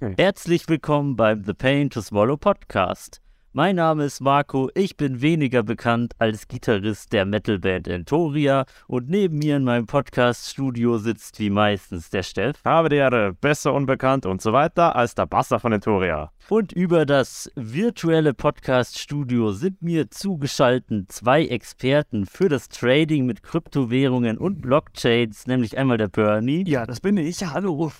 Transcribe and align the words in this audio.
Okay. 0.00 0.14
Herzlich 0.16 0.68
willkommen 0.68 1.16
beim 1.16 1.42
The 1.42 1.54
Pain 1.54 1.90
to 1.90 2.00
Swallow 2.00 2.36
Podcast. 2.36 3.20
Mein 3.52 3.74
Name 3.74 4.04
ist 4.04 4.20
Marco, 4.20 4.70
ich 4.76 4.96
bin 4.96 5.20
weniger 5.22 5.64
bekannt 5.64 6.12
als 6.20 6.46
Gitarrist 6.46 7.12
der 7.12 7.24
Metalband 7.24 7.88
Entoria 7.88 8.64
und 8.86 9.08
neben 9.08 9.38
mir 9.38 9.56
in 9.56 9.64
meinem 9.64 9.86
Podcast-Studio 9.86 10.98
sitzt 10.98 11.40
wie 11.40 11.50
meistens 11.50 12.10
der 12.10 12.22
Steff. 12.22 12.64
Habe 12.64 12.90
die 12.90 12.96
Ehre, 12.96 13.32
besser 13.32 13.74
unbekannt 13.74 14.24
und 14.24 14.40
so 14.40 14.52
weiter 14.52 14.94
als 14.94 15.16
der 15.16 15.26
Basser 15.26 15.58
von 15.58 15.72
Entoria. 15.72 16.30
Und 16.48 16.70
über 16.70 17.04
das 17.04 17.50
virtuelle 17.56 18.34
Podcast-Studio 18.34 19.50
sind 19.50 19.82
mir 19.82 20.12
zugeschaltet 20.12 21.10
zwei 21.10 21.44
Experten 21.44 22.24
für 22.24 22.48
das 22.48 22.68
Trading 22.68 23.26
mit 23.26 23.42
Kryptowährungen 23.42 24.38
und 24.38 24.62
Blockchains, 24.62 25.48
nämlich 25.48 25.76
einmal 25.76 25.96
der 25.96 26.06
Bernie. 26.06 26.62
Ja, 26.68 26.86
das 26.86 27.00
bin 27.00 27.16
ich. 27.16 27.44
Hallo. 27.44 27.90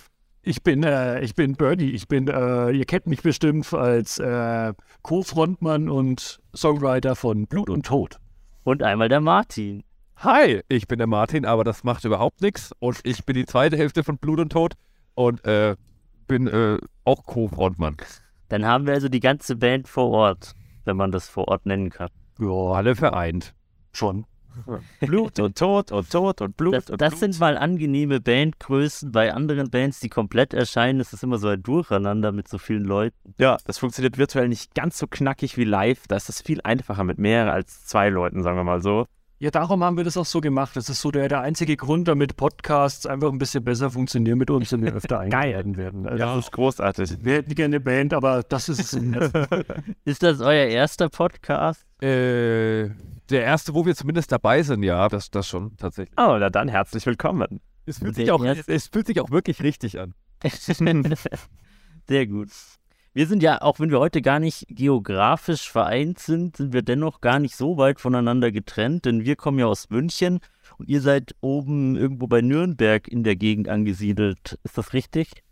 Ich 0.41 0.63
bin, 0.63 0.83
äh, 0.83 1.21
ich 1.21 1.35
bin 1.35 1.55
Birdie. 1.55 1.91
Ich 1.91 2.07
bin, 2.07 2.27
äh, 2.27 2.71
ihr 2.71 2.85
kennt 2.85 3.07
mich 3.07 3.21
bestimmt 3.21 3.73
als 3.73 4.19
äh, 4.19 4.73
Co-Frontmann 5.01 5.89
und 5.89 6.39
Songwriter 6.55 7.15
von 7.15 7.45
Blut 7.47 7.69
und 7.69 7.85
Tod. 7.85 8.17
Und 8.63 8.81
einmal 8.81 9.09
der 9.09 9.21
Martin. 9.21 9.83
Hi, 10.17 10.61
ich 10.69 10.87
bin 10.87 10.97
der 10.97 11.07
Martin, 11.07 11.45
aber 11.45 11.63
das 11.63 11.83
macht 11.83 12.05
überhaupt 12.05 12.41
nichts. 12.41 12.71
Und 12.79 12.99
ich 13.03 13.25
bin 13.25 13.35
die 13.35 13.45
zweite 13.45 13.77
Hälfte 13.77 14.03
von 14.03 14.17
Blut 14.17 14.39
und 14.39 14.51
Tod 14.51 14.73
und 15.15 15.43
äh, 15.45 15.75
bin 16.27 16.47
äh, 16.47 16.77
auch 17.03 17.25
Co-Frontmann. 17.25 17.97
Dann 18.47 18.65
haben 18.65 18.85
wir 18.85 18.93
also 18.93 19.09
die 19.09 19.19
ganze 19.19 19.57
Band 19.57 19.87
vor 19.87 20.09
Ort, 20.09 20.55
wenn 20.85 20.97
man 20.97 21.11
das 21.11 21.27
vor 21.27 21.47
Ort 21.49 21.65
nennen 21.65 21.89
kann. 21.89 22.09
Ja, 22.39 22.47
alle 22.47 22.95
vereint. 22.95 23.53
Schon. 23.91 24.25
Blut 24.99 25.39
und 25.39 25.57
Tod 25.57 25.91
und 25.91 26.09
Tod 26.09 26.41
und 26.41 26.57
Blut 26.57 26.73
Das, 26.73 26.89
und 26.89 27.01
das 27.01 27.11
Blut. 27.11 27.19
sind 27.19 27.39
mal 27.39 27.57
angenehme 27.57 28.19
Bandgrößen. 28.19 29.11
Bei 29.11 29.33
anderen 29.33 29.69
Bands, 29.69 29.99
die 29.99 30.09
komplett 30.09 30.53
erscheinen, 30.53 30.99
ist 30.99 31.13
es 31.13 31.23
immer 31.23 31.37
so 31.37 31.47
ein 31.47 31.61
Durcheinander 31.63 32.31
mit 32.31 32.47
so 32.47 32.57
vielen 32.57 32.83
Leuten. 32.85 33.33
Ja, 33.37 33.57
das 33.65 33.77
funktioniert 33.77 34.17
virtuell 34.17 34.47
nicht 34.47 34.73
ganz 34.75 34.97
so 34.97 35.07
knackig 35.07 35.57
wie 35.57 35.63
live. 35.63 36.07
Da 36.07 36.15
ist 36.17 36.29
es 36.29 36.41
viel 36.41 36.59
einfacher 36.63 37.03
mit 37.03 37.17
mehr 37.17 37.51
als 37.51 37.85
zwei 37.85 38.09
Leuten, 38.09 38.43
sagen 38.43 38.57
wir 38.57 38.63
mal 38.63 38.81
so. 38.81 39.05
Ja, 39.41 39.51
darum 39.51 39.85
haben 39.85 39.95
wir 39.95 40.03
das 40.03 40.17
auch 40.17 40.25
so 40.25 40.41
gemacht. 40.41 40.75
Das 40.75 40.89
ist 40.89 40.99
so 40.99 41.11
der, 41.11 41.29
der 41.29 41.39
einzige 41.39 41.77
Grund, 41.77 42.09
damit 42.09 42.35
Podcasts 42.35 43.05
einfach 43.05 43.31
ein 43.31 43.37
bisschen 43.37 43.63
besser 43.63 43.89
funktionieren 43.89 44.37
mit 44.37 44.49
uns 44.51 44.73
und 44.73 44.83
wir 44.83 44.93
öfter 44.93 45.17
eingeladen 45.21 45.77
werden. 45.77 46.05
Also, 46.05 46.17
Das 46.17 46.37
ist 46.39 46.51
großartig. 46.51 47.19
Wir 47.21 47.35
hätten 47.35 47.55
gerne 47.55 47.77
eine 47.77 47.79
Band, 47.79 48.13
aber 48.13 48.43
das 48.43 48.67
ist 48.67 48.81
es 48.81 48.93
nicht. 49.01 49.17
Ist 50.03 50.23
das 50.23 50.41
euer 50.41 50.65
erster 50.65 51.07
Podcast? 51.07 51.85
Äh, 52.03 52.89
der 53.29 53.43
erste, 53.43 53.73
wo 53.73 53.85
wir 53.85 53.95
zumindest 53.95 54.31
dabei 54.31 54.63
sind, 54.63 54.83
ja, 54.83 55.07
das, 55.07 55.29
das 55.31 55.47
schon 55.47 55.75
tatsächlich. 55.77 56.17
Oh, 56.17 56.37
na 56.39 56.49
dann 56.49 56.67
herzlich 56.67 57.05
willkommen. 57.05 57.61
Es 57.85 57.99
fühlt, 57.99 58.15
sich 58.15 58.31
auch, 58.31 58.43
es, 58.43 58.67
es 58.67 58.87
fühlt 58.87 59.07
sich 59.07 59.19
auch 59.19 59.31
wirklich 59.31 59.63
richtig 59.63 59.99
an. 59.99 60.13
Sehr 62.07 62.27
gut. 62.27 62.49
Wir 63.13 63.25
sind 63.25 63.41
ja, 63.41 63.61
auch 63.61 63.79
wenn 63.79 63.89
wir 63.89 63.99
heute 63.99 64.21
gar 64.21 64.39
nicht 64.39 64.65
geografisch 64.69 65.71
vereint 65.71 66.19
sind, 66.19 66.57
sind 66.57 66.73
wir 66.73 66.83
dennoch 66.83 67.21
gar 67.21 67.39
nicht 67.39 67.55
so 67.55 67.77
weit 67.77 67.99
voneinander 67.99 68.51
getrennt, 68.51 69.05
denn 69.05 69.25
wir 69.25 69.35
kommen 69.35 69.57
ja 69.57 69.65
aus 69.65 69.89
München 69.89 70.39
und 70.77 70.87
ihr 70.87 71.01
seid 71.01 71.35
oben 71.41 71.95
irgendwo 71.95 72.27
bei 72.27 72.41
Nürnberg 72.41 73.07
in 73.07 73.23
der 73.23 73.35
Gegend 73.35 73.67
angesiedelt. 73.67 74.59
Ist 74.63 74.77
das 74.77 74.93
richtig? 74.93 75.43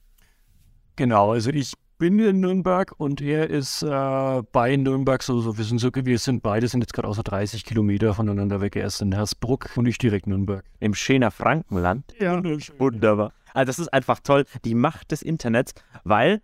Genau, 0.95 1.31
also 1.31 1.49
ich 1.49 1.73
bin 1.97 2.19
in 2.19 2.39
Nürnberg 2.39 2.93
und 2.97 3.21
er 3.21 3.49
ist 3.49 3.81
äh, 3.83 4.41
bei 4.51 4.75
Nürnberg, 4.75 5.23
so, 5.23 5.39
so, 5.41 5.57
wir 5.57 5.63
sind 5.65 5.79
so, 5.79 5.89
wir 5.93 6.19
sind 6.19 6.43
beide 6.43 6.67
sind 6.67 6.81
jetzt 6.81 6.93
gerade 6.93 7.07
außer 7.07 7.23
30 7.23 7.65
Kilometer 7.65 8.13
voneinander 8.13 8.61
weg. 8.61 8.75
Er 8.75 8.85
ist 8.87 9.01
in 9.01 9.11
Hersbruck 9.13 9.69
und 9.75 9.85
ich 9.87 9.97
direkt 9.97 10.27
Nürnberg. 10.27 10.63
Im 10.79 10.93
schöner 10.93 11.31
Frankenland. 11.31 12.13
Ja, 12.19 12.41
Wunderbar. 12.77 13.33
Also 13.53 13.67
das 13.67 13.79
ist 13.79 13.87
einfach 13.93 14.19
toll, 14.19 14.45
die 14.65 14.75
Macht 14.75 15.11
des 15.11 15.21
Internets, 15.21 15.73
weil, 16.03 16.41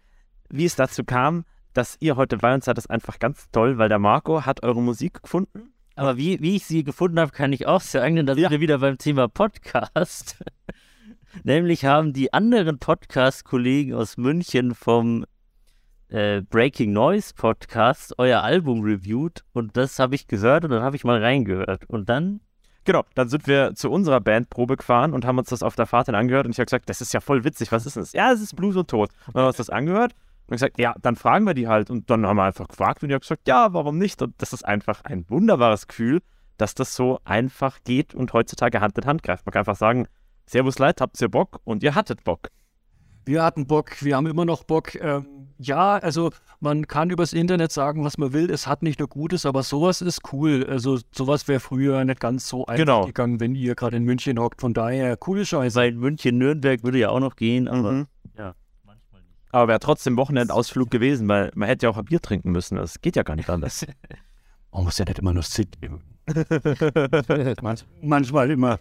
wie 0.49 0.65
es 0.65 0.75
dazu 0.75 1.03
kam, 1.03 1.45
dass 1.73 1.97
ihr 1.99 2.15
heute 2.15 2.37
bei 2.37 2.53
uns 2.53 2.65
seid, 2.65 2.77
ist 2.77 2.89
einfach 2.89 3.19
ganz 3.19 3.49
toll, 3.51 3.77
weil 3.77 3.89
der 3.89 3.99
Marco 3.99 4.45
hat 4.45 4.63
eure 4.63 4.81
Musik 4.81 5.21
gefunden. 5.23 5.73
Aber 5.95 6.17
wie, 6.17 6.39
wie 6.41 6.55
ich 6.55 6.65
sie 6.65 6.83
gefunden 6.83 7.19
habe, 7.19 7.31
kann 7.31 7.53
ich 7.53 7.67
auch 7.67 7.81
sagen, 7.81 8.15
denn 8.15 8.25
da 8.25 8.33
sind 8.33 8.43
Ja. 8.43 8.49
wir 8.49 8.59
wieder 8.59 8.79
beim 8.79 8.97
Thema 8.97 9.27
Podcast. 9.27 10.43
Nämlich 11.43 11.85
haben 11.85 12.13
die 12.13 12.33
anderen 12.33 12.79
Podcast-Kollegen 12.79 13.93
aus 13.93 14.17
München 14.17 14.73
vom 14.75 15.25
äh, 16.09 16.41
Breaking 16.41 16.93
Noise 16.93 17.33
Podcast 17.35 18.13
euer 18.17 18.41
Album 18.41 18.81
reviewed 18.81 19.43
und 19.53 19.75
das 19.77 19.99
habe 19.99 20.15
ich 20.15 20.27
gehört 20.27 20.63
und 20.63 20.71
dann 20.71 20.83
habe 20.83 20.95
ich 20.95 21.03
mal 21.03 21.21
reingehört. 21.21 21.89
Und 21.89 22.09
dann, 22.09 22.41
Genau, 22.85 23.05
dann 23.15 23.29
sind 23.29 23.47
wir 23.47 23.75
zu 23.75 23.89
unserer 23.89 24.19
Bandprobe 24.19 24.75
gefahren 24.75 25.13
und 25.13 25.25
haben 25.25 25.37
uns 25.37 25.49
das 25.49 25.63
auf 25.63 25.75
der 25.75 25.85
Fahrt 25.85 26.09
dann 26.09 26.15
angehört 26.15 26.45
und 26.45 26.51
ich 26.51 26.59
habe 26.59 26.65
gesagt, 26.65 26.89
das 26.89 26.99
ist 26.99 27.13
ja 27.13 27.21
voll 27.21 27.45
witzig, 27.45 27.71
was 27.71 27.85
ist 27.85 27.95
denn 27.95 28.03
das? 28.03 28.11
Ja, 28.11 28.31
es 28.33 28.41
ist 28.41 28.55
Blues 28.55 28.75
und 28.75 28.89
Tod. 28.89 29.09
Und 29.27 29.35
dann 29.35 29.41
haben 29.41 29.45
wir 29.45 29.47
uns 29.47 29.57
das 29.57 29.69
angehört 29.69 30.13
und 30.47 30.55
gesagt, 30.55 30.77
ja, 30.77 30.93
dann 31.01 31.15
fragen 31.15 31.45
wir 31.45 31.53
die 31.53 31.67
halt 31.67 31.89
und 31.89 32.09
dann 32.09 32.27
haben 32.27 32.35
wir 32.35 32.43
einfach 32.43 32.67
gefragt 32.67 33.01
und 33.01 33.09
die 33.09 33.15
haben 33.15 33.21
gesagt, 33.21 33.47
ja, 33.47 33.73
warum 33.73 33.97
nicht? 33.97 34.21
Und 34.21 34.33
das 34.39 34.51
ist 34.51 34.65
einfach 34.65 35.01
ein 35.05 35.25
wunderbares 35.29 35.87
Gefühl, 35.87 36.21
dass 36.57 36.75
das 36.75 36.93
so 36.93 37.19
einfach 37.23 37.79
geht 37.85 38.13
und 38.13 38.33
heutzutage 38.33 38.81
Hand 38.81 38.97
in 38.97 39.05
Hand 39.05 39.23
greift. 39.23 39.45
Man 39.45 39.53
kann 39.53 39.61
einfach 39.61 39.77
sagen, 39.77 40.07
Servus 40.45 40.77
Leid, 40.77 40.99
habt 40.99 41.19
ihr 41.21 41.29
Bock? 41.29 41.61
Und 41.63 41.83
ihr 41.83 41.95
hattet 41.95 42.23
Bock. 42.23 42.49
Wir 43.25 43.43
hatten 43.43 43.67
Bock, 43.67 44.03
wir 44.03 44.15
haben 44.17 44.27
immer 44.27 44.45
noch 44.45 44.63
Bock. 44.63 44.95
Ähm, 44.95 45.25
ja, 45.57 45.93
also 45.97 46.31
man 46.59 46.87
kann 46.87 47.09
übers 47.09 47.31
Internet 47.31 47.71
sagen, 47.71 48.03
was 48.03 48.17
man 48.17 48.33
will. 48.33 48.49
Es 48.51 48.67
hat 48.67 48.83
nicht 48.83 48.99
nur 48.99 49.07
Gutes, 49.07 49.45
aber 49.45 49.63
sowas 49.63 50.01
ist 50.01 50.21
cool. 50.33 50.65
Also 50.69 50.99
sowas 51.15 51.47
wäre 51.47 51.59
früher 51.61 52.03
nicht 52.03 52.19
ganz 52.19 52.47
so 52.49 52.65
einfach 52.65 52.83
Genau. 52.85 53.05
gegangen, 53.05 53.39
wenn 53.39 53.55
ihr 53.55 53.75
gerade 53.75 53.95
in 53.97 54.03
München 54.03 54.39
hockt. 54.39 54.59
Von 54.61 54.73
daher, 54.73 55.15
coole 55.15 55.45
Scheiße. 55.45 55.75
weil 55.75 55.93
München, 55.93 56.37
Nürnberg 56.37 56.83
würde 56.83 56.97
ja 56.99 57.09
auch 57.09 57.19
noch 57.21 57.35
gehen, 57.37 57.67
aber 57.69 57.91
Mhm. 57.93 58.07
ja, 58.37 58.55
manchmal 58.83 59.21
nicht. 59.21 59.33
Aber 59.51 59.67
wäre 59.69 59.79
trotzdem 59.79 60.17
Wochenendausflug 60.17 60.91
gewesen, 60.91 61.27
weil 61.29 61.51
man 61.55 61.69
hätte 61.69 61.85
ja 61.85 61.91
auch 61.91 61.97
ein 61.97 62.05
Bier 62.05 62.21
trinken 62.21 62.51
müssen. 62.51 62.75
Das 62.75 62.99
geht 63.01 63.15
ja 63.15 63.23
gar 63.23 63.35
nicht 63.35 63.49
anders. 63.49 63.85
Man 64.75 64.85
muss 64.85 64.97
ja 64.97 65.05
nicht 65.05 65.19
immer 65.19 65.35
nur 65.35 65.43
sitzen. 65.43 66.01
Manch, 67.61 67.85
manchmal 68.01 68.49
immer. 68.49 68.79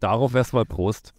Darauf 0.00 0.34
erstmal 0.34 0.64
Prost. 0.64 1.14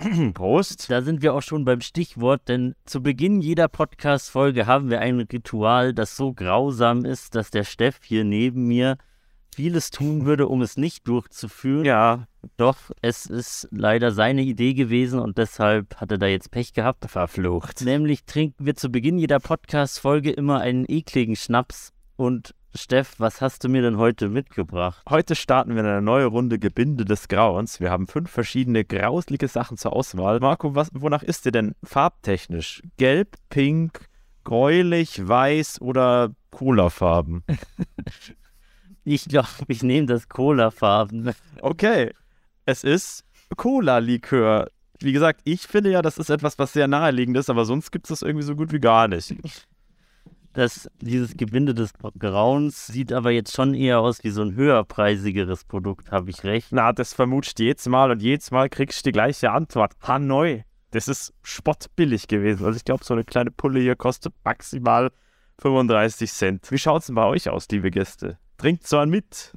Prost. 0.34 0.90
Da 0.90 1.02
sind 1.02 1.22
wir 1.22 1.34
auch 1.34 1.42
schon 1.42 1.64
beim 1.64 1.80
Stichwort, 1.80 2.48
denn 2.48 2.74
zu 2.84 3.02
Beginn 3.02 3.40
jeder 3.40 3.68
Podcast-Folge 3.68 4.66
haben 4.66 4.88
wir 4.88 5.00
ein 5.00 5.20
Ritual, 5.20 5.92
das 5.92 6.16
so 6.16 6.32
grausam 6.32 7.04
ist, 7.04 7.34
dass 7.34 7.50
der 7.50 7.64
Steff 7.64 8.00
hier 8.02 8.24
neben 8.24 8.66
mir 8.66 8.96
vieles 9.54 9.90
tun 9.90 10.24
würde, 10.24 10.46
um 10.48 10.62
es 10.62 10.76
nicht 10.76 11.06
durchzuführen. 11.06 11.84
Ja, 11.84 12.26
Doch 12.56 12.78
es 13.02 13.26
ist 13.26 13.68
leider 13.70 14.12
seine 14.12 14.42
Idee 14.42 14.72
gewesen 14.72 15.20
und 15.20 15.36
deshalb 15.36 15.96
hat 15.96 16.10
er 16.10 16.18
da 16.18 16.26
jetzt 16.26 16.50
Pech 16.50 16.72
gehabt. 16.72 17.04
verflucht. 17.10 17.82
Nämlich 17.82 18.24
trinken 18.24 18.64
wir 18.64 18.76
zu 18.76 18.90
Beginn 18.90 19.18
jeder 19.18 19.40
Podcast-Folge 19.40 20.30
immer 20.30 20.60
einen 20.60 20.86
ekligen 20.88 21.36
Schnaps. 21.36 21.92
Und 22.16 22.54
Steff, 22.74 23.14
was 23.18 23.40
hast 23.40 23.64
du 23.64 23.68
mir 23.68 23.82
denn 23.82 23.98
heute 23.98 24.28
mitgebracht? 24.28 25.02
Heute 25.08 25.34
starten 25.34 25.74
wir 25.74 25.82
eine 25.82 26.00
neue 26.00 26.26
Runde 26.26 26.60
Gebinde 26.60 27.04
des 27.04 27.26
Grauens. 27.26 27.80
Wir 27.80 27.90
haben 27.90 28.06
fünf 28.06 28.30
verschiedene 28.30 28.84
grauslige 28.84 29.48
Sachen 29.48 29.76
zur 29.76 29.92
Auswahl. 29.92 30.38
Marco, 30.38 30.76
was, 30.76 30.90
wonach 30.92 31.24
ist 31.24 31.44
dir 31.44 31.50
denn 31.50 31.74
farbtechnisch? 31.82 32.82
Gelb, 32.96 33.36
pink, 33.48 34.08
gräulich, 34.44 35.26
weiß 35.26 35.80
oder 35.80 36.30
Cola-Farben? 36.50 37.44
Ich 39.02 39.24
glaube, 39.24 39.48
ich 39.66 39.82
nehme 39.82 40.06
das 40.06 40.28
Cola-Farben. 40.28 41.32
Okay, 41.62 42.12
es 42.66 42.84
ist 42.84 43.24
Cola-Likör. 43.56 44.70
Wie 45.00 45.12
gesagt, 45.12 45.40
ich 45.44 45.62
finde 45.62 45.90
ja, 45.90 46.02
das 46.02 46.18
ist 46.18 46.28
etwas, 46.28 46.58
was 46.58 46.74
sehr 46.74 46.86
naheliegend 46.86 47.38
ist, 47.38 47.48
aber 47.48 47.64
sonst 47.64 47.92
gibt 47.92 48.04
es 48.04 48.10
das 48.10 48.22
irgendwie 48.22 48.44
so 48.44 48.54
gut 48.54 48.72
wie 48.72 48.78
gar 48.78 49.08
nicht. 49.08 49.34
Das, 50.52 50.90
dieses 51.00 51.36
Gebinde 51.36 51.74
des 51.74 51.92
Grauens 52.18 52.88
sieht 52.88 53.12
aber 53.12 53.30
jetzt 53.30 53.54
schon 53.54 53.72
eher 53.72 54.00
aus 54.00 54.24
wie 54.24 54.30
so 54.30 54.42
ein 54.42 54.54
höherpreisigeres 54.56 55.64
Produkt, 55.64 56.10
habe 56.10 56.30
ich 56.30 56.42
recht? 56.42 56.68
Na, 56.72 56.92
das 56.92 57.14
vermutscht 57.14 57.60
jedes 57.60 57.86
Mal 57.86 58.10
und 58.10 58.20
jedes 58.20 58.50
Mal 58.50 58.68
kriegst 58.68 59.00
du 59.00 59.08
die 59.08 59.12
gleiche 59.12 59.52
Antwort. 59.52 59.94
Hanoi. 60.02 60.64
Das 60.90 61.06
ist 61.06 61.32
spottbillig 61.42 62.26
gewesen. 62.26 62.64
Also 62.64 62.76
ich 62.76 62.84
glaube, 62.84 63.04
so 63.04 63.14
eine 63.14 63.22
kleine 63.22 63.52
Pulle 63.52 63.78
hier 63.78 63.94
kostet 63.94 64.34
maximal 64.42 65.12
35 65.60 66.32
Cent. 66.32 66.70
Wie 66.72 66.78
schaut's 66.78 67.06
denn 67.06 67.14
bei 67.14 67.26
euch 67.26 67.48
aus, 67.48 67.68
liebe 67.70 67.92
Gäste? 67.92 68.38
Trinkt 68.58 68.86
so 68.88 68.98
einen 68.98 69.12
mit. 69.12 69.52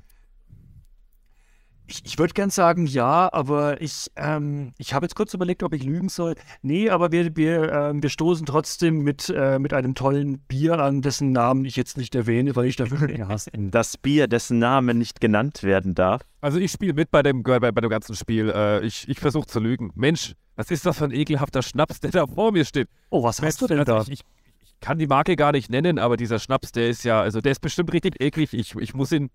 Ich, 1.87 2.01
ich 2.05 2.17
würde 2.17 2.33
gern 2.33 2.49
sagen, 2.49 2.85
ja, 2.85 3.31
aber 3.33 3.81
ich, 3.81 4.07
ähm, 4.15 4.73
ich 4.77 4.93
habe 4.93 5.05
jetzt 5.05 5.15
kurz 5.15 5.33
überlegt, 5.33 5.63
ob 5.63 5.73
ich 5.73 5.83
lügen 5.83 6.09
soll. 6.09 6.35
Nee, 6.61 6.89
aber 6.89 7.11
wir, 7.11 7.35
wir, 7.35 7.71
ähm, 7.71 8.01
wir 8.01 8.09
stoßen 8.09 8.45
trotzdem 8.45 8.99
mit, 8.99 9.29
äh, 9.29 9.59
mit 9.59 9.73
einem 9.73 9.93
tollen 9.93 10.39
Bier 10.39 10.79
an, 10.79 11.01
dessen 11.01 11.31
Namen 11.31 11.65
ich 11.65 11.75
jetzt 11.75 11.97
nicht 11.97 12.15
erwähne, 12.15 12.55
weil 12.55 12.67
ich 12.67 12.77
dafür 12.77 13.07
nicht 13.07 13.21
hasse. 13.27 13.51
Das 13.53 13.97
Bier, 13.97 14.27
dessen 14.27 14.59
Name 14.59 14.93
nicht 14.93 15.19
genannt 15.19 15.63
werden 15.63 15.93
darf. 15.93 16.21
Also 16.41 16.57
ich 16.57 16.71
spiele 16.71 16.93
mit 16.93 17.11
bei 17.11 17.21
dem, 17.21 17.43
bei, 17.43 17.59
bei 17.59 17.81
dem 17.81 17.89
ganzen 17.89 18.15
Spiel. 18.15 18.49
Äh, 18.49 18.85
ich 18.85 19.07
ich 19.07 19.19
versuche 19.19 19.47
zu 19.47 19.59
lügen. 19.59 19.91
Mensch, 19.95 20.35
was 20.55 20.71
ist 20.71 20.85
das 20.85 20.97
für 20.97 21.05
ein 21.05 21.11
ekelhafter 21.11 21.61
Schnaps, 21.61 21.99
der 21.99 22.11
da 22.11 22.27
vor 22.27 22.51
mir 22.51 22.65
steht? 22.65 22.87
Oh, 23.09 23.23
was 23.23 23.41
hast 23.41 23.61
du 23.61 23.67
denn 23.67 23.79
also 23.79 23.93
da? 23.93 24.01
Ich, 24.03 24.11
ich, 24.11 24.21
ich 24.61 24.79
kann 24.79 24.99
die 24.99 25.07
Marke 25.07 25.35
gar 25.35 25.51
nicht 25.51 25.69
nennen, 25.69 25.99
aber 25.99 26.17
dieser 26.17 26.39
Schnaps, 26.39 26.71
der 26.71 26.89
ist 26.89 27.03
ja, 27.03 27.21
also 27.21 27.41
der 27.41 27.53
ist 27.53 27.61
bestimmt 27.61 27.91
richtig 27.93 28.21
eklig. 28.21 28.53
Ich, 28.53 28.75
ich 28.75 28.93
muss 28.93 29.11
ihn, 29.11 29.29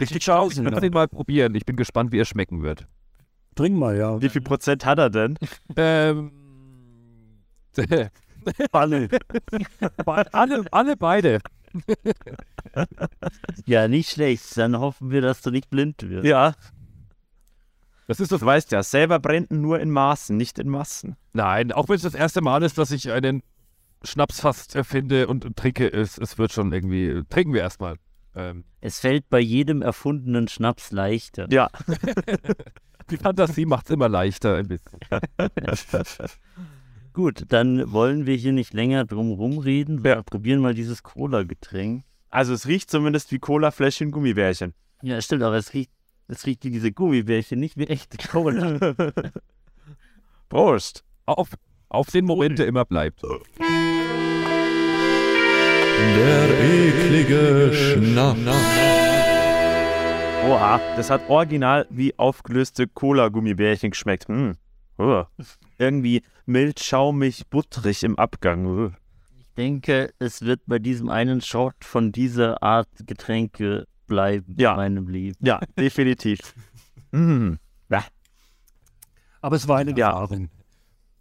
Richtig 0.00 0.16
ich 0.18 0.24
schausen. 0.24 0.64
muss 0.64 0.82
ihn 0.82 0.92
mal 0.92 1.08
probieren. 1.08 1.54
Ich 1.54 1.64
bin 1.64 1.76
gespannt, 1.76 2.12
wie 2.12 2.18
er 2.18 2.24
schmecken 2.24 2.62
wird. 2.62 2.86
Trink 3.54 3.76
mal, 3.76 3.96
ja. 3.96 4.20
Wie 4.20 4.28
viel 4.28 4.40
Prozent 4.42 4.84
hat 4.86 4.98
er 4.98 5.10
denn? 5.10 5.38
Ähm, 5.76 6.32
Alle. 8.72 9.08
alle, 10.32 10.64
alle 10.72 10.96
beide. 10.96 11.38
Ja, 13.66 13.88
nicht 13.88 14.10
schlecht. 14.10 14.56
Dann 14.56 14.78
hoffen 14.78 15.10
wir, 15.10 15.20
dass 15.20 15.40
du 15.42 15.50
nicht 15.50 15.70
blind 15.70 16.08
wirst. 16.08 16.26
Ja, 16.26 16.54
Das 18.06 18.20
ist 18.20 18.30
du 18.32 18.36
das. 18.36 18.44
weißt 18.44 18.72
ja, 18.72 18.82
selber 18.82 19.18
brennen 19.18 19.46
nur 19.50 19.80
in 19.80 19.90
Maßen, 19.90 20.36
nicht 20.36 20.58
in 20.58 20.68
Massen. 20.68 21.16
Nein, 21.32 21.72
auch 21.72 21.88
wenn 21.88 21.96
es 21.96 22.02
das 22.02 22.14
erste 22.14 22.40
Mal 22.42 22.62
ist, 22.62 22.76
dass 22.78 22.90
ich 22.90 23.10
einen 23.10 23.42
Schnaps 24.04 24.40
fast 24.40 24.74
erfinde 24.74 25.28
und, 25.28 25.44
und 25.44 25.56
trinke, 25.56 25.90
es, 25.90 26.18
es 26.18 26.36
wird 26.38 26.52
schon 26.52 26.72
irgendwie. 26.72 27.22
Trinken 27.30 27.54
wir 27.54 27.60
erstmal. 27.62 27.96
Ähm, 28.34 28.64
Es 28.80 29.00
fällt 29.00 29.28
bei 29.28 29.40
jedem 29.40 29.82
erfundenen 29.82 30.48
Schnaps 30.48 30.90
leichter. 30.90 31.46
Ja. 31.50 31.68
die 33.10 33.16
Fantasie 33.16 33.66
macht 33.66 33.86
es 33.86 33.90
immer 33.90 34.08
leichter 34.08 34.56
ein 34.56 34.68
bisschen. 34.68 34.98
Gut, 37.12 37.44
dann 37.48 37.92
wollen 37.92 38.24
wir 38.24 38.36
hier 38.36 38.52
nicht 38.52 38.72
länger 38.72 39.04
drum 39.04 39.32
rumreden. 39.32 40.02
Wir 40.02 40.22
probieren 40.22 40.60
mal 40.60 40.74
dieses 40.74 41.02
Cola-Getränk. 41.02 42.04
Also 42.30 42.54
es 42.54 42.66
riecht 42.66 42.90
zumindest 42.90 43.30
wie 43.32 43.38
Cola-Fläschchen 43.38 44.10
Gummibärchen. 44.10 44.72
Ja, 45.02 45.20
stimmt, 45.20 45.42
aber 45.42 45.56
es 45.56 45.74
riecht, 45.74 45.90
es 46.28 46.46
riecht 46.46 46.64
wie 46.64 46.70
diese 46.70 46.90
Gummibärchen, 46.92 47.60
nicht 47.60 47.76
wie 47.76 47.86
echte 47.88 48.16
Cola. 48.28 48.94
Prost. 50.48 51.04
Auf, 51.26 51.50
auf 51.90 52.10
den 52.10 52.24
Moment, 52.24 52.58
der 52.58 52.66
immer 52.66 52.86
bleibt. 52.86 53.22
Der 56.16 56.48
eklige 56.60 57.72
Schnaps. 57.74 58.38
Oha, 60.48 60.80
das 60.96 61.08
hat 61.10 61.28
original 61.28 61.86
wie 61.90 62.18
aufgelöste 62.18 62.86
Cola-Gummibärchen 62.88 63.90
geschmeckt. 63.90 64.26
Hm. 64.28 64.56
Oh. 64.98 65.24
Irgendwie 65.78 66.22
mild, 66.46 66.80
schaumig, 66.80 67.46
butterig 67.48 68.02
im 68.02 68.18
Abgang. 68.18 68.66
Oh. 68.66 68.90
Ich 69.38 69.46
denke, 69.56 70.12
es 70.18 70.42
wird 70.42 70.60
bei 70.66 70.78
diesem 70.78 71.08
einen 71.08 71.40
Shot 71.40 71.76
von 71.84 72.10
dieser 72.12 72.62
Art 72.62 72.88
Getränke 73.06 73.86
bleiben 74.06 74.54
Ja. 74.58 74.72
in 74.72 74.76
meinem 74.76 75.08
Leben. 75.08 75.36
Ja, 75.40 75.60
definitiv. 75.78 76.38
mm. 77.12 77.54
Aber 79.40 79.56
es 79.56 79.66
war 79.66 79.78
eine 79.78 79.96
Ja. 79.96 80.08
Erfahrung. 80.10 80.50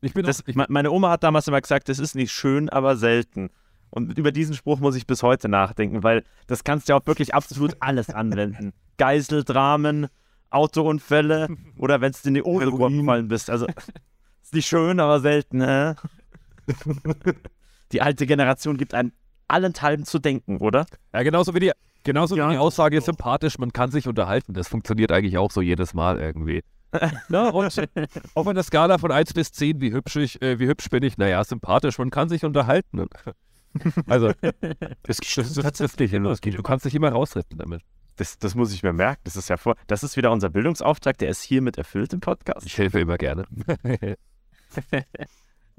Ich 0.01 0.13
bin 0.13 0.25
Das, 0.25 0.41
auch, 0.41 0.47
ich, 0.47 0.55
me- 0.55 0.65
meine 0.69 0.91
Oma 0.91 1.09
hat 1.11 1.23
damals 1.23 1.47
immer 1.47 1.59
gesagt, 1.61 1.89
das 1.89 1.97
ist 1.99 2.13
nicht 2.15 2.31
schön, 2.31 2.69
aber 2.69 2.95
selten. 2.95 3.49
Und 3.91 4.17
über 4.17 4.31
diesen 4.31 4.55
Spruch 4.55 4.79
muss 4.79 4.95
ich 4.95 5.05
bis 5.05 5.21
heute 5.21 5.49
nachdenken, 5.49 6.01
weil 6.01 6.23
das 6.47 6.63
kannst 6.63 6.87
du 6.87 6.93
ja 6.93 6.99
auch 6.99 7.05
wirklich 7.05 7.35
absolut 7.35 7.75
alles 7.79 8.09
anwenden. 8.09 8.73
Geiseldramen, 8.97 10.07
Autounfälle 10.49 11.49
oder 11.77 12.01
wenn 12.01 12.11
es 12.11 12.25
in 12.25 12.33
die 12.33 12.43
Ohren 12.43 12.77
gefallen 12.77 13.27
bist. 13.27 13.49
Also 13.49 13.67
ist 14.41 14.53
nicht 14.53 14.67
schön, 14.67 14.99
aber 14.99 15.19
selten. 15.19 15.61
Hä? 15.61 15.93
Die 17.91 18.01
alte 18.01 18.25
Generation 18.25 18.77
gibt 18.77 18.93
einem 18.93 19.11
allenthalben 19.49 20.05
zu 20.05 20.19
denken, 20.19 20.57
oder? 20.57 20.85
ja, 21.13 21.23
genauso 21.23 21.53
wie 21.53 21.59
die, 21.59 21.71
genauso 22.03 22.37
Ja, 22.37 22.47
wie 22.47 22.53
die 22.53 22.57
Aussage 22.57 22.97
ist 22.97 23.05
sympathisch, 23.05 23.57
man 23.59 23.73
kann 23.73 23.91
sich 23.91 24.07
unterhalten. 24.07 24.53
Das 24.53 24.69
funktioniert 24.69 25.11
eigentlich 25.11 25.37
auch 25.37 25.51
so 25.51 25.61
jedes 25.61 25.93
Mal 25.93 26.17
irgendwie. 26.19 26.63
Na, 27.27 27.49
und 27.49 27.89
auf 28.33 28.47
einer 28.47 28.63
Skala 28.63 28.97
von 28.97 29.11
1 29.11 29.33
bis 29.33 29.51
10, 29.51 29.81
wie 29.81 29.91
hübsch, 29.91 30.15
ich, 30.15 30.41
äh, 30.41 30.59
wie 30.59 30.67
hübsch 30.67 30.89
bin 30.89 31.03
ich? 31.03 31.17
Naja, 31.17 31.43
sympathisch, 31.43 31.97
man 31.97 32.11
kann 32.11 32.29
sich 32.29 32.45
unterhalten. 32.45 33.07
Also, 34.07 34.33
Das, 35.03 35.17
das 35.17 35.37
ist 35.37 35.61
tatsächlich 35.61 36.11
losgehen. 36.11 36.55
Du 36.55 36.63
kannst 36.63 36.85
dich 36.85 36.95
immer 36.95 37.09
rausretten 37.09 37.57
damit. 37.57 37.81
Das, 38.17 38.37
das 38.37 38.55
muss 38.55 38.73
ich 38.73 38.83
mir 38.83 38.93
merken. 38.93 39.21
Das 39.23 39.35
ist 39.35 39.49
ja 39.49 39.57
vor. 39.57 39.75
Das 39.87 40.03
ist 40.03 40.17
wieder 40.17 40.31
unser 40.31 40.49
Bildungsauftrag, 40.49 41.17
der 41.17 41.29
ist 41.29 41.41
hiermit 41.41 41.77
erfüllt 41.77 42.13
im 42.13 42.19
Podcast. 42.19 42.65
Ich 42.65 42.77
helfe 42.77 42.99
immer 42.99 43.17
gerne. 43.17 43.45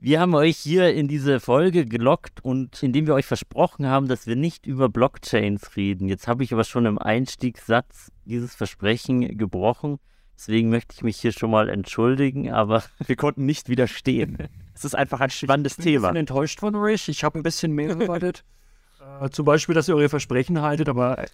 Wir 0.04 0.18
haben 0.18 0.34
euch 0.34 0.56
hier 0.56 0.92
in 0.92 1.06
diese 1.06 1.38
Folge 1.38 1.86
gelockt 1.86 2.44
und 2.44 2.82
indem 2.82 3.06
wir 3.06 3.14
euch 3.14 3.26
versprochen 3.26 3.86
haben, 3.86 4.08
dass 4.08 4.26
wir 4.26 4.34
nicht 4.34 4.66
über 4.66 4.88
Blockchains 4.88 5.76
reden. 5.76 6.08
Jetzt 6.08 6.26
habe 6.26 6.42
ich 6.42 6.52
aber 6.52 6.64
schon 6.64 6.86
im 6.86 6.98
Einstiegssatz 6.98 8.10
dieses 8.24 8.52
Versprechen 8.52 9.38
gebrochen. 9.38 10.00
Deswegen 10.37 10.70
möchte 10.70 10.94
ich 10.94 11.02
mich 11.02 11.19
hier 11.19 11.32
schon 11.32 11.50
mal 11.50 11.69
entschuldigen, 11.69 12.50
aber 12.52 12.82
Wir 13.06 13.17
konnten 13.17 13.46
nicht 13.46 13.69
widerstehen. 13.69 14.38
Es 14.75 14.87
ist 14.87 14.94
einfach 14.96 15.20
ein 15.20 15.29
spannendes 15.31 15.73
Ich 15.73 15.76
bin 15.76 15.82
ein 15.82 15.93
Thema. 15.93 16.08
bisschen 16.08 16.17
enttäuscht 16.17 16.58
von 16.61 16.75
euch. 16.75 17.08
Ich 17.11 17.23
habe 17.25 17.38
ein 17.38 17.43
bisschen 17.43 17.73
mehr 17.73 17.90
erwartet. 17.90 18.43
äh, 19.20 19.29
zum 19.29 19.44
Beispiel, 19.44 19.75
dass 19.75 19.87
ihr 19.87 19.94
eure 19.94 20.08
Versprechen 20.08 20.62
haltet, 20.62 20.88
aber 20.88 21.19
äh, 21.19 21.29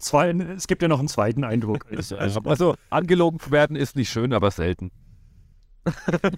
zwei, 0.00 0.30
es 0.30 0.66
gibt 0.66 0.82
ja 0.82 0.88
noch 0.88 0.98
einen 0.98 1.06
zweiten 1.08 1.44
Eindruck. 1.44 1.86
Also, 1.88 2.16
Also, 2.44 2.74
angelogen 2.90 3.38
zu 3.38 3.52
werden 3.52 3.76
ist 3.76 3.94
nicht 3.94 4.10
schön, 4.10 4.32
aber 4.34 4.50
selten. 4.50 4.90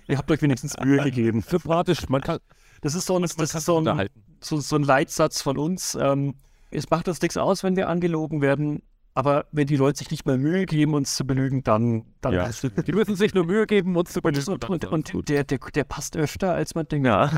ihr 0.06 0.18
habt 0.18 0.30
euch 0.30 0.42
wenigstens 0.42 0.76
Mühe 0.78 1.02
gegeben. 1.02 1.40
Sympathisch, 1.40 2.08
man 2.10 2.20
kann, 2.20 2.38
Das 2.82 2.94
ist 2.94 3.06
so 3.06 3.16
ein, 3.16 3.22
das 3.22 3.54
ist 3.54 3.64
so 3.64 3.80
ein, 3.80 4.08
so, 4.40 4.60
so 4.60 4.76
ein 4.76 4.82
Leitsatz 4.82 5.40
von 5.40 5.56
uns. 5.56 5.96
Ähm, 6.00 6.34
es 6.70 6.90
macht 6.90 7.08
uns 7.08 7.20
nichts 7.22 7.38
aus, 7.38 7.64
wenn 7.64 7.76
wir 7.76 7.88
angelogen 7.88 8.42
werden, 8.42 8.82
aber 9.18 9.46
wenn 9.50 9.66
die 9.66 9.76
Leute 9.76 9.98
sich 9.98 10.10
nicht 10.12 10.26
mal 10.26 10.38
Mühe 10.38 10.64
geben, 10.64 10.94
uns 10.94 11.16
zu 11.16 11.26
belügen, 11.26 11.64
dann, 11.64 12.04
dann 12.20 12.34
Ja. 12.34 12.44
ist 12.46 12.62
es- 12.62 12.84
Die 12.84 12.92
müssen 12.92 13.16
sich 13.16 13.34
nur 13.34 13.44
Mühe 13.44 13.66
geben, 13.66 13.96
uns 13.96 14.12
zu 14.12 14.22
belügen. 14.22 14.52
und, 14.52 14.64
und, 14.86 15.12
und 15.14 15.28
der, 15.28 15.42
der, 15.42 15.58
der 15.58 15.82
passt 15.84 16.16
öfter, 16.16 16.54
als 16.54 16.74
man 16.76 16.86
denkt. 16.86 17.06
Ja. 17.08 17.30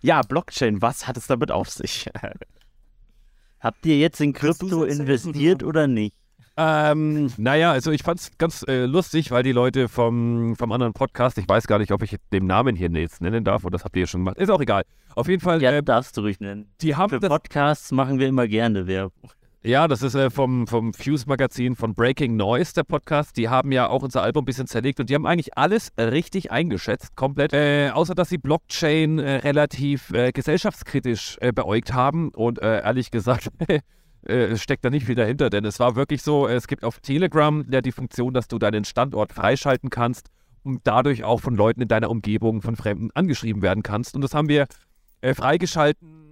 ja, 0.00 0.22
Blockchain, 0.22 0.80
was 0.80 1.06
hat 1.06 1.18
es 1.18 1.26
damit 1.26 1.50
auf 1.50 1.68
sich? 1.68 2.08
habt 3.60 3.84
ihr 3.84 3.98
jetzt 3.98 4.20
in 4.20 4.32
Krypto 4.32 4.84
es 4.84 4.98
investiert 4.98 5.62
oder 5.62 5.86
nicht? 5.86 6.14
Ähm, 6.58 7.30
naja, 7.36 7.72
also 7.72 7.90
ich 7.90 8.02
fand's 8.02 8.30
ganz 8.38 8.64
äh, 8.66 8.86
lustig, 8.86 9.30
weil 9.30 9.42
die 9.42 9.52
Leute 9.52 9.88
vom, 9.88 10.56
vom 10.56 10.72
anderen 10.72 10.94
Podcast, 10.94 11.36
ich 11.36 11.46
weiß 11.46 11.66
gar 11.66 11.78
nicht, 11.78 11.92
ob 11.92 12.02
ich 12.02 12.16
den 12.32 12.46
Namen 12.46 12.76
hier 12.76 12.88
jetzt 12.92 13.20
nennen 13.20 13.44
darf, 13.44 13.62
oder 13.64 13.72
das 13.72 13.84
habt 13.84 13.94
ihr 13.96 14.00
ja 14.00 14.06
schon 14.06 14.20
gemacht. 14.22 14.38
Ist 14.38 14.50
auch 14.50 14.60
egal. 14.62 14.84
Auf 15.14 15.28
jeden 15.28 15.42
Fall, 15.42 15.60
Ja, 15.62 15.70
äh, 15.72 15.82
darfst 15.82 16.16
du 16.16 16.22
ruhig 16.22 16.40
nennen. 16.40 16.70
die 16.80 16.92
Für 16.92 16.96
haben 16.96 17.20
das, 17.20 17.28
Podcasts 17.28 17.92
machen 17.92 18.18
wir 18.18 18.26
immer 18.28 18.48
gerne 18.48 18.86
Werbung. 18.86 19.30
Ja, 19.62 19.88
das 19.88 20.02
ist 20.02 20.14
äh, 20.14 20.30
vom, 20.30 20.66
vom 20.66 20.94
Fuse-Magazin 20.94 21.74
von 21.74 21.94
Breaking 21.94 22.36
Noise, 22.36 22.72
der 22.74 22.84
Podcast. 22.84 23.36
Die 23.36 23.48
haben 23.48 23.72
ja 23.72 23.88
auch 23.88 24.02
unser 24.02 24.22
Album 24.22 24.42
ein 24.42 24.44
bisschen 24.44 24.68
zerlegt 24.68 25.00
und 25.00 25.10
die 25.10 25.14
haben 25.14 25.26
eigentlich 25.26 25.58
alles 25.58 25.90
äh, 25.96 26.04
richtig 26.04 26.52
eingeschätzt, 26.52 27.16
komplett. 27.16 27.52
Äh, 27.52 27.90
außer, 27.90 28.14
dass 28.14 28.28
sie 28.28 28.38
Blockchain 28.38 29.18
äh, 29.18 29.36
relativ 29.38 30.10
äh, 30.10 30.30
gesellschaftskritisch 30.30 31.38
äh, 31.40 31.52
beäugt 31.52 31.92
haben 31.92 32.30
und 32.30 32.58
ehrlich 32.58 33.10
gesagt, 33.10 33.50
steckt 34.54 34.84
da 34.84 34.90
nicht 34.90 35.06
viel 35.06 35.14
dahinter, 35.14 35.50
denn 35.50 35.64
es 35.64 35.78
war 35.78 35.94
wirklich 35.94 36.22
so, 36.22 36.48
es 36.48 36.66
gibt 36.66 36.84
auf 36.84 37.00
Telegram 37.00 37.64
ja 37.70 37.80
die 37.80 37.92
Funktion, 37.92 38.34
dass 38.34 38.48
du 38.48 38.58
deinen 38.58 38.84
Standort 38.84 39.32
freischalten 39.32 39.90
kannst 39.90 40.28
und 40.64 40.80
dadurch 40.84 41.22
auch 41.22 41.40
von 41.40 41.54
Leuten 41.54 41.82
in 41.82 41.88
deiner 41.88 42.10
Umgebung, 42.10 42.60
von 42.60 42.74
Fremden 42.76 43.10
angeschrieben 43.14 43.62
werden 43.62 43.82
kannst. 43.82 44.16
Und 44.16 44.22
das 44.22 44.34
haben 44.34 44.48
wir 44.48 44.66
freigeschalten, 45.22 46.25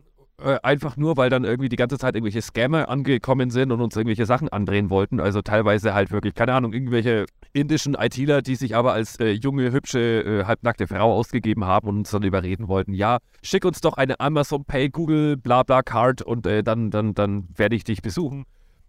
äh, 0.45 0.59
einfach 0.63 0.97
nur, 0.97 1.17
weil 1.17 1.31
dann 1.31 1.45
irgendwie 1.45 1.69
die 1.69 1.77
ganze 1.77 1.99
Zeit 1.99 2.15
irgendwelche 2.15 2.43
Scammer 2.43 2.89
angekommen 2.89 3.51
sind 3.51 3.73
und 3.73 3.81
uns 3.81 3.97
irgendwelche 3.97 4.27
Sachen 4.27 4.49
andrehen 4.49 4.91
wollten. 4.91 5.21
Also 5.21 5.43
teilweise 5.43 5.95
halt 5.95 6.11
wirklich, 6.11 6.35
keine 6.35 6.53
Ahnung, 6.53 6.73
irgendwelche 6.73 7.27
indischen 7.53 7.95
ITler, 7.95 8.43
die 8.43 8.57
sich 8.57 8.77
aber 8.77 8.93
als 8.93 9.19
äh, 9.21 9.31
junge, 9.31 9.73
hübsche, 9.73 9.99
äh, 10.01 10.45
halbnackte 10.45 10.87
Frau 10.87 11.15
ausgegeben 11.15 11.65
haben 11.65 11.89
und 11.89 11.99
uns 11.99 12.11
dann 12.11 12.23
überreden 12.23 12.69
wollten, 12.69 12.93
ja, 12.93 13.19
schick 13.43 13.65
uns 13.65 13.81
doch 13.81 13.95
eine 13.95 14.21
Amazon 14.21 14.65
Pay, 14.65 14.91
Google, 14.91 15.37
bla 15.37 15.63
bla 15.63 15.83
Card 15.83 16.23
und 16.23 16.47
äh, 16.47 16.63
dann, 16.63 16.91
dann, 16.91 17.15
dann 17.15 17.49
werde 17.57 17.77
ich 17.77 17.85
dich 17.85 18.03
besuchen 18.03 18.45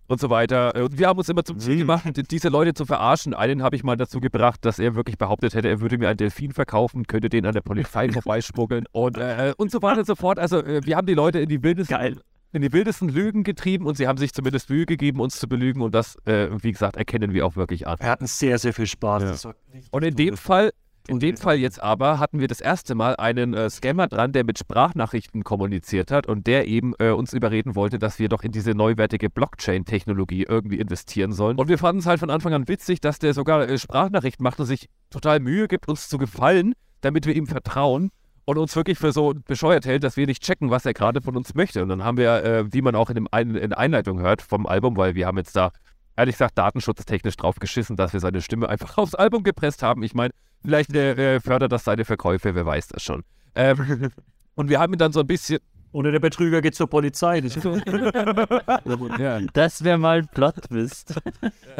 und 0.07 0.19
so 0.19 0.29
weiter. 0.29 0.75
Äh, 0.75 0.81
Und 0.83 0.97
wir 0.97 1.07
haben 1.07 1.17
uns 1.17 1.29
immer 1.29 1.43
zum 1.43 1.59
Ziel 1.59 1.77
gemacht, 1.77 2.05
diese 2.31 2.49
Leute 2.49 2.73
zu 2.73 2.85
verarschen. 2.85 3.33
Einen 3.33 3.63
habe 3.63 3.75
ich 3.75 3.83
mal 3.83 3.97
dazu 3.97 4.19
gebracht, 4.19 4.63
dass 4.65 4.79
er 4.79 4.95
wirklich 4.95 5.17
behauptet 5.17 5.53
hätte, 5.55 5.69
er 5.69 5.81
würde 5.81 5.97
mir 5.97 6.07
einen 6.09 6.17
Delfin 6.17 6.51
verkaufen, 6.51 7.07
könnte 7.07 7.29
den 7.29 7.45
an 7.45 7.53
der 7.53 7.61
Polizei 7.61 8.09
vorbeischmuggeln 8.11 8.85
und, 8.91 9.17
äh, 9.17 9.53
und 9.57 9.71
so 9.71 9.81
weiter 9.81 9.99
und 9.99 10.07
so 10.07 10.15
fort. 10.15 10.39
Also 10.39 10.59
äh, 10.63 10.81
wir 10.85 10.95
haben 10.95 11.07
die 11.07 11.13
Leute 11.13 11.39
in 11.39 11.49
die 11.49 11.61
wildesten, 11.63 11.97
Geil. 11.97 12.17
in 12.53 12.61
die 12.61 12.71
wildesten 12.71 13.09
Lügen 13.09 13.43
getrieben 13.43 13.85
und 13.85 13.97
sie 13.97 14.07
haben 14.07 14.17
sich 14.17 14.33
zumindest 14.33 14.69
Mühe 14.69 14.85
gegeben, 14.85 15.19
uns 15.19 15.39
zu 15.39 15.47
belügen 15.47 15.81
und 15.81 15.95
das, 15.95 16.17
äh, 16.25 16.49
wie 16.61 16.71
gesagt, 16.71 16.95
erkennen 16.97 17.33
wir 17.33 17.45
auch 17.45 17.55
wirklich 17.55 17.87
an. 17.87 17.97
Wir 17.99 18.09
hatten 18.09 18.27
sehr, 18.27 18.59
sehr 18.59 18.73
viel 18.73 18.87
Spaß. 18.87 19.43
Ja. 19.43 19.51
Und 19.91 20.03
in 20.03 20.15
dem 20.15 20.37
Fall, 20.37 20.71
in 21.07 21.19
dem 21.19 21.37
Fall 21.37 21.57
jetzt 21.57 21.81
aber 21.81 22.19
hatten 22.19 22.39
wir 22.39 22.47
das 22.47 22.61
erste 22.61 22.95
Mal 22.95 23.15
einen 23.15 23.53
äh, 23.53 23.69
Scammer 23.69 24.07
dran, 24.07 24.31
der 24.31 24.43
mit 24.43 24.57
Sprachnachrichten 24.57 25.43
kommuniziert 25.43 26.11
hat 26.11 26.27
und 26.27 26.47
der 26.47 26.67
eben 26.67 26.93
äh, 26.99 27.09
uns 27.09 27.33
überreden 27.33 27.75
wollte, 27.75 27.99
dass 27.99 28.19
wir 28.19 28.29
doch 28.29 28.43
in 28.43 28.51
diese 28.51 28.71
neuwertige 28.71 29.29
Blockchain-Technologie 29.29 30.45
irgendwie 30.47 30.79
investieren 30.79 31.31
sollen. 31.31 31.57
Und 31.57 31.67
wir 31.67 31.77
fanden 31.77 31.99
es 31.99 32.05
halt 32.05 32.19
von 32.19 32.29
Anfang 32.29 32.53
an 32.53 32.67
witzig, 32.67 33.01
dass 33.01 33.19
der 33.19 33.33
sogar 33.33 33.67
äh, 33.67 33.77
Sprachnachrichten 33.77 34.43
macht 34.43 34.59
und 34.59 34.65
sich 34.65 34.89
total 35.09 35.39
Mühe 35.39 35.67
gibt, 35.67 35.87
uns 35.87 36.09
zu 36.09 36.17
gefallen, 36.17 36.73
damit 37.01 37.25
wir 37.25 37.35
ihm 37.35 37.47
vertrauen 37.47 38.11
und 38.45 38.57
uns 38.57 38.75
wirklich 38.75 38.97
für 38.97 39.11
so 39.11 39.33
bescheuert 39.47 39.85
hält, 39.85 40.03
dass 40.03 40.17
wir 40.17 40.27
nicht 40.27 40.43
checken, 40.43 40.69
was 40.69 40.85
er 40.85 40.93
gerade 40.93 41.21
von 41.21 41.35
uns 41.35 41.55
möchte. 41.55 41.81
Und 41.81 41.89
dann 41.89 42.03
haben 42.03 42.17
wir, 42.17 42.43
äh, 42.43 42.73
wie 42.73 42.81
man 42.81 42.95
auch 42.95 43.09
in, 43.09 43.15
dem 43.15 43.27
Ein 43.31 43.55
in 43.55 43.73
Einleitung 43.73 44.19
hört 44.19 44.41
vom 44.41 44.65
Album, 44.65 44.97
weil 44.97 45.15
wir 45.15 45.27
haben 45.27 45.37
jetzt 45.37 45.55
da 45.55 45.71
ehrlich 46.15 46.35
gesagt 46.35 46.57
datenschutztechnisch 46.57 47.37
drauf 47.37 47.55
geschissen, 47.59 47.95
dass 47.95 48.13
wir 48.13 48.19
seine 48.19 48.41
Stimme 48.41 48.69
einfach 48.69 48.97
aufs 48.97 49.15
Album 49.15 49.43
gepresst 49.43 49.83
haben. 49.83 50.03
Ich 50.03 50.13
meine, 50.13 50.31
vielleicht 50.61 50.93
äh, 50.93 51.35
äh, 51.35 51.39
fördert 51.39 51.71
das 51.71 51.83
seine 51.83 52.05
Verkäufe, 52.05 52.55
wer 52.55 52.65
weiß 52.65 52.87
das 52.89 53.03
schon. 53.03 53.23
Ähm, 53.55 54.11
und 54.55 54.69
wir 54.69 54.79
haben 54.79 54.93
ihn 54.93 54.99
dann 54.99 55.11
so 55.11 55.21
ein 55.21 55.27
bisschen. 55.27 55.59
Oder 55.91 56.11
der 56.11 56.19
Betrüger 56.19 56.61
geht 56.61 56.75
zur 56.75 56.89
Polizei. 56.89 57.39
Das 57.39 57.55
ist 57.55 57.63
so. 57.63 57.77
Ja, 59.17 59.39
Das 59.53 59.81
wäre 59.81 59.97
mal 59.97 60.17
ein 60.19 60.27
Plot-Twist. 60.27 61.13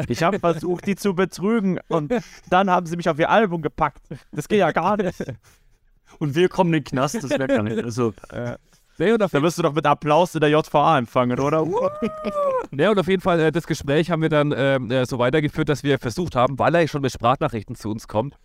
Ich 0.08 0.22
habe 0.22 0.38
versucht, 0.38 0.86
die 0.86 0.96
zu 0.96 1.14
betrügen 1.14 1.80
und 1.88 2.14
dann 2.48 2.70
haben 2.70 2.86
sie 2.86 2.96
mich 2.96 3.10
auf 3.10 3.18
ihr 3.18 3.28
Album 3.28 3.60
gepackt. 3.60 4.00
Das 4.32 4.48
geht 4.48 4.60
ja 4.60 4.72
gar 4.72 4.96
nicht. 4.96 5.22
Und 6.18 6.34
wir 6.34 6.48
kommen 6.48 6.72
in 6.72 6.80
den 6.80 6.84
Knast, 6.84 7.16
das 7.16 7.28
wäre 7.28 7.46
gar 7.46 7.62
nicht. 7.62 7.84
Also, 7.84 8.14
Nee, 8.98 9.12
und 9.12 9.22
auf 9.22 9.30
Da 9.30 9.42
wirst 9.42 9.58
du 9.58 9.62
doch 9.62 9.74
mit 9.74 9.84
Applaus 9.84 10.34
in 10.34 10.40
der 10.40 10.50
JVA 10.50 10.98
empfangen, 10.98 11.38
oder? 11.38 11.66
Ja, 12.76 12.90
und 12.90 12.98
auf 12.98 13.06
jeden 13.06 13.22
Fall, 13.22 13.38
äh, 13.38 13.52
das 13.52 13.66
Gespräch 13.66 14.10
haben 14.10 14.22
wir 14.22 14.28
dann 14.28 14.52
ähm, 14.56 14.90
äh, 14.90 15.06
so 15.06 15.18
weitergeführt, 15.18 15.68
dass 15.68 15.84
wir 15.84 15.98
versucht 15.98 16.34
haben, 16.34 16.58
weil 16.58 16.74
er 16.74 16.88
schon 16.88 17.02
mit 17.02 17.12
Sprachnachrichten 17.12 17.76
zu 17.76 17.90
uns 17.90 18.08
kommt, 18.08 18.36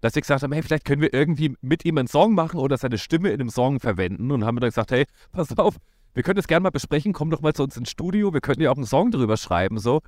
dass 0.00 0.14
wir 0.14 0.22
gesagt 0.22 0.42
haben, 0.42 0.52
hey, 0.52 0.62
vielleicht 0.62 0.84
können 0.84 1.00
wir 1.00 1.14
irgendwie 1.14 1.54
mit 1.60 1.84
ihm 1.84 1.98
einen 1.98 2.08
Song 2.08 2.34
machen 2.34 2.58
oder 2.58 2.76
seine 2.76 2.98
Stimme 2.98 3.28
in 3.28 3.40
einem 3.40 3.50
Song 3.50 3.78
verwenden. 3.78 4.30
Und 4.32 4.44
haben 4.44 4.56
wir 4.56 4.60
dann 4.60 4.70
gesagt, 4.70 4.90
hey, 4.90 5.06
pass 5.32 5.56
auf, 5.56 5.76
wir 6.14 6.22
können 6.22 6.36
das 6.36 6.48
gerne 6.48 6.64
mal 6.64 6.70
besprechen, 6.70 7.12
komm 7.12 7.30
doch 7.30 7.40
mal 7.40 7.54
zu 7.54 7.62
uns 7.62 7.76
ins 7.76 7.90
Studio, 7.90 8.32
wir 8.32 8.40
könnten 8.40 8.62
ja 8.62 8.70
auch 8.70 8.76
einen 8.76 8.86
Song 8.86 9.10
drüber 9.10 9.36
schreiben, 9.36 9.78
so. 9.78 10.00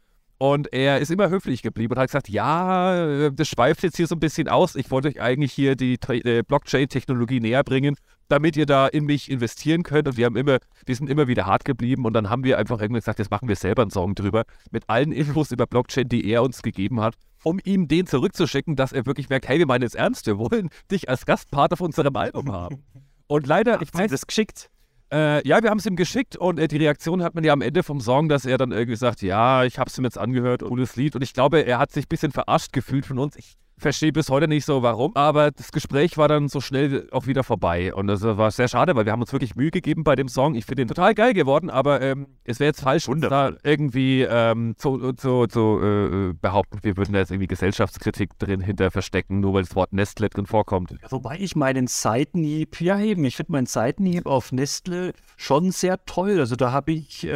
Und 0.42 0.72
er 0.72 1.00
ist 1.00 1.10
immer 1.10 1.28
höflich 1.28 1.60
geblieben 1.60 1.92
und 1.92 1.98
hat 2.00 2.08
gesagt, 2.08 2.30
ja, 2.30 3.26
äh, 3.26 3.30
das 3.30 3.46
schweift 3.46 3.82
jetzt 3.82 3.98
hier 3.98 4.06
so 4.06 4.14
ein 4.14 4.20
bisschen 4.20 4.48
aus. 4.48 4.74
Ich 4.74 4.90
wollte 4.90 5.08
euch 5.08 5.20
eigentlich 5.20 5.52
hier 5.52 5.76
die 5.76 5.98
äh, 6.08 6.42
Blockchain-Technologie 6.42 7.40
näher 7.40 7.62
bringen, 7.62 7.94
damit 8.30 8.56
ihr 8.56 8.64
da 8.64 8.86
in 8.86 9.04
mich 9.04 9.30
investieren 9.30 9.82
könnt. 9.82 10.08
Und 10.08 10.16
wir 10.16 10.24
haben 10.24 10.36
immer, 10.36 10.56
wir 10.86 10.96
sind 10.96 11.10
immer 11.10 11.28
wieder 11.28 11.44
hart 11.44 11.66
geblieben 11.66 12.06
und 12.06 12.14
dann 12.14 12.30
haben 12.30 12.42
wir 12.42 12.56
einfach 12.56 12.80
irgendwie 12.80 13.00
gesagt, 13.00 13.18
jetzt 13.18 13.30
machen 13.30 13.48
wir 13.48 13.56
selber 13.56 13.82
einen 13.82 13.90
Song 13.90 14.14
drüber, 14.14 14.44
mit 14.70 14.84
allen 14.88 15.12
Infos 15.12 15.50
über 15.50 15.66
Blockchain, 15.66 16.08
die 16.08 16.24
er 16.30 16.42
uns 16.42 16.62
gegeben 16.62 17.02
hat, 17.02 17.16
um 17.44 17.60
ihm 17.62 17.86
den 17.86 18.06
zurückzuschicken, 18.06 18.76
dass 18.76 18.92
er 18.92 19.04
wirklich 19.04 19.28
merkt, 19.28 19.46
hey, 19.46 19.58
wir 19.58 19.66
meinen 19.66 19.84
es 19.84 19.94
ernst, 19.94 20.24
wir 20.26 20.38
wollen 20.38 20.70
dich 20.90 21.10
als 21.10 21.26
Gastpart 21.26 21.74
auf 21.74 21.82
unserem 21.82 22.16
Album 22.16 22.50
haben. 22.50 22.82
Und 23.26 23.46
leider, 23.46 23.82
ich 23.82 23.92
weiß, 23.92 24.10
das 24.10 24.26
geschickt. 24.26 24.70
Äh, 25.12 25.46
ja, 25.46 25.62
wir 25.62 25.70
haben 25.70 25.78
es 25.78 25.86
ihm 25.86 25.96
geschickt 25.96 26.36
und 26.36 26.58
äh, 26.58 26.68
die 26.68 26.76
Reaktion 26.76 27.22
hat 27.22 27.34
man 27.34 27.44
ja 27.44 27.52
am 27.52 27.62
Ende 27.62 27.82
vom 27.82 28.00
Song, 28.00 28.28
dass 28.28 28.44
er 28.44 28.58
dann 28.58 28.72
irgendwie 28.72 28.96
sagt, 28.96 29.22
ja, 29.22 29.64
ich 29.64 29.78
habe 29.78 29.90
es 29.90 29.98
ihm 29.98 30.04
jetzt 30.04 30.18
angehört, 30.18 30.62
cooles 30.62 30.96
Lied. 30.96 31.16
Und 31.16 31.22
ich 31.22 31.34
glaube, 31.34 31.60
er 31.60 31.78
hat 31.78 31.90
sich 31.90 32.04
ein 32.04 32.08
bisschen 32.08 32.32
verarscht 32.32 32.72
gefühlt 32.72 33.06
von 33.06 33.18
uns. 33.18 33.36
Ich 33.36 33.56
verstehe 33.80 34.12
bis 34.12 34.28
heute 34.28 34.46
nicht 34.46 34.64
so, 34.64 34.82
warum. 34.82 35.16
Aber 35.16 35.50
das 35.50 35.72
Gespräch 35.72 36.16
war 36.18 36.28
dann 36.28 36.48
so 36.48 36.60
schnell 36.60 37.08
auch 37.10 37.26
wieder 37.26 37.42
vorbei. 37.42 37.92
Und 37.94 38.06
das 38.06 38.22
war 38.22 38.50
sehr 38.50 38.68
schade, 38.68 38.94
weil 38.94 39.06
wir 39.06 39.12
haben 39.12 39.20
uns 39.20 39.32
wirklich 39.32 39.56
Mühe 39.56 39.70
gegeben 39.70 40.04
bei 40.04 40.14
dem 40.14 40.28
Song. 40.28 40.54
Ich 40.54 40.66
finde 40.66 40.82
ihn 40.82 40.88
total 40.88 41.14
geil 41.14 41.34
geworden, 41.34 41.70
aber 41.70 42.00
ähm, 42.00 42.26
es 42.44 42.60
wäre 42.60 42.68
jetzt 42.68 42.82
falsch, 42.82 43.08
uns 43.08 43.22
da 43.22 43.52
irgendwie 43.62 44.22
ähm, 44.22 44.74
zu, 44.76 45.12
zu, 45.14 45.46
zu 45.46 45.80
äh, 45.82 46.32
behaupten, 46.34 46.78
wir 46.82 46.96
würden 46.96 47.12
da 47.12 47.20
jetzt 47.20 47.30
irgendwie 47.30 47.46
Gesellschaftskritik 47.46 48.38
drin 48.38 48.60
hinter 48.60 48.90
verstecken, 48.90 49.40
nur 49.40 49.54
weil 49.54 49.62
das 49.62 49.74
Wort 49.74 49.92
Nestle 49.92 50.28
drin 50.28 50.46
vorkommt. 50.46 50.94
wobei 51.08 51.38
ich 51.38 51.56
meinen 51.56 51.86
Seitenhieb, 51.86 52.80
ja 52.80 53.00
eben, 53.00 53.24
ich 53.24 53.36
finde 53.36 53.52
meinen 53.52 53.66
Seitenhieb 53.66 54.26
auf 54.26 54.52
Nestle 54.52 55.12
schon 55.36 55.70
sehr 55.70 56.04
toll. 56.04 56.38
Also 56.38 56.56
da 56.56 56.72
habe 56.72 56.92
ich, 56.92 57.24
äh, 57.24 57.30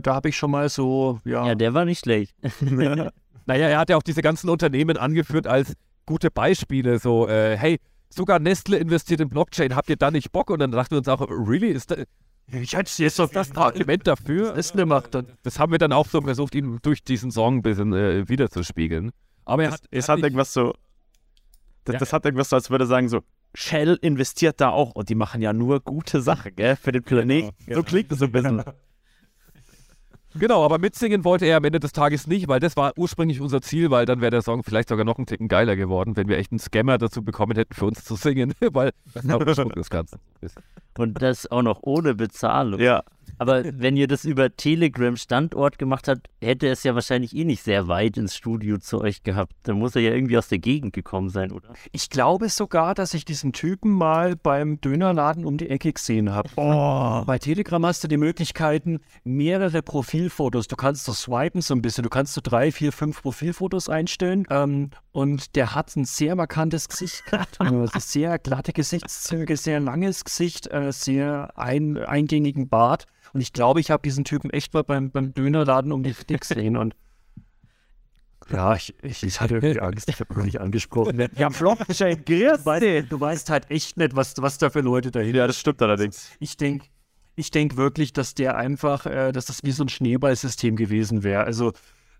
da 0.00 0.14
habe 0.14 0.28
ich 0.28 0.36
schon 0.36 0.50
mal 0.50 0.68
so, 0.68 1.20
ja, 1.24 1.46
Ja, 1.46 1.54
der 1.54 1.74
war 1.74 1.84
nicht 1.84 2.00
schlecht. 2.00 2.34
Naja, 3.46 3.68
er 3.68 3.78
hat 3.78 3.90
ja 3.90 3.96
auch 3.96 4.02
diese 4.02 4.22
ganzen 4.22 4.48
Unternehmen 4.50 4.96
angeführt 4.96 5.46
als 5.46 5.72
gute 6.04 6.30
Beispiele. 6.30 6.98
So, 6.98 7.28
äh, 7.28 7.56
hey, 7.56 7.78
sogar 8.10 8.38
Nestle 8.38 8.76
investiert 8.78 9.20
in 9.20 9.28
Blockchain, 9.28 9.74
habt 9.74 9.88
ihr 9.88 9.96
da 9.96 10.10
nicht 10.10 10.32
Bock? 10.32 10.50
Und 10.50 10.58
dann 10.60 10.72
dachten 10.72 10.92
wir 10.92 10.98
uns 10.98 11.08
auch, 11.08 11.20
really, 11.28 11.68
ist 11.68 11.90
das, 11.90 11.98
ich 12.52 12.72
hätte 12.74 12.84
es 12.90 12.98
jetzt 12.98 13.20
auf 13.20 13.30
das 13.30 13.48
das 13.48 13.56
ein 13.56 13.62
Argument 13.62 14.06
dafür? 14.06 14.52
Nestle 14.56 14.86
macht 14.86 15.14
dann. 15.14 15.26
Das 15.42 15.58
haben 15.58 15.72
wir 15.72 15.78
dann 15.78 15.92
auch 15.92 16.06
so 16.06 16.20
versucht, 16.20 16.54
ihm 16.54 16.78
durch 16.82 17.02
diesen 17.02 17.30
Song 17.30 17.56
ein 17.58 17.62
bisschen 17.62 17.92
äh, 17.92 18.28
wiederzuspiegeln. 18.28 19.10
Aber 19.44 19.64
er 19.64 19.70
hat, 19.72 19.80
Es 19.90 20.08
hat 20.08 20.16
nicht- 20.16 20.24
irgendwas 20.26 20.52
so. 20.52 20.74
Das, 21.84 21.94
Ja. 21.94 21.98
das 22.00 22.12
hat 22.12 22.24
irgendwas 22.24 22.48
so, 22.50 22.56
als 22.56 22.68
würde 22.70 22.84
er 22.84 22.88
sagen, 22.88 23.08
so, 23.08 23.20
Shell 23.54 23.96
investiert 24.02 24.60
da 24.60 24.70
auch 24.70 24.90
und 24.92 25.08
die 25.08 25.14
machen 25.14 25.40
ja 25.40 25.52
nur 25.52 25.80
gute 25.80 26.20
Sachen, 26.20 26.54
gell, 26.56 26.76
für 26.76 26.92
den 26.92 27.02
Planeten. 27.04 27.52
So 27.72 27.82
klingt 27.84 28.10
das 28.10 28.18
so 28.18 28.24
ein 28.26 28.32
bisschen. 28.32 28.62
Genau, 30.38 30.64
aber 30.64 30.78
mitsingen 30.78 31.24
wollte 31.24 31.46
er 31.46 31.56
am 31.58 31.64
Ende 31.64 31.80
des 31.80 31.92
Tages 31.92 32.26
nicht, 32.26 32.48
weil 32.48 32.60
das 32.60 32.76
war 32.76 32.92
ursprünglich 32.96 33.40
unser 33.40 33.60
Ziel, 33.60 33.90
weil 33.90 34.06
dann 34.06 34.20
wäre 34.20 34.30
der 34.30 34.42
Song 34.42 34.62
vielleicht 34.62 34.88
sogar 34.88 35.04
noch 35.04 35.16
einen 35.16 35.26
Ticken 35.26 35.48
geiler 35.48 35.76
geworden, 35.76 36.16
wenn 36.16 36.28
wir 36.28 36.38
echt 36.38 36.52
einen 36.52 36.58
Scammer 36.58 36.98
dazu 36.98 37.22
bekommen 37.22 37.56
hätten, 37.56 37.74
für 37.74 37.86
uns 37.86 38.04
zu 38.04 38.16
singen, 38.16 38.52
weil 38.72 38.92
das 39.14 39.24
ist 39.24 39.32
auch 39.32 39.54
Schmuck 39.54 39.74
des 39.74 39.90
Ganzen. 39.90 40.20
Und 40.98 41.20
das 41.20 41.50
auch 41.50 41.62
noch 41.62 41.80
ohne 41.82 42.14
Bezahlung. 42.14 42.80
Ja. 42.80 43.02
Aber 43.38 43.64
wenn 43.64 43.96
ihr 43.96 44.06
das 44.06 44.24
über 44.24 44.54
Telegram 44.54 45.16
Standort 45.16 45.78
gemacht 45.78 46.08
habt, 46.08 46.28
hätte 46.40 46.68
es 46.68 46.82
ja 46.84 46.94
wahrscheinlich 46.94 47.34
eh 47.34 47.44
nicht 47.44 47.62
sehr 47.62 47.88
weit 47.88 48.16
ins 48.16 48.36
Studio 48.36 48.78
zu 48.78 49.00
euch 49.00 49.22
gehabt. 49.22 49.52
Dann 49.64 49.78
muss 49.78 49.96
er 49.96 50.02
ja 50.02 50.12
irgendwie 50.12 50.38
aus 50.38 50.48
der 50.48 50.58
Gegend 50.58 50.92
gekommen 50.92 51.28
sein, 51.28 51.52
oder? 51.52 51.68
Ich 51.92 52.10
glaube 52.10 52.48
sogar, 52.48 52.94
dass 52.94 53.14
ich 53.14 53.24
diesen 53.24 53.52
Typen 53.52 53.90
mal 53.90 54.36
beim 54.36 54.80
Dönerladen 54.80 55.44
um 55.44 55.58
die 55.58 55.68
Ecke 55.68 55.92
gesehen 55.92 56.32
habe. 56.32 56.48
Oh. 56.56 57.24
Bei 57.26 57.38
Telegram 57.38 57.84
hast 57.84 58.04
du 58.04 58.08
die 58.08 58.16
Möglichkeiten, 58.16 59.00
mehrere 59.24 59.82
Profilfotos. 59.82 60.68
Du 60.68 60.76
kannst 60.76 61.04
so 61.04 61.12
swipen 61.12 61.60
so 61.60 61.74
ein 61.74 61.82
bisschen. 61.82 62.04
Du 62.04 62.10
kannst 62.10 62.34
so 62.34 62.40
drei, 62.42 62.72
vier, 62.72 62.92
fünf 62.92 63.22
Profilfotos 63.22 63.88
einstellen. 63.88 64.44
Ähm, 64.50 64.90
und 65.12 65.56
der 65.56 65.74
hat 65.74 65.94
ein 65.96 66.04
sehr 66.04 66.36
markantes 66.36 66.88
Gesicht. 66.88 67.22
Also 67.58 67.86
sehr 67.98 68.38
glatte 68.38 68.72
Gesichtszüge, 68.72 69.56
sehr 69.56 69.80
langes 69.80 70.24
Gesicht, 70.24 70.70
äh, 70.70 70.92
sehr 70.92 71.50
ein, 71.56 71.96
eingängigen 71.96 72.68
Bart. 72.68 73.06
Und 73.36 73.42
ich 73.42 73.52
glaube, 73.52 73.80
ich 73.80 73.90
habe 73.90 74.02
diesen 74.02 74.24
Typen 74.24 74.48
echt 74.48 74.72
mal 74.72 74.82
beim, 74.82 75.10
beim 75.10 75.34
Dönerladen 75.34 75.92
um 75.92 76.02
die 76.02 76.08
Ecke 76.08 76.38
gesehen. 76.38 76.78
Und 76.78 76.96
ja, 78.50 78.74
ich, 78.74 78.94
ich, 79.02 79.22
ich 79.22 79.42
hatte 79.42 79.56
irgendwie 79.56 79.78
Angst, 79.78 80.08
ich 80.08 80.18
habe 80.20 80.34
mich 80.36 80.46
nicht 80.46 80.60
angesprochen. 80.62 81.28
Ja, 81.36 81.50
Blockchain, 81.50 82.24
grüß 82.24 82.60
Du 82.60 82.64
weißt, 82.64 83.12
du 83.12 83.20
weißt 83.20 83.50
halt 83.50 83.70
echt 83.70 83.98
nicht, 83.98 84.16
was, 84.16 84.32
was 84.38 84.56
da 84.56 84.70
für 84.70 84.80
Leute 84.80 85.10
dahinter 85.10 85.40
Ja, 85.40 85.46
das 85.46 85.60
stimmt 85.60 85.82
allerdings. 85.82 86.30
Ich 86.40 86.56
denke 86.56 86.86
ich 87.34 87.50
denk 87.50 87.76
wirklich, 87.76 88.14
dass 88.14 88.34
der 88.34 88.56
einfach, 88.56 89.04
äh, 89.04 89.32
dass 89.32 89.44
das 89.44 89.62
wie 89.62 89.72
so 89.72 89.84
ein 89.84 89.90
Schneeballsystem 89.90 90.76
gewesen 90.76 91.24
wäre. 91.24 91.44
Also, 91.44 91.74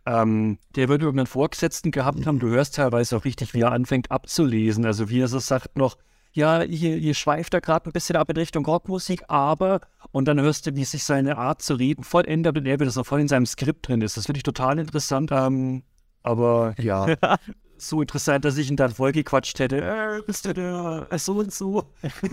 ähm, 0.05 0.59
der 0.75 0.91
wird 0.91 1.01
irgendeinen 1.01 1.29
Vorgesetzten 1.29 1.93
gehabt 1.93 2.27
haben. 2.27 2.41
Du 2.41 2.49
hörst 2.49 2.75
teilweise 2.75 3.17
auch 3.17 3.25
richtig, 3.25 3.55
wie 3.55 3.63
er 3.63 3.73
anfängt 3.73 4.11
abzulesen. 4.11 4.85
Also, 4.85 5.09
wie 5.09 5.21
er 5.21 5.29
so 5.29 5.39
sagt 5.39 5.79
noch, 5.79 5.97
ja, 6.37 6.61
hier, 6.61 6.97
hier 6.97 7.15
schweift 7.15 7.55
er 7.55 7.61
gerade 7.61 7.89
ein 7.89 7.93
bisschen 7.93 8.17
ab 8.17 8.29
in 8.31 8.37
Richtung 8.37 8.65
Rockmusik, 8.65 9.25
aber, 9.29 9.81
und 10.13 10.27
dann 10.27 10.41
hörst 10.41 10.67
du, 10.67 10.77
wie 10.77 10.85
sich 10.85 11.03
seine 11.03 11.39
Art 11.39 11.63
zu 11.63 11.75
reden 11.75 12.05
voll 12.05 12.27
ändert 12.27 12.57
und 12.57 12.67
er 12.67 12.79
wieder 12.79 12.91
so 12.91 13.05
voll 13.05 13.21
in 13.21 13.29
seinem 13.29 13.47
Skript 13.47 13.89
drin 13.89 14.03
ist. 14.03 14.17
Das 14.17 14.27
finde 14.27 14.39
ich 14.39 14.43
total 14.43 14.79
interessant. 14.79 15.31
Ähm, 15.33 15.83
aber 16.23 16.75
ja, 16.79 17.17
so 17.79 18.01
interessant, 18.03 18.45
dass 18.45 18.57
ich 18.57 18.71
ihn 18.71 18.77
dann 18.77 18.93
vollgequatscht 18.93 19.59
hätte. 19.59 19.81
Äh, 19.81 20.23
bist 20.27 20.45
du 20.45 20.53
der 20.53 21.07
äh, 21.11 21.19
so 21.19 21.35
und 21.35 21.53
so? 21.53 21.85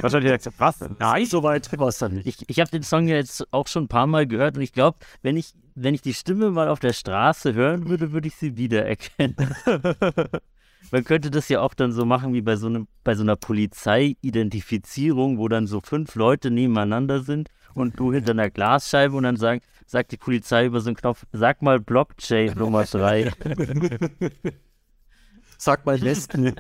Wahrscheinlich 0.02 0.32
hat 0.32 0.46
er 0.46 0.52
gesagt, 0.52 0.60
was? 0.60 0.80
Nein, 1.00 1.26
so 1.26 1.44
weit 1.44 1.78
war 1.78 1.88
es 1.88 1.98
dann 1.98 2.16
nicht. 2.16 2.28
Ich, 2.28 2.50
ich 2.50 2.60
habe 2.60 2.72
den 2.72 2.84
Song 2.84 3.08
ja 3.08 3.16
jetzt 3.16 3.48
auch 3.52 3.68
schon 3.68 3.86
ein 3.86 3.90
paar 3.90 4.08
Mal 4.08 4.28
gehört 4.28 4.58
und 4.58 4.64
ich 4.64 4.74
glaube, 4.74 4.98
wenn 5.22 5.38
ich, 5.38 5.54
wenn 5.76 5.94
ich 5.94 6.02
die 6.02 6.14
Stimme 6.14 6.52
mal 6.52 6.68
auf 6.68 6.80
der 6.80 6.94
Straße 6.94 7.54
hören 7.54 7.88
würde, 7.88 8.12
würde 8.12 8.28
ich 8.28 8.36
sie 8.36 8.58
wiedererkennen. 8.58 9.36
Man 10.92 11.04
könnte 11.04 11.32
das 11.32 11.50
ja 11.50 11.62
auch 11.62 11.74
dann 11.74 11.92
so 11.92 12.06
machen 12.06 12.34
wie 12.34 12.42
bei 12.42 12.56
so, 12.56 12.68
einem, 12.68 12.88
bei 13.04 13.16
so 13.16 13.24
einer 13.24 13.36
Polizeiidentifizierung, 13.36 15.38
wo 15.38 15.48
dann 15.48 15.68
so 15.68 15.82
fünf 15.82 16.16
Leute 16.16 16.52
nebeneinander 16.52 17.24
sind 17.24 17.50
und 17.74 18.00
du 18.00 18.14
hinter 18.14 18.32
einer 18.32 18.50
Glasscheibe 18.50 19.16
und 19.16 19.24
dann 19.24 19.38
sagen, 19.38 19.62
sagt 19.86 20.12
die 20.12 20.18
Polizei 20.18 20.66
über 20.66 20.82
so 20.82 20.90
einen 20.90 20.96
Knopf, 20.96 21.26
sag 21.32 21.62
mal 21.62 21.80
Blockchain 21.80 22.58
Nummer 22.58 22.86
3. 22.86 23.32
Sag 25.58 25.86
mal 25.86 25.98
Nestle. 25.98 26.56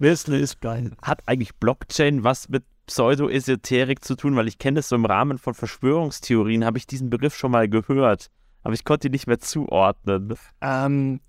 Nestle 0.00 0.38
ist 0.38 0.60
geil. 0.60 0.92
Hat 1.00 1.22
eigentlich 1.26 1.54
Blockchain 1.54 2.24
was 2.24 2.48
mit 2.48 2.64
Pseudo-Esoterik 2.86 4.02
zu 4.02 4.16
tun? 4.16 4.34
Weil 4.34 4.48
ich 4.48 4.58
kenne 4.58 4.76
das 4.76 4.88
so 4.88 4.96
im 4.96 5.04
Rahmen 5.04 5.38
von 5.38 5.54
Verschwörungstheorien, 5.54 6.64
habe 6.64 6.78
ich 6.78 6.88
diesen 6.88 7.08
Begriff 7.08 7.36
schon 7.36 7.52
mal 7.52 7.68
gehört. 7.68 8.30
Aber 8.64 8.74
ich 8.74 8.84
konnte 8.84 9.08
ihn 9.08 9.12
nicht 9.12 9.28
mehr 9.28 9.38
zuordnen. 9.38 10.34
Ähm, 10.60 11.20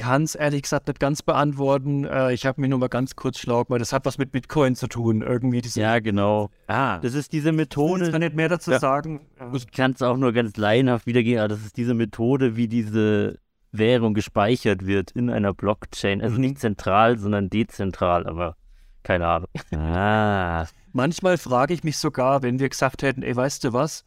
kann 0.00 0.22
es 0.24 0.34
ehrlich 0.34 0.62
gesagt 0.62 0.88
nicht 0.88 1.00
ganz 1.00 1.22
beantworten. 1.22 2.04
Äh, 2.04 2.32
ich 2.32 2.46
habe 2.46 2.60
mir 2.60 2.68
nur 2.68 2.78
mal 2.78 2.88
ganz 2.88 3.16
kurz 3.16 3.38
schlau 3.38 3.64
gemacht. 3.64 3.80
Das 3.80 3.92
hat 3.92 4.04
was 4.04 4.18
mit 4.18 4.32
Bitcoin 4.32 4.74
zu 4.76 4.86
tun. 4.88 5.22
Irgendwie. 5.22 5.62
Ja, 5.74 5.98
genau. 6.00 6.50
Ah, 6.66 6.98
Das 6.98 7.14
ist 7.14 7.32
diese 7.32 7.50
ich 7.50 7.56
Methode. 7.56 8.10
kann 8.10 8.20
nicht 8.20 8.34
mehr 8.34 8.48
dazu 8.48 8.70
Ja. 8.72 8.78
sagen. 8.80 9.20
Äh, 9.38 9.56
Ich 9.56 9.70
kann 9.70 9.92
es 9.92 10.02
auch 10.02 10.16
nur 10.16 10.32
ganz 10.32 10.56
laienhaft 10.56 11.06
wiedergeben, 11.06 11.38
aber 11.40 11.48
das 11.48 11.60
ist 11.64 11.76
diese 11.76 11.94
Methode, 11.94 12.56
wie 12.56 12.68
diese 12.68 13.38
Währung 13.72 14.14
gespeichert 14.14 14.86
wird 14.86 15.12
in 15.12 15.30
einer 15.30 15.54
Blockchain. 15.54 16.20
Also 16.22 16.38
nicht 16.38 16.58
zentral, 16.58 17.18
sondern 17.18 17.50
dezentral, 17.50 18.26
aber 18.26 18.56
keine 19.02 19.26
Ahnung. 19.26 19.48
ah. 19.74 20.66
Manchmal 20.92 21.38
frage 21.38 21.72
ich 21.74 21.84
mich 21.84 21.96
sogar, 21.98 22.42
wenn 22.42 22.58
wir 22.58 22.68
gesagt 22.68 23.02
hätten, 23.02 23.22
ey, 23.22 23.34
weißt 23.36 23.62
du 23.64 23.72
was? 23.72 24.04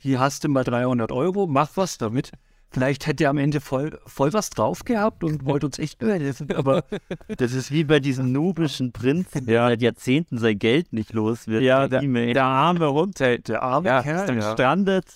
Hier 0.00 0.20
hast 0.20 0.44
du 0.44 0.48
mal 0.48 0.64
300 0.64 1.12
Euro, 1.12 1.46
mach 1.46 1.70
was 1.76 1.96
damit. 1.96 2.32
Vielleicht 2.70 3.06
hätte 3.06 3.24
er 3.24 3.30
am 3.30 3.38
Ende 3.38 3.60
voll, 3.60 3.98
voll 4.06 4.32
was 4.32 4.50
drauf 4.50 4.84
gehabt 4.84 5.24
und 5.24 5.44
wollte 5.46 5.66
uns 5.66 5.78
echt 5.78 6.02
helfen. 6.02 6.52
Aber 6.54 6.84
Das 7.36 7.52
ist 7.52 7.70
wie 7.70 7.84
bei 7.84 8.00
diesem 8.00 8.32
nubischen 8.32 8.92
Prinzen, 8.92 9.46
der 9.46 9.68
seit 9.68 9.82
Jahrzehnten 9.82 10.38
sein 10.38 10.58
Geld 10.58 10.92
nicht 10.92 11.12
los 11.12 11.46
wird. 11.46 11.62
Ja, 11.62 11.88
der, 11.88 12.02
E-Mail. 12.02 12.34
der 12.34 12.44
arme 12.44 12.92
Hund, 12.92 13.18
hey, 13.20 13.40
der 13.40 13.62
arme 13.62 13.88
ja, 13.88 13.98
ist 13.98 14.04
Kerl. 14.04 14.26
dann 14.26 14.40
Ja. 14.40 14.48
gestrandet, 14.50 15.06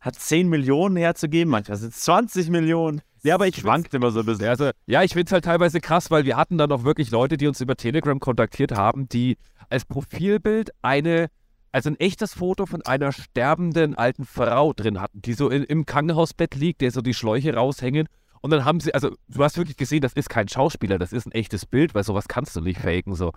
hat 0.00 0.16
10 0.16 0.48
Millionen 0.48 0.96
herzugeben, 0.96 1.50
manchmal 1.50 1.78
sind 1.78 1.92
es 1.94 2.00
20 2.00 2.50
Millionen. 2.50 3.00
Ja, 3.22 3.34
aber 3.34 3.46
ich 3.46 3.56
schwankt 3.56 3.92
immer 3.92 4.10
so 4.10 4.20
ein 4.20 4.26
bisschen. 4.26 4.44
Ja, 4.44 4.50
also, 4.50 4.70
ja 4.86 5.02
ich 5.02 5.12
finde 5.12 5.26
es 5.26 5.32
halt 5.32 5.44
teilweise 5.44 5.80
krass, 5.80 6.10
weil 6.10 6.24
wir 6.24 6.36
hatten 6.36 6.56
dann 6.56 6.72
auch 6.72 6.84
wirklich 6.84 7.10
Leute, 7.10 7.36
die 7.36 7.46
uns 7.46 7.60
über 7.60 7.76
Telegram 7.76 8.18
kontaktiert 8.18 8.72
haben, 8.72 9.08
die 9.08 9.36
als 9.68 9.84
Profilbild 9.84 10.70
eine, 10.82 11.28
also 11.72 11.90
ein 11.90 12.00
echtes 12.00 12.34
Foto 12.34 12.66
von 12.66 12.82
einer 12.82 13.12
sterbenden 13.12 13.94
alten 13.94 14.24
Frau 14.24 14.72
drin 14.72 15.00
hatten, 15.00 15.22
die 15.22 15.34
so 15.34 15.48
in, 15.48 15.64
im 15.64 15.86
Krankenhausbett 15.86 16.54
liegt, 16.54 16.80
der 16.80 16.90
so 16.90 17.00
die 17.00 17.14
Schläuche 17.14 17.54
raushängen. 17.54 18.08
Und 18.40 18.50
dann 18.50 18.64
haben 18.64 18.80
sie, 18.80 18.94
also 18.94 19.14
du 19.28 19.44
hast 19.44 19.56
wirklich 19.56 19.76
gesehen, 19.76 20.00
das 20.00 20.14
ist 20.14 20.30
kein 20.30 20.48
Schauspieler, 20.48 20.98
das 20.98 21.12
ist 21.12 21.26
ein 21.26 21.32
echtes 21.32 21.66
Bild, 21.66 21.94
weil 21.94 22.04
sowas 22.04 22.26
kannst 22.26 22.56
du 22.56 22.60
nicht 22.60 22.80
faken 22.80 23.14
so. 23.14 23.32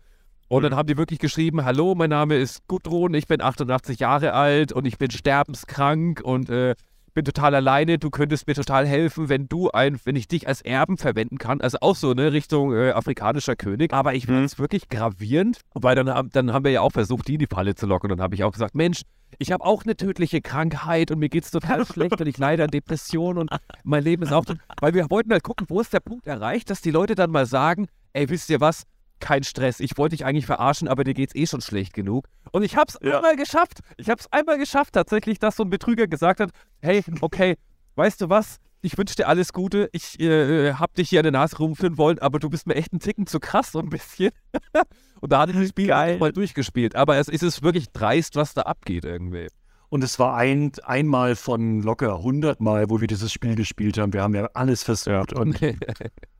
Und 0.48 0.64
dann 0.64 0.76
haben 0.76 0.88
die 0.88 0.98
wirklich 0.98 1.20
geschrieben, 1.20 1.66
hallo, 1.66 1.96
mein 1.96 2.10
Name 2.10 2.36
ist 2.36 2.68
Gudrun, 2.68 3.14
ich 3.14 3.28
bin 3.28 3.42
88 3.42 4.00
Jahre 4.00 4.34
alt 4.34 4.72
und 4.72 4.86
ich 4.86 4.98
bin 4.98 5.10
sterbenskrank 5.10 6.22
und 6.22 6.50
äh, 6.50 6.76
bin 7.14 7.26
total 7.26 7.54
alleine, 7.56 7.98
du 8.00 8.10
könntest 8.10 8.48
mir 8.48 8.54
total 8.56 8.86
helfen, 8.88 9.30
wenn 9.30 9.48
du 9.48 9.70
ein, 9.72 10.00
wenn 10.04 10.16
ich 10.16 10.28
dich 10.28 10.48
als 10.48 10.62
Erben 10.62 10.98
verwenden 10.98 11.38
kann. 11.38 11.62
Also 11.62 11.78
auch 11.82 11.96
so, 11.96 12.14
ne, 12.14 12.32
Richtung 12.34 12.74
äh, 12.76 12.92
afrikanischer 12.92 13.56
König. 13.56 13.94
Aber 13.94 14.14
ich 14.14 14.26
fand 14.26 14.46
es 14.46 14.60
wirklich 14.60 14.90
gravierend, 14.90 15.60
weil 15.74 15.96
dann, 15.96 16.10
haben- 16.10 16.30
dann 16.32 16.54
haben 16.54 16.66
wir 16.66 16.72
ja 16.72 16.82
auch 16.82 16.92
versucht, 16.92 17.28
die 17.28 17.34
in 17.34 17.40
die 17.40 17.48
Falle 17.48 17.76
zu 17.76 17.86
locken. 17.86 18.12
Und 18.12 18.18
dann 18.18 18.24
habe 18.24 18.36
ich 18.36 18.44
auch 18.44 18.52
gesagt, 18.52 18.76
Mensch, 18.76 19.02
ich 19.40 19.52
habe 19.52 19.64
auch 19.66 19.84
eine 19.84 19.96
tödliche 19.98 20.42
Krankheit 20.42 21.10
und 21.12 21.20
mir 21.20 21.30
geht's 21.30 21.50
total 21.52 21.86
schlecht 21.92 22.20
und 22.22 22.28
ich 22.28 22.38
leide 22.38 22.64
an 22.64 22.70
Depressionen 22.70 23.38
und 23.40 23.50
mein 23.84 24.04
Leben 24.04 24.24
ist 24.24 24.32
auch. 24.32 24.46
Weil 24.80 24.94
wir 24.94 25.10
wollten 25.10 25.32
halt 25.32 25.44
gucken, 25.44 25.66
wo 25.70 25.82
ist 25.82 25.94
der 25.94 26.00
Punkt 26.02 26.28
erreicht, 26.28 26.70
dass 26.70 26.82
die 26.82 26.92
Leute 26.92 27.16
dann 27.16 27.32
mal 27.32 27.46
sagen, 27.46 27.88
ey, 28.14 28.30
wisst 28.30 28.50
ihr 28.50 28.60
was? 28.62 28.84
Kein 29.20 29.44
Stress. 29.44 29.80
Ich 29.80 29.98
wollte 29.98 30.16
dich 30.16 30.26
eigentlich 30.26 30.46
verarschen, 30.46 30.88
aber 30.88 31.04
dir 31.04 31.14
geht's 31.14 31.34
eh 31.36 31.48
schon 31.48 31.62
schlecht 31.62 31.94
genug. 31.94 32.28
Und 32.52 32.64
ich 32.64 32.76
hab's 32.76 32.98
Ja. 33.02 33.18
einmal 33.18 33.36
geschafft. 33.36 33.80
Ich 33.98 34.10
hab's 34.10 34.28
einmal 34.32 34.58
geschafft, 34.58 34.94
tatsächlich, 34.94 35.40
dass 35.40 35.56
so 35.56 35.64
ein 35.64 35.70
Betrüger 35.70 36.08
gesagt 36.08 36.40
hat, 36.40 36.50
hey, 36.82 37.04
okay, 37.22 37.56
weißt 37.96 38.22
du 38.22 38.30
was? 38.30 38.58
Ich 38.82 38.98
wünsche 38.98 39.16
dir 39.16 39.30
alles 39.30 39.54
Gute. 39.54 39.88
Ich 39.94 40.20
äh, 40.20 40.74
hab 40.74 40.94
dich 40.96 41.10
hier 41.10 41.22
an 41.22 41.24
der 41.24 41.32
Nase 41.32 41.58
rumführen 41.58 41.98
wollen, 41.98 42.20
aber 42.20 42.40
du 42.40 42.50
bist 42.50 42.68
mir 42.68 42.76
echt 42.76 42.92
ein 42.92 43.00
Ticken 43.00 43.28
zu 43.28 43.40
krass, 43.40 43.72
so 43.72 43.80
ein 43.80 43.90
bisschen. 43.90 44.32
Und 45.22 45.32
da 45.32 45.40
hatte 45.40 45.54
ich 45.54 45.58
das 45.58 45.70
Spiel 45.70 45.88
mal 46.18 46.34
durchgespielt. 46.34 46.94
Aber 46.96 47.16
es 47.16 47.30
ist 47.30 47.44
es 47.44 47.64
wirklich 47.64 47.92
dreist, 47.94 48.36
was 48.36 48.54
da 48.54 48.64
abgeht 48.64 49.06
irgendwie. 49.06 49.48
Und 49.88 50.04
es 50.04 50.20
war 50.20 50.36
ein, 50.36 50.72
einmal 50.84 51.38
von 51.38 51.82
locker 51.82 52.16
100 52.18 52.60
Mal, 52.60 52.90
wo 52.90 53.00
wir 53.00 53.08
dieses 53.08 53.32
Spiel 53.32 53.56
gespielt 53.56 53.98
haben. 53.98 54.12
Wir 54.12 54.22
haben 54.22 54.36
ja 54.36 54.50
alles 54.54 54.84
versucht. 54.84 55.32
Und 55.32 55.62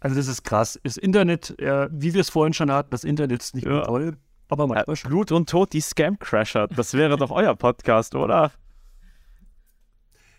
also 0.00 0.16
das 0.16 0.26
ist 0.28 0.42
krass. 0.44 0.80
Das 0.82 0.96
Internet, 0.96 1.58
äh, 1.60 1.88
wie 1.92 2.14
wir 2.14 2.20
es 2.22 2.30
vorhin 2.30 2.52
schon 2.54 2.70
hatten, 2.72 2.90
das 2.90 3.04
Internet 3.04 3.42
ist 3.42 3.54
nicht 3.54 3.66
Ja. 3.66 3.82
toll, 3.82 4.16
aber 4.48 4.64
Äh, 4.64 4.68
manchmal 4.68 4.96
schon. 4.96 5.10
Blut 5.10 5.32
und 5.32 5.48
Tod, 5.48 5.72
die 5.72 5.80
Scam-Crasher. 5.80 6.68
Das 6.68 6.94
wäre 6.94 7.16
doch 7.16 7.30
euer 7.30 7.54
Podcast, 7.54 8.14
oder? 8.14 8.50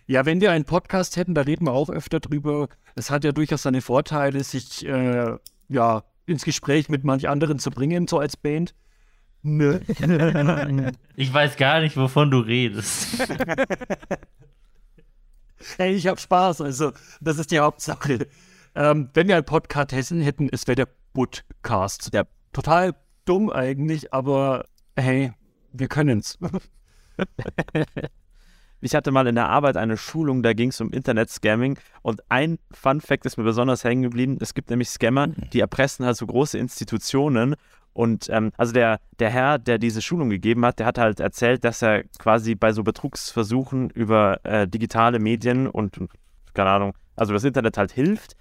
Ja, 0.07 0.25
wenn 0.25 0.41
wir 0.41 0.51
einen 0.51 0.65
Podcast 0.65 1.15
hätten, 1.15 1.33
da 1.35 1.41
reden 1.41 1.65
wir 1.67 1.71
auch 1.73 1.89
öfter 1.89 2.19
drüber. 2.19 2.67
Es 2.95 3.09
hat 3.11 3.23
ja 3.23 3.31
durchaus 3.31 3.61
seine 3.61 3.81
Vorteile, 3.81 4.43
sich 4.43 4.85
äh, 4.85 5.37
ja, 5.69 6.03
ins 6.25 6.43
Gespräch 6.43 6.89
mit 6.89 7.03
manch 7.05 7.29
anderen 7.29 7.59
zu 7.59 7.71
bringen, 7.71 8.07
so 8.07 8.19
als 8.19 8.35
Band. 8.35 8.75
Ne? 9.43 9.81
Ich 11.15 11.33
weiß 11.33 11.55
gar 11.57 11.79
nicht, 11.79 11.95
wovon 11.97 12.29
du 12.31 12.39
redest. 12.39 13.17
Hey, 15.77 15.93
ich 15.93 16.07
hab 16.07 16.19
Spaß, 16.19 16.61
also 16.61 16.91
das 17.21 17.37
ist 17.37 17.51
die 17.51 17.59
Hauptsache. 17.59 18.27
Ähm, 18.75 19.09
wenn 19.13 19.27
wir 19.27 19.35
einen 19.35 19.45
Podcast 19.45 19.91
hätten, 19.91 20.21
hätten 20.21 20.49
es 20.51 20.67
wäre 20.67 20.75
der 20.75 20.87
Budcast. 21.13 22.13
Ja. 22.13 22.23
Total 22.53 22.93
dumm 23.25 23.49
eigentlich, 23.49 24.13
aber 24.13 24.65
hey, 24.95 25.33
wir 25.73 25.87
können's. 25.87 26.37
Ich 28.83 28.95
hatte 28.95 29.11
mal 29.11 29.27
in 29.27 29.35
der 29.35 29.47
Arbeit 29.47 29.77
eine 29.77 29.95
Schulung, 29.95 30.41
da 30.41 30.53
ging 30.53 30.69
es 30.69 30.81
um 30.81 30.91
Internet-Scamming 30.91 31.77
und 32.01 32.23
ein 32.29 32.57
Fun-Fact 32.71 33.27
ist 33.27 33.37
mir 33.37 33.43
besonders 33.43 33.83
hängen 33.83 34.01
geblieben. 34.01 34.39
Es 34.41 34.55
gibt 34.55 34.71
nämlich 34.71 34.89
Scammer, 34.89 35.27
die 35.27 35.59
erpressen 35.59 36.03
halt 36.03 36.17
so 36.17 36.25
große 36.25 36.57
Institutionen 36.57 37.55
und 37.93 38.27
ähm, 38.31 38.51
also 38.57 38.73
der, 38.73 38.99
der 39.19 39.29
Herr, 39.29 39.59
der 39.59 39.77
diese 39.77 40.01
Schulung 40.01 40.31
gegeben 40.31 40.65
hat, 40.65 40.79
der 40.79 40.87
hat 40.87 40.97
halt 40.97 41.19
erzählt, 41.19 41.63
dass 41.63 41.83
er 41.83 42.05
quasi 42.17 42.55
bei 42.55 42.73
so 42.73 42.81
Betrugsversuchen 42.81 43.91
über 43.91 44.43
äh, 44.45 44.67
digitale 44.67 45.19
Medien 45.19 45.67
und, 45.67 45.99
und 45.99 46.09
keine 46.55 46.71
Ahnung, 46.71 46.93
also 47.15 47.33
das 47.33 47.43
Internet 47.43 47.77
halt 47.77 47.91
hilft 47.91 48.35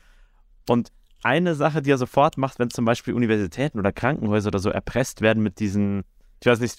und 0.69 0.93
eine 1.23 1.55
Sache, 1.55 1.83
die 1.83 1.90
er 1.90 1.99
sofort 1.99 2.38
macht, 2.38 2.59
wenn 2.59 2.71
zum 2.71 2.85
Beispiel 2.85 3.14
Universitäten 3.14 3.79
oder 3.79 3.93
Krankenhäuser 3.93 4.49
oder 4.49 4.59
so 4.59 4.71
erpresst 4.71 5.21
werden 5.21 5.43
mit 5.43 5.61
diesen, 5.61 6.05
ich 6.40 6.47
weiß 6.47 6.61
nicht, 6.61 6.79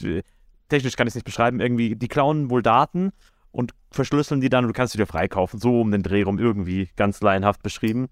technisch 0.69 0.95
kann 0.95 1.07
ich 1.07 1.11
es 1.11 1.15
nicht 1.15 1.25
beschreiben, 1.25 1.59
irgendwie, 1.59 1.95
die 1.95 2.07
klauen 2.07 2.49
wohl 2.49 2.63
Daten 2.63 3.11
und 3.51 3.73
verschlüsseln 3.91 4.41
die 4.41 4.49
dann 4.49 4.65
und 4.65 4.69
du 4.69 4.73
kannst 4.73 4.93
sie 4.93 4.97
dir 4.97 5.05
freikaufen. 5.05 5.59
So 5.59 5.81
um 5.81 5.91
den 5.91 6.03
Dreh 6.03 6.23
rum 6.23 6.39
irgendwie 6.39 6.89
ganz 6.95 7.21
laienhaft 7.21 7.61
beschrieben. 7.61 8.07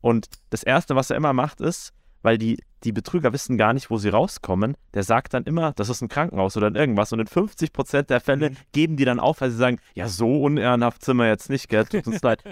Und 0.00 0.28
das 0.50 0.62
Erste, 0.62 0.96
was 0.96 1.10
er 1.10 1.16
immer 1.16 1.32
macht, 1.32 1.60
ist, 1.60 1.92
weil 2.22 2.38
die, 2.38 2.58
die 2.84 2.92
Betrüger 2.92 3.32
wissen 3.32 3.56
gar 3.56 3.72
nicht, 3.72 3.90
wo 3.90 3.98
sie 3.98 4.10
rauskommen, 4.10 4.76
der 4.92 5.02
sagt 5.02 5.34
dann 5.34 5.44
immer, 5.44 5.72
das 5.72 5.88
ist 5.88 6.02
ein 6.02 6.08
Krankenhaus 6.08 6.56
oder 6.56 6.74
irgendwas. 6.74 7.12
Und 7.12 7.20
in 7.20 7.26
50% 7.26 8.02
der 8.02 8.20
Fälle 8.20 8.52
geben 8.72 8.96
die 8.96 9.04
dann 9.04 9.20
auf, 9.20 9.40
weil 9.40 9.50
sie 9.50 9.56
sagen, 9.56 9.78
ja, 9.94 10.08
so 10.08 10.42
unehrenhaft 10.42 11.04
sind 11.04 11.16
wir 11.16 11.28
jetzt 11.28 11.50
nicht, 11.50 11.68
gell? 11.68 11.86
Tut 11.86 12.06
uns 12.06 12.22
leid. 12.22 12.42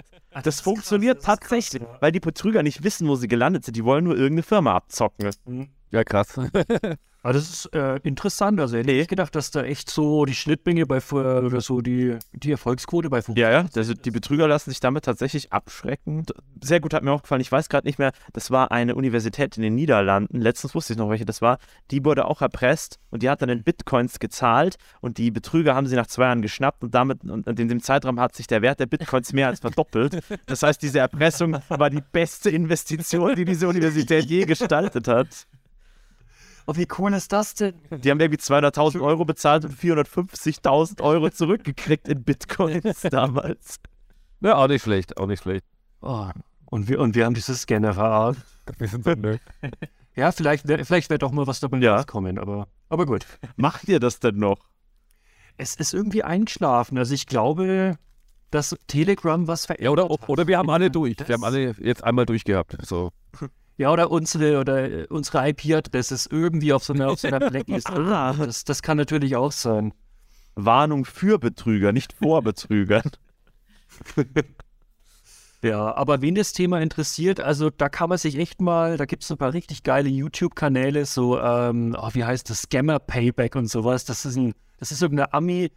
Das 0.43 0.61
funktioniert 0.61 1.23
tatsächlich, 1.23 1.83
weil 1.99 2.11
die 2.11 2.19
Betrüger 2.19 2.63
nicht 2.63 2.83
wissen, 2.83 3.07
wo 3.07 3.15
sie 3.15 3.27
gelandet 3.27 3.65
sind. 3.65 3.77
Die 3.77 3.85
wollen 3.85 4.05
nur 4.05 4.15
irgendeine 4.15 4.43
Firma 4.43 4.75
abzocken. 4.75 5.29
Ja, 5.91 6.03
krass. 6.03 6.39
Aber 7.23 7.33
das 7.33 7.49
ist 7.49 7.73
äh, 7.73 7.95
interessant. 8.03 8.59
Also 8.59 8.77
hätte 8.77 8.91
ich 8.91 9.07
gedacht, 9.07 9.33
dass 9.33 9.49
da 9.49 9.63
echt 9.63 9.89
so 9.89 10.25
die 10.25 10.35
Schnittmenge 10.35 10.85
bei 10.85 11.01
oder 11.11 11.61
so 11.61 11.79
die, 11.79 12.17
die 12.33 12.51
Erfolgsquote 12.51 13.09
bei 13.09 13.21
Fu 13.21 13.33
Ja, 13.35 13.49
ja, 13.49 13.65
also 13.75 13.93
die 13.93 14.11
Betrüger 14.11 14.47
lassen 14.47 14.71
sich 14.71 14.81
damit 14.81 15.05
tatsächlich 15.05 15.53
abschrecken. 15.53 16.25
Sehr 16.61 16.81
gut 16.81 16.93
hat 16.93 17.01
mir 17.01 17.11
auch 17.13 17.21
gefallen, 17.21 17.39
ich 17.39 17.51
weiß 17.51 17.69
gerade 17.69 17.87
nicht 17.87 17.97
mehr, 17.97 18.11
das 18.33 18.51
war 18.51 18.71
eine 18.71 18.95
Universität 18.95 19.55
in 19.55 19.63
den 19.63 19.75
Niederlanden, 19.75 20.41
letztens 20.41 20.75
wusste 20.75 20.93
ich 20.93 20.99
noch, 20.99 21.09
welche 21.09 21.25
das 21.25 21.41
war, 21.41 21.59
die 21.91 22.03
wurde 22.03 22.25
auch 22.25 22.41
erpresst 22.41 22.99
und 23.09 23.23
die 23.23 23.29
hat 23.29 23.41
dann 23.41 23.49
in 23.49 23.63
Bitcoins 23.63 24.19
gezahlt 24.19 24.75
und 24.99 25.17
die 25.17 25.31
Betrüger 25.31 25.75
haben 25.75 25.87
sie 25.87 25.95
nach 25.95 26.07
zwei 26.07 26.25
Jahren 26.25 26.41
geschnappt 26.41 26.83
und 26.83 26.93
damit, 26.93 27.23
und 27.23 27.47
in 27.47 27.69
dem 27.69 27.81
Zeitraum 27.81 28.19
hat 28.19 28.35
sich 28.35 28.47
der 28.47 28.61
Wert 28.61 28.81
der 28.81 28.85
Bitcoins 28.85 29.31
mehr 29.31 29.47
als 29.47 29.61
verdoppelt. 29.61 30.19
Das 30.45 30.63
heißt, 30.63 30.81
diese 30.81 30.99
Erpressung 30.99 31.57
war 31.69 31.89
die 31.89 32.03
beste 32.11 32.49
Investition, 32.49 33.35
die 33.35 33.45
diese 33.45 33.67
Universität 33.67 34.25
je 34.25 34.45
gestaltet 34.45 35.07
hat. 35.07 35.47
Oh, 36.65 36.75
wie 36.75 36.87
cool 36.97 37.13
ist 37.13 37.31
das 37.33 37.55
denn? 37.55 37.73
Die 37.91 38.09
haben 38.09 38.19
irgendwie 38.19 38.39
200.000 38.39 39.01
Euro 39.01 39.25
bezahlt 39.25 39.65
und 39.65 39.73
450.000 39.75 41.01
Euro 41.01 41.29
zurückgekriegt 41.29 42.07
in 42.07 42.23
Bitcoins 42.23 43.01
damals. 43.11 43.79
Ja, 44.39 44.55
auch 44.55 44.67
nicht 44.67 44.83
schlecht, 44.83 45.17
auch 45.17 45.27
nicht 45.27 45.43
schlecht. 45.43 45.65
Oh, 46.01 46.29
und, 46.65 46.87
wir, 46.87 46.99
und 46.99 47.15
wir 47.15 47.25
haben 47.25 47.33
dieses 47.33 47.61
Scanner 47.61 47.93
verarscht. 47.93 48.41
Wir 48.77 48.87
sind 48.87 49.03
so, 49.03 49.11
ne? 49.11 49.39
Ja, 50.15 50.31
vielleicht 50.31 50.65
vielleicht 50.67 51.09
wär 51.09 51.17
doch 51.17 51.31
mal 51.31 51.47
was 51.47 51.59
dabei 51.59 51.77
Ja. 51.79 51.95
rauskommen, 51.97 52.37
aber, 52.39 52.67
aber 52.89 53.05
gut. 53.05 53.25
Macht 53.57 53.87
ihr 53.89 53.99
das 53.99 54.19
denn 54.19 54.37
noch? 54.37 54.59
Es 55.57 55.75
ist 55.75 55.93
irgendwie 55.93 56.23
eingeschlafen. 56.23 56.97
Also 56.97 57.13
ich 57.13 57.25
glaube, 57.27 57.97
dass 58.51 58.75
Telegram 58.87 59.47
was 59.47 59.65
verändert 59.65 59.83
Ja, 59.97 60.03
oder, 60.05 60.13
hat. 60.21 60.29
oder 60.29 60.47
wir 60.47 60.57
haben 60.57 60.69
alle 60.69 60.89
durch. 60.91 61.15
Das- 61.17 61.27
Wir 61.27 61.33
haben 61.33 61.43
alle 61.43 61.75
jetzt 61.79 62.03
einmal 62.03 62.25
durchgehabt. 62.25 62.77
So. 62.85 63.11
Ja, 63.77 63.91
oder 63.91 64.11
unsere, 64.11 64.59
oder 64.59 64.89
äh, 64.89 65.07
unsere 65.09 65.49
IP-Adresse 65.49 66.13
ist 66.13 66.31
irgendwie 66.31 66.73
auf 66.73 66.83
so 66.83 66.93
einer, 66.93 67.09
auf 67.09 67.19
so 67.19 67.27
einer 67.27 67.39
Blacklist. 67.39 67.89
das, 67.89 68.63
das 68.65 68.81
kann 68.81 68.97
natürlich 68.97 69.35
auch 69.35 69.51
sein. 69.51 69.93
Warnung 70.55 71.05
für 71.05 71.39
Betrüger, 71.39 71.91
nicht 71.91 72.13
vor 72.13 72.41
Betrügern. 72.43 73.09
Ja, 75.63 75.95
aber 75.95 76.21
wen 76.21 76.35
das 76.35 76.51
Thema 76.51 76.81
interessiert, 76.81 77.39
also 77.39 77.69
da 77.69 77.87
kann 77.87 78.09
man 78.09 78.17
sich 78.17 78.37
echt 78.37 78.59
mal, 78.59 78.97
da 78.97 79.05
gibt 79.05 79.23
es 79.23 79.31
ein 79.31 79.37
paar 79.37 79.53
richtig 79.53 79.83
geile 79.83 80.09
YouTube-Kanäle, 80.09 81.05
so, 81.05 81.39
ähm, 81.39 81.95
oh, 81.97 82.09
wie 82.11 82.25
heißt 82.25 82.49
das, 82.49 82.63
Scammer 82.63 82.99
Payback 82.99 83.55
und 83.55 83.67
sowas. 83.67 84.03
Das 84.03 84.25
ist 84.25 84.35
ein, 84.35 84.55
das 84.77 84.91
ist 84.91 85.01
irgendein 85.01 85.31
Ami 85.31 85.71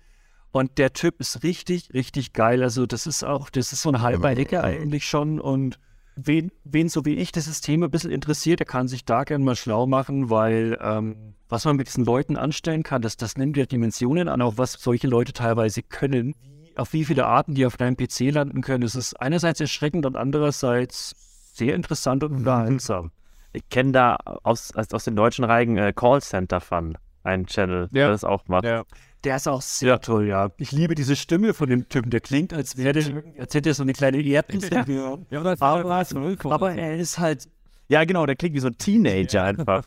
und 0.50 0.78
der 0.78 0.92
Typ 0.92 1.20
ist 1.20 1.44
richtig, 1.44 1.94
richtig 1.94 2.32
geil. 2.32 2.64
Also 2.64 2.84
das 2.86 3.06
ist 3.06 3.22
auch, 3.22 3.48
das 3.48 3.72
ist 3.72 3.82
so 3.82 3.90
ein 3.90 4.02
halber 4.02 4.28
eigentlich 4.28 5.06
schon 5.06 5.40
und 5.40 5.78
wen, 6.16 6.50
wen 6.64 6.88
so 6.88 7.04
wie 7.04 7.14
ich 7.14 7.30
dieses 7.30 7.60
Thema 7.60 7.86
ein 7.86 7.90
bisschen 7.90 8.10
interessiert, 8.10 8.60
der 8.60 8.66
kann 8.66 8.88
sich 8.88 9.04
da 9.04 9.24
gerne 9.24 9.44
mal 9.44 9.56
schlau 9.56 9.86
machen, 9.86 10.30
weil 10.30 10.78
ähm, 10.80 11.34
was 11.48 11.64
man 11.64 11.76
mit 11.76 11.86
diesen 11.86 12.04
Leuten 12.04 12.36
anstellen 12.36 12.82
kann, 12.82 13.02
das, 13.02 13.16
das 13.16 13.36
nimmt 13.36 13.56
ja 13.56 13.66
Dimensionen 13.66 14.28
an, 14.28 14.42
auch 14.42 14.54
was 14.56 14.72
solche 14.72 15.06
Leute 15.06 15.32
teilweise 15.32 15.82
können. 15.82 16.34
Auf 16.74 16.92
wie 16.92 17.04
viele 17.04 17.26
Arten 17.26 17.54
die 17.54 17.64
auf 17.64 17.76
deinem 17.76 17.96
PC 17.96 18.32
landen 18.32 18.60
können, 18.60 18.82
das 18.82 18.96
ist 18.96 19.14
einerseits 19.14 19.60
erschreckend 19.60 20.04
und 20.04 20.16
andererseits 20.16 21.14
sehr 21.54 21.74
interessant 21.74 22.24
und 22.24 22.32
unterhaltsam. 22.32 23.12
Ich 23.52 23.68
kenne 23.70 23.92
da 23.92 24.16
aus, 24.42 24.74
aus 24.74 24.92
aus 24.92 25.04
den 25.04 25.16
deutschen 25.16 25.44
Reigen 25.44 25.78
äh, 25.78 25.92
Callcenter 25.94 26.60
Fun, 26.60 26.98
einen 27.26 27.46
Channel, 27.46 27.82
Ja. 27.92 28.04
der 28.04 28.08
das 28.10 28.24
auch 28.24 28.46
macht. 28.48 28.64
Ja. 28.64 28.84
Der 29.24 29.36
ist 29.36 29.48
auch 29.48 29.62
sehr 29.62 30.00
toll, 30.00 30.26
ja. 30.28 30.50
Ich 30.58 30.70
liebe 30.72 30.94
diese 30.94 31.16
Stimme 31.16 31.52
von 31.52 31.68
dem 31.68 31.88
Typen, 31.88 32.10
der 32.10 32.20
klingt, 32.20 32.52
als 32.52 32.76
wäre 32.76 32.92
der, 32.92 33.24
als 33.38 33.54
hätte 33.54 33.70
er 33.70 33.74
so 33.74 33.82
eine 33.82 33.92
kleine 33.92 34.20
Erdnuss. 34.22 34.70
Ja. 34.70 34.84
Ja, 35.30 35.56
Aber, 35.58 36.06
aber 36.44 36.72
er 36.74 36.96
ist 36.96 37.18
halt 37.18 37.48
Ja, 37.88 38.04
genau, 38.04 38.24
der 38.26 38.36
klingt 38.36 38.54
wie 38.54 38.60
so 38.60 38.68
ein 38.68 38.78
Teenager 38.78 39.42
einfach. 39.42 39.84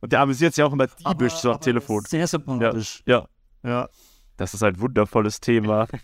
Und 0.00 0.12
der 0.12 0.20
amüsiert 0.20 0.54
sich 0.54 0.64
auch 0.64 0.72
immer 0.72 0.86
diebisch 0.86 1.34
so 1.34 1.50
am 1.50 1.54
aber 1.56 1.64
Telefon. 1.64 2.04
Sehr 2.06 2.26
sympathisch. 2.26 3.02
Ja, 3.04 3.26
Ja. 3.62 3.88
das 4.36 4.54
ist 4.54 4.62
ein 4.62 4.80
wundervolles 4.80 5.40
Thema. 5.40 5.86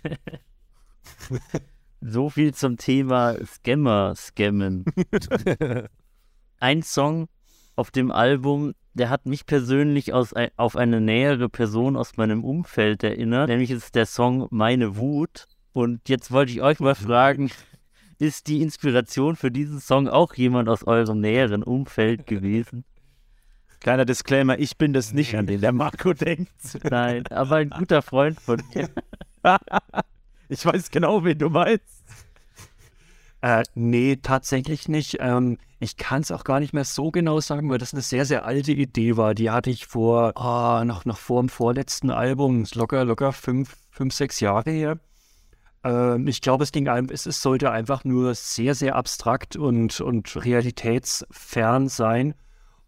So 2.06 2.28
viel 2.28 2.52
zum 2.52 2.76
Thema 2.76 3.34
Scammer 3.46 4.14
scammen. 4.14 4.84
Ein 6.60 6.82
Song 6.82 7.28
auf 7.76 7.90
dem 7.90 8.10
Album, 8.10 8.74
der 8.94 9.10
hat 9.10 9.26
mich 9.26 9.46
persönlich 9.46 10.12
aus, 10.12 10.32
auf 10.56 10.76
eine 10.76 11.00
nähere 11.00 11.48
Person 11.48 11.96
aus 11.96 12.16
meinem 12.16 12.44
Umfeld 12.44 13.02
erinnert, 13.02 13.48
nämlich 13.48 13.70
ist 13.70 13.94
der 13.94 14.06
Song 14.06 14.46
Meine 14.50 14.96
Wut. 14.96 15.46
Und 15.72 16.08
jetzt 16.08 16.30
wollte 16.30 16.52
ich 16.52 16.62
euch 16.62 16.78
mal 16.78 16.94
fragen, 16.94 17.50
ist 18.18 18.46
die 18.46 18.62
Inspiration 18.62 19.36
für 19.36 19.50
diesen 19.50 19.80
Song 19.80 20.08
auch 20.08 20.34
jemand 20.34 20.68
aus 20.68 20.84
eurem 20.84 21.20
näheren 21.20 21.62
Umfeld 21.62 22.26
gewesen? 22.26 22.84
Kleiner 23.80 24.04
Disclaimer, 24.04 24.58
ich 24.58 24.78
bin 24.78 24.92
das 24.92 25.12
nicht, 25.12 25.36
an 25.36 25.46
den 25.46 25.60
der 25.60 25.72
Marco 25.72 26.14
denkt. 26.14 26.52
Nein, 26.88 27.26
aber 27.26 27.56
ein 27.56 27.70
guter 27.70 28.02
Freund 28.02 28.40
von 28.40 28.62
mir. 28.74 28.88
Ich 30.48 30.64
weiß 30.64 30.90
genau, 30.90 31.24
wen 31.24 31.38
du 31.38 31.48
meinst. 31.48 32.04
Äh, 33.40 33.64
nee, 33.74 34.16
tatsächlich 34.22 34.88
nicht. 34.88 35.16
Ähm, 35.20 35.58
ich 35.84 35.96
kann 35.96 36.22
es 36.22 36.32
auch 36.32 36.42
gar 36.42 36.58
nicht 36.58 36.72
mehr 36.72 36.84
so 36.84 37.10
genau 37.10 37.40
sagen, 37.40 37.70
weil 37.70 37.78
das 37.78 37.92
eine 37.92 38.02
sehr, 38.02 38.24
sehr 38.24 38.44
alte 38.44 38.72
Idee 38.72 39.16
war. 39.16 39.34
Die 39.34 39.50
hatte 39.50 39.70
ich 39.70 39.86
vor, 39.86 40.36
ah, 40.36 40.84
noch, 40.84 41.04
noch 41.04 41.18
vor 41.18 41.40
dem 41.40 41.48
vorletzten 41.48 42.10
Album, 42.10 42.64
locker, 42.74 43.04
locker 43.04 43.32
fünf, 43.32 43.76
fünf, 43.90 44.14
sechs 44.14 44.40
Jahre 44.40 44.70
her. 44.70 44.98
Ähm, 45.84 46.26
ich 46.26 46.40
glaube, 46.40 46.64
es 46.64 46.72
ging 46.72 46.88
ein, 46.88 47.08
es, 47.10 47.26
es 47.26 47.40
sollte 47.40 47.70
einfach 47.70 48.04
nur 48.04 48.34
sehr, 48.34 48.74
sehr 48.74 48.96
abstrakt 48.96 49.56
und, 49.56 50.00
und 50.00 50.44
realitätsfern 50.44 51.88
sein. 51.88 52.34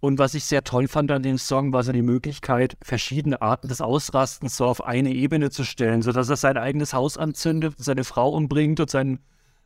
Und 0.00 0.18
was 0.18 0.34
ich 0.34 0.44
sehr 0.44 0.64
toll 0.64 0.88
fand 0.88 1.10
an 1.10 1.22
dem 1.22 1.38
Song, 1.38 1.72
war 1.72 1.82
so 1.82 1.92
die 1.92 2.02
Möglichkeit, 2.02 2.76
verschiedene 2.82 3.42
Arten 3.42 3.68
des 3.68 3.80
Ausrastens 3.80 4.56
so 4.56 4.66
auf 4.66 4.84
eine 4.84 5.12
Ebene 5.12 5.50
zu 5.50 5.64
stellen, 5.64 6.02
sodass 6.02 6.28
er 6.28 6.36
sein 6.36 6.56
eigenes 6.56 6.92
Haus 6.94 7.16
anzündet, 7.16 7.74
seine 7.78 8.04
Frau 8.04 8.30
umbringt 8.30 8.80
und 8.80 8.90
seinen, 8.90 9.20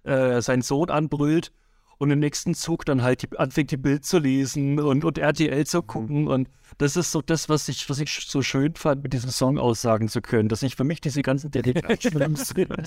äh, 0.05 0.41
seinen 0.41 0.63
Sohn 0.63 0.91
anbrüllt 0.91 1.53
und 2.01 2.11
im 2.11 2.19
nächsten 2.19 2.55
Zug 2.55 2.87
dann 2.87 3.03
halt 3.03 3.23
die, 3.23 3.39
anfängt, 3.39 3.71
die 3.71 3.77
Bild 3.77 4.07
zu 4.07 4.19
lesen 4.19 4.81
und, 4.81 5.05
und 5.05 5.19
RTL 5.19 5.67
zu 5.67 5.83
gucken. 5.83 6.29
Und 6.29 6.49
das 6.79 6.97
ist 6.97 7.13
so 7.13 7.21
das, 7.21 7.51
was 7.51 7.69
ich, 7.69 7.91
was 7.91 8.01
ich 8.01 8.27
so 8.27 8.41
schön 8.41 8.75
fand, 8.75 9.03
mit 9.03 9.13
diesem 9.13 9.29
Song 9.29 9.59
aussagen 9.59 10.09
zu 10.09 10.23
können, 10.23 10.49
dass 10.49 10.63
ich 10.63 10.77
für 10.77 10.85
mich 10.85 11.03
diese 11.03 11.21
ganzen 11.21 11.51
Detektivfilme 11.51 12.37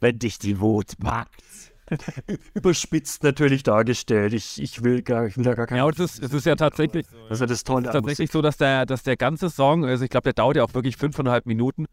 Wenn 0.00 0.18
dich 0.18 0.40
die 0.40 0.60
Wut 0.60 0.98
packt. 0.98 1.40
überspitzt 2.54 3.22
natürlich 3.22 3.62
dargestellt. 3.62 4.32
Ich, 4.32 4.60
ich 4.60 4.82
will 4.82 5.02
gar, 5.02 5.26
ich 5.26 5.36
will 5.36 5.44
da 5.44 5.54
gar 5.54 5.68
kein. 5.68 5.78
Ja, 5.78 5.84
und 5.84 5.96
es 6.00 6.16
ist, 6.16 6.24
es 6.24 6.32
ist 6.32 6.46
ja 6.46 6.56
tatsächlich, 6.56 7.06
das 7.28 7.36
ist 7.36 7.40
ja 7.42 7.46
das 7.46 7.62
Tolle 7.62 7.86
ist 7.86 7.92
tatsächlich 7.92 8.32
so, 8.32 8.42
dass 8.42 8.56
der, 8.56 8.86
dass 8.86 9.04
der 9.04 9.16
ganze 9.16 9.50
Song, 9.50 9.84
also 9.84 10.02
ich 10.02 10.10
glaube, 10.10 10.24
der 10.24 10.32
dauert 10.32 10.56
ja 10.56 10.64
auch 10.64 10.74
wirklich 10.74 10.96
fünfeinhalb 10.96 11.46
Minuten. 11.46 11.86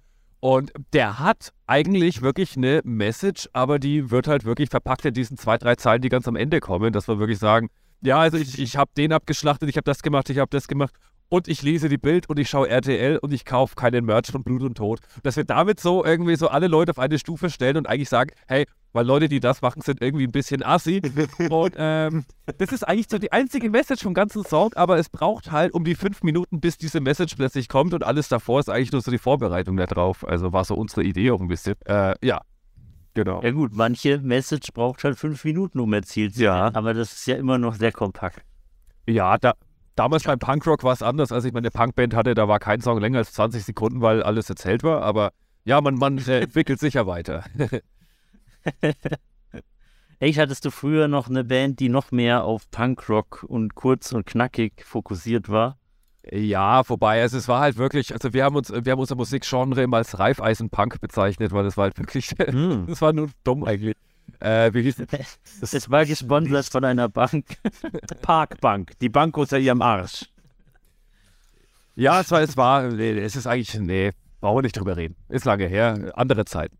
Und 0.43 0.73
der 0.91 1.19
hat 1.19 1.53
eigentlich 1.67 2.21
wirklich 2.21 2.57
eine 2.57 2.81
Message, 2.83 3.47
aber 3.53 3.79
die 3.79 4.11
wird 4.11 4.27
halt 4.27 4.43
wirklich 4.43 4.69
verpackt 4.69 5.05
in 5.05 5.13
diesen 5.13 5.37
zwei, 5.37 5.57
drei 5.57 5.75
Zeilen, 5.75 6.01
die 6.01 6.09
ganz 6.09 6.27
am 6.27 6.35
Ende 6.35 6.59
kommen, 6.59 6.91
dass 6.91 7.07
wir 7.07 7.17
wirklich 7.17 7.39
sagen, 7.39 7.69
ja, 8.01 8.19
also 8.19 8.35
ich, 8.35 8.59
ich 8.59 8.75
habe 8.75 8.91
den 8.97 9.13
abgeschlachtet, 9.13 9.69
ich 9.69 9.77
habe 9.77 9.85
das 9.85 10.03
gemacht, 10.03 10.29
ich 10.29 10.39
habe 10.39 10.49
das 10.49 10.67
gemacht 10.67 10.93
und 11.29 11.47
ich 11.47 11.61
lese 11.61 11.87
die 11.87 11.97
Bild 11.97 12.27
und 12.27 12.39
ich 12.39 12.49
schaue 12.49 12.67
RTL 12.67 13.19
und 13.19 13.31
ich 13.31 13.45
kaufe 13.45 13.75
keinen 13.75 14.03
Merch 14.03 14.31
von 14.33 14.43
Blut 14.43 14.63
und 14.63 14.75
Tod. 14.75 14.99
Dass 15.23 15.37
wir 15.37 15.45
damit 15.45 15.79
so 15.79 16.03
irgendwie 16.03 16.35
so 16.35 16.49
alle 16.49 16.67
Leute 16.67 16.91
auf 16.91 16.99
eine 16.99 17.17
Stufe 17.19 17.49
stellen 17.49 17.77
und 17.77 17.87
eigentlich 17.87 18.09
sagen, 18.09 18.35
hey, 18.45 18.65
weil 18.93 19.05
Leute, 19.05 19.27
die 19.27 19.39
das 19.39 19.61
machen, 19.61 19.81
sind 19.81 20.01
irgendwie 20.01 20.25
ein 20.25 20.31
bisschen 20.31 20.63
assi. 20.63 21.01
Und 21.49 21.73
ähm, 21.77 22.23
das 22.57 22.71
ist 22.71 22.87
eigentlich 22.87 23.07
so 23.09 23.17
die 23.17 23.31
einzige 23.31 23.69
Message 23.69 24.03
vom 24.03 24.13
ganzen 24.13 24.43
Song, 24.45 24.71
aber 24.75 24.97
es 24.97 25.09
braucht 25.09 25.51
halt 25.51 25.73
um 25.73 25.83
die 25.83 25.95
fünf 25.95 26.23
Minuten, 26.23 26.61
bis 26.61 26.77
diese 26.77 27.01
Message 27.01 27.35
plötzlich 27.35 27.67
kommt 27.67 27.93
und 27.93 28.03
alles 28.03 28.29
davor 28.29 28.59
ist 28.59 28.69
eigentlich 28.69 28.91
nur 28.91 29.01
so 29.01 29.11
die 29.11 29.17
Vorbereitung 29.17 29.75
darauf. 29.77 30.25
Also 30.27 30.53
war 30.53 30.63
so 30.63 30.75
unsere 30.75 31.03
Idee 31.03 31.31
auch 31.31 31.41
ein 31.41 31.47
bisschen. 31.47 31.75
Äh, 31.85 32.13
ja, 32.23 32.41
genau. 33.13 33.41
Ja 33.41 33.51
gut, 33.51 33.71
manche 33.73 34.19
Message 34.19 34.71
braucht 34.73 35.03
halt 35.03 35.17
fünf 35.17 35.43
Minuten, 35.43 35.79
um 35.79 35.91
erzielt 35.93 36.35
zu 36.35 36.43
Ja. 36.43 36.63
werden. 36.65 36.75
Aber 36.75 36.93
das 36.93 37.11
ist 37.13 37.25
ja 37.25 37.35
immer 37.35 37.57
noch 37.57 37.75
sehr 37.75 37.91
kompakt. 37.91 38.41
Ja, 39.07 39.37
da, 39.37 39.53
damals 39.95 40.23
beim 40.23 40.39
Punkrock 40.39 40.83
war 40.83 40.93
es 40.93 41.01
anders. 41.01 41.31
Als 41.31 41.45
ich 41.45 41.53
meine 41.53 41.71
Punkband 41.71 42.13
hatte, 42.15 42.35
da 42.35 42.47
war 42.47 42.59
kein 42.59 42.79
Song 42.81 42.99
länger 42.99 43.17
als 43.17 43.33
20 43.33 43.63
Sekunden, 43.63 44.01
weil 44.01 44.23
alles 44.23 44.49
erzählt 44.49 44.83
war. 44.83 45.01
Aber 45.01 45.31
ja, 45.65 45.81
man, 45.81 45.95
man 45.95 46.17
entwickelt 46.19 46.79
sich 46.79 46.93
ja 46.93 47.07
weiter. 47.07 47.43
Echt, 50.19 50.39
hattest 50.39 50.63
du 50.63 50.71
früher 50.71 51.07
noch 51.07 51.29
eine 51.29 51.43
Band, 51.43 51.79
die 51.79 51.89
noch 51.89 52.11
mehr 52.11 52.45
auf 52.45 52.69
Punkrock 52.71 53.43
und 53.47 53.75
kurz 53.75 54.13
und 54.13 54.25
knackig 54.25 54.85
fokussiert 54.85 55.49
war? 55.49 55.77
Ja, 56.31 56.83
vorbei. 56.83 57.21
Also 57.21 57.37
es 57.37 57.47
war 57.49 57.59
halt 57.59 57.77
wirklich, 57.77 58.13
also 58.13 58.33
wir 58.33 58.45
haben 58.45 58.55
uns, 58.55 58.71
wir 58.71 58.91
haben 58.91 58.99
unser 58.99 59.15
Musikgenre 59.15 59.83
immer 59.83 59.97
als 59.97 60.17
Reifeisen-Punk 60.17 61.01
bezeichnet, 61.01 61.51
weil 61.51 61.65
das 61.65 61.75
war 61.75 61.85
halt 61.85 61.97
wirklich, 61.97 62.27
Hm. 62.39 62.85
das 62.87 63.01
war 63.01 63.11
nur 63.11 63.29
dumm 63.43 63.65
eigentlich. 63.65 63.97
Äh, 64.39 64.73
wie 64.73 64.83
hieß 64.83 65.03
Es 65.61 65.91
war 65.91 66.05
gesponsert 66.05 66.65
von 66.67 66.85
einer 66.85 67.09
Bank. 67.09 67.57
Parkbank. 68.21 68.93
Die 69.01 69.09
Bank 69.09 69.37
unter 69.37 69.59
ihrem 69.59 69.81
Arsch. 69.81 70.29
Ja, 71.95 72.21
es 72.21 72.31
war, 72.31 72.41
es 72.41 72.55
war, 72.55 72.83
nee, 72.83 73.11
es 73.19 73.35
ist 73.35 73.45
eigentlich, 73.45 73.77
nee, 73.77 74.11
brauchen 74.39 74.59
wir 74.59 74.61
nicht 74.63 74.77
drüber 74.77 74.95
reden. 74.95 75.15
Ist 75.29 75.45
lange 75.45 75.67
her, 75.67 76.13
andere 76.15 76.45
Zeiten. 76.45 76.77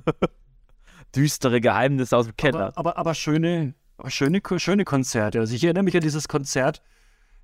Düstere 1.14 1.60
Geheimnisse 1.60 2.16
aus 2.16 2.26
dem 2.26 2.36
Keller. 2.36 2.66
Aber, 2.68 2.78
aber, 2.78 2.98
aber 2.98 3.14
schöne, 3.14 3.74
schöne, 4.06 4.40
schöne 4.58 4.84
Konzerte. 4.84 5.40
Also 5.40 5.54
ich 5.54 5.64
erinnere 5.64 5.84
mich 5.84 5.94
an 5.94 6.02
dieses 6.02 6.28
Konzert. 6.28 6.82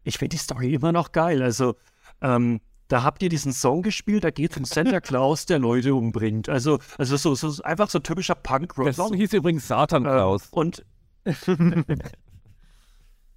Ich 0.03 0.19
finde 0.19 0.37
die 0.37 0.43
Story 0.43 0.75
immer 0.75 0.93
noch 0.93 1.13
geil. 1.13 1.43
Also 1.43 1.77
ähm, 2.21 2.61
da 2.89 3.03
habt 3.05 3.23
ihr 3.23 3.29
diesen 3.31 3.53
Song 3.53 3.83
gespielt, 3.83 4.25
da 4.25 4.31
geht 4.31 4.51
es 4.51 4.57
um 4.59 4.65
Santa 4.65 5.01
Claus, 5.01 5.47
der 5.47 5.59
Leute 5.59 5.95
umbringt. 5.95 6.49
Also, 6.49 6.79
also 6.99 7.17
so, 7.17 7.35
so 7.35 7.63
einfach 7.63 7.89
so 7.89 8.01
typischer 8.01 8.35
Punk-Rock. 8.35 8.85
Der 8.85 8.93
Song 8.93 9.15
hieß 9.15 9.33
übrigens 9.33 9.67
Satan 9.69 10.05
Äh, 10.05 10.09
Klaus. 10.09 10.49
und 10.51 10.85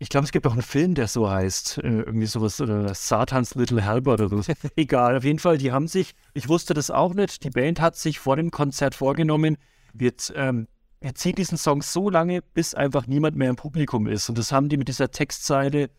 ich 0.05 0.09
glaube, 0.09 0.25
es 0.25 0.31
gibt 0.31 0.45
auch 0.45 0.51
einen 0.51 0.61
Film, 0.61 0.93
der 0.93 1.07
so 1.07 1.27
heißt. 1.27 1.79
Äh, 1.79 2.01
irgendwie 2.01 2.27
sowas, 2.27 2.61
oder 2.61 2.93
Satans 2.93 3.55
Little 3.55 3.81
Helper 3.81 4.13
oder 4.13 4.29
so. 4.29 4.39
Egal, 4.75 5.17
auf 5.17 5.23
jeden 5.23 5.39
Fall, 5.39 5.57
die 5.57 5.71
haben 5.71 5.87
sich, 5.87 6.13
ich 6.35 6.47
wusste 6.47 6.75
das 6.75 6.91
auch 6.91 7.15
nicht, 7.15 7.43
die 7.43 7.49
Band 7.49 7.81
hat 7.81 7.95
sich 7.95 8.19
vor 8.19 8.35
dem 8.35 8.51
Konzert 8.51 8.93
vorgenommen, 8.93 9.57
wird, 9.93 10.31
ähm, 10.35 10.67
wir 11.01 11.15
ziehen 11.15 11.33
diesen 11.33 11.57
Song 11.57 11.81
so 11.81 12.11
lange, 12.11 12.43
bis 12.43 12.75
einfach 12.75 13.07
niemand 13.07 13.35
mehr 13.35 13.49
im 13.49 13.55
Publikum 13.55 14.05
ist. 14.05 14.29
Und 14.29 14.37
das 14.37 14.51
haben 14.51 14.69
die 14.69 14.77
mit 14.77 14.89
dieser 14.89 15.09
Textzeile, 15.09 15.89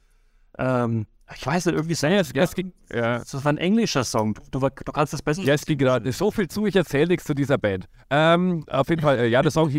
ähm, 0.57 1.07
ich 1.35 1.45
weiß 1.45 1.66
nicht, 1.66 1.75
irgendwie 1.75 1.95
Ja, 1.95 2.23
sehr, 2.23 2.42
es, 2.45 2.55
ging, 2.55 2.73
ja. 2.92 3.19
das 3.19 3.45
war 3.45 3.53
ein 3.53 3.59
englischer 3.59 4.05
Song. 4.05 4.38
Du, 4.53 4.61
du, 4.61 4.92
kannst 4.92 5.14
das 5.14 5.23
besser. 5.23 5.42
Ja, 5.42 5.55
es 5.55 5.66
ging 5.66 5.79
gerade 5.79 6.12
so 6.12 6.31
viel 6.31 6.47
zu, 6.47 6.64
ich 6.66 6.77
erzähle 6.77 7.09
nichts 7.09 7.25
zu 7.25 7.35
dieser 7.35 7.59
Band. 7.59 7.87
Ähm, 8.11 8.62
auf 8.69 8.88
jeden 8.88 9.03
Fall, 9.03 9.19
äh, 9.19 9.27
ja, 9.27 9.42
der 9.42 9.51
Song, 9.51 9.77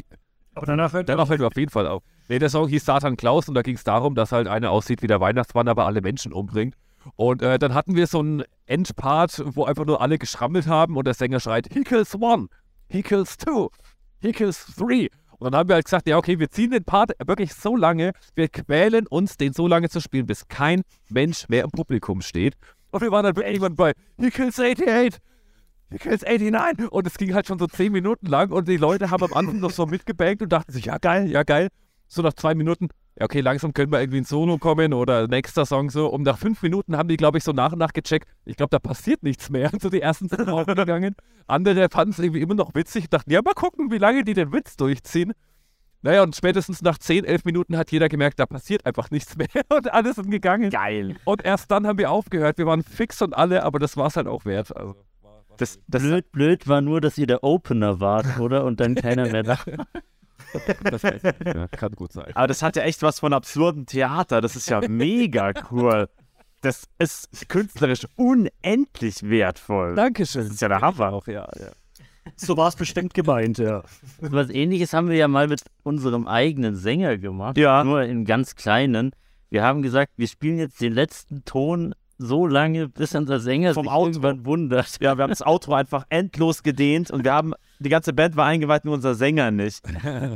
Aber 0.58 0.66
danach 0.66 0.92
hört 0.92 1.08
Darauf 1.08 1.28
fällt 1.28 1.40
mir 1.40 1.46
auf 1.46 1.56
jeden 1.56 1.72
Fall 1.72 1.88
auf. 1.88 2.02
Nee, 2.30 2.40
der 2.40 2.50
Song 2.50 2.68
hieß 2.68 2.84
Satan 2.84 3.16
Klaus 3.16 3.48
und 3.48 3.54
da 3.54 3.62
ging 3.62 3.76
es 3.76 3.84
darum, 3.84 4.16
dass 4.16 4.32
halt 4.32 4.48
einer 4.48 4.72
aussieht 4.72 5.04
wie 5.04 5.08
der 5.08 5.22
Weihnachtsmann, 5.22 5.68
aber 5.68 5.86
alle 5.86 6.02
Menschen 6.02 6.34
umbringt. 6.34 6.76
Und 7.16 7.44
äh, 7.44 7.60
dann 7.60 7.76
hatten 7.76 7.96
wir 7.96 8.08
so 8.08 8.20
einen 8.20 8.44
Endpart, 8.66 9.44
wo 9.46 9.66
einfach 9.66 9.86
nur 9.86 10.02
alle 10.02 10.18
geschrammelt 10.18 10.66
haben 10.66 10.98
und 10.98 11.06
der 11.06 11.14
Sänger 11.14 11.40
schreit, 11.40 11.68
he 11.72 11.84
kills 11.84 12.16
one, 12.16 12.48
he 12.90 13.04
kills 13.04 13.38
two, 13.38 13.70
he 14.20 14.32
kills 14.32 14.66
three. 14.76 15.10
Und 15.38 15.52
dann 15.52 15.60
haben 15.60 15.70
wir 15.70 15.76
halt 15.76 15.86
gesagt, 15.86 16.08
ja 16.08 16.18
okay, 16.18 16.40
wir 16.40 16.50
ziehen 16.50 16.72
den 16.72 16.84
Part 16.84 17.12
wirklich 17.24 17.54
so 17.54 17.76
lange, 17.76 18.14
wir 18.34 18.50
quälen 18.50 19.06
uns, 19.06 19.38
den 19.38 19.54
so 19.54 19.68
lange 19.68 19.90
zu 19.90 20.02
spielen, 20.02 20.26
bis 20.26 20.48
kein 20.48 20.82
Mensch 21.10 21.48
mehr 21.50 21.66
im 21.66 21.70
Publikum 21.70 22.22
steht. 22.22 22.56
Und 22.90 23.02
wir 23.02 23.12
waren 23.12 23.24
dann 23.24 23.36
irgendwann 23.36 23.76
bei, 23.76 23.94
he 24.20 24.32
kills 24.32 24.60
88, 24.60 25.22
kills 25.96 26.24
89. 26.24 26.92
Und 26.92 27.08
es 27.08 27.18
ging 27.18 27.34
halt 27.34 27.48
schon 27.48 27.60
so 27.60 27.68
10 27.68 27.92
Minuten 27.92 28.28
lang 28.28 28.52
und 28.52 28.68
die 28.68 28.78
Leute 28.78 29.10
haben 29.10 29.24
am 29.24 29.34
Anfang 29.34 29.60
noch 29.60 29.72
so 29.72 29.86
mitgebankt 29.86 30.42
und 30.42 30.52
dachten 30.52 30.72
sich, 30.72 30.86
ja 30.86 30.98
geil, 30.98 31.30
ja 31.30 31.44
geil. 31.44 31.70
So 32.08 32.22
nach 32.22 32.34
zwei 32.34 32.56
Minuten, 32.56 32.90
ja 33.20 33.26
okay, 33.26 33.42
langsam 33.42 33.74
können 33.74 33.92
wir 33.92 34.00
irgendwie 34.00 34.20
ins 34.20 34.30
Solo 34.30 34.58
kommen 34.58 34.94
oder 34.94 35.28
nächster 35.28 35.66
Song 35.66 35.90
so. 35.90 36.08
Und 36.08 36.24
nach 36.24 36.38
fünf 36.38 36.62
Minuten 36.62 36.98
haben 36.98 37.10
die, 37.10 37.18
glaube 37.18 37.38
ich, 37.38 37.44
so 37.44 37.52
nach 37.52 37.74
und 37.74 37.80
nach 37.80 37.94
gecheckt, 37.94 38.28
ich 38.46 38.56
glaube, 38.56 38.70
da 38.70 38.80
passiert 38.80 39.24
nichts 39.24 39.50
mehr. 39.50 39.72
Und 39.74 39.82
so 39.82 39.90
die 39.90 40.02
ersten 40.02 40.30
sind 40.30 40.46
gegangen. 40.68 41.16
Andere 41.48 41.88
fanden 41.90 42.12
es 42.12 42.20
irgendwie 42.20 42.42
immer 42.42 42.56
noch 42.56 42.76
witzig 42.76 43.06
und 43.06 43.14
dachten, 43.14 43.32
ja, 43.32 43.42
mal 43.42 43.54
gucken, 43.54 43.92
wie 43.92 43.98
lange 43.98 44.24
die 44.24 44.34
den 44.34 44.52
Witz 44.54 44.78
durchziehen. 44.78 45.34
Naja, 46.02 46.22
und 46.24 46.36
spätestens 46.36 46.82
nach 46.82 46.98
10, 46.98 47.26
11 47.26 47.44
Minuten 47.46 47.76
hat 47.76 47.92
jeder 47.92 48.08
gemerkt, 48.08 48.40
da 48.40 48.46
passiert 48.46 48.86
einfach 48.86 49.10
nichts 49.10 49.36
mehr 49.36 49.48
und 49.76 49.92
alle 49.92 50.14
sind 50.14 50.30
gegangen. 50.30 50.70
Geil. 50.70 51.16
Und 51.26 51.44
erst 51.44 51.72
dann 51.72 51.88
haben 51.88 51.98
wir 51.98 52.12
aufgehört. 52.12 52.58
Wir 52.58 52.66
waren 52.66 52.84
fix 52.84 53.22
und 53.22 53.36
alle, 53.36 53.64
aber 53.64 53.80
das 53.80 53.98
war 53.98 54.08
es 54.08 54.16
halt 54.16 54.28
auch 54.28 54.46
wert. 54.46 54.76
Also, 54.76 54.96
Das, 55.58 55.80
das, 55.88 56.02
Blöd, 56.02 56.32
blöd 56.32 56.68
war 56.68 56.82
nur, 56.82 57.02
dass 57.02 57.18
ihr 57.18 57.28
der 57.28 57.44
Opener 57.44 58.00
wart, 58.00 58.40
oder? 58.40 58.64
Und 58.64 58.80
dann 58.80 58.96
keiner 58.96 59.28
mehr 59.28 59.44
da. 59.44 59.58
das 60.84 61.04
nicht. 61.04 61.24
ja, 61.24 61.68
kann 61.68 61.92
gut 61.94 62.14
sein. 62.14 62.32
aber 62.36 62.48
das 62.48 62.62
hat 62.62 62.76
ja 62.76 62.84
echt 62.84 63.02
was 63.02 63.20
von 63.20 63.34
absurdem 63.34 63.86
Theater. 63.86 64.42
Das 64.42 64.56
ist 64.56 64.70
ja 64.70 64.82
mega 64.88 65.52
cool. 65.72 66.08
Das 66.62 66.86
ist 66.98 67.50
künstlerisch 67.50 68.08
unendlich 68.16 69.24
wertvoll. 69.24 69.96
Dankeschön. 69.96 70.44
Das 70.44 70.54
ist 70.54 70.62
ja 70.62 70.70
der 70.70 70.82
Hammer. 70.82 71.14
Auch, 71.14 71.28
ja, 71.28 71.48
ja. 71.60 71.72
So 72.36 72.58
war 72.58 72.68
es 72.68 72.76
bestimmt 72.76 73.14
gemeint, 73.14 73.58
ja. 73.58 73.84
Was 74.20 74.50
ähnliches 74.50 74.94
haben 74.94 75.10
wir 75.10 75.16
ja 75.16 75.28
mal 75.28 75.48
mit 75.48 75.64
unserem 75.84 76.28
eigenen 76.28 76.76
Sänger 76.76 77.18
gemacht. 77.18 77.58
Ja. 77.58 77.84
Nur 77.84 78.04
in 78.04 78.26
ganz 78.26 78.56
kleinen. 78.56 79.12
Wir 79.50 79.64
haben 79.64 79.82
gesagt, 79.82 80.14
wir 80.18 80.28
spielen 80.28 80.58
jetzt 80.58 80.82
den 80.82 80.94
letzten 80.94 81.46
Ton 81.46 81.96
so 82.18 82.48
lange, 82.48 82.90
bis 82.90 83.16
unser 83.16 83.40
Sänger 83.40 83.74
Vom 83.74 83.86
sich 83.86 83.94
Outro. 83.94 84.08
irgendwann 84.08 84.46
wundert. 84.46 85.02
Ja, 85.02 85.18
wir 85.18 85.24
haben 85.24 85.30
das 85.30 85.46
Outro 85.46 85.74
einfach 85.74 86.06
endlos 86.10 86.64
gedehnt 86.64 87.12
und 87.12 87.24
wir 87.24 87.34
haben, 87.34 87.54
die 87.80 87.90
ganze 87.90 88.14
Band 88.14 88.36
war 88.36 88.46
eingeweiht, 88.46 88.86
nur 88.86 88.96
unser 88.96 89.16
Sänger 89.16 89.52
nicht. 89.52 89.84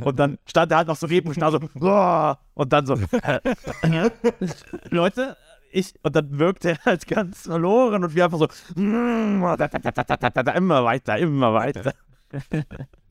Und 0.04 0.18
dann 0.18 0.38
stand 0.46 0.70
er 0.72 0.78
halt 0.78 0.88
noch 0.88 0.96
so 0.96 1.06
neben 1.06 1.32
so, 1.32 1.60
"Boah", 1.74 2.38
und 2.54 2.72
dann 2.72 2.86
so, 2.86 2.94
Leute, 4.90 5.36
ich, 5.72 5.94
und 6.02 6.14
dann 6.14 6.38
wirkt 6.38 6.64
er 6.64 6.78
halt 6.84 7.06
ganz 7.06 7.42
verloren 7.42 8.04
und 8.04 8.14
wir 8.14 8.24
einfach 8.26 8.38
so, 8.38 8.48
immer 8.76 9.58
weiter, 10.84 11.18
immer 11.18 11.54
weiter. 11.54 11.92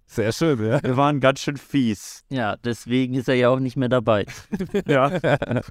Sehr 0.06 0.32
schön, 0.34 0.64
ja. 0.66 0.84
Wir 0.84 0.98
waren 0.98 1.20
ganz 1.22 1.40
schön 1.40 1.58
fies. 1.58 2.24
Ja, 2.30 2.58
deswegen 2.58 3.14
ist 3.14 3.30
er 3.30 3.36
ja 3.36 3.50
auch 3.50 3.60
nicht 3.60 3.78
mehr 3.78 3.90
dabei. 3.90 4.26
Ja. 4.86 5.10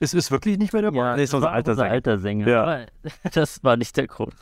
Es 0.00 0.12
ist 0.14 0.30
wirklich 0.30 0.58
nicht 0.58 0.72
mehr 0.72 0.82
dabei. 0.82 0.96
Ja, 0.98 1.16
nee, 1.16 1.22
ist 1.24 1.32
das 1.32 1.38
unser 1.38 1.46
war 1.48 1.54
alter 1.54 1.70
unser 1.72 1.82
Sänger. 1.82 1.92
alter 1.94 2.18
Sänger. 2.18 2.48
Ja. 2.48 2.86
Das 3.34 3.62
war 3.64 3.76
nicht 3.76 3.96
der 3.96 4.06
Grund. 4.06 4.34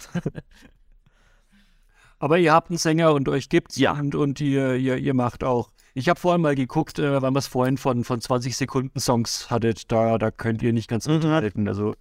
Aber 2.18 2.38
ihr 2.38 2.52
habt 2.52 2.70
einen 2.70 2.78
Sänger 2.78 3.12
und 3.12 3.28
euch 3.28 3.48
gibt's 3.48 3.76
Ja. 3.76 3.92
und, 3.92 4.14
und 4.14 4.40
ihr, 4.40 4.74
ihr, 4.76 4.96
ihr 4.96 5.14
macht 5.14 5.42
auch. 5.44 5.70
Ich 5.94 6.08
habe 6.08 6.18
vorhin 6.18 6.40
mal 6.40 6.54
geguckt, 6.54 6.98
äh, 6.98 7.20
weil 7.20 7.30
wir 7.32 7.38
es 7.38 7.48
vorhin 7.48 7.76
von, 7.76 8.04
von 8.04 8.20
20 8.20 8.56
Sekunden 8.56 8.98
Songs 9.00 9.50
hattet. 9.50 9.90
Da, 9.92 10.18
da 10.18 10.30
könnt 10.30 10.62
ihr 10.62 10.72
nicht 10.72 10.88
ganz 10.88 11.06
Mhm. 11.06 11.14
mithalten. 11.14 11.68
Also 11.68 11.94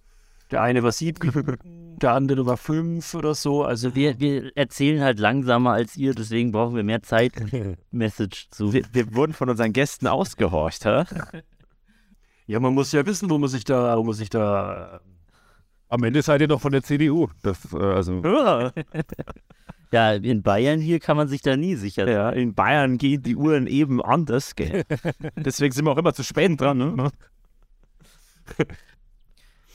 der 0.50 0.62
eine 0.62 0.82
war 0.82 0.92
sieben 0.92 1.18
der 2.00 2.12
andere 2.12 2.46
war 2.46 2.56
fünf 2.56 3.14
oder 3.14 3.34
so. 3.34 3.64
Also 3.64 3.94
Wir, 3.94 4.18
wir 4.20 4.50
erzählen 4.56 5.02
halt 5.02 5.18
langsamer 5.18 5.72
als 5.72 5.96
ihr, 5.96 6.14
deswegen 6.14 6.52
brauchen 6.52 6.74
wir 6.76 6.82
mehr 6.84 7.02
Zeit, 7.02 7.32
Message 7.90 8.48
zu. 8.50 8.72
Wir, 8.72 8.84
wir 8.92 9.14
wurden 9.14 9.32
von 9.34 9.48
unseren 9.50 9.72
Gästen 9.72 10.06
ausgehorcht, 10.06 10.84
hä? 10.84 11.04
Ja, 12.46 12.60
man 12.60 12.74
muss 12.74 12.92
ja 12.92 13.04
wissen, 13.06 13.30
wo 13.30 13.38
man 13.38 13.48
sich 13.48 13.64
da, 13.64 13.96
wo 13.96 14.04
man 14.04 14.14
sich 14.14 14.30
da. 14.30 15.00
Am 15.88 16.02
Ende 16.04 16.22
seid 16.22 16.40
ihr 16.40 16.48
noch 16.48 16.60
von 16.60 16.72
der 16.72 16.82
CDU. 16.82 17.28
Das, 17.42 17.72
äh, 17.72 17.76
also, 17.76 18.22
Ja, 19.92 20.14
in 20.14 20.42
Bayern 20.42 20.80
hier 20.80 21.00
kann 21.00 21.18
man 21.18 21.28
sich 21.28 21.42
da 21.42 21.54
nie 21.54 21.74
sicher 21.74 22.06
sein. 22.06 22.14
Ja, 22.14 22.30
in 22.30 22.54
Bayern 22.54 22.96
gehen 22.96 23.22
die 23.22 23.36
Uhren 23.36 23.66
eben 23.66 24.02
anders, 24.02 24.54
gell? 24.56 24.84
Deswegen 25.36 25.74
sind 25.74 25.84
wir 25.84 25.90
auch 25.92 25.98
immer 25.98 26.14
zu 26.14 26.24
spät 26.24 26.58
dran, 26.58 26.78
ne? 26.78 27.10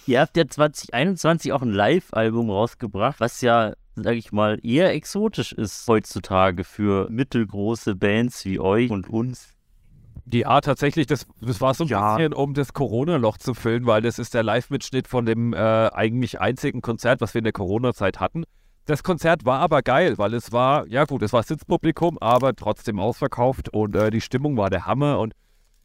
Ihr 0.08 0.22
habt 0.22 0.36
ja 0.36 0.48
2021 0.48 1.54
auch 1.54 1.62
ein 1.62 1.72
Live-Album 1.72 2.50
rausgebracht, 2.50 3.20
was 3.20 3.42
ja, 3.42 3.74
sag 3.96 4.16
ich 4.16 4.32
mal, 4.32 4.60
eher 4.64 4.92
exotisch 4.94 5.52
ist 5.54 5.88
heutzutage 5.88 6.64
für 6.64 7.08
mittelgroße 7.12 7.96
Bands 7.96 8.44
wie 8.46 8.60
euch 8.60 8.90
und 8.90 9.10
uns. 9.10 9.54
Ja, 10.34 10.60
tatsächlich, 10.62 11.08
das, 11.08 11.26
das 11.42 11.62
war 11.62 11.74
so 11.74 11.86
ein 11.86 11.88
Ja. 11.88 12.16
bisschen, 12.16 12.34
um 12.34 12.54
das 12.54 12.74
Corona-Loch 12.74 13.38
zu 13.38 13.54
füllen, 13.54 13.86
weil 13.86 14.02
das 14.02 14.20
ist 14.20 14.34
der 14.34 14.44
Live-Mitschnitt 14.44 15.08
von 15.08 15.26
dem 15.26 15.54
äh, 15.54 15.58
eigentlich 15.58 16.42
einzigen 16.42 16.82
Konzert, 16.82 17.22
was 17.22 17.34
wir 17.34 17.40
in 17.40 17.46
der 17.46 17.54
Corona-Zeit 17.54 18.20
hatten. 18.20 18.44
Das 18.86 19.04
Konzert 19.04 19.46
war 19.46 19.60
aber 19.60 19.82
geil, 19.82 20.18
weil 20.18 20.34
es 20.34 20.52
war, 20.52 20.88
ja 20.88 21.06
gut, 21.06 21.22
es 21.22 21.34
war 21.34 21.44
Sitzpublikum, 21.44 22.18
aber 22.20 22.56
trotzdem 22.56 23.00
ausverkauft 23.00 23.70
und 23.70 23.96
äh, 23.96 24.10
die 24.12 24.22
Stimmung 24.22 24.58
war 24.58 24.70
der 24.70 24.86
Hammer 24.86 25.20
und 25.20 25.34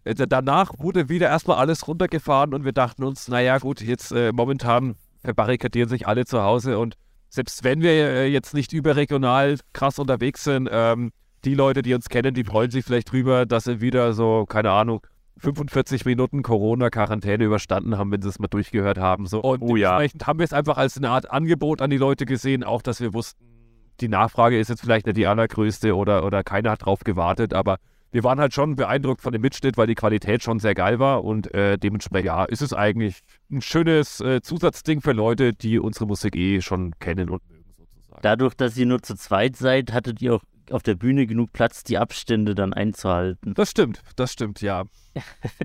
äh, 0.04 0.14
danach 0.14 0.72
wurde 0.78 1.08
wieder 1.08 1.28
erstmal 1.28 1.58
alles 1.58 1.86
runtergefahren 1.86 2.54
und 2.54 2.64
wir 2.64 2.72
dachten 2.72 3.04
uns, 3.04 3.28
naja 3.28 3.58
gut, 3.58 3.80
jetzt 3.80 4.12
äh, 4.12 4.32
momentan 4.32 4.94
verbarrikadieren 5.24 5.88
sich 5.88 6.06
alle 6.06 6.24
zu 6.26 6.42
Hause 6.42 6.78
und 6.78 6.94
selbst 7.28 7.64
wenn 7.64 7.80
wir 7.80 7.90
äh, 7.90 8.26
jetzt 8.26 8.54
nicht 8.54 8.72
überregional 8.72 9.58
krass 9.72 9.98
unterwegs 9.98 10.44
sind, 10.44 10.68
ähm, 10.70 11.10
die 11.44 11.54
Leute, 11.54 11.82
die 11.82 11.94
uns 11.94 12.08
kennen, 12.08 12.34
die 12.34 12.44
freuen 12.44 12.70
sich 12.70 12.84
vielleicht 12.84 13.12
drüber, 13.12 13.46
dass 13.46 13.64
sie 13.64 13.80
wieder 13.80 14.12
so, 14.12 14.46
keine 14.46 14.70
Ahnung, 14.70 15.00
45 15.38 16.04
Minuten 16.04 16.42
Corona-Quarantäne 16.42 17.44
überstanden 17.44 17.98
haben, 17.98 18.12
wenn 18.12 18.22
sie 18.22 18.28
es 18.28 18.38
mal 18.38 18.48
durchgehört 18.48 18.98
haben. 18.98 19.26
So. 19.26 19.40
Und 19.40 19.62
Oh 19.62 19.76
ja. 19.76 19.96
dementsprechend 19.96 20.26
haben 20.26 20.38
wir 20.38 20.44
es 20.44 20.52
einfach 20.52 20.76
als 20.76 20.96
eine 20.96 21.10
Art 21.10 21.30
Angebot 21.30 21.82
an 21.82 21.90
die 21.90 21.96
Leute 21.96 22.26
gesehen, 22.26 22.62
auch 22.62 22.82
dass 22.82 23.00
wir 23.00 23.12
wussten, 23.12 23.44
die 24.00 24.08
Nachfrage 24.08 24.58
ist 24.58 24.68
jetzt 24.68 24.80
vielleicht 24.80 25.06
nicht 25.06 25.16
die 25.16 25.26
allergrößte 25.26 25.96
oder, 25.96 26.24
oder 26.24 26.44
keiner 26.44 26.72
hat 26.72 26.84
drauf 26.84 27.00
gewartet, 27.00 27.54
aber 27.54 27.78
wir 28.10 28.24
waren 28.24 28.38
halt 28.38 28.52
schon 28.52 28.76
beeindruckt 28.76 29.22
von 29.22 29.32
dem 29.32 29.40
Mitschnitt, 29.40 29.76
weil 29.78 29.86
die 29.86 29.94
Qualität 29.94 30.42
schon 30.42 30.58
sehr 30.58 30.74
geil 30.74 30.98
war 30.98 31.24
und 31.24 31.52
äh, 31.54 31.78
dementsprechend, 31.78 32.26
ja, 32.26 32.44
ist 32.44 32.60
es 32.60 32.74
eigentlich 32.74 33.20
ein 33.50 33.62
schönes 33.62 34.20
äh, 34.20 34.42
Zusatzding 34.42 35.00
für 35.00 35.12
Leute, 35.12 35.54
die 35.54 35.78
unsere 35.78 36.06
Musik 36.06 36.36
eh 36.36 36.60
schon 36.60 36.92
kennen 37.00 37.30
und 37.30 37.42
mögen 37.48 37.64
sozusagen. 37.76 38.20
Dadurch, 38.22 38.54
dass 38.54 38.76
ihr 38.76 38.86
nur 38.86 39.02
zu 39.02 39.16
zweit 39.16 39.56
seid, 39.56 39.92
hattet 39.92 40.20
ihr 40.20 40.34
auch 40.34 40.42
auf 40.70 40.82
der 40.82 40.94
Bühne 40.94 41.26
genug 41.26 41.52
Platz, 41.52 41.84
die 41.84 41.98
Abstände 41.98 42.54
dann 42.54 42.72
einzuhalten. 42.72 43.54
Das 43.54 43.70
stimmt, 43.70 44.02
das 44.16 44.32
stimmt, 44.32 44.60
ja. 44.60 44.84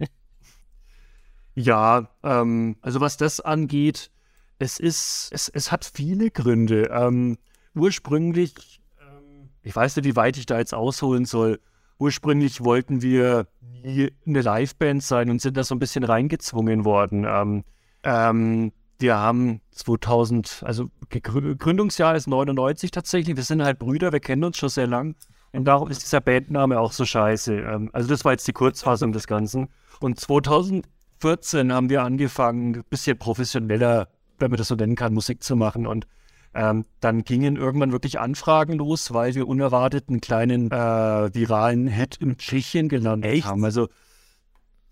Ja, 1.59 2.07
ähm, 2.21 2.75
also 2.81 3.01
was 3.01 3.17
das 3.17 3.39
angeht, 3.39 4.11
es 4.59 4.79
ist, 4.79 5.29
es, 5.31 5.49
es 5.49 5.71
hat 5.71 5.85
viele 5.91 6.29
Gründe. 6.29 6.91
Ähm, 6.93 7.39
ursprünglich, 7.73 8.79
ähm, 9.01 9.49
ich 9.63 9.75
weiß 9.75 9.95
nicht, 9.95 10.05
wie 10.05 10.15
weit 10.15 10.37
ich 10.37 10.45
da 10.45 10.59
jetzt 10.59 10.75
ausholen 10.75 11.25
soll. 11.25 11.59
Ursprünglich 11.97 12.63
wollten 12.63 13.01
wir 13.01 13.47
nie 13.83 14.11
eine 14.27 14.41
Liveband 14.41 15.01
sein 15.01 15.31
und 15.31 15.41
sind 15.41 15.57
da 15.57 15.63
so 15.63 15.73
ein 15.73 15.79
bisschen 15.79 16.03
reingezwungen 16.03 16.85
worden. 16.85 17.25
Ähm, 17.27 17.63
ähm, 18.03 18.71
wir 18.99 19.17
haben 19.17 19.61
2000, 19.71 20.63
also 20.65 20.89
Gründungsjahr 21.09 22.15
ist 22.15 22.27
99 22.27 22.91
tatsächlich. 22.91 23.35
Wir 23.35 23.43
sind 23.43 23.63
halt 23.63 23.79
Brüder, 23.79 24.11
wir 24.11 24.19
kennen 24.19 24.43
uns 24.43 24.57
schon 24.57 24.69
sehr 24.69 24.87
lang. 24.87 25.15
Und 25.53 25.65
darum 25.65 25.89
ist 25.89 26.03
dieser 26.03 26.21
Bandname 26.21 26.79
auch 26.79 26.91
so 26.91 27.05
scheiße. 27.05 27.53
Ähm, 27.55 27.89
also 27.93 28.09
das 28.09 28.25
war 28.25 28.33
jetzt 28.33 28.47
die 28.47 28.53
Kurzfassung 28.53 29.11
des 29.11 29.27
Ganzen. 29.27 29.69
Und 29.99 30.19
2014 30.19 31.71
haben 31.71 31.89
wir 31.89 32.03
angefangen, 32.03 32.75
ein 32.75 32.83
bisschen 32.89 33.17
professioneller, 33.17 34.09
wenn 34.39 34.51
man 34.51 34.57
das 34.57 34.67
so 34.67 34.75
nennen 34.75 34.95
kann, 34.95 35.13
Musik 35.13 35.43
zu 35.43 35.55
machen. 35.55 35.87
Und 35.87 36.07
ähm, 36.53 36.85
dann 36.99 37.23
gingen 37.23 37.55
irgendwann 37.55 37.91
wirklich 37.91 38.19
Anfragen 38.19 38.73
los, 38.73 39.13
weil 39.13 39.35
wir 39.35 39.47
unerwartet 39.47 40.09
einen 40.09 40.21
kleinen 40.21 40.71
äh, 40.71 41.33
viralen 41.33 41.87
Hit 41.87 42.17
in 42.17 42.37
Tschechien 42.37 42.89
gelandet 42.89 43.45
haben. 43.45 43.63
Also 43.63 43.87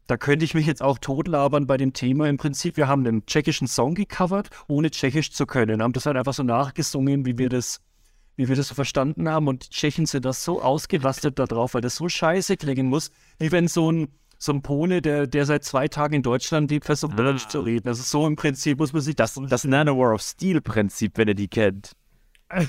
da 0.08 0.18
könnte 0.18 0.46
ich 0.46 0.54
mich 0.54 0.68
jetzt 0.68 0.82
auch 0.82 1.00
totlabern 1.00 1.65
bei 1.65 1.78
dem 1.78 1.94
Thema. 1.94 2.30
Im 2.30 2.38
Prinzip, 2.38 2.78
wir 2.78 2.88
haben 2.88 3.06
einen 3.06 3.26
tschechischen 3.26 3.68
Song 3.68 3.96
gecovert, 3.96 4.50
ohne 4.68 4.91
Tschechisch 4.91 5.32
zu 5.32 5.46
können. 5.46 5.82
Haben 5.82 5.94
das 5.94 6.06
halt 6.06 6.18
einfach 6.18 6.34
so 6.34 6.44
nachgesungen, 6.44 7.26
wie 7.26 7.38
wir 7.38 7.50
das, 7.50 7.82
wie 8.36 8.48
wir 8.48 8.56
das 8.56 8.68
so 8.68 8.76
verstanden 8.76 9.28
haben. 9.28 9.48
Und 9.48 9.65
die 9.65 9.70
Tschechen 9.70 10.06
sind 10.06 10.26
das 10.26 10.44
so 10.44 10.62
ausgerastet 10.62 11.39
darauf, 11.39 11.74
weil 11.74 11.82
das 11.82 11.96
so 11.96 12.08
scheiße 12.08 12.58
klingen 12.58 12.88
muss, 12.88 13.10
wie 13.39 13.52
wenn 13.52 13.68
so 13.68 13.91
ein, 13.91 14.10
so 14.38 14.52
ein 14.52 14.62
Pole, 14.62 15.02
der, 15.02 15.26
der 15.26 15.46
seit 15.48 15.63
zwei 15.63 15.88
Tagen 15.88 16.15
in 16.15 16.24
Deutschland 16.24 16.70
lebt, 16.70 16.86
versucht 16.86 17.18
Deutsch 17.18 17.48
zu 17.48 17.62
reden. 17.62 17.88
Also 17.88 18.04
so 18.04 18.28
im 18.28 18.36
Prinzip 18.36 18.78
muss 18.78 18.94
man 18.94 19.02
sich 19.02 19.15
Das, 19.15 19.39
das 19.48 19.63
Nanowar 19.63 20.13
of 20.13 20.22
Steel-Prinzip, 20.22 21.18
wenn 21.18 21.30
ihr 21.30 21.36
die 21.36 21.48
kennt. 21.48 21.94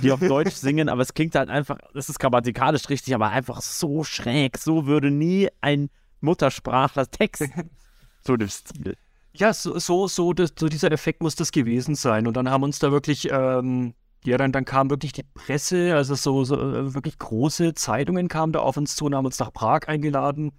Die 0.02 0.10
auf 0.10 0.20
Deutsch 0.20 0.54
singen, 0.54 0.88
aber 0.88 1.02
es 1.02 1.12
klingt 1.12 1.34
halt 1.34 1.50
einfach, 1.50 1.76
das 1.92 2.08
ist 2.08 2.18
grammatikalisch 2.18 2.88
richtig, 2.88 3.14
aber 3.14 3.28
einfach 3.28 3.60
so 3.60 4.04
schräg. 4.04 4.56
So 4.56 4.86
würde 4.86 5.10
nie 5.10 5.48
ein 5.60 5.90
Muttersprachler 6.26 7.10
texten. 7.10 7.70
So 8.26 8.34
im 8.34 8.48
Stil. 8.48 8.96
Ja, 9.34 9.52
so, 9.52 9.78
so, 9.78 10.08
so, 10.08 10.32
das, 10.32 10.52
so 10.58 10.68
dieser 10.68 10.90
Effekt 10.90 11.22
muss 11.22 11.36
das 11.36 11.52
gewesen 11.52 11.94
sein. 11.94 12.26
Und 12.26 12.36
dann 12.36 12.50
haben 12.50 12.64
uns 12.64 12.80
da 12.80 12.90
wirklich, 12.90 13.28
ähm, 13.30 13.94
ja, 14.24 14.36
dann, 14.36 14.50
dann 14.50 14.64
kam 14.64 14.90
wirklich 14.90 15.12
die 15.12 15.22
Presse, 15.22 15.94
also 15.94 16.16
so, 16.16 16.42
so 16.42 16.56
äh, 16.56 16.92
wirklich 16.92 17.20
große 17.20 17.74
Zeitungen 17.74 18.26
kamen 18.26 18.52
da 18.52 18.58
auf 18.58 18.76
uns 18.76 18.96
zu 18.96 19.04
und 19.04 19.14
haben 19.14 19.26
uns 19.26 19.38
nach 19.38 19.52
Prag 19.52 19.86
eingeladen. 19.86 20.50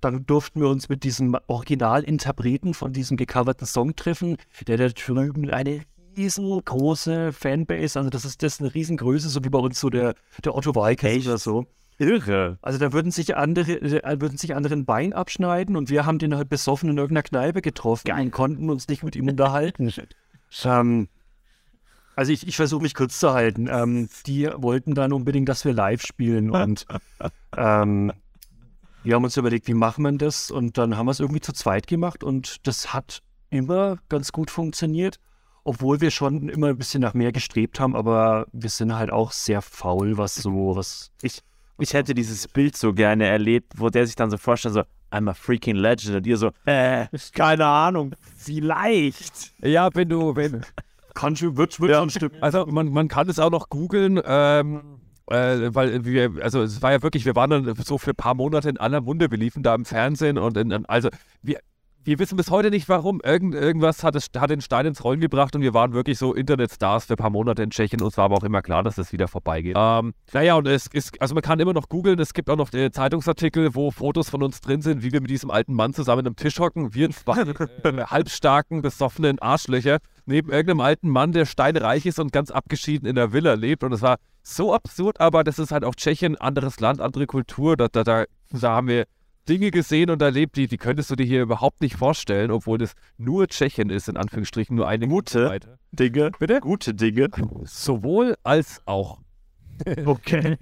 Dann 0.00 0.24
durften 0.24 0.60
wir 0.60 0.68
uns 0.68 0.88
mit 0.88 1.02
diesem 1.02 1.36
Originalinterpreten 1.48 2.74
von 2.74 2.92
diesem 2.92 3.16
gecoverten 3.16 3.66
Song 3.66 3.96
treffen, 3.96 4.36
der 4.68 4.76
da 4.76 4.88
drüben 4.88 5.50
eine 5.50 5.80
riesengroße 6.16 7.32
Fanbase, 7.32 7.98
also 7.98 8.10
das 8.10 8.24
ist 8.24 8.42
das 8.42 8.54
ist 8.54 8.60
eine 8.60 8.74
Riesengröße, 8.74 9.28
so 9.28 9.44
wie 9.44 9.50
bei 9.50 9.58
uns 9.58 9.80
so 9.80 9.90
der, 9.90 10.14
der 10.44 10.54
Otto 10.54 10.74
Walkes 10.74 11.26
oder 11.26 11.38
so. 11.38 11.66
Irre. 11.98 12.58
Also 12.62 12.78
da 12.78 12.92
würden 12.92 13.10
sich 13.10 13.36
andere, 13.36 13.72
äh, 13.72 14.20
würden 14.20 14.36
sich 14.36 14.54
andere 14.54 14.74
ein 14.74 14.84
Bein 14.84 15.12
abschneiden 15.12 15.76
und 15.76 15.90
wir 15.90 16.04
haben 16.04 16.18
den 16.18 16.34
halt 16.34 16.48
besoffen 16.48 16.90
in 16.90 16.98
irgendeiner 16.98 17.22
Kneipe 17.22 17.62
getroffen 17.62 18.10
und 18.10 18.30
konnten 18.30 18.70
uns 18.70 18.88
nicht 18.88 19.02
mit 19.02 19.16
ihm 19.16 19.28
unterhalten. 19.28 19.92
ähm, 20.64 21.08
also 22.14 22.32
ich, 22.32 22.46
ich 22.46 22.56
versuche 22.56 22.82
mich 22.82 22.94
kurz 22.94 23.18
zu 23.18 23.32
halten. 23.32 23.68
Ähm, 23.70 24.08
die 24.26 24.48
wollten 24.56 24.94
dann 24.94 25.12
unbedingt, 25.12 25.48
dass 25.48 25.64
wir 25.64 25.72
live 25.72 26.02
spielen 26.02 26.50
und 26.50 26.86
ähm, 27.56 28.12
wir 29.02 29.14
haben 29.14 29.24
uns 29.24 29.36
überlegt, 29.36 29.68
wie 29.68 29.74
macht 29.74 29.98
man 29.98 30.18
das 30.18 30.50
und 30.50 30.78
dann 30.78 30.96
haben 30.96 31.06
wir 31.06 31.12
es 31.12 31.20
irgendwie 31.20 31.40
zu 31.40 31.52
zweit 31.52 31.86
gemacht 31.86 32.24
und 32.24 32.66
das 32.66 32.92
hat 32.92 33.22
immer 33.50 33.98
ganz 34.08 34.32
gut 34.32 34.50
funktioniert, 34.50 35.18
obwohl 35.62 36.00
wir 36.00 36.10
schon 36.10 36.48
immer 36.48 36.68
ein 36.68 36.78
bisschen 36.78 37.02
nach 37.02 37.14
mehr 37.14 37.32
gestrebt 37.32 37.78
haben, 37.78 37.94
aber 37.94 38.46
wir 38.52 38.68
sind 38.68 38.96
halt 38.96 39.12
auch 39.12 39.30
sehr 39.30 39.62
faul, 39.62 40.18
was 40.18 40.34
so, 40.34 40.74
was 40.74 41.12
Ich 41.22 41.42
hätte 41.78 42.14
dieses 42.14 42.48
Bild 42.48 42.76
so 42.76 42.92
gerne 42.92 43.26
erlebt, 43.26 43.74
wo 43.76 43.90
der 43.90 44.06
sich 44.06 44.16
dann 44.16 44.30
so 44.30 44.38
vorstellt, 44.38 44.74
so, 44.74 44.82
I'm 45.12 45.30
a 45.30 45.34
freaking 45.34 45.76
legend. 45.76 46.16
Und 46.16 46.26
ihr 46.26 46.36
so, 46.36 46.50
äh, 46.64 47.06
keine 47.32 47.66
Ahnung, 47.66 48.14
vielleicht. 48.36 49.52
Ja, 49.62 49.88
wenn 49.94 50.08
du, 50.08 50.34
wenn, 50.34 50.62
Kann 51.14 51.34
schon, 51.34 51.56
wird, 51.56 51.80
wird 51.80 51.94
schon 51.94 52.10
stimmen. 52.10 52.36
Also 52.40 52.66
man, 52.66 52.90
man 52.90 53.08
kann 53.08 53.28
es 53.28 53.38
auch 53.38 53.50
noch 53.50 53.70
googeln, 53.70 54.20
ähm, 54.24 54.98
äh, 55.28 55.74
weil 55.74 56.04
wir, 56.04 56.32
also 56.42 56.62
es 56.62 56.82
war 56.82 56.92
ja 56.92 57.02
wirklich, 57.02 57.24
wir 57.24 57.34
waren 57.34 57.50
dann 57.50 57.74
so 57.82 57.98
für 57.98 58.10
ein 58.10 58.16
paar 58.16 58.34
Monate 58.34 58.68
in 58.68 58.76
aller 58.76 59.00
Munde, 59.00 59.30
wir 59.30 59.38
liefen 59.38 59.62
da 59.62 59.74
im 59.74 59.84
Fernsehen 59.84 60.38
und 60.38 60.56
in, 60.56 60.84
also 60.86 61.08
wir, 61.42 61.58
wir 62.06 62.20
wissen 62.20 62.36
bis 62.36 62.50
heute 62.50 62.70
nicht 62.70 62.88
warum. 62.88 63.20
Irgend, 63.24 63.54
irgendwas 63.54 64.04
hat, 64.04 64.14
es, 64.14 64.28
hat 64.36 64.50
den 64.50 64.60
Stein 64.60 64.86
ins 64.86 65.02
Rollen 65.02 65.18
gebracht 65.18 65.56
und 65.56 65.62
wir 65.62 65.74
waren 65.74 65.92
wirklich 65.92 66.18
so 66.18 66.34
Internetstars 66.34 67.06
für 67.06 67.14
ein 67.14 67.16
paar 67.16 67.30
Monate 67.30 67.64
in 67.64 67.70
Tschechien. 67.70 68.00
Uns 68.00 68.16
war 68.16 68.26
aber 68.26 68.36
auch 68.36 68.44
immer 68.44 68.62
klar, 68.62 68.84
dass 68.84 68.94
das 68.94 69.12
wieder 69.12 69.26
vorbeigeht. 69.26 69.74
Ähm, 69.76 70.14
naja, 70.32 70.54
und 70.54 70.68
es 70.68 70.86
ist, 70.86 71.20
also 71.20 71.34
man 71.34 71.42
kann 71.42 71.58
immer 71.58 71.72
noch 71.72 71.88
googeln. 71.88 72.20
Es 72.20 72.32
gibt 72.32 72.48
auch 72.48 72.56
noch 72.56 72.72
äh, 72.72 72.92
Zeitungsartikel, 72.92 73.74
wo 73.74 73.90
Fotos 73.90 74.30
von 74.30 74.44
uns 74.44 74.60
drin 74.60 74.82
sind, 74.82 75.02
wie 75.02 75.12
wir 75.12 75.20
mit 75.20 75.30
diesem 75.30 75.50
alten 75.50 75.74
Mann 75.74 75.94
zusammen 75.94 76.24
am 76.28 76.36
Tisch 76.36 76.60
hocken. 76.60 76.94
Wir 76.94 77.10
zwei 77.10 77.40
äh, 77.82 78.04
halbstarken, 78.04 78.82
besoffenen 78.82 79.40
Arschlöcher 79.40 79.98
neben 80.26 80.50
irgendeinem 80.50 80.80
alten 80.80 81.08
Mann, 81.08 81.32
der 81.32 81.44
steinreich 81.44 82.06
ist 82.06 82.20
und 82.20 82.32
ganz 82.32 82.52
abgeschieden 82.52 83.08
in 83.08 83.16
der 83.16 83.32
Villa 83.32 83.54
lebt. 83.54 83.82
Und 83.82 83.92
es 83.92 84.02
war 84.02 84.18
so 84.44 84.72
absurd, 84.72 85.20
aber 85.20 85.42
das 85.42 85.58
ist 85.58 85.72
halt 85.72 85.84
auch 85.84 85.96
Tschechien, 85.96 86.36
anderes 86.36 86.78
Land, 86.78 87.00
andere 87.00 87.26
Kultur. 87.26 87.76
Da, 87.76 87.88
da, 87.88 88.04
da, 88.04 88.24
da 88.52 88.70
haben 88.70 88.86
wir 88.86 89.06
Dinge 89.48 89.70
gesehen 89.70 90.10
und 90.10 90.20
erlebt, 90.22 90.56
die, 90.56 90.66
die 90.66 90.76
könntest 90.76 91.10
du 91.10 91.16
dir 91.16 91.24
hier 91.24 91.42
überhaupt 91.42 91.80
nicht 91.80 91.96
vorstellen, 91.96 92.50
obwohl 92.50 92.78
das 92.78 92.94
nur 93.16 93.46
Tschechien 93.48 93.90
ist, 93.90 94.08
in 94.08 94.16
Anführungsstrichen, 94.16 94.74
nur 94.76 94.88
eine 94.88 95.08
Gute 95.08 95.48
weiter. 95.48 95.78
Dinge. 95.92 96.32
Bitte? 96.38 96.60
Gute 96.60 96.94
Dinge. 96.94 97.28
Sowohl 97.64 98.36
als 98.42 98.82
auch. 98.86 99.20
Okay. 100.06 100.56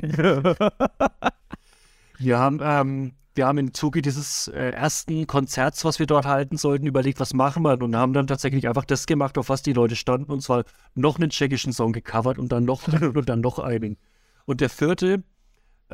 Wir 2.19 2.39
haben, 2.39 2.61
ähm, 2.63 3.13
wir 3.35 3.47
haben 3.47 3.59
im 3.59 3.75
Zuge 3.75 4.03
dieses 4.03 4.49
äh, 4.49 4.71
ersten 4.71 5.27
Konzerts, 5.27 5.85
was 5.85 5.99
wir 5.99 6.07
dort 6.07 6.27
halten 6.27 6.57
sollten, 6.57 6.87
überlegt, 6.87 7.21
was 7.21 7.35
machen 7.35 7.63
wir 7.63 7.81
und 7.81 7.97
haben 7.97 8.13
dann 8.13 8.27
tatsächlich 8.27 8.69
einfach 8.69 8.85
das 8.85 9.07
gemacht, 9.07 9.37
auf 9.39 9.49
was 9.49 9.63
die 9.63 9.73
Leute 9.73 9.97
standen, 9.97 10.31
und 10.31 10.41
zwar 10.41 10.65
noch 10.95 11.19
einen 11.19 11.31
tschechischen 11.31 11.73
Song 11.73 11.93
gecovert 11.93 12.39
und 12.39 12.53
dann 12.53 12.65
noch 12.65 12.87
und 13.03 13.29
dann 13.29 13.41
noch 13.41 13.59
einen. 13.59 13.97
Und 14.47 14.61
der 14.61 14.71
vierte, 14.71 15.23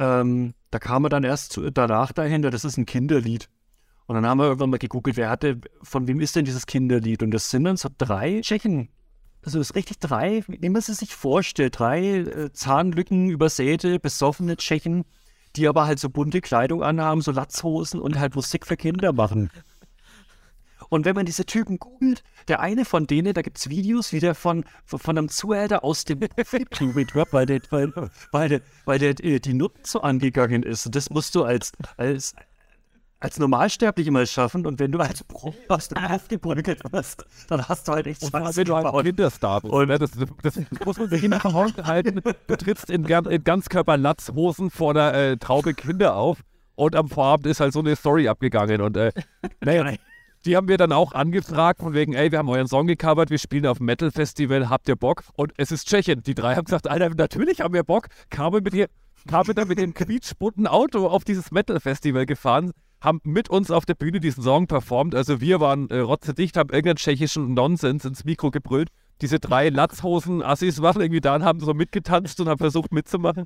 ähm, 0.01 0.55
da 0.71 0.79
kam 0.79 1.05
er 1.05 1.11
dann 1.11 1.25
erst 1.25 1.53
zu, 1.53 1.71
danach 1.71 2.13
dahinter, 2.13 2.51
das 2.51 2.65
ist 2.65 2.79
ein 2.79 2.87
Kinderlied. 2.87 3.51
Und 4.07 4.15
dann 4.15 4.27
haben 4.27 4.39
wir 4.39 4.47
irgendwann 4.47 4.71
mal 4.71 4.79
gegoogelt, 4.79 5.17
wer 5.17 5.29
hatte, 5.29 5.61
von 5.83 6.09
wem 6.09 6.21
ist 6.21 6.35
denn 6.35 6.47
dieses 6.47 6.67
Kinderlied? 6.67 7.23
Und 7.23 7.31
das 7.33 7.51
sind 7.51 7.65
dann 7.65 7.77
so 7.77 7.91
drei 7.97 8.41
Tschechen. 8.41 8.89
Also 9.43 9.61
es 9.61 9.71
ist 9.71 9.77
richtig 9.77 9.99
drei, 9.99 10.43
wie 10.49 10.69
man 10.69 10.79
es 10.79 10.87
sich 10.87 11.15
vorstellt, 11.15 11.79
drei 11.79 12.19
äh, 12.19 12.53
Zahnlücken 12.53 13.29
übersäte, 13.29 14.01
besoffene 14.01 14.57
Tschechen, 14.57 15.05
die 15.57 15.69
aber 15.69 15.87
halt 15.87 15.99
so 15.99 16.09
bunte 16.09 16.41
Kleidung 16.41 16.83
anhaben, 16.83 17.21
so 17.21 17.31
Latzhosen 17.31 18.01
und 18.01 18.19
halt 18.19 18.35
Musik 18.35 18.67
für 18.67 18.77
Kinder 18.77 19.13
machen. 19.13 19.51
Und 20.91 21.05
wenn 21.05 21.15
man 21.15 21.25
diese 21.25 21.47
Typen 21.47 21.79
googelt, 21.79 22.23
der 22.49 22.61
eine 22.61 22.85
von 22.85 23.07
denen, 23.07 23.33
da 23.33 23.43
gibt 23.43 23.59
es 23.59 23.71
Videos, 23.71 24.13
wie 24.13 24.21
der 24.21 24.35
von, 24.35 24.65
von, 24.85 25.17
einem 25.17 25.29
Zuhälter 25.29 25.85
aus 25.85 26.05
dem 26.05 26.21
Tube 26.71 27.07
weil 27.31 27.47
der, 27.47 27.61
weil, 27.71 27.93
weil 28.33 28.49
der, 28.49 28.61
weil 28.85 28.99
der 28.99 29.25
äh, 29.25 29.39
die 29.39 29.55
Nutten 29.55 29.85
so 29.85 30.03
angegangen 30.03 30.65
ist. 30.65 30.87
Und 30.87 30.97
das 30.97 31.09
musst 31.09 31.35
du 31.37 31.45
als, 31.45 31.73
als, 31.97 32.35
als 33.21 33.39
Normalsterblich 33.39 34.11
mal 34.11 34.27
schaffen. 34.27 34.67
Und 34.67 34.81
wenn 34.81 34.91
du 34.91 34.99
als 34.99 35.23
Profi 35.23 35.59
aus 35.69 35.89
dem 35.89 35.99
aufgebrückelt 35.99 36.83
wirst, 36.93 37.25
dann 37.49 37.69
hast 37.69 37.87
du 37.87 37.93
halt 37.93 38.09
echt 38.09 38.25
Und 38.25 38.35
allem, 38.35 38.47
Scheiße 38.47 38.57
wenn 38.59 38.65
du 38.65 38.77
halt. 38.77 39.07
Kinderstar 39.07 39.61
bist. 39.61 39.73
Ne? 39.73 39.99
Das, 39.99 40.11
das 40.43 40.59
muss 40.85 40.99
man 40.99 41.09
sich 41.09 41.23
nach 41.23 41.45
Hause 41.45 41.87
halten. 41.87 42.21
Du 42.49 42.57
trittst 42.57 42.91
in, 42.91 43.05
in 43.05 43.45
Ganzkörper-Latzhosen 43.45 44.71
vor 44.71 44.95
der 44.95 45.15
äh, 45.15 45.37
Traube 45.37 45.73
Kinder 45.73 46.17
auf 46.17 46.43
und 46.75 46.97
am 46.97 47.09
Vorabend 47.09 47.47
ist 47.47 47.61
halt 47.61 47.75
so 47.75 47.79
eine 47.79 47.95
Story 47.95 48.27
abgegangen. 48.27 48.81
Und 48.81 48.97
äh, 48.97 49.13
naja, 49.61 49.93
die 50.45 50.57
haben 50.57 50.69
wir 50.69 50.79
dann 50.79 50.93
auch 50.93 51.13
angefragt, 51.13 51.81
von 51.81 51.93
wegen, 51.93 52.15
ey, 52.15 52.33
wir 52.33 52.39
haben 52.39 52.49
euren 52.49 52.67
Song 52.67 52.87
gecovert, 52.87 53.31
wir 53.31 53.39
spielen 53.39 53.67
auf 53.67 53.79
dem 53.79 53.87
Metal-Festival, 53.87 54.71
habt 54.71 54.89
ihr 54.89 54.97
Bock? 54.97 55.25
Und 55.35 55.53
es 55.59 55.71
ist 55.71 55.87
Tschechien. 55.87 56.23
Die 56.23 56.35
drei 56.35 56.55
haben 56.57 56.65
gesagt, 56.65 56.89
Alter, 56.89 57.11
natürlich 57.11 57.61
haben 57.61 57.75
wir 57.75 57.85
Bock. 57.85 58.07
Kamen 58.31 58.63
mit, 58.63 58.73
ihr, 58.73 58.89
kamen 59.29 59.55
dann 59.55 59.69
mit 59.69 59.79
dem 59.79 59.93
quietschbunten 59.93 60.67
Auto 60.67 61.07
auf 61.07 61.25
dieses 61.25 61.51
Metal-Festival 61.51 62.25
gefahren, 62.25 62.73
haben 63.03 63.21
mit 63.25 63.51
uns 63.51 63.71
auf 63.71 63.85
der 63.85 63.95
Bühne 63.95 64.21
diesen 64.21 64.43
Song 64.43 64.67
performt. 64.67 65.15
Also 65.15 65.41
wir 65.41 65.61
waren 65.61 65.89
äh, 65.91 65.99
rotzedicht, 65.99 66.57
haben 66.57 66.71
irgendeinen 66.71 66.97
tschechischen 66.97 67.55
Nonsens 67.55 68.05
ins 68.05 68.25
Mikro 68.25 68.51
gebrüllt. 68.51 68.89
Diese 69.21 69.41
drei 69.41 69.69
Latzhosen-Assis 69.69 70.81
waren 70.81 71.03
irgendwie 71.03 71.21
da 71.21 71.35
und 71.35 71.45
haben 71.45 71.61
so 71.61 71.75
mitgetanzt 71.75 72.41
und 72.41 72.49
haben 72.49 72.59
versucht 72.59 72.93
mitzumachen. 72.93 73.45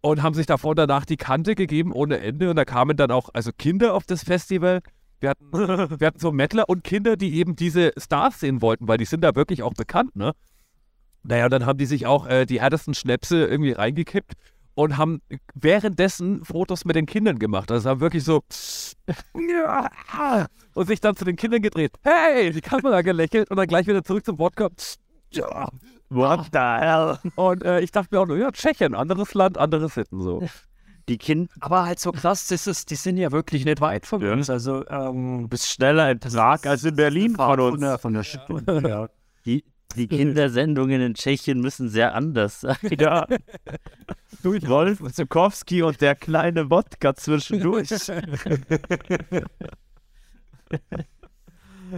Und 0.00 0.22
haben 0.22 0.34
sich 0.34 0.46
davor 0.46 0.70
und 0.70 0.78
danach 0.78 1.06
die 1.06 1.16
Kante 1.16 1.54
gegeben 1.54 1.92
ohne 1.92 2.18
Ende. 2.18 2.50
Und 2.50 2.56
da 2.56 2.64
kamen 2.64 2.96
dann 2.96 3.10
auch 3.10 3.30
also 3.32 3.52
Kinder 3.56 3.94
auf 3.94 4.04
das 4.04 4.24
Festival. 4.24 4.80
Wir 5.20 5.30
hatten, 5.30 5.52
wir 5.52 6.06
hatten 6.06 6.18
so 6.18 6.32
Mettler 6.32 6.68
und 6.68 6.84
Kinder, 6.84 7.16
die 7.16 7.34
eben 7.34 7.56
diese 7.56 7.92
Stars 7.96 8.40
sehen 8.40 8.62
wollten, 8.62 8.88
weil 8.88 8.98
die 8.98 9.04
sind 9.04 9.22
da 9.22 9.34
wirklich 9.34 9.62
auch 9.62 9.74
bekannt, 9.74 10.16
ne? 10.16 10.32
Naja, 11.22 11.46
und 11.46 11.52
dann 11.52 11.64
haben 11.64 11.78
die 11.78 11.86
sich 11.86 12.06
auch 12.06 12.26
äh, 12.26 12.44
die 12.44 12.60
härtesten 12.60 12.92
Schnäpse 12.92 13.46
irgendwie 13.46 13.72
reingekippt 13.72 14.34
und 14.74 14.98
haben 14.98 15.22
währenddessen 15.54 16.44
Fotos 16.44 16.84
mit 16.84 16.96
den 16.96 17.06
Kindern 17.06 17.38
gemacht. 17.38 17.70
Also 17.70 17.88
haben 17.88 18.00
wirklich 18.00 18.24
so 18.24 18.42
und 20.74 20.86
sich 20.86 21.00
dann 21.00 21.16
zu 21.16 21.24
den 21.24 21.36
Kindern 21.36 21.62
gedreht. 21.62 21.92
Hey, 22.02 22.52
die 22.52 22.60
Kamera 22.60 23.02
gelächelt 23.02 23.50
und 23.50 23.56
dann 23.56 23.66
gleich 23.66 23.86
wieder 23.86 24.04
zurück 24.04 24.24
zum 24.24 24.38
Wort 24.38 24.56
kommt. 24.56 24.96
Ja. 25.32 25.68
What 26.10 26.50
the 26.52 26.58
hell? 26.58 27.18
Und 27.36 27.64
äh, 27.64 27.80
ich 27.80 27.90
dachte 27.90 28.14
mir 28.14 28.20
auch 28.20 28.26
nur, 28.26 28.36
ja, 28.36 28.52
Tschechien, 28.52 28.94
anderes 28.94 29.34
Land, 29.34 29.58
andere 29.58 29.88
Sitten 29.88 30.20
so. 30.20 30.46
Die 31.08 31.18
Kind, 31.18 31.50
Aber 31.60 31.84
halt 31.84 31.98
so 32.00 32.12
krass, 32.12 32.46
das 32.48 32.66
ist, 32.66 32.90
die 32.90 32.94
sind 32.94 33.18
ja 33.18 33.30
wirklich 33.30 33.64
nicht 33.66 33.80
weit 33.82 34.06
von 34.06 34.22
Ja. 34.22 34.32
uns. 34.32 34.48
Also, 34.48 34.86
ähm, 34.88 35.42
Du 35.42 35.48
bist 35.48 35.68
schneller 35.68 36.10
in 36.10 36.18
Prag 36.18 36.64
als 36.64 36.84
in 36.84 36.96
Berlin 36.96 37.34
von 37.36 37.60
uns. 37.60 37.70
Von 37.72 37.80
der, 37.80 37.98
von 37.98 38.14
der 38.14 38.22
Stunde, 38.22 38.82
ja. 38.88 39.08
die, 39.44 39.64
die 39.96 40.08
Kindersendungen 40.08 41.00
in 41.02 41.14
Tschechien 41.14 41.60
müssen 41.60 41.88
sehr 41.90 42.14
anders 42.14 42.62
sein. 42.62 42.76
Ja. 42.98 43.26
Rolf 44.44 45.00
Zukowski 45.12 45.82
und 45.82 46.00
der 46.00 46.14
kleine 46.14 46.68
Wodka 46.70 47.14
zwischendurch. 47.14 47.88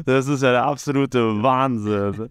Das 0.04 0.26
ist 0.26 0.42
ja 0.42 0.50
der 0.50 0.64
absolute 0.64 1.42
Wahnsinn. 1.42 2.28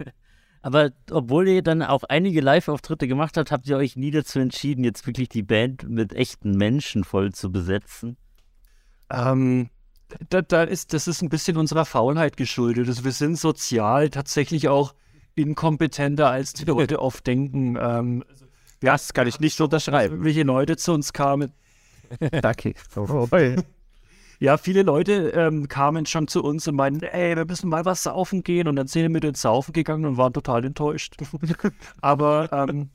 Aber 0.65 0.89
obwohl 1.11 1.47
ihr 1.47 1.61
dann 1.61 1.83
auch 1.83 2.05
einige 2.05 2.41
Live-Auftritte 2.41 3.07
gemacht 3.07 3.37
habt, 3.37 3.51
habt 3.51 3.67
ihr 3.67 3.77
euch 3.77 3.95
nie 3.95 4.09
dazu 4.09 4.39
entschieden, 4.39 4.83
jetzt 4.83 5.05
wirklich 5.05 5.29
die 5.29 5.43
Band 5.43 5.87
mit 5.87 6.11
echten 6.11 6.57
Menschen 6.57 7.03
voll 7.03 7.33
zu 7.33 7.51
besetzen. 7.51 8.17
Ähm, 9.11 9.69
da, 10.31 10.41
da 10.41 10.63
ist, 10.63 10.93
das 10.93 11.07
ist 11.07 11.21
ein 11.21 11.29
bisschen 11.29 11.57
unserer 11.57 11.85
Faulheit 11.85 12.35
geschuldet. 12.35 12.87
Also 12.87 13.03
wir 13.03 13.11
sind 13.11 13.37
sozial 13.37 14.09
tatsächlich 14.09 14.67
auch 14.67 14.95
inkompetenter, 15.35 16.31
als 16.31 16.53
die 16.53 16.65
Leute 16.65 16.99
oft 16.99 17.27
denken. 17.27 17.77
Ähm, 17.79 18.23
Das 18.79 19.13
kann 19.13 19.27
ich 19.27 19.39
nicht 19.39 19.61
unterschreiben. 19.61 20.15
irgendwelche 20.15 20.41
Leute 20.41 20.77
zu 20.77 20.93
uns 20.93 21.13
kamen. 21.13 21.51
Danke. 22.41 22.73
Ja, 24.39 24.57
viele 24.57 24.83
Leute 24.83 25.29
ähm, 25.29 25.67
kamen 25.67 26.05
schon 26.05 26.27
zu 26.27 26.43
uns 26.43 26.67
und 26.67 26.75
meinten, 26.75 27.03
ey, 27.03 27.35
wir 27.35 27.45
müssen 27.45 27.69
mal 27.69 27.85
was 27.85 28.03
saufen 28.03 28.43
gehen. 28.43 28.67
Und 28.67 28.75
dann 28.75 28.87
sind 28.87 29.03
wir 29.03 29.09
mit 29.09 29.23
ins 29.23 29.41
Saufen 29.41 29.73
gegangen 29.73 30.05
und 30.05 30.17
waren 30.17 30.33
total 30.33 30.65
enttäuscht. 30.65 31.15
Aber 32.01 32.51
ähm, 32.51 32.89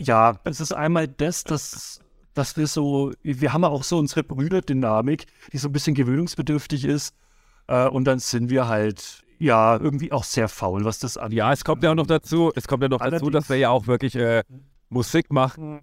ja, 0.00 0.38
es 0.44 0.60
ist 0.60 0.72
einmal 0.72 1.08
das, 1.08 1.44
dass, 1.44 2.00
dass 2.34 2.56
wir 2.56 2.66
so, 2.66 3.12
wir 3.22 3.52
haben 3.52 3.62
ja 3.62 3.68
auch 3.68 3.84
so 3.84 3.98
unsere 3.98 4.22
Brüderdynamik, 4.22 5.26
die 5.52 5.58
so 5.58 5.68
ein 5.68 5.72
bisschen 5.72 5.94
gewöhnungsbedürftig 5.94 6.84
ist. 6.84 7.14
Äh, 7.66 7.88
und 7.88 8.04
dann 8.04 8.18
sind 8.18 8.50
wir 8.50 8.68
halt, 8.68 9.22
ja, 9.38 9.76
irgendwie 9.76 10.12
auch 10.12 10.24
sehr 10.24 10.48
faul, 10.48 10.84
was 10.84 10.98
das 10.98 11.16
angeht. 11.16 11.38
Ja, 11.38 11.52
es 11.52 11.64
kommt 11.64 11.82
ja 11.82 11.90
auch 11.90 11.94
noch 11.96 12.06
dazu, 12.06 12.52
es 12.54 12.68
kommt 12.68 12.82
ja 12.82 12.88
noch 12.88 12.98
dazu, 12.98 13.12
Allerdings- 13.12 13.32
dass 13.32 13.48
wir 13.48 13.56
ja 13.56 13.70
auch 13.70 13.86
wirklich 13.86 14.14
äh, 14.14 14.42
Musik 14.88 15.32
machen 15.32 15.80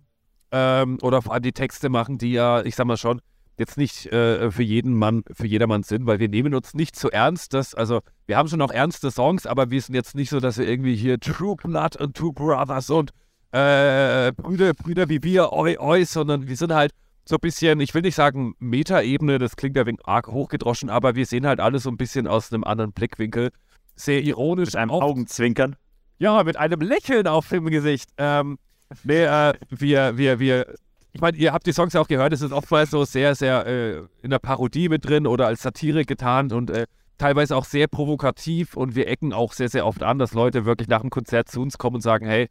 ähm, 0.51 0.97
oder 1.01 1.21
vor 1.21 1.33
allem 1.33 1.43
die 1.43 1.51
Texte 1.51 1.89
machen, 1.89 2.17
die 2.17 2.31
ja, 2.33 2.63
ich 2.63 2.75
sag 2.75 2.85
mal 2.85 2.97
schon, 2.97 3.21
jetzt 3.61 3.77
nicht 3.77 4.07
äh, 4.07 4.51
für 4.51 4.63
jeden 4.63 4.93
Mann, 4.93 5.23
für 5.31 5.47
jedermann 5.47 5.83
sind, 5.83 6.05
weil 6.05 6.19
wir 6.19 6.27
nehmen 6.27 6.53
uns 6.53 6.73
nicht 6.73 6.97
so 6.97 7.09
ernst, 7.09 7.53
dass, 7.53 7.73
also 7.73 8.01
wir 8.25 8.35
haben 8.37 8.49
schon 8.49 8.61
auch 8.61 8.71
ernste 8.71 9.11
Songs, 9.11 9.45
aber 9.45 9.71
wir 9.71 9.81
sind 9.81 9.95
jetzt 9.95 10.15
nicht 10.15 10.29
so, 10.29 10.39
dass 10.39 10.57
wir 10.57 10.67
irgendwie 10.67 10.95
hier 10.95 11.19
True 11.19 11.55
Blood 11.55 11.95
und 11.95 12.17
Two 12.17 12.33
Brothers 12.33 12.89
und 12.89 13.11
äh, 13.51 14.31
Brüder, 14.33 14.73
Brüder 14.73 15.07
wie 15.09 15.23
wir, 15.23 15.53
oi, 15.53 15.77
oi, 15.77 16.03
sondern 16.03 16.47
wir 16.47 16.55
sind 16.57 16.73
halt 16.73 16.91
so 17.25 17.35
ein 17.35 17.41
bisschen, 17.41 17.79
ich 17.79 17.93
will 17.93 18.01
nicht 18.01 18.15
sagen 18.15 18.55
Metaebene, 18.59 19.37
das 19.37 19.55
klingt 19.55 19.77
ja 19.77 19.85
wegen 19.85 19.99
arg 20.03 20.27
hochgedroschen, 20.27 20.89
aber 20.89 21.15
wir 21.15 21.25
sehen 21.25 21.45
halt 21.45 21.59
alles 21.59 21.83
so 21.83 21.89
ein 21.89 21.97
bisschen 21.97 22.27
aus 22.27 22.51
einem 22.51 22.63
anderen 22.63 22.91
Blickwinkel. 22.91 23.51
Sehr 23.95 24.21
ironisch. 24.23 24.69
Mit 24.69 24.75
einem 24.77 24.91
oft. 24.91 25.03
Augenzwinkern. 25.03 25.75
Ja, 26.17 26.43
mit 26.43 26.57
einem 26.57 26.81
Lächeln 26.81 27.27
auf 27.27 27.49
dem 27.49 27.65
Gesicht. 27.67 28.09
Ähm, 28.17 28.57
nee, 29.03 29.23
äh, 29.23 29.53
wir, 29.69 30.17
wir, 30.17 30.39
wir, 30.39 30.75
ich 31.13 31.21
meine, 31.21 31.37
ihr 31.37 31.51
habt 31.53 31.67
die 31.67 31.73
Songs 31.73 31.93
ja 31.93 32.01
auch 32.01 32.07
gehört, 32.07 32.33
es 32.33 32.41
ist 32.41 32.51
oftmals 32.51 32.91
so 32.91 33.03
sehr, 33.03 33.35
sehr 33.35 33.65
äh, 33.65 34.01
in 34.21 34.29
der 34.29 34.39
Parodie 34.39 34.89
mit 34.89 35.05
drin 35.05 35.27
oder 35.27 35.47
als 35.47 35.61
Satire 35.61 36.05
getarnt 36.05 36.53
und 36.53 36.69
äh, 36.69 36.87
teilweise 37.17 37.55
auch 37.55 37.65
sehr 37.65 37.87
provokativ 37.87 38.75
und 38.75 38.95
wir 38.95 39.07
ecken 39.07 39.33
auch 39.33 39.53
sehr, 39.53 39.69
sehr 39.69 39.85
oft 39.85 40.03
an, 40.03 40.19
dass 40.19 40.33
Leute 40.33 40.65
wirklich 40.65 40.87
nach 40.87 41.01
dem 41.01 41.09
Konzert 41.09 41.49
zu 41.49 41.61
uns 41.61 41.77
kommen 41.77 41.97
und 41.97 42.01
sagen, 42.01 42.25
hey, 42.25 42.47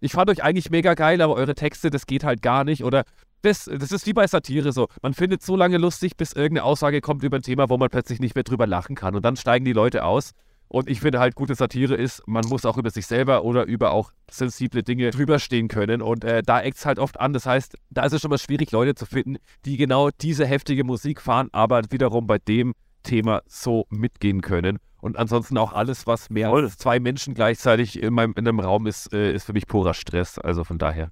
ich 0.00 0.12
fand 0.12 0.30
euch 0.30 0.42
eigentlich 0.42 0.70
mega 0.70 0.94
geil, 0.94 1.20
aber 1.20 1.34
eure 1.34 1.54
Texte, 1.54 1.90
das 1.90 2.06
geht 2.06 2.24
halt 2.24 2.42
gar 2.42 2.64
nicht 2.64 2.84
oder 2.84 3.04
das, 3.42 3.64
das 3.64 3.92
ist 3.92 4.06
wie 4.06 4.12
bei 4.12 4.26
Satire 4.26 4.72
so. 4.72 4.88
Man 5.02 5.14
findet 5.14 5.42
so 5.42 5.56
lange 5.56 5.78
lustig, 5.78 6.16
bis 6.16 6.32
irgendeine 6.32 6.64
Aussage 6.64 7.00
kommt 7.00 7.22
über 7.22 7.38
ein 7.38 7.42
Thema, 7.42 7.70
wo 7.70 7.78
man 7.78 7.88
plötzlich 7.88 8.20
nicht 8.20 8.34
mehr 8.34 8.44
drüber 8.44 8.66
lachen 8.66 8.96
kann. 8.96 9.14
Und 9.14 9.24
dann 9.24 9.36
steigen 9.36 9.64
die 9.64 9.72
Leute 9.72 10.04
aus. 10.04 10.32
Und 10.72 10.88
ich 10.88 11.00
finde 11.00 11.18
halt, 11.18 11.34
gute 11.34 11.56
Satire 11.56 11.96
ist, 11.96 12.22
man 12.28 12.46
muss 12.46 12.64
auch 12.64 12.78
über 12.78 12.90
sich 12.90 13.04
selber 13.04 13.42
oder 13.42 13.66
über 13.66 13.90
auch 13.90 14.12
sensible 14.30 14.84
Dinge 14.84 15.10
drüber 15.10 15.40
stehen 15.40 15.66
können. 15.66 16.00
Und 16.00 16.22
äh, 16.22 16.42
da 16.44 16.60
eckt 16.60 16.76
es 16.76 16.86
halt 16.86 17.00
oft 17.00 17.18
an. 17.18 17.32
Das 17.32 17.44
heißt, 17.44 17.76
da 17.90 18.04
ist 18.04 18.12
es 18.12 18.22
schon 18.22 18.30
mal 18.30 18.38
schwierig, 18.38 18.70
Leute 18.70 18.94
zu 18.94 19.04
finden, 19.04 19.38
die 19.64 19.76
genau 19.76 20.10
diese 20.10 20.46
heftige 20.46 20.84
Musik 20.84 21.20
fahren, 21.20 21.48
aber 21.50 21.82
wiederum 21.90 22.28
bei 22.28 22.38
dem 22.38 22.74
Thema 23.02 23.42
so 23.48 23.86
mitgehen 23.90 24.42
können. 24.42 24.78
Und 25.00 25.18
ansonsten 25.18 25.58
auch 25.58 25.72
alles, 25.72 26.06
was 26.06 26.30
mehr 26.30 26.50
als 26.50 26.78
zwei 26.78 27.00
Menschen 27.00 27.34
gleichzeitig 27.34 28.00
in, 28.00 28.14
meinem, 28.14 28.34
in 28.36 28.46
einem 28.46 28.60
Raum 28.60 28.86
ist, 28.86 29.12
äh, 29.12 29.32
ist 29.32 29.46
für 29.46 29.52
mich 29.52 29.66
purer 29.66 29.94
Stress. 29.94 30.38
Also 30.38 30.62
von 30.62 30.78
daher. 30.78 31.10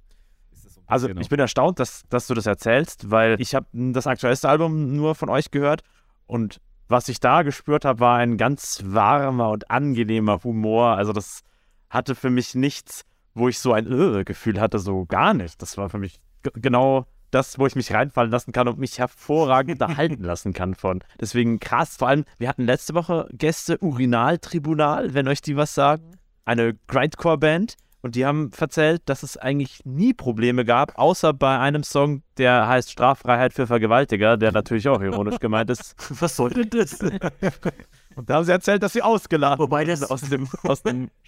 Also 0.85 1.07
bisschen 1.07 1.19
ich 1.19 1.27
bin 1.27 1.39
erstaunt, 1.41 1.79
dass, 1.79 2.03
dass 2.07 2.27
du 2.27 2.33
das 2.33 2.45
erzählst, 2.45 3.11
weil 3.11 3.35
ich 3.41 3.55
habe 3.55 3.67
das 3.73 4.07
aktuellste 4.07 4.47
Album 4.47 4.95
nur 4.95 5.15
von 5.15 5.27
euch 5.27 5.51
gehört 5.51 5.81
und 6.27 6.61
was 6.89 7.07
ich 7.07 7.19
da 7.19 7.43
gespürt 7.43 7.85
habe, 7.85 7.99
war 7.99 8.17
ein 8.17 8.37
ganz 8.37 8.81
warmer 8.83 9.51
und 9.51 9.71
angenehmer 9.71 10.43
Humor. 10.43 10.97
Also 10.97 11.13
das 11.13 11.43
hatte 11.89 12.15
für 12.15 12.29
mich 12.29 12.55
nichts, 12.55 13.05
wo 13.35 13.47
ich 13.47 13.59
so 13.59 13.73
ein 13.73 13.89
äh, 13.91 14.23
Gefühl 14.23 14.59
hatte, 14.59 14.79
so 14.79 15.05
gar 15.05 15.33
nicht. 15.33 15.61
Das 15.61 15.77
war 15.77 15.89
für 15.89 15.99
mich 15.99 16.19
genau 16.55 17.05
das, 17.31 17.59
wo 17.59 17.67
ich 17.67 17.75
mich 17.75 17.93
reinfallen 17.93 18.31
lassen 18.31 18.51
kann 18.51 18.67
und 18.67 18.79
mich 18.79 18.97
hervorragend 18.97 19.81
unterhalten 19.81 20.23
lassen 20.23 20.53
kann 20.53 20.73
von. 20.73 21.03
Deswegen 21.21 21.59
krass. 21.59 21.97
Vor 21.97 22.07
allem, 22.07 22.25
wir 22.39 22.49
hatten 22.49 22.65
letzte 22.65 22.95
Woche 22.95 23.29
Gäste 23.31 23.77
Urinaltribunal, 23.77 25.13
wenn 25.13 25.27
euch 25.27 25.41
die 25.41 25.55
was 25.55 25.75
sagen. 25.75 26.17
Eine 26.45 26.73
Grindcore-Band. 26.87 27.75
Und 28.01 28.15
die 28.15 28.25
haben 28.25 28.49
erzählt, 28.57 29.01
dass 29.07 29.23
es 29.23 29.35
eigentlich 29.35 29.81
nie 29.85 30.13
Probleme 30.13 30.63
gab, 30.63 30.97
außer 30.97 31.33
bei 31.33 31.59
einem 31.59 31.83
Song, 31.83 32.23
der 32.37 32.67
heißt 32.67 32.91
Straffreiheit 32.91 33.53
für 33.53 33.67
Vergewaltiger, 33.67 34.37
der 34.37 34.53
natürlich 34.53 34.87
auch 34.87 35.01
ironisch 35.01 35.39
gemeint 35.39 35.69
ist. 35.69 35.95
Was 36.21 36.35
soll 36.37 36.51
denn 36.51 36.69
das? 36.69 36.99
Und 38.15 38.29
da 38.29 38.35
haben 38.35 38.45
sie 38.45 38.51
erzählt, 38.51 38.83
dass 38.83 38.93
sie 38.93 39.01
ausgeladen 39.01 39.59
Wobei 39.59 39.83
das- 39.85 40.03
aus 40.09 40.21
dem, 40.21 40.47
aus 40.63 40.81
dem 40.83 41.09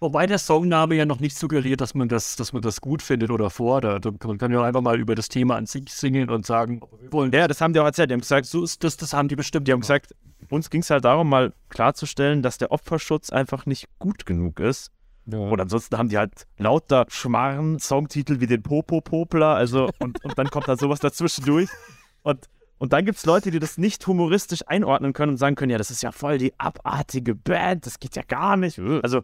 Wobei 0.00 0.26
der 0.26 0.38
Songname 0.38 0.94
ja 0.94 1.04
noch 1.06 1.18
nicht 1.18 1.36
suggeriert, 1.36 1.80
dass 1.80 1.92
man 1.92 2.08
das, 2.08 2.36
dass 2.36 2.52
man 2.52 2.62
das 2.62 2.80
gut 2.80 3.02
findet 3.02 3.32
oder 3.32 3.50
fordert. 3.50 4.04
Man 4.24 4.38
kann 4.38 4.52
ja 4.52 4.62
einfach 4.62 4.80
mal 4.80 4.96
über 5.00 5.16
das 5.16 5.28
Thema 5.28 5.56
an 5.56 5.66
sich 5.66 5.92
singen 5.92 6.30
und 6.30 6.46
sagen, 6.46 6.80
wir 7.00 7.12
wollen. 7.12 7.32
Ja, 7.32 7.48
das 7.48 7.60
haben 7.60 7.72
die 7.72 7.80
auch 7.80 7.84
erzählt. 7.84 8.10
Die 8.10 8.12
haben 8.14 8.20
gesagt, 8.20 8.46
So 8.46 8.62
ist 8.62 8.84
das, 8.84 8.96
das 8.96 9.12
haben 9.12 9.26
die 9.26 9.34
bestimmt. 9.34 9.66
die 9.66 9.72
haben 9.72 9.80
gesagt, 9.80 10.14
uns 10.50 10.70
ging 10.70 10.82
es 10.82 10.90
halt 10.90 11.04
darum, 11.04 11.28
mal 11.28 11.52
klarzustellen, 11.68 12.42
dass 12.42 12.58
der 12.58 12.70
Opferschutz 12.70 13.30
einfach 13.30 13.66
nicht 13.66 13.88
gut 13.98 14.24
genug 14.24 14.60
ist. 14.60 14.92
Und 15.50 15.60
ansonsten 15.60 15.98
haben 15.98 16.08
die 16.08 16.18
halt 16.18 16.46
lauter 16.56 17.04
Schmarren, 17.08 17.78
Songtitel 17.78 18.40
wie 18.40 18.46
den 18.46 18.62
Popo-Popler, 18.62 19.54
also 19.54 19.90
und, 19.98 20.24
und 20.24 20.38
dann 20.38 20.48
kommt 20.50 20.68
da 20.68 20.76
sowas 20.76 21.00
dazwischen 21.00 21.44
durch. 21.44 21.68
Und, 22.22 22.46
und 22.78 22.92
dann 22.92 23.04
gibt 23.04 23.18
es 23.18 23.26
Leute, 23.26 23.50
die 23.50 23.58
das 23.58 23.76
nicht 23.78 24.06
humoristisch 24.06 24.62
einordnen 24.66 25.12
können 25.12 25.32
und 25.32 25.36
sagen 25.36 25.54
können, 25.56 25.70
ja, 25.70 25.78
das 25.78 25.90
ist 25.90 26.02
ja 26.02 26.12
voll 26.12 26.38
die 26.38 26.58
abartige 26.58 27.34
Band, 27.34 27.86
das 27.86 28.00
geht 28.00 28.16
ja 28.16 28.22
gar 28.22 28.56
nicht. 28.56 28.78
Also 28.78 29.20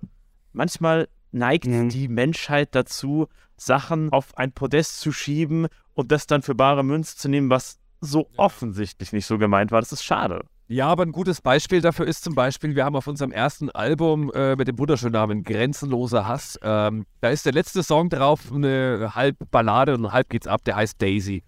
manchmal 0.52 1.09
neigt 1.32 1.66
Mhm. 1.66 1.88
die 1.88 2.09
Menschheit 2.09 2.74
dazu, 2.74 3.28
Sachen 3.57 4.12
auf 4.12 4.36
ein 4.36 4.52
Podest 4.52 5.00
zu 5.00 5.11
schieben 5.12 5.68
und 5.94 6.12
das 6.12 6.26
dann 6.26 6.42
für 6.42 6.55
bare 6.55 6.84
Münze 6.84 7.16
zu 7.16 7.28
nehmen, 7.28 7.50
was 7.50 7.78
so 8.00 8.28
offensichtlich 8.36 9.12
nicht 9.12 9.26
so 9.26 9.38
gemeint 9.38 9.72
war. 9.72 9.80
Das 9.80 9.92
ist 9.92 10.05
schade. 10.05 10.44
Ja, 10.67 10.89
aber 10.89 11.03
ein 11.03 11.12
gutes 11.12 11.43
Beispiel 11.43 11.83
dafür 11.83 12.07
ist 12.07 12.25
zum 12.25 12.35
Beispiel, 12.35 12.75
wir 12.75 12.87
haben 12.87 12.97
auf 12.97 13.07
unserem 13.07 13.33
ersten 13.33 13.69
Album 13.71 14.33
äh, 14.33 14.57
mit 14.57 14.67
dem 14.67 14.79
wunderschönen 14.79 15.12
Namen 15.12 15.43
Grenzenloser 15.43 16.27
Hass, 16.27 16.59
ähm, 16.62 17.05
da 17.21 17.29
ist 17.29 17.45
der 17.45 17.53
letzte 17.53 17.83
Song 17.83 18.09
drauf, 18.09 18.51
eine 18.51 19.15
halb 19.15 19.37
Ballade 19.51 19.95
und 19.95 20.11
halb 20.11 20.31
geht's 20.31 20.47
ab, 20.47 20.65
der 20.65 20.77
heißt 20.77 21.03
Daisy. 21.03 21.43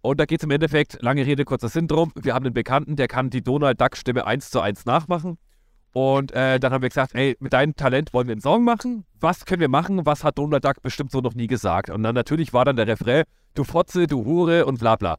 Und 0.00 0.18
da 0.18 0.24
geht 0.24 0.40
es 0.40 0.44
im 0.44 0.50
Endeffekt, 0.50 1.00
lange 1.00 1.24
Rede, 1.24 1.44
kurzer 1.44 1.68
Sinn 1.68 1.86
drum, 1.86 2.10
wir 2.16 2.34
haben 2.34 2.44
einen 2.44 2.54
Bekannten, 2.54 2.96
der 2.96 3.06
kann 3.06 3.30
die 3.30 3.42
Donald 3.42 3.80
Duck 3.80 3.96
Stimme 3.96 4.26
eins 4.26 4.50
zu 4.50 4.60
eins 4.60 4.84
nachmachen. 4.84 5.38
Und 5.92 6.32
äh, 6.32 6.58
dann 6.58 6.72
haben 6.72 6.82
wir 6.82 6.88
gesagt, 6.88 7.14
ey, 7.14 7.36
mit 7.40 7.52
deinem 7.52 7.74
Talent 7.74 8.12
wollen 8.12 8.26
wir 8.26 8.32
einen 8.32 8.40
Song 8.40 8.64
machen. 8.64 9.06
Was 9.18 9.46
können 9.46 9.60
wir 9.60 9.68
machen? 9.68 10.04
Was 10.04 10.24
hat 10.24 10.38
Donald 10.38 10.64
Duck 10.64 10.82
bestimmt 10.82 11.10
so 11.10 11.20
noch 11.20 11.34
nie 11.34 11.46
gesagt? 11.46 11.88
Und 11.88 12.02
dann 12.02 12.14
natürlich 12.14 12.52
war 12.52 12.64
dann 12.64 12.76
der 12.76 12.86
Refrain, 12.86 13.24
du 13.54 13.64
Fotze, 13.64 14.06
du 14.06 14.24
Hure 14.24 14.66
und 14.66 14.78
bla 14.80 14.96
bla. 14.96 15.16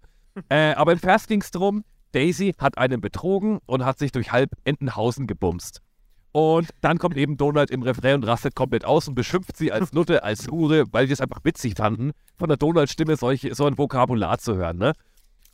äh, 0.50 0.74
aber 0.74 0.92
im 0.92 1.00
Vers 1.00 1.28
ging 1.28 1.42
es 1.42 1.50
drum, 1.50 1.84
Daisy 2.18 2.56
hat 2.58 2.80
einen 2.80 3.00
betrogen 3.00 3.60
und 3.68 3.86
hat 3.86 4.00
sich 4.00 4.12
durch 4.12 4.32
halb 4.32 4.50
Entenhausen 4.64 5.28
gebumst. 5.28 5.84
Und 6.32 6.70
dann 6.82 6.98
kommt 6.98 7.16
eben 7.16 7.38
Donald 7.38 7.70
im 7.70 7.84
Refrain 7.84 8.16
und 8.16 8.24
rastet 8.24 8.56
komplett 8.56 8.86
aus 8.86 9.08
und 9.08 9.14
beschimpft 9.14 9.56
sie 9.56 9.72
als 9.72 9.94
Nutte, 9.94 10.24
als 10.24 10.48
Hure, 10.48 10.86
weil 10.92 11.10
wir 11.10 11.14
es 11.14 11.22
einfach 11.22 11.44
witzig 11.44 11.76
fanden, 11.78 12.14
von 12.36 12.48
der 12.48 12.58
Donald-Stimme 12.58 13.18
solche, 13.18 13.54
so 13.54 13.66
ein 13.68 13.78
Vokabular 13.78 14.40
zu 14.40 14.56
hören. 14.56 14.80
Ne? 14.80 14.94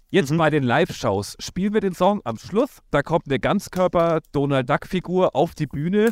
Jetzt 0.10 0.38
bei 0.38 0.50
den 0.50 0.64
Live-Shows 0.64 1.36
spielen 1.40 1.74
wir 1.74 1.82
den 1.82 1.96
Song 1.96 2.22
am 2.24 2.38
Schluss. 2.38 2.80
Da 2.92 3.02
kommt 3.02 3.26
eine 3.28 3.40
Ganzkörper-Donald-Duck-Figur 3.40 5.36
auf 5.36 5.56
die 5.56 5.68
Bühne 5.68 6.12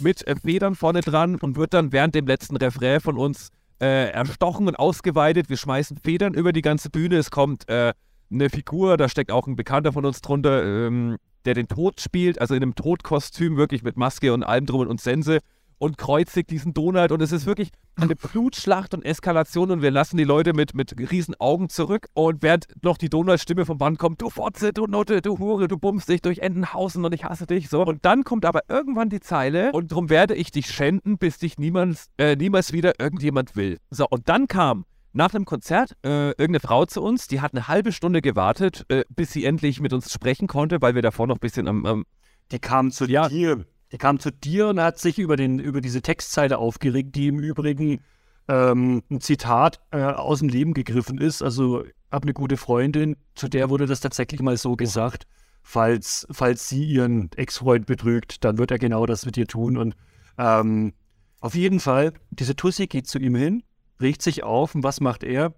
mit 0.00 0.26
äh, 0.26 0.36
Federn 0.36 0.74
vorne 0.74 1.00
dran 1.00 1.36
und 1.36 1.56
wird 1.56 1.72
dann 1.72 1.92
während 1.92 2.14
dem 2.14 2.26
letzten 2.26 2.56
Refrain 2.56 3.00
von 3.00 3.16
uns 3.16 3.48
äh, 3.80 4.10
erstochen 4.10 4.68
und 4.68 4.78
ausgeweitet. 4.78 5.48
Wir 5.48 5.56
schmeißen 5.56 5.96
Federn 5.96 6.34
über 6.34 6.52
die 6.52 6.62
ganze 6.62 6.90
Bühne. 6.90 7.16
Es 7.16 7.30
kommt 7.30 7.66
äh, 7.70 7.94
eine 8.30 8.50
Figur, 8.50 8.96
da 8.96 9.08
steckt 9.08 9.30
auch 9.30 9.46
ein 9.46 9.56
Bekannter 9.56 9.92
von 9.92 10.04
uns 10.04 10.20
drunter, 10.20 10.64
ähm, 10.64 11.16
der 11.44 11.54
den 11.54 11.68
Tod 11.68 12.00
spielt, 12.00 12.40
also 12.40 12.54
in 12.54 12.62
einem 12.62 12.74
Todkostüm, 12.74 13.56
wirklich 13.56 13.82
mit 13.82 13.96
Maske 13.96 14.32
und 14.32 14.42
allem 14.42 14.66
drum 14.66 14.86
und 14.86 15.00
Sense 15.00 15.40
und 15.78 15.96
kreuzigt 15.96 16.50
diesen 16.50 16.74
Donald 16.74 17.12
und 17.12 17.22
es 17.22 17.32
ist 17.32 17.46
wirklich 17.46 17.70
eine 17.96 18.14
Blutschlacht 18.14 18.94
und 18.94 19.04
Eskalation 19.04 19.70
und 19.70 19.82
wir 19.82 19.90
lassen 19.90 20.16
die 20.16 20.24
Leute 20.24 20.52
mit, 20.52 20.74
mit 20.74 20.98
riesen 21.10 21.34
Augen 21.40 21.68
zurück 21.68 22.08
und 22.14 22.42
während 22.42 22.66
noch 22.82 22.98
die 22.98 23.08
Donald-Stimme 23.08 23.64
vom 23.64 23.78
Band 23.78 23.98
kommt, 23.98 24.20
du 24.20 24.30
Fotze, 24.30 24.72
du 24.72 24.86
Nutte, 24.86 25.22
du 25.22 25.38
Hure, 25.38 25.68
du 25.68 25.78
bummst 25.78 26.08
dich 26.08 26.20
durch 26.20 26.38
Entenhausen 26.38 27.04
und 27.04 27.14
ich 27.14 27.24
hasse 27.24 27.46
dich, 27.46 27.68
so. 27.68 27.84
Und 27.84 28.04
dann 28.04 28.24
kommt 28.24 28.44
aber 28.44 28.62
irgendwann 28.68 29.08
die 29.08 29.20
Zeile 29.20 29.72
und 29.72 29.90
drum 29.90 30.10
werde 30.10 30.34
ich 30.34 30.50
dich 30.50 30.66
schänden, 30.66 31.18
bis 31.18 31.38
dich 31.38 31.58
niemals, 31.58 32.08
äh, 32.18 32.36
niemals 32.36 32.72
wieder 32.72 33.00
irgendjemand 33.00 33.56
will. 33.56 33.78
So, 33.90 34.06
und 34.08 34.28
dann 34.28 34.48
kam 34.48 34.84
nach 35.12 35.30
dem 35.30 35.44
Konzert 35.44 35.96
äh, 36.04 36.28
irgendeine 36.30 36.60
Frau 36.60 36.84
zu 36.86 37.02
uns, 37.02 37.26
die 37.28 37.40
hat 37.40 37.54
eine 37.54 37.68
halbe 37.68 37.92
Stunde 37.92 38.20
gewartet, 38.22 38.84
äh, 38.88 39.04
bis 39.08 39.32
sie 39.32 39.44
endlich 39.44 39.80
mit 39.80 39.92
uns 39.92 40.12
sprechen 40.12 40.46
konnte, 40.48 40.80
weil 40.82 40.94
wir 40.94 41.02
davor 41.02 41.26
noch 41.26 41.36
ein 41.36 41.40
bisschen 41.40 41.66
am, 41.68 41.86
am 41.86 42.04
Die 42.52 42.58
kam 42.58 42.90
zu 42.90 43.06
Ja. 43.06 43.28
dir. 43.28 43.64
Die 43.90 43.98
kam 43.98 44.20
zu 44.20 44.30
dir 44.30 44.68
und 44.68 44.80
hat 44.80 44.98
sich 44.98 45.18
über, 45.18 45.36
den, 45.36 45.58
über 45.58 45.80
diese 45.80 46.02
Textzeile 46.02 46.58
aufgeregt, 46.58 47.16
die 47.16 47.28
im 47.28 47.38
Übrigen 47.38 48.00
ähm, 48.46 49.02
ein 49.10 49.20
Zitat 49.20 49.80
äh, 49.92 50.02
aus 50.02 50.40
dem 50.40 50.48
Leben 50.48 50.74
gegriffen 50.74 51.18
ist. 51.18 51.42
Also, 51.42 51.84
ich 51.84 51.92
habe 52.12 52.24
eine 52.24 52.34
gute 52.34 52.56
Freundin, 52.58 53.16
zu 53.34 53.48
der 53.48 53.70
wurde 53.70 53.86
das 53.86 54.00
tatsächlich 54.00 54.40
mal 54.42 54.56
so 54.56 54.76
gesagt. 54.76 55.26
Falls, 55.62 56.26
falls 56.30 56.68
sie 56.68 56.84
ihren 56.84 57.30
Ex-Freund 57.36 57.86
betrügt, 57.86 58.44
dann 58.44 58.56
wird 58.56 58.70
er 58.70 58.78
genau 58.78 59.04
das 59.04 59.26
mit 59.26 59.36
dir 59.36 59.46
tun. 59.46 59.76
Und 59.76 59.94
ähm, 60.38 60.94
auf 61.40 61.54
jeden 61.54 61.78
Fall, 61.80 62.12
diese 62.30 62.56
Tussi 62.56 62.86
geht 62.86 63.06
zu 63.06 63.18
ihm 63.18 63.34
hin, 63.34 63.62
regt 64.00 64.22
sich 64.22 64.42
auf 64.42 64.74
und 64.74 64.82
was 64.82 65.00
macht 65.00 65.24
er? 65.24 65.54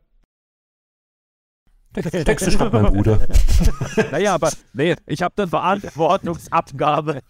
Texte 2.24 2.50
schreibt 2.52 2.72
mein 2.72 2.92
Bruder. 2.92 3.26
Naja, 4.12 4.34
aber 4.34 4.52
nee, 4.72 4.94
ich 5.06 5.22
habe 5.22 5.34
dann 5.36 5.48
Verantwortungsabgabe. 5.48 7.20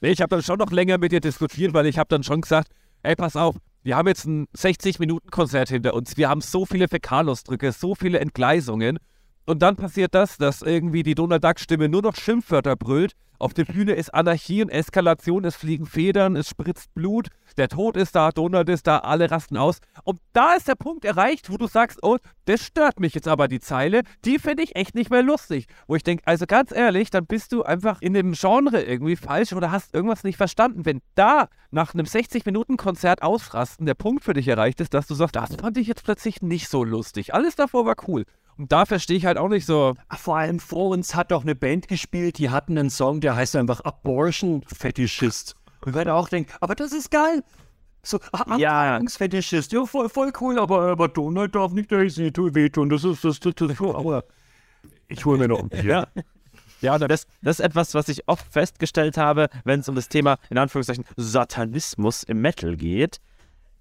Nee, 0.00 0.10
ich 0.10 0.20
habe 0.20 0.30
dann 0.30 0.42
schon 0.42 0.58
noch 0.58 0.72
länger 0.72 0.98
mit 0.98 1.12
ihr 1.12 1.20
diskutiert, 1.20 1.72
weil 1.72 1.86
ich 1.86 1.98
habe 1.98 2.08
dann 2.08 2.22
schon 2.22 2.40
gesagt, 2.40 2.68
ey, 3.02 3.14
pass 3.14 3.36
auf, 3.36 3.56
wir 3.82 3.96
haben 3.96 4.08
jetzt 4.08 4.24
ein 4.24 4.46
60-Minuten-Konzert 4.56 5.68
hinter 5.68 5.94
uns. 5.94 6.16
Wir 6.16 6.28
haben 6.28 6.40
so 6.40 6.66
viele 6.66 6.88
Fäkalausdrücke, 6.88 7.70
so 7.70 7.94
viele 7.94 8.18
Entgleisungen. 8.18 8.98
Und 9.46 9.60
dann 9.60 9.76
passiert 9.76 10.14
das, 10.14 10.38
dass 10.38 10.62
irgendwie 10.62 11.02
die 11.02 11.14
Donald 11.14 11.44
Duck-Stimme 11.44 11.88
nur 11.88 12.00
noch 12.00 12.16
Schimpfwörter 12.16 12.76
brüllt. 12.76 13.12
Auf 13.38 13.52
der 13.52 13.64
Bühne 13.64 13.92
ist 13.92 14.14
Anarchie 14.14 14.62
und 14.62 14.70
Eskalation, 14.70 15.44
es 15.44 15.56
fliegen 15.56 15.84
Federn, 15.84 16.34
es 16.34 16.48
spritzt 16.48 16.94
Blut, 16.94 17.28
der 17.58 17.68
Tod 17.68 17.96
ist 17.96 18.14
da, 18.14 18.30
Donald 18.30 18.68
ist 18.70 18.86
da, 18.86 18.98
alle 18.98 19.30
rasten 19.30 19.58
aus. 19.58 19.80
Und 20.04 20.20
da 20.32 20.54
ist 20.54 20.66
der 20.66 20.76
Punkt 20.76 21.04
erreicht, 21.04 21.50
wo 21.50 21.58
du 21.58 21.66
sagst, 21.66 21.98
oh, 22.02 22.16
das 22.46 22.64
stört 22.64 23.00
mich 23.00 23.12
jetzt 23.12 23.28
aber 23.28 23.48
die 23.48 23.60
Zeile, 23.60 24.02
die 24.24 24.38
finde 24.38 24.62
ich 24.62 24.76
echt 24.76 24.94
nicht 24.94 25.10
mehr 25.10 25.22
lustig. 25.22 25.66
Wo 25.88 25.96
ich 25.96 26.02
denke, 26.02 26.22
also 26.26 26.46
ganz 26.46 26.72
ehrlich, 26.72 27.10
dann 27.10 27.26
bist 27.26 27.52
du 27.52 27.64
einfach 27.64 28.00
in 28.00 28.14
dem 28.14 28.32
Genre 28.32 28.82
irgendwie 28.82 29.16
falsch 29.16 29.52
oder 29.52 29.70
hast 29.70 29.92
irgendwas 29.92 30.24
nicht 30.24 30.36
verstanden. 30.36 30.86
Wenn 30.86 31.02
da 31.16 31.48
nach 31.70 31.92
einem 31.92 32.06
60-Minuten-Konzert 32.06 33.22
ausrasten 33.22 33.84
der 33.84 33.94
Punkt 33.94 34.24
für 34.24 34.32
dich 34.32 34.48
erreicht 34.48 34.80
ist, 34.80 34.94
dass 34.94 35.06
du 35.06 35.14
sagst, 35.14 35.36
das 35.36 35.56
fand 35.56 35.76
ich 35.76 35.88
jetzt 35.88 36.04
plötzlich 36.04 36.40
nicht 36.40 36.68
so 36.68 36.82
lustig. 36.82 37.34
Alles 37.34 37.56
davor 37.56 37.84
war 37.84 37.96
cool. 38.08 38.24
Und 38.56 38.70
da 38.70 38.86
verstehe 38.86 39.16
ich 39.16 39.26
halt 39.26 39.38
auch 39.38 39.48
nicht 39.48 39.66
so, 39.66 39.94
Vor 40.16 40.36
allem 40.36 40.60
vor 40.60 40.90
uns 40.90 41.14
hat 41.14 41.30
doch 41.32 41.42
eine 41.42 41.54
Band 41.54 41.88
gespielt, 41.88 42.38
die 42.38 42.50
hatten 42.50 42.78
einen 42.78 42.90
Song, 42.90 43.20
der 43.20 43.34
heißt 43.36 43.56
einfach 43.56 43.80
Abortion 43.80 44.62
Fetischist. 44.66 45.56
Und 45.80 45.90
ich 45.90 45.94
werde 45.94 46.14
auch 46.14 46.28
denken, 46.28 46.52
aber 46.60 46.74
das 46.74 46.92
ist 46.92 47.10
geil. 47.10 47.42
So, 48.02 48.20
Ja. 48.58 49.00
Fetischist, 49.08 49.72
ja, 49.72 49.84
voll, 49.86 50.08
voll 50.08 50.32
cool, 50.40 50.58
aber, 50.58 50.82
aber 50.90 51.08
Donald 51.08 51.54
darf 51.54 51.72
nicht 51.72 51.90
Daisy 51.90 52.30
tu- 52.32 52.54
wehtun. 52.54 52.90
Das 52.90 53.02
ist, 53.02 53.24
das, 53.24 53.40
das, 53.40 53.54
das, 53.54 53.80
aber 53.80 54.24
ich 55.08 55.24
hole 55.24 55.38
mir 55.38 55.48
noch 55.48 55.60
ein 55.60 55.68
Bier. 55.70 55.84
Ja. 55.84 56.06
Ja, 56.80 56.98
das, 56.98 57.26
das 57.40 57.60
ist 57.60 57.64
etwas, 57.64 57.94
was 57.94 58.08
ich 58.10 58.28
oft 58.28 58.46
festgestellt 58.52 59.16
habe, 59.16 59.48
wenn 59.64 59.80
es 59.80 59.88
um 59.88 59.94
das 59.94 60.10
Thema, 60.10 60.36
in 60.50 60.58
Anführungszeichen, 60.58 61.04
Satanismus 61.16 62.24
im 62.24 62.42
Metal 62.42 62.76
geht. 62.76 63.20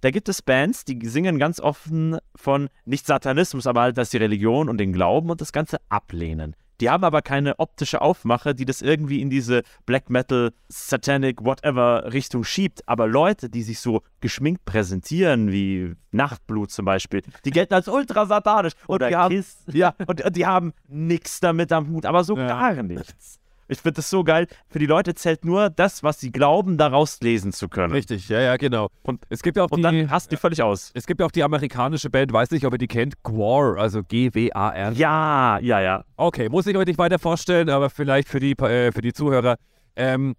Da 0.03 0.11
gibt 0.11 0.27
es 0.27 0.41
Bands, 0.41 0.83
die 0.83 0.99
singen 1.07 1.39
ganz 1.39 1.61
offen 1.61 2.17
von 2.35 2.67
nicht 2.83 3.07
Satanismus, 3.07 3.65
aber 3.65 3.83
halt, 3.83 3.97
dass 3.97 4.11
sie 4.11 4.17
Religion 4.17 4.67
und 4.67 4.77
den 4.77 4.91
Glauben 4.91 5.29
und 5.29 5.39
das 5.39 5.53
Ganze 5.53 5.77
ablehnen. 5.87 6.57
Die 6.81 6.89
haben 6.89 7.05
aber 7.05 7.21
keine 7.21 7.57
optische 7.57 8.01
Aufmache, 8.01 8.53
die 8.53 8.65
das 8.65 8.81
irgendwie 8.81 9.21
in 9.21 9.29
diese 9.29 9.63
Black 9.85 10.09
Metal, 10.09 10.51
Satanic, 10.67 11.45
whatever 11.45 12.11
Richtung 12.11 12.43
schiebt. 12.43 12.81
Aber 12.85 13.07
Leute, 13.07 13.49
die 13.49 13.63
sich 13.63 13.79
so 13.79 14.01
geschminkt 14.19 14.65
präsentieren, 14.65 15.53
wie 15.53 15.93
Nachtblut 16.11 16.71
zum 16.71 16.83
Beispiel, 16.83 17.21
die 17.45 17.51
gelten 17.51 17.73
als 17.73 17.87
ultra 17.87 18.25
satanisch. 18.25 18.73
Und 18.87 18.95
Oder 18.95 19.07
die 19.07 19.15
haben, 19.15 19.33
Kiss. 19.33 19.63
ja, 19.71 19.95
und, 20.05 20.21
und 20.21 20.35
die 20.35 20.45
haben 20.45 20.73
nichts 20.89 21.39
damit 21.39 21.71
am 21.71 21.87
Hut, 21.87 22.05
aber 22.05 22.25
so 22.25 22.35
Ja. 22.35 22.47
gar 22.47 22.83
nichts. 22.83 23.39
Ich 23.67 23.79
finde 23.79 23.93
das 23.93 24.09
so 24.09 24.23
geil. 24.23 24.47
Für 24.67 24.79
die 24.79 24.85
Leute 24.85 25.13
zählt 25.15 25.45
nur 25.45 25.69
das, 25.69 26.03
was 26.03 26.19
sie 26.19 26.31
glauben, 26.31 26.77
daraus 26.77 27.19
lesen 27.21 27.51
zu 27.51 27.69
können. 27.69 27.93
Richtig, 27.93 28.29
ja, 28.29 28.39
ja, 28.41 28.57
genau. 28.57 28.89
Und 29.03 29.23
es 29.29 29.41
gibt 29.41 29.57
ja 29.57 29.63
auch 29.63 29.71
Und 29.71 29.79
die, 29.79 29.83
dann 29.83 30.09
hast 30.09 30.31
du 30.31 30.35
die 30.35 30.39
völlig 30.39 30.61
aus. 30.61 30.91
es 30.93 31.05
gibt 31.07 31.19
ja 31.19 31.25
auch 31.25 31.31
die 31.31 31.43
amerikanische 31.43 32.09
Band, 32.09 32.31
weiß 32.33 32.51
nicht, 32.51 32.65
ob 32.65 32.73
ihr 32.73 32.77
die 32.77 32.87
kennt, 32.87 33.21
Gwar, 33.23 33.77
also 33.77 34.03
G-W-A-R. 34.03 34.91
Ja, 34.93 35.59
ja, 35.59 35.79
ja. 35.81 36.03
Okay, 36.17 36.49
muss 36.49 36.67
ich 36.67 36.75
euch 36.77 36.85
nicht 36.85 36.97
weiter 36.99 37.19
vorstellen, 37.19 37.69
aber 37.69 37.89
vielleicht 37.89 38.27
für 38.27 38.39
die, 38.39 38.51
äh, 38.51 38.91
für 38.91 39.01
die 39.01 39.13
Zuhörer. 39.13 39.55
Ähm, 39.95 40.35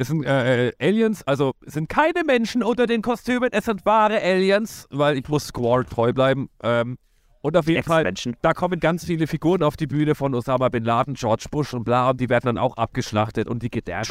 Es 0.00 0.06
sind 0.06 0.24
äh, 0.24 0.68
äh, 0.68 0.72
Aliens, 0.78 1.26
also 1.26 1.54
es 1.66 1.74
sind 1.74 1.88
keine 1.88 2.22
Menschen 2.24 2.62
unter 2.62 2.86
den 2.86 3.02
Kostümen, 3.02 3.48
es 3.52 3.64
sind 3.64 3.84
wahre 3.84 4.22
Aliens, 4.22 4.86
weil 4.90 5.18
ich 5.18 5.28
muss 5.28 5.48
Squall 5.48 5.84
treu 5.84 6.12
bleiben. 6.12 6.48
Ähm, 6.62 6.98
und 7.40 7.56
auf 7.56 7.68
jeden 7.68 7.82
Fall, 7.82 8.12
da 8.42 8.52
kommen 8.52 8.80
ganz 8.80 9.04
viele 9.04 9.26
Figuren 9.26 9.62
auf 9.62 9.76
die 9.76 9.86
Bühne 9.86 10.14
von 10.14 10.34
Osama 10.34 10.68
Bin 10.68 10.84
Laden, 10.84 11.14
George 11.14 11.46
Bush 11.50 11.72
und 11.74 11.84
bla, 11.84 12.10
und 12.10 12.20
die 12.20 12.28
werden 12.28 12.46
dann 12.46 12.58
auch 12.58 12.76
abgeschlachtet 12.76 13.48
und 13.48 13.62
die 13.62 13.70
gedärmt. 13.70 14.06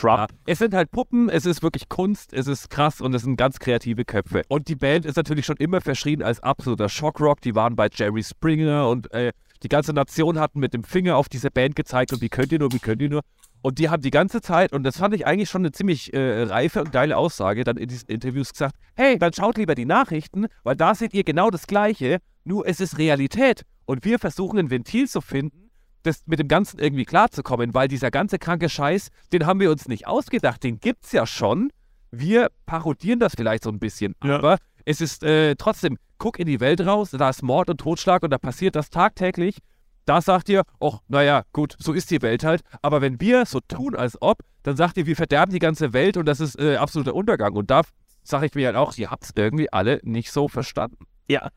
Es 0.45 0.59
sind 0.59 0.73
halt 0.73 0.91
Puppen, 0.91 1.29
es 1.29 1.45
ist 1.45 1.61
wirklich 1.61 1.89
Kunst, 1.89 2.33
es 2.33 2.47
ist 2.47 2.69
krass 2.69 3.01
und 3.01 3.13
es 3.13 3.23
sind 3.23 3.35
ganz 3.35 3.59
kreative 3.59 4.05
Köpfe. 4.05 4.43
Und 4.47 4.67
die 4.67 4.75
Band 4.75 5.05
ist 5.05 5.17
natürlich 5.17 5.45
schon 5.45 5.57
immer 5.57 5.81
verschrien 5.81 6.23
als 6.23 6.39
absoluter 6.41 6.89
Shockrock. 6.89 7.41
Die 7.41 7.55
waren 7.55 7.75
bei 7.75 7.89
Jerry 7.93 8.23
Springer 8.23 8.89
und 8.89 9.11
äh, 9.11 9.31
die 9.63 9.69
ganze 9.69 9.93
Nation 9.93 10.39
hat 10.39 10.55
mit 10.55 10.73
dem 10.73 10.83
Finger 10.83 11.17
auf 11.17 11.29
diese 11.29 11.51
Band 11.51 11.75
gezeigt 11.75 12.13
und 12.13 12.21
wie 12.21 12.29
könnt 12.29 12.51
ihr 12.51 12.59
nur, 12.59 12.71
wie 12.71 12.79
könnt 12.79 13.01
ihr 13.01 13.09
nur. 13.09 13.21
Und 13.61 13.79
die 13.79 13.89
haben 13.89 14.01
die 14.01 14.11
ganze 14.11 14.39
Zeit, 14.39 14.71
und 14.71 14.83
das 14.83 14.97
fand 14.97 15.15
ich 15.15 15.25
eigentlich 15.25 15.49
schon 15.49 15.61
eine 15.61 15.71
ziemlich 15.71 16.13
äh, 16.13 16.43
reife 16.43 16.79
und 16.79 16.91
geile 16.91 17.17
Aussage, 17.17 17.63
dann 17.63 17.75
in 17.75 17.87
diesen 17.87 18.07
Interviews 18.07 18.51
gesagt, 18.53 18.75
hey, 18.95 19.17
dann 19.17 19.33
schaut 19.33 19.57
lieber 19.57 19.75
die 19.75 19.85
Nachrichten, 19.85 20.45
weil 20.63 20.75
da 20.75 20.93
seht 20.93 21.13
ihr 21.13 21.23
genau 21.23 21.49
das 21.49 21.65
Gleiche, 21.65 22.19
nur 22.47 22.67
es 22.67 22.79
ist 22.79 22.97
Realität. 22.97 23.63
Und 23.85 24.05
wir 24.05 24.19
versuchen 24.19 24.57
ein 24.59 24.69
Ventil 24.69 25.07
zu 25.07 25.21
finden, 25.21 25.69
das 26.03 26.23
mit 26.25 26.39
dem 26.39 26.47
Ganzen 26.47 26.79
irgendwie 26.79 27.05
klarzukommen, 27.05 27.73
weil 27.73 27.87
dieser 27.87 28.11
ganze 28.11 28.39
kranke 28.39 28.69
Scheiß, 28.69 29.09
den 29.33 29.45
haben 29.45 29.59
wir 29.59 29.71
uns 29.71 29.87
nicht 29.87 30.07
ausgedacht, 30.07 30.63
den 30.63 30.79
gibt's 30.79 31.11
ja 31.11 31.25
schon. 31.25 31.71
Wir 32.11 32.49
parodieren 32.65 33.19
das 33.19 33.33
vielleicht 33.35 33.63
so 33.63 33.69
ein 33.69 33.79
bisschen, 33.79 34.15
Ja. 34.23 34.37
aber 34.37 34.57
es 34.85 35.01
ist 35.01 35.23
äh, 35.23 35.55
trotzdem, 35.55 35.97
guck 36.17 36.39
in 36.39 36.47
die 36.47 36.59
Welt 36.61 36.81
raus, 36.85 37.11
da 37.11 37.29
ist 37.29 37.43
Mord 37.43 37.69
und 37.69 37.79
Totschlag 37.81 38.23
und 38.23 38.29
da 38.29 38.37
passiert 38.37 38.75
das 38.75 38.89
tagtäglich. 38.89 39.57
Da 40.05 40.21
sagt 40.21 40.47
ihr, 40.47 40.63
ach, 40.79 40.99
naja, 41.09 41.43
gut, 41.51 41.75
so 41.79 41.91
ist 41.91 42.09
die 42.11 42.21
Welt 42.21 42.45
halt. 42.45 42.61
Aber 42.81 43.01
wenn 43.01 43.19
wir 43.19 43.45
so 43.45 43.59
tun, 43.59 43.93
als 43.93 44.17
ob, 44.21 44.37
dann 44.63 44.77
sagt 44.77 44.95
ihr, 44.95 45.05
wir 45.05 45.17
verderben 45.17 45.51
die 45.51 45.59
ganze 45.59 45.91
Welt 45.91 46.15
und 46.15 46.25
das 46.25 46.39
ist 46.39 46.57
äh, 46.57 46.77
absoluter 46.77 47.13
Untergang. 47.13 47.53
Und 47.53 47.69
da 47.69 47.81
sage 48.23 48.45
ich 48.45 48.55
mir 48.55 48.67
halt 48.67 48.77
auch, 48.77 48.95
ihr 48.97 49.11
habt 49.11 49.25
es 49.25 49.31
irgendwie 49.35 49.71
alle 49.73 49.99
nicht 50.03 50.31
so 50.31 50.47
verstanden. 50.47 51.05
Ja, 51.27 51.49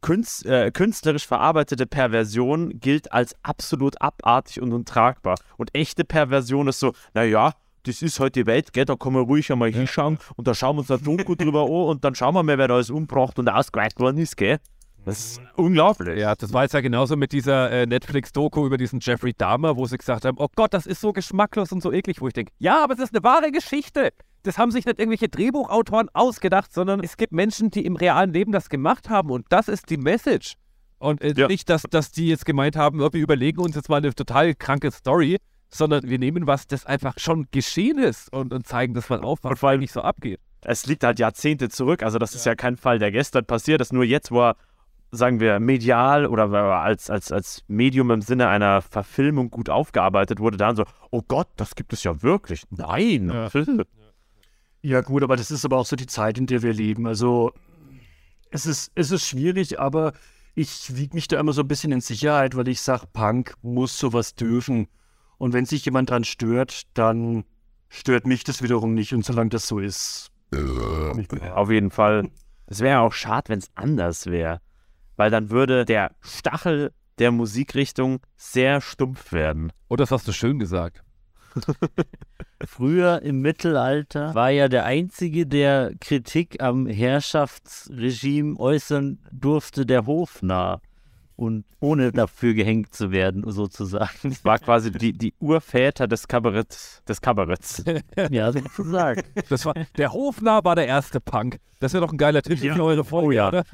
Künst, 0.00 0.46
äh, 0.46 0.70
künstlerisch 0.70 1.26
verarbeitete 1.26 1.86
Perversion 1.86 2.78
gilt 2.80 3.12
als 3.12 3.34
absolut 3.42 4.00
abartig 4.00 4.60
und 4.60 4.72
untragbar. 4.72 5.36
Und 5.56 5.74
echte 5.74 6.04
Perversion 6.04 6.68
ist 6.68 6.80
so, 6.80 6.92
naja, 7.14 7.52
das 7.84 8.02
ist 8.02 8.20
halt 8.20 8.36
die 8.36 8.46
Welt, 8.46 8.72
gell, 8.72 8.84
da 8.84 8.96
kann 8.96 9.12
man 9.12 9.22
ruhig 9.22 9.50
einmal 9.50 9.72
hinschauen 9.72 10.18
und 10.36 10.46
da 10.46 10.54
schauen 10.54 10.76
wir 10.76 10.80
uns 10.80 10.90
ein 10.90 11.02
Doku 11.02 11.34
drüber 11.34 11.62
an 11.64 11.88
und 11.88 12.04
dann 12.04 12.14
schauen 12.14 12.34
wir 12.34 12.42
mal, 12.42 12.58
wer 12.58 12.68
da 12.68 12.74
alles 12.74 12.90
umgebracht 12.90 13.38
und 13.38 13.48
ausgeweicht 13.48 13.98
worden 13.98 14.18
ist, 14.18 14.36
gell. 14.36 14.58
Das 15.04 15.18
ist 15.18 15.40
unglaublich. 15.56 16.18
Ja, 16.18 16.34
das 16.34 16.52
war 16.52 16.64
jetzt 16.64 16.74
ja 16.74 16.80
genauso 16.80 17.16
mit 17.16 17.32
dieser 17.32 17.70
äh, 17.70 17.86
Netflix-Doku 17.86 18.66
über 18.66 18.76
diesen 18.76 19.00
Jeffrey 19.00 19.32
Dahmer, 19.32 19.76
wo 19.76 19.86
sie 19.86 19.96
gesagt 19.96 20.26
haben, 20.26 20.36
oh 20.38 20.48
Gott, 20.54 20.74
das 20.74 20.86
ist 20.86 21.00
so 21.00 21.14
geschmacklos 21.14 21.72
und 21.72 21.82
so 21.82 21.92
eklig, 21.92 22.20
wo 22.20 22.28
ich 22.28 22.34
denke, 22.34 22.52
ja, 22.58 22.84
aber 22.84 22.92
es 22.94 23.00
ist 23.00 23.14
eine 23.14 23.22
wahre 23.24 23.50
Geschichte. 23.50 24.12
Das 24.42 24.58
haben 24.58 24.70
sich 24.70 24.86
nicht 24.86 24.98
irgendwelche 24.98 25.28
Drehbuchautoren 25.28 26.08
ausgedacht, 26.12 26.72
sondern 26.72 27.00
es 27.00 27.16
gibt 27.16 27.32
Menschen, 27.32 27.70
die 27.70 27.84
im 27.84 27.96
realen 27.96 28.32
Leben 28.32 28.52
das 28.52 28.68
gemacht 28.68 29.10
haben 29.10 29.30
und 29.30 29.46
das 29.50 29.68
ist 29.68 29.90
die 29.90 29.96
Message. 29.96 30.54
Und 30.98 31.22
äh, 31.22 31.32
Ja. 31.36 31.48
nicht, 31.48 31.68
dass, 31.68 31.82
dass 31.82 32.10
die 32.10 32.28
jetzt 32.28 32.44
gemeint 32.46 32.76
haben, 32.76 32.98
wir 33.00 33.12
überlegen 33.14 33.60
uns 33.60 33.76
jetzt 33.76 33.88
mal 33.88 33.96
eine 33.96 34.14
total 34.14 34.54
kranke 34.54 34.90
Story, 34.90 35.36
sondern 35.68 36.08
wir 36.08 36.18
nehmen 36.18 36.46
was, 36.46 36.66
das 36.66 36.86
einfach 36.86 37.14
schon 37.18 37.46
geschehen 37.50 37.98
ist 37.98 38.32
und, 38.32 38.52
und 38.52 38.66
zeigen 38.66 38.94
das 38.94 39.08
mal 39.10 39.20
auf, 39.22 39.40
was 39.42 39.58
vor 39.58 39.68
allem 39.70 39.80
nicht 39.80 39.92
so 39.92 40.00
abgeht. 40.00 40.40
Es 40.62 40.86
liegt 40.86 41.04
halt 41.04 41.18
Jahrzehnte 41.18 41.68
zurück, 41.68 42.02
also 42.02 42.18
das 42.18 42.34
ist 42.34 42.46
ja 42.46 42.54
kein 42.54 42.76
Fall, 42.76 42.98
der 42.98 43.12
gestern 43.12 43.44
passiert 43.44 43.80
ist, 43.80 43.92
nur 43.92 44.02
jetzt, 44.04 44.30
wo 44.32 44.40
er, 44.40 44.56
sagen 45.12 45.40
wir, 45.40 45.60
medial 45.60 46.26
oder 46.26 46.50
er 46.52 46.80
als, 46.80 47.10
als, 47.10 47.30
als 47.30 47.62
Medium 47.68 48.10
im 48.10 48.20
Sinne 48.22 48.48
einer 48.48 48.82
Verfilmung 48.82 49.50
gut 49.50 49.70
aufgearbeitet 49.70 50.40
wurde, 50.40 50.56
dann 50.56 50.74
so, 50.74 50.84
oh 51.10 51.22
Gott, 51.26 51.48
das 51.56 51.74
gibt 51.76 51.92
es 51.92 52.02
ja 52.02 52.22
wirklich. 52.22 52.64
Nein. 52.70 53.30
Ja, 53.32 53.48
gut, 55.02 55.22
aber 55.22 55.36
das 55.36 55.50
ist 55.50 55.64
aber 55.64 55.78
auch 55.78 55.86
so 55.86 55.96
die 55.96 56.06
Zeit, 56.06 56.38
in 56.38 56.46
der 56.46 56.62
wir 56.62 56.72
leben. 56.72 57.06
Also, 57.06 57.52
es 58.50 58.66
ist, 58.66 58.92
es 58.94 59.10
ist 59.10 59.26
schwierig, 59.26 59.80
aber 59.80 60.12
ich 60.54 60.96
wiege 60.96 61.14
mich 61.14 61.28
da 61.28 61.38
immer 61.38 61.52
so 61.52 61.62
ein 61.62 61.68
bisschen 61.68 61.92
in 61.92 62.00
Sicherheit, 62.00 62.56
weil 62.56 62.68
ich 62.68 62.80
sage, 62.80 63.06
Punk 63.12 63.54
muss 63.62 63.98
sowas 63.98 64.34
dürfen. 64.34 64.88
Und 65.36 65.52
wenn 65.52 65.66
sich 65.66 65.84
jemand 65.84 66.10
dran 66.10 66.24
stört, 66.24 66.82
dann 66.94 67.44
stört 67.88 68.26
mich 68.26 68.44
das 68.44 68.62
wiederum 68.62 68.94
nicht. 68.94 69.12
Und 69.12 69.24
solange 69.24 69.50
das 69.50 69.68
so 69.68 69.78
ist. 69.78 70.30
Auf 71.54 71.70
jeden 71.70 71.90
Fall. 71.90 72.30
Es 72.66 72.80
wäre 72.80 72.94
ja 72.94 73.00
auch 73.00 73.12
schade, 73.12 73.50
wenn 73.50 73.60
es 73.60 73.70
anders 73.74 74.26
wäre. 74.26 74.60
Weil 75.16 75.30
dann 75.30 75.50
würde 75.50 75.84
der 75.84 76.12
Stachel 76.20 76.92
der 77.18 77.30
Musikrichtung 77.30 78.20
sehr 78.36 78.80
stumpf 78.80 79.32
werden. 79.32 79.72
Oh, 79.88 79.96
das 79.96 80.10
hast 80.10 80.26
du 80.28 80.32
schön 80.32 80.58
gesagt. 80.58 81.02
Früher 82.66 83.22
im 83.22 83.40
Mittelalter 83.40 84.34
war 84.34 84.50
ja 84.50 84.68
der 84.68 84.84
Einzige, 84.84 85.46
der 85.46 85.92
Kritik 86.00 86.60
am 86.62 86.86
Herrschaftsregime 86.86 88.58
äußern 88.58 89.18
durfte, 89.32 89.86
der 89.86 90.06
Hofnarr. 90.06 90.80
Und 91.36 91.64
ohne 91.78 92.10
dafür 92.10 92.52
gehängt 92.52 92.92
zu 92.92 93.12
werden, 93.12 93.48
sozusagen. 93.48 94.32
Es 94.32 94.44
war 94.44 94.58
quasi 94.58 94.90
die, 94.90 95.12
die 95.12 95.34
Urväter 95.38 96.08
des 96.08 96.26
Kabaretts. 96.26 97.00
Des 97.06 97.20
Kabaretts. 97.20 97.84
Ja, 98.30 98.50
sozusagen. 98.50 99.22
Das 99.48 99.64
war, 99.64 99.74
der 99.96 100.12
Hofnarr 100.12 100.64
war 100.64 100.74
der 100.74 100.88
erste 100.88 101.20
Punk. 101.20 101.58
Das 101.78 101.92
wäre 101.92 102.04
doch 102.04 102.12
ein 102.12 102.18
geiler 102.18 102.42
Titel 102.42 102.74
für 102.74 102.82
eure 102.82 103.04
Folge, 103.04 103.26
Oh 103.28 103.30
ja. 103.30 103.48
oder? 103.50 103.64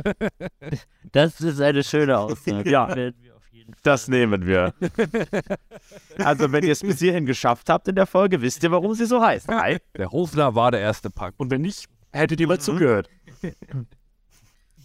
Das 1.11 1.41
ist 1.41 1.59
eine 1.59 1.83
schöne 1.83 2.19
Aussage. 2.19 2.69
Ja. 2.71 2.95
Werden 2.95 3.17
jeden 3.65 3.75
Fall. 3.75 3.83
Das 3.83 4.09
nehmen 4.09 4.47
wir. 4.47 4.75
Also, 6.19 6.53
wenn 6.53 6.65
ihr 6.65 6.73
es 6.73 6.81
bis 6.81 7.01
hierhin 7.01 7.27
geschafft 7.27 7.69
habt 7.69 7.89
in 7.89 7.97
der 7.97 8.07
Folge, 8.07 8.41
wisst 8.41 8.63
ihr, 8.63 8.71
warum 8.71 8.95
sie 8.95 9.05
so 9.05 9.21
heißt. 9.21 9.49
Hi. 9.49 9.79
Der 9.97 10.11
Hofnarr 10.13 10.55
war 10.55 10.71
der 10.71 10.81
erste 10.81 11.11
Punk. 11.11 11.35
Und 11.39 11.51
wenn 11.51 11.63
nicht, 11.63 11.87
hättet 12.13 12.41
ihr 12.41 12.47
mal 12.47 12.61
zugehört. 12.61 13.11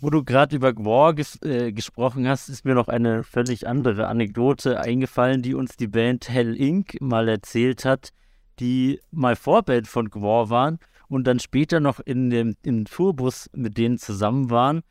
Wo 0.02 0.10
du 0.10 0.24
gerade 0.24 0.56
über 0.56 0.74
Gwar 0.74 1.14
ges 1.14 1.42
äh, 1.44 1.72
gesprochen 1.74 2.28
hast, 2.28 2.48
ist 2.48 2.64
mir 2.64 2.74
noch 2.74 2.88
eine 2.88 3.24
völlig 3.24 3.68
andere 3.68 4.08
Anekdote 4.08 4.80
eingefallen, 4.80 5.42
die 5.42 5.54
uns 5.54 5.76
die 5.76 5.88
Band 5.88 6.30
Hell 6.30 6.56
Inc. 6.56 7.00
mal 7.02 7.28
erzählt 7.28 7.84
hat, 7.84 8.12
die 8.60 9.02
mal 9.12 9.36
Vorband 9.36 9.88
von 9.88 10.10
Gwar 10.10 10.50
waren 10.50 10.80
und 11.10 11.26
dann 11.26 11.40
später 11.40 11.82
noch 11.82 12.00
in 12.00 12.30
dem 12.30 12.56
im 12.64 12.86
Tourbus 12.86 13.50
mit 13.54 13.78
denen 13.78 13.98
zusammen 13.98 14.50
waren. 14.50 14.82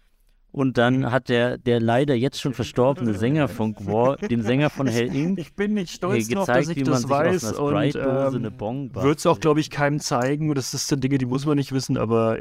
Und 0.51 0.78
dann 0.78 1.12
hat 1.12 1.28
der, 1.28 1.59
der 1.59 1.78
leider 1.78 2.14
jetzt 2.14 2.40
schon 2.40 2.55
verstorbene 2.55 3.14
Sänger 3.14 3.49
von 3.49 3.74
Gwar, 3.74 4.16
dem 4.16 4.42
Sänger 4.42 4.70
von 4.70 4.86
Hell 4.86 5.14
Inc., 5.14 5.38
Ich 5.38 5.55
bin 5.55 5.74
nicht 5.74 5.92
stolz 5.92 6.28
gezeigt, 6.28 6.49
dass 6.49 6.68
ich 6.70 6.76
wie 6.78 6.84
man 6.84 6.92
das 7.03 7.09
weiß. 7.09 7.53
Und 7.59 7.94
ähm, 7.96 8.94
wird 8.94 9.18
es 9.18 9.26
auch, 9.26 9.40
glaube 9.40 9.61
ich, 9.61 9.70
keinem 9.70 10.01
zeigen. 10.01 10.55
Das 10.55 10.72
ist 10.72 10.90
dann 10.90 11.01
Dinge, 11.01 11.18
die 11.18 11.26
muss 11.26 11.44
man 11.44 11.57
nicht 11.57 11.72
wissen, 11.72 11.99
aber 11.99 12.38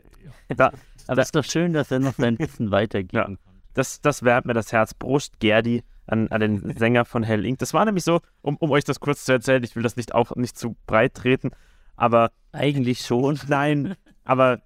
Da, 0.55 0.72
Aber 1.08 1.22
es 1.22 1.28
ist 1.28 1.36
doch 1.36 1.43
schön, 1.43 1.74
dass 1.74 1.91
er 1.91 1.99
noch 1.99 2.14
sein 2.14 2.39
Wissen 2.39 2.72
weitergeben 2.72 3.18
Ja. 3.18 3.30
das, 3.74 4.01
das 4.01 4.24
wärmt 4.24 4.45
mir 4.45 4.53
das 4.53 4.72
Herz. 4.72 4.93
Prost, 4.93 5.39
Gerdi, 5.39 5.84
an, 6.05 6.30
an 6.30 6.39
den 6.39 6.78
Sänger 6.78 7.03
von 7.03 7.24
Hell 7.24 7.45
Inc. 7.45 7.60
Das 7.60 7.74
war 7.74 7.84
nämlich 7.84 8.05
so, 8.05 8.22
um, 8.41 8.55
um 8.58 8.72
euch 8.72 8.86
das 8.86 9.01
kurz 9.01 9.26
zu 9.26 9.34
erzählen, 9.34 9.64
ich 9.64 9.76
will 9.76 9.84
das 9.84 9.97
nicht 9.97 10.16
auch 10.16 10.36
nicht 10.38 10.58
zu 10.58 10.78
breit 10.88 11.14
treten, 11.14 11.51
aber 11.97 12.32
Eigentlich 12.53 13.01
schon. 13.01 13.38
nein, 13.47 13.95
aber 14.24 14.62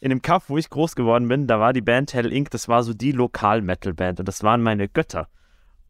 in 0.00 0.10
dem 0.10 0.22
Kaff, 0.22 0.48
wo 0.48 0.58
ich 0.58 0.70
groß 0.70 0.94
geworden 0.94 1.28
bin, 1.28 1.46
da 1.46 1.58
war 1.58 1.72
die 1.72 1.80
Band 1.80 2.14
Hell 2.14 2.32
Inc., 2.32 2.50
das 2.50 2.68
war 2.68 2.82
so 2.82 2.94
die 2.94 3.12
Lokal-Metal-Band 3.12 4.20
und 4.20 4.28
das 4.28 4.42
waren 4.42 4.62
meine 4.62 4.88
Götter. 4.88 5.28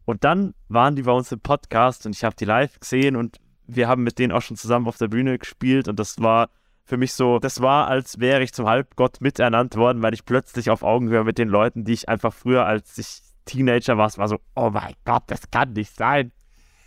Und 0.05 0.25
dann 0.25 0.55
waren 0.69 0.97
die 0.97 1.03
bei 1.03 1.13
uns 1.13 1.31
im 1.33 1.41
Podcast 1.41 2.07
und 2.07 2.15
ich 2.15 2.25
habe 2.25 2.35
die 2.37 2.47
live 2.47 2.81
gesehen 2.81 3.17
und 3.17 3.39
wir 3.67 3.89
haben 3.89 4.03
mit 4.03 4.19
denen 4.19 4.33
auch 4.33 4.41
schon 4.41 4.57
zusammen 4.57 4.89
auf 4.89 4.97
der 4.97 5.09
Bühne 5.09 5.39
gespielt 5.39 5.89
und 5.89 5.99
das 5.99 6.19
war 6.21 6.49
für 6.85 6.97
mich 6.97 7.13
so, 7.13 7.39
das 7.39 7.61
war, 7.61 7.89
als 7.89 8.19
wäre 8.19 8.43
ich 8.43 8.55
zum 8.55 8.67
Halbgott 8.67 9.21
miternannt 9.21 9.77
worden, 9.77 10.01
weil 10.01 10.15
ich 10.15 10.25
plötzlich 10.25 10.71
auf 10.71 10.83
Augenhöhe 10.83 11.23
mit 11.23 11.37
den 11.37 11.49
Leuten, 11.49 11.85
die 11.85 11.93
ich 11.93 12.09
einfach 12.09 12.33
früher, 12.33 12.65
als 12.65 12.97
ich 12.97 13.21
Teenager 13.45 13.99
war, 13.99 14.11
war 14.17 14.29
so, 14.29 14.39
oh 14.57 14.71
mein 14.71 14.95
Gott, 15.05 15.25
das 15.27 15.51
kann 15.51 15.75
nicht 15.75 15.95
sein. 15.95 16.33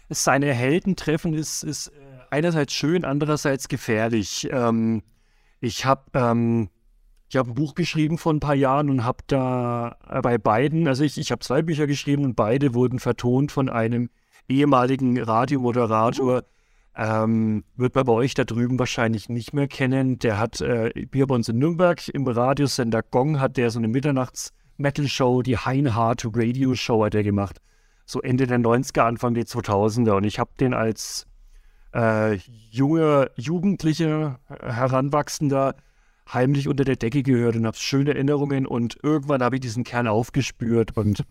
seine 0.10 0.54
Helden 0.54 0.96
treffen 0.96 1.36
ist, 1.36 1.64
ist 1.64 1.90
äh, 1.90 1.92
einerseits 2.32 2.74
schön, 2.74 3.06
andererseits 3.06 3.68
gefährlich. 3.68 4.50
Ähm, 4.52 5.04
ich 5.60 5.86
habe 5.86 6.04
ähm, 6.16 6.70
ich 7.32 7.38
hab 7.38 7.48
ein 7.48 7.54
Buch 7.54 7.76
geschrieben 7.76 8.18
vor 8.18 8.34
ein 8.34 8.42
paar 8.42 8.56
Jahren 8.56 8.90
und 8.90 9.06
habe 9.06 9.20
da 9.28 9.96
äh, 10.10 10.20
bei 10.20 10.38
beiden, 10.38 10.86
also 10.90 11.06
ich, 11.06 11.18
ich 11.18 11.32
habe 11.32 11.40
zwei 11.40 11.62
Bücher 11.62 11.88
geschrieben 11.88 12.26
und 12.26 12.36
beide 12.36 12.74
wurden 12.74 13.00
vertont 13.00 13.54
von 13.54 13.70
einem 13.70 14.10
ehemaligen 14.50 15.18
Radiomoderator. 15.18 16.44
Ähm, 16.94 17.64
wird 17.78 17.96
man 17.96 18.04
bei 18.04 18.12
euch 18.12 18.34
da 18.34 18.44
drüben 18.44 18.78
wahrscheinlich 18.78 19.30
nicht 19.30 19.54
mehr 19.54 19.70
kennen. 19.70 20.20
Der 20.20 20.40
hat 20.40 20.60
äh, 20.60 20.92
hier 21.14 21.26
bei 21.26 21.36
uns 21.36 21.48
in 21.48 21.58
Nürnberg 21.58 22.06
im 22.10 22.28
Radiosender 22.28 23.02
Gong 23.02 23.40
hat 23.40 23.56
der 23.56 23.72
so 23.72 23.80
eine 23.80 23.88
Mitternachts-Metal-Show, 23.88 25.42
die 25.42 25.58
Heinhardt 25.58 26.28
Radio 26.34 26.76
Show 26.76 27.06
hat 27.06 27.16
er 27.16 27.24
gemacht 27.24 27.62
so 28.12 28.22
Ende 28.22 28.46
der 28.46 28.60
90er, 28.60 29.04
Anfang 29.04 29.36
der 29.36 29.46
2000er. 29.46 30.18
Und 30.18 30.26
ich 30.26 30.38
habe 30.38 30.52
den 30.60 30.74
als 30.74 31.28
äh, 31.96 32.36
junger 32.70 33.30
Jugendlicher, 33.38 34.40
äh, 34.50 34.74
Heranwachsender 34.74 35.76
heimlich 36.34 36.68
unter 36.68 36.84
der 36.84 36.96
Decke 36.96 37.24
gehört 37.24 37.56
und 37.56 37.66
habe 37.66 37.78
schöne 37.78 38.14
Erinnerungen. 38.14 38.66
Und 38.66 38.98
irgendwann 39.04 39.44
habe 39.44 39.58
ich 39.58 39.62
diesen 39.62 39.84
Kern 39.84 40.08
aufgespürt 40.08 40.98
und 40.98 41.26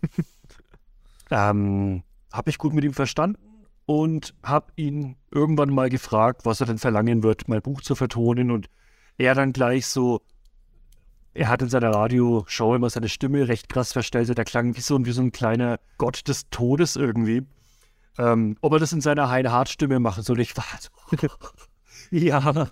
ähm, 1.31 2.03
habe 2.31 2.49
mich 2.49 2.57
gut 2.57 2.73
mit 2.73 2.83
ihm 2.83 2.93
verstanden. 2.93 3.39
und 3.85 4.33
habe 4.43 4.71
ihn 4.75 5.15
irgendwann 5.31 5.73
mal 5.73 5.89
gefragt, 5.89 6.45
was 6.45 6.61
er 6.61 6.67
denn 6.67 6.77
verlangen 6.77 7.23
wird, 7.23 7.47
mein 7.47 7.61
Buch 7.61 7.81
zu 7.81 7.95
vertonen. 7.95 8.51
Und 8.51 8.69
er 9.17 9.35
dann 9.35 9.53
gleich 9.53 9.87
so, 9.87 10.21
er 11.33 11.49
hat 11.49 11.61
in 11.61 11.69
seiner 11.69 11.91
Radioshow 11.91 12.75
immer 12.75 12.89
seine 12.89 13.09
Stimme 13.09 13.47
recht 13.47 13.69
krass 13.69 13.93
verstellt. 13.93 14.37
Der 14.37 14.45
klang 14.45 14.75
wie 14.75 14.81
so, 14.81 15.03
wie 15.05 15.11
so 15.11 15.21
ein 15.21 15.31
kleiner 15.31 15.79
Gott 15.97 16.27
des 16.27 16.49
Todes 16.49 16.95
irgendwie. 16.95 17.43
Ähm, 18.17 18.57
ob 18.61 18.73
er 18.73 18.79
das 18.79 18.93
in 18.93 19.01
seiner 19.01 19.29
Heine-Hart-Stimme 19.29 19.99
machen 19.99 20.23
soll, 20.23 20.39
ich 20.41 20.55
war 20.57 20.65
so, 20.79 21.27
ja. 22.11 22.67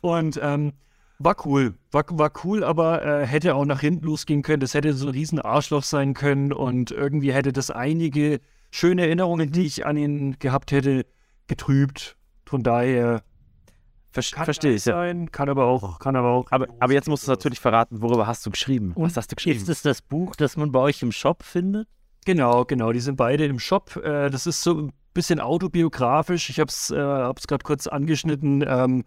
und 0.00 0.38
ähm, 0.42 0.72
war 1.18 1.36
cool, 1.44 1.74
war, 1.90 2.04
war 2.10 2.32
cool, 2.44 2.62
aber 2.62 3.04
äh, 3.04 3.26
hätte 3.26 3.54
auch 3.54 3.64
nach 3.64 3.80
hinten 3.80 4.06
losgehen 4.06 4.42
können. 4.42 4.60
Das 4.60 4.74
hätte 4.74 4.92
so 4.92 5.06
ein 5.06 5.12
riesen 5.12 5.40
Arschloch 5.40 5.82
sein 5.82 6.14
können 6.14 6.52
und 6.52 6.90
irgendwie 6.90 7.32
hätte 7.32 7.52
das 7.52 7.70
einige 7.70 8.40
schöne 8.70 9.02
Erinnerungen, 9.02 9.50
die 9.50 9.66
ich 9.66 9.84
an 9.84 9.96
ihn 9.96 10.38
gehabt 10.38 10.70
hätte, 10.70 11.06
getrübt. 11.48 12.16
Von 12.46 12.62
daher 12.62 13.22
Ver 14.10 14.22
verstehe 14.22 14.74
ich, 14.74 14.84
ja. 14.84 14.94
sein, 14.94 15.30
kann 15.30 15.48
aber 15.48 15.66
auch, 15.66 15.98
kann 15.98 16.16
aber 16.16 16.30
auch. 16.30 16.46
Aber, 16.50 16.66
aber 16.80 16.92
jetzt 16.92 17.08
musst 17.08 17.26
du 17.26 17.30
natürlich 17.30 17.60
verraten, 17.60 18.00
worüber 18.00 18.26
hast 18.26 18.46
du 18.46 18.50
geschrieben? 18.50 18.92
Und 18.94 19.04
Was 19.04 19.16
hast 19.16 19.30
du 19.30 19.36
geschrieben? 19.36 19.58
Ist 19.58 19.68
es 19.68 19.82
das 19.82 20.00
Buch, 20.02 20.34
das 20.34 20.56
man 20.56 20.72
bei 20.72 20.80
euch 20.80 21.02
im 21.02 21.12
Shop 21.12 21.42
findet? 21.42 21.88
Genau, 22.24 22.64
genau, 22.64 22.92
die 22.92 23.00
sind 23.00 23.16
beide 23.16 23.44
im 23.44 23.58
Shop. 23.58 23.96
Äh, 23.96 24.30
das 24.30 24.46
ist 24.46 24.62
so 24.62 24.90
bisschen 25.18 25.40
autobiografisch. 25.40 26.48
Ich 26.48 26.60
habe 26.60 26.68
es 26.68 26.90
äh, 26.90 26.94
gerade 26.94 27.64
kurz 27.64 27.88
angeschnitten. 27.88 28.64
Ähm, 28.66 29.04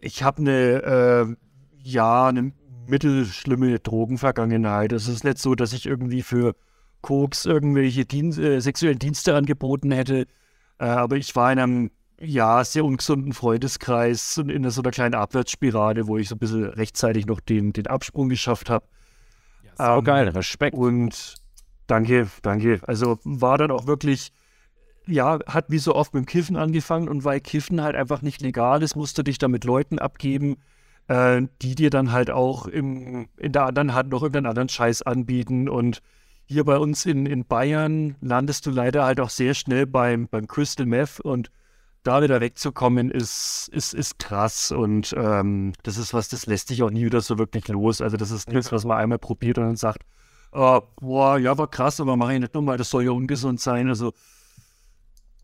ich 0.00 0.22
habe 0.22 0.38
eine, 0.40 0.82
äh, 0.82 1.36
ja, 1.82 2.26
eine 2.28 2.52
mittelschlimme 2.86 3.78
Drogenvergangenheit. 3.78 4.92
Es 4.92 5.08
ist 5.08 5.24
nicht 5.24 5.38
so, 5.38 5.54
dass 5.54 5.74
ich 5.74 5.84
irgendwie 5.84 6.22
für 6.22 6.54
Koks 7.02 7.44
irgendwelche 7.44 8.06
Dien 8.06 8.32
äh, 8.32 8.60
sexuellen 8.62 8.98
Dienste 8.98 9.34
angeboten 9.36 9.92
hätte. 9.92 10.26
Äh, 10.78 10.84
aber 10.86 11.16
ich 11.16 11.36
war 11.36 11.52
in 11.52 11.58
einem, 11.58 11.90
ja, 12.18 12.64
sehr 12.64 12.84
ungesunden 12.86 13.34
Freundeskreis 13.34 14.38
und 14.38 14.48
in 14.48 14.68
so 14.70 14.80
einer 14.80 14.90
kleinen 14.90 15.14
Abwärtsspirale, 15.14 16.06
wo 16.06 16.16
ich 16.16 16.28
so 16.28 16.36
ein 16.36 16.38
bisschen 16.38 16.64
rechtzeitig 16.64 17.26
noch 17.26 17.40
den, 17.40 17.74
den 17.74 17.88
Absprung 17.88 18.30
geschafft 18.30 18.70
habe. 18.70 18.86
Oh, 19.78 19.98
Ähm, 19.98 20.04
geil, 20.04 20.28
Respekt. 20.28 20.76
Und 20.76 21.34
danke, 21.88 22.28
danke. 22.40 22.80
Also 22.86 23.18
war 23.24 23.58
dann 23.58 23.70
auch 23.70 23.86
wirklich, 23.86 24.32
ja, 25.06 25.38
hat 25.46 25.66
wie 25.68 25.78
so 25.78 25.94
oft 25.94 26.14
mit 26.14 26.24
dem 26.24 26.26
Kiffen 26.26 26.56
angefangen 26.56 27.08
und 27.08 27.24
weil 27.24 27.40
Kiffen 27.40 27.82
halt 27.82 27.96
einfach 27.96 28.22
nicht 28.22 28.40
legal 28.40 28.82
ist, 28.82 28.96
musst 28.96 29.18
du 29.18 29.22
dich 29.22 29.38
da 29.38 29.48
mit 29.48 29.64
Leuten 29.64 29.98
abgeben, 29.98 30.56
äh, 31.08 31.42
die 31.60 31.74
dir 31.74 31.90
dann 31.90 32.12
halt 32.12 32.30
auch 32.30 32.66
im, 32.66 33.28
in 33.36 33.52
der 33.52 33.66
anderen 33.66 33.94
Hand 33.94 34.10
noch 34.10 34.22
irgendeinen 34.22 34.46
anderen 34.46 34.68
Scheiß 34.68 35.02
anbieten. 35.02 35.68
Und 35.68 36.02
hier 36.46 36.64
bei 36.64 36.78
uns 36.78 37.06
in, 37.06 37.26
in 37.26 37.44
Bayern 37.44 38.16
landest 38.20 38.66
du 38.66 38.70
leider 38.70 39.04
halt 39.04 39.20
auch 39.20 39.30
sehr 39.30 39.54
schnell 39.54 39.86
beim, 39.86 40.28
beim 40.28 40.46
Crystal 40.46 40.86
Meth 40.86 41.20
und 41.20 41.50
da 42.02 42.22
wieder 42.22 42.40
wegzukommen, 42.40 43.10
ist, 43.10 43.68
ist, 43.72 43.94
ist 43.94 44.18
krass. 44.18 44.72
Und 44.72 45.14
ähm, 45.16 45.72
das 45.82 45.98
ist 45.98 46.12
was, 46.14 46.28
das 46.28 46.46
lässt 46.46 46.70
dich 46.70 46.82
auch 46.82 46.90
nie 46.90 47.04
wieder 47.04 47.20
so 47.20 47.38
wirklich 47.38 47.68
los. 47.68 48.00
Also, 48.00 48.16
das 48.16 48.30
ist 48.30 48.48
nichts, 48.48 48.72
was 48.72 48.84
man 48.84 48.98
einmal 48.98 49.18
probiert 49.18 49.58
und 49.58 49.64
dann 49.64 49.76
sagt, 49.76 50.02
äh, 50.52 50.80
boah, 51.00 51.38
ja, 51.38 51.56
war 51.56 51.68
krass, 51.68 52.00
aber 52.00 52.16
mache 52.16 52.34
ich 52.34 52.40
nicht 52.40 52.54
nochmal, 52.54 52.76
das 52.76 52.90
soll 52.90 53.04
ja 53.04 53.12
ungesund 53.12 53.60
sein. 53.60 53.88
Also, 53.88 54.12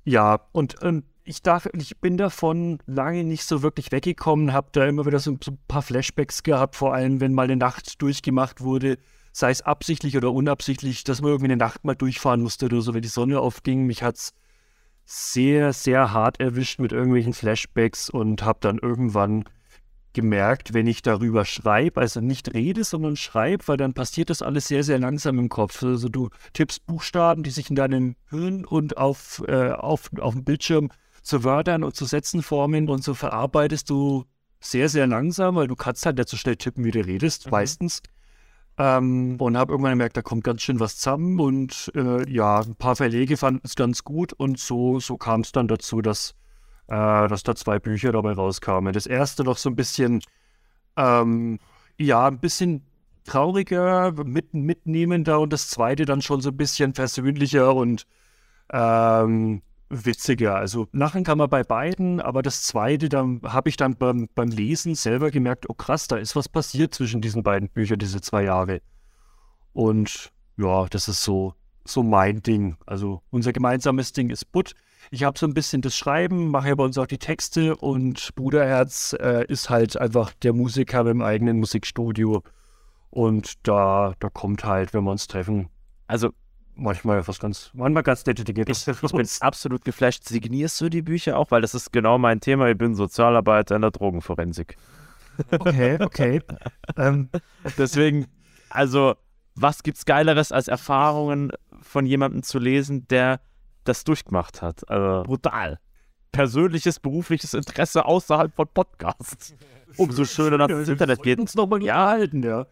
ja, 0.09 0.40
und 0.52 0.76
ähm, 0.82 1.04
ich 1.24 1.42
dachte, 1.42 1.70
ich 1.74 1.98
bin 1.98 2.16
davon 2.16 2.78
lange 2.86 3.24
nicht 3.24 3.44
so 3.44 3.62
wirklich 3.62 3.92
weggekommen, 3.92 4.54
habe 4.54 4.68
da 4.72 4.86
immer 4.86 5.04
wieder 5.04 5.18
so, 5.18 5.36
so 5.44 5.50
ein 5.50 5.59
paar 5.68 5.82
Flashbacks 5.82 6.42
gehabt, 6.42 6.76
vor 6.76 6.94
allem 6.94 7.20
wenn 7.20 7.34
mal 7.34 7.42
eine 7.42 7.56
Nacht 7.56 8.00
durchgemacht 8.00 8.62
wurde, 8.62 8.96
sei 9.32 9.50
es 9.50 9.61
absichtlich 9.61 10.16
oder 10.16 10.32
unabsichtlich, 10.32 11.04
dass 11.04 11.20
man 11.20 11.30
irgendwie 11.30 11.52
eine 11.52 11.59
Nacht 11.59 11.84
mal 11.84 11.94
durchfahren 11.94 12.40
musste 12.40 12.66
oder 12.66 12.80
so, 12.80 12.94
wenn 12.94 13.02
die 13.02 13.09
Sonne 13.09 13.40
aufging. 13.40 13.84
Mich 13.86 14.02
hat's 14.02 14.32
sehr, 15.04 15.74
sehr 15.74 16.14
hart 16.14 16.40
erwischt 16.40 16.80
mit 16.80 16.92
irgendwelchen 16.92 17.34
Flashbacks 17.34 18.09
und 18.09 18.42
habe 18.42 18.61
dann 18.62 18.78
irgendwann 18.78 19.44
gemerkt, 20.20 20.74
wenn 20.74 20.88
ich 20.88 21.02
darüber 21.02 21.44
schreibe, 21.44 22.00
also 22.00 22.20
nicht 22.20 22.52
rede, 22.52 22.82
sondern 22.82 23.14
schreibe, 23.14 23.68
weil 23.68 23.76
dann 23.76 23.94
passiert 23.94 24.30
das 24.30 24.42
alles 24.42 24.66
sehr, 24.66 24.82
sehr 24.82 24.98
langsam 24.98 25.38
im 25.38 25.48
Kopf. 25.48 25.80
Also 25.84 26.08
du 26.08 26.30
tippst 26.54 26.84
Buchstaben, 26.86 27.44
die 27.44 27.50
sich 27.50 27.70
in 27.70 27.76
deinem 27.76 28.16
Hirn 28.28 28.64
und 28.64 28.96
auf, 28.96 29.44
äh, 29.46 29.70
auf, 29.70 30.10
auf 30.18 30.34
dem 30.34 30.42
Bildschirm 30.42 30.90
zu 31.22 31.44
Wörtern 31.44 31.84
und 31.84 31.94
zu 31.94 32.04
Sätzen 32.04 32.42
formen 32.42 32.88
und 32.88 33.04
so 33.04 33.14
verarbeitest 33.14 33.88
du 33.90 34.24
sehr, 34.60 34.88
sehr 34.88 35.06
langsam, 35.06 35.54
weil 35.54 35.68
du 35.68 35.76
kannst 35.76 36.04
halt 36.04 36.18
nicht 36.18 36.28
so 36.28 36.36
schnell 36.36 36.56
tippen, 36.56 36.84
wie 36.84 36.90
du 36.90 37.04
redest, 37.04 37.48
meistens. 37.52 38.02
Ähm, 38.76 39.36
und 39.38 39.56
habe 39.56 39.72
irgendwann 39.72 39.92
gemerkt, 39.92 40.16
da 40.16 40.22
kommt 40.22 40.42
ganz 40.42 40.62
schön 40.62 40.80
was 40.80 40.96
zusammen 40.96 41.38
und 41.38 41.92
äh, 41.94 42.28
ja, 42.28 42.60
ein 42.60 42.74
paar 42.74 42.96
Verlege 42.96 43.36
fanden 43.36 43.60
es 43.62 43.76
ganz 43.76 44.02
gut 44.02 44.32
und 44.32 44.58
so, 44.58 44.98
so 44.98 45.16
kam 45.16 45.42
es 45.42 45.52
dann 45.52 45.68
dazu, 45.68 46.02
dass, 46.02 46.34
äh, 46.89 47.28
dass 47.28 47.43
da 47.43 47.55
zwei 47.55 47.78
Bücher 47.78 48.12
dabei 48.12 48.32
rauskamen. 48.32 48.93
Das 48.93 49.07
erste 49.07 49.45
noch 49.45 49.59
so 49.59 49.70
ein 49.70 49.76
bisschen, 49.76 50.22
ähm, 50.97 51.59
ja, 51.99 52.26
ein 52.26 52.39
bisschen 52.41 52.82
trauriger, 53.24 54.12
mit, 54.24 54.55
mitnehmender 54.55 55.39
und 55.41 55.53
das 55.53 55.68
zweite 55.68 56.07
dann 56.07 56.22
schon 56.22 56.41
so 56.41 56.51
ein 56.51 56.57
bisschen 56.57 56.95
versöhnlicher 56.95 57.74
und 57.74 58.07
ähm, 58.72 59.62
witziger. 59.91 60.57
Also 60.57 60.89
lachen 60.93 61.24
kann 61.24 61.39
man 61.39 61.51
bei 61.51 61.62
beiden, 61.62 62.20
aber 62.20 62.43
das 62.43 62.62
zweite, 62.62 63.09
da 63.09 63.26
habe 63.45 63.68
ich 63.68 63.76
dann 63.76 63.97
beim, 63.97 64.28
beim 64.34 64.49
Lesen 64.49 64.95
selber 64.95 65.30
gemerkt, 65.30 65.68
oh 65.68 65.74
krass, 65.74 66.09
da 66.09 66.16
ist 66.16 66.36
was 66.36 66.49
passiert 66.49 66.95
zwischen 66.95 67.20
diesen 67.20 67.43
beiden 67.43 67.68
Büchern, 67.68 67.99
diese 67.99 68.20
zwei 68.20 68.45
Jahre. 68.45 68.80
Und 69.72 70.32
ja, 70.57 70.86
das 70.86 71.09
ist 71.09 71.22
so, 71.22 71.55
so 71.84 72.03
mein 72.03 72.43
Ding. 72.43 72.76
Also 72.86 73.22
unser 73.30 73.53
gemeinsames 73.53 74.12
Ding 74.12 74.30
ist 74.30 74.51
Butt. 74.53 74.74
Ich 75.11 75.24
habe 75.24 75.38
so 75.38 75.46
ein 75.46 75.55
bisschen 75.55 75.82
das 75.82 75.96
Schreiben, 75.96 76.51
mache 76.51 76.68
ja 76.68 76.74
bei 76.74 76.84
uns 76.84 76.99
auch 76.99 77.07
die 77.07 77.18
Texte 77.18 77.76
und 77.76 78.34
Bruderherz 78.34 79.16
äh, 79.18 79.44
ist 79.46 79.70
halt 79.70 79.96
einfach 79.99 80.32
der 80.42 80.53
Musiker 80.53 81.05
dem 81.05 81.22
eigenen 81.22 81.59
Musikstudio. 81.59 82.42
Und 83.11 83.55
da, 83.66 84.14
da 84.18 84.28
kommt 84.28 84.64
halt, 84.64 84.92
wenn 84.92 85.05
wir 85.05 85.11
uns 85.11 85.26
treffen, 85.26 85.68
Also, 86.07 86.30
manchmal 86.74 87.26
was 87.26 87.38
ganz, 87.38 87.70
manchmal 87.72 88.03
ganz 88.03 88.24
nette 88.26 88.44
Dinge. 88.44 88.64
ich, 88.68 88.86
ich 88.86 89.01
bin 89.01 89.28
absolut 89.40 89.84
geflasht. 89.84 90.24
Signierst 90.24 90.80
du 90.80 90.88
die 90.88 91.03
Bücher 91.03 91.38
auch? 91.38 91.51
Weil 91.51 91.62
das 91.62 91.74
ist 91.74 91.92
genau 91.92 92.18
mein 92.18 92.40
Thema. 92.40 92.68
Ich 92.68 92.78
bin 92.78 92.94
Sozialarbeiter 92.94 93.76
in 93.76 93.82
der 93.82 93.90
Drogenforensik. 93.90 94.76
Okay, 95.51 95.99
okay. 96.01 96.42
ähm, 96.96 97.28
Deswegen, 97.76 98.26
also, 98.70 99.14
was 99.55 99.82
gibt's 99.82 100.05
Geileres 100.05 100.53
als 100.53 100.68
Erfahrungen 100.68 101.53
von 101.80 102.07
jemandem 102.07 102.42
zu 102.42 102.59
lesen, 102.59 103.07
der 103.09 103.40
das 103.89 104.05
durchgemacht 104.05 104.62
hat? 104.62 104.89
Also, 104.89 105.22
brutal. 105.24 105.78
Persönliches, 106.32 107.01
berufliches 107.01 107.55
Interesse 107.55 108.05
außerhalb 108.05 108.55
von 108.55 108.68
Podcasts. 108.72 109.55
Umso 109.97 110.24
schöner, 110.24 110.59
dass 110.59 110.68
das 110.68 110.89
Internet 110.89 111.22
geht. 111.22 111.39
uns 111.39 111.55
nochmal 111.55 111.82
Ja. 111.82 112.07
halten, 112.09 112.43
ja. 112.43 112.66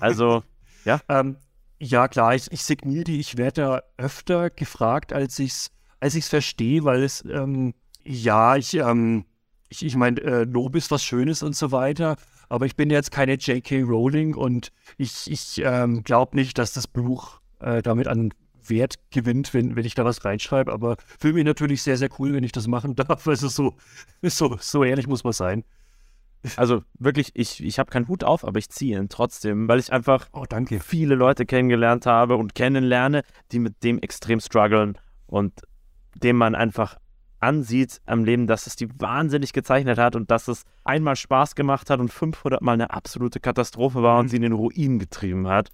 Also, 0.00 0.42
Ähm, 1.08 1.36
ja, 1.78 2.08
klar, 2.08 2.34
ich, 2.34 2.52
ich 2.52 2.62
signiere 2.62 3.04
die. 3.04 3.18
Ich 3.18 3.36
werde 3.38 3.60
da 3.62 3.82
öfter 3.96 4.50
gefragt, 4.50 5.12
als 5.12 5.38
ich 5.38 5.50
es 5.52 5.70
als 6.00 6.14
ich's 6.14 6.28
verstehe, 6.28 6.84
weil 6.84 7.02
es, 7.02 7.24
ähm, 7.24 7.72
ja, 8.04 8.56
ich, 8.56 8.74
ähm, 8.74 9.24
ich, 9.70 9.84
ich 9.84 9.96
meine, 9.96 10.20
äh, 10.20 10.44
Lob 10.44 10.76
ist 10.76 10.90
was 10.90 11.02
Schönes 11.02 11.42
und 11.42 11.56
so 11.56 11.72
weiter, 11.72 12.16
aber 12.50 12.66
ich 12.66 12.76
bin 12.76 12.90
jetzt 12.90 13.10
keine 13.10 13.34
J.K. 13.36 13.80
Rowling 13.82 14.34
und 14.34 14.70
ich, 14.98 15.30
ich 15.30 15.62
ähm, 15.64 16.04
glaube 16.04 16.36
nicht, 16.36 16.58
dass 16.58 16.74
das 16.74 16.86
Buch 16.86 17.40
äh, 17.60 17.80
damit 17.80 18.06
an 18.08 18.34
Wert 18.68 18.96
gewinnt, 19.10 19.54
wenn, 19.54 19.76
wenn 19.76 19.84
ich 19.84 19.94
da 19.94 20.04
was 20.04 20.24
reinschreibe, 20.24 20.72
aber 20.72 20.96
fühle 21.18 21.34
mich 21.34 21.44
natürlich 21.44 21.82
sehr, 21.82 21.96
sehr 21.96 22.08
cool, 22.18 22.32
wenn 22.32 22.44
ich 22.44 22.52
das 22.52 22.66
machen 22.66 22.94
darf. 22.96 23.26
Also 23.26 23.48
so, 23.48 23.74
so, 24.22 24.56
so 24.60 24.84
ehrlich 24.84 25.06
muss 25.06 25.24
man 25.24 25.32
sein. 25.32 25.64
also 26.56 26.82
wirklich, 26.98 27.30
ich, 27.34 27.62
ich 27.64 27.78
habe 27.78 27.90
keinen 27.90 28.08
Hut 28.08 28.22
auf, 28.24 28.44
aber 28.44 28.58
ich 28.58 28.68
ziehe 28.68 28.98
ihn 28.98 29.08
trotzdem, 29.08 29.66
weil 29.68 29.78
ich 29.78 29.92
einfach 29.92 30.28
Oh, 30.32 30.44
danke. 30.48 30.78
viele 30.80 31.14
Leute 31.14 31.46
kennengelernt 31.46 32.06
habe 32.06 32.36
und 32.36 32.54
kennenlerne, 32.54 33.22
die 33.52 33.58
mit 33.58 33.82
dem 33.82 33.98
extrem 33.98 34.40
strugglen 34.40 34.98
und 35.26 35.62
dem 36.16 36.36
man 36.36 36.54
einfach 36.54 36.98
ansieht 37.40 38.00
am 38.06 38.24
Leben, 38.24 38.46
dass 38.46 38.66
es 38.66 38.76
die 38.76 38.88
wahnsinnig 39.00 39.52
gezeichnet 39.52 39.98
hat 39.98 40.16
und 40.16 40.30
dass 40.30 40.48
es 40.48 40.64
einmal 40.84 41.16
Spaß 41.16 41.54
gemacht 41.54 41.90
hat 41.90 42.00
und 42.00 42.10
500 42.12 42.62
Mal 42.62 42.72
eine 42.72 42.90
absolute 42.90 43.38
Katastrophe 43.40 44.02
war 44.02 44.18
und 44.18 44.26
Mhm. 44.26 44.28
sie 44.30 44.36
in 44.36 44.42
den 44.42 44.52
Ruin 44.52 44.98
getrieben 44.98 45.46
hat. 45.48 45.70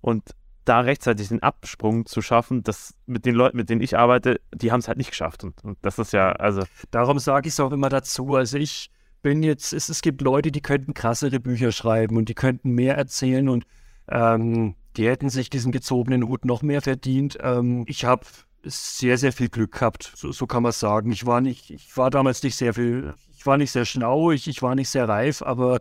Und 0.00 0.30
da 0.64 0.80
rechtzeitig 0.80 1.28
den 1.28 1.42
Absprung 1.42 2.06
zu 2.06 2.22
schaffen, 2.22 2.62
das 2.62 2.94
mit 3.06 3.26
den 3.26 3.34
Leuten, 3.34 3.56
mit 3.56 3.68
denen 3.68 3.82
ich 3.82 3.98
arbeite, 3.98 4.40
die 4.54 4.72
haben 4.72 4.80
es 4.80 4.88
halt 4.88 4.98
nicht 4.98 5.10
geschafft. 5.10 5.44
Und, 5.44 5.62
und 5.62 5.78
das 5.82 5.98
ist 5.98 6.12
ja, 6.12 6.32
also, 6.32 6.62
Darum 6.90 7.18
sage 7.18 7.48
ich 7.48 7.54
es 7.54 7.60
auch 7.60 7.72
immer 7.72 7.88
dazu. 7.88 8.34
Also 8.34 8.56
ich 8.56 8.90
bin 9.22 9.42
jetzt, 9.42 9.72
es, 9.72 9.88
es 9.88 10.02
gibt 10.02 10.20
Leute, 10.20 10.52
die 10.52 10.60
könnten 10.60 10.94
krassere 10.94 11.40
Bücher 11.40 11.72
schreiben 11.72 12.16
und 12.16 12.28
die 12.28 12.34
könnten 12.34 12.70
mehr 12.70 12.96
erzählen 12.96 13.48
und 13.48 13.66
ähm, 14.08 14.74
die 14.96 15.08
hätten 15.08 15.28
sich 15.28 15.50
diesen 15.50 15.72
gezogenen 15.72 16.28
Hut 16.28 16.44
noch 16.44 16.62
mehr 16.62 16.82
verdient. 16.82 17.38
Ähm, 17.40 17.84
ich 17.86 18.04
habe 18.04 18.26
sehr, 18.62 19.18
sehr 19.18 19.32
viel 19.32 19.48
Glück 19.48 19.72
gehabt, 19.72 20.12
so, 20.14 20.32
so 20.32 20.46
kann 20.46 20.62
man 20.62 20.72
sagen. 20.72 21.12
Ich 21.12 21.26
war 21.26 21.40
nicht, 21.40 21.70
ich 21.70 21.96
war 21.96 22.10
damals 22.10 22.42
nicht 22.42 22.56
sehr 22.56 22.74
viel, 22.74 23.14
ich 23.36 23.44
war 23.44 23.56
nicht 23.56 23.72
sehr 23.72 23.84
schlau, 23.84 24.30
ich, 24.30 24.48
ich 24.48 24.62
war 24.62 24.74
nicht 24.74 24.88
sehr 24.88 25.08
reif, 25.08 25.42
aber 25.42 25.80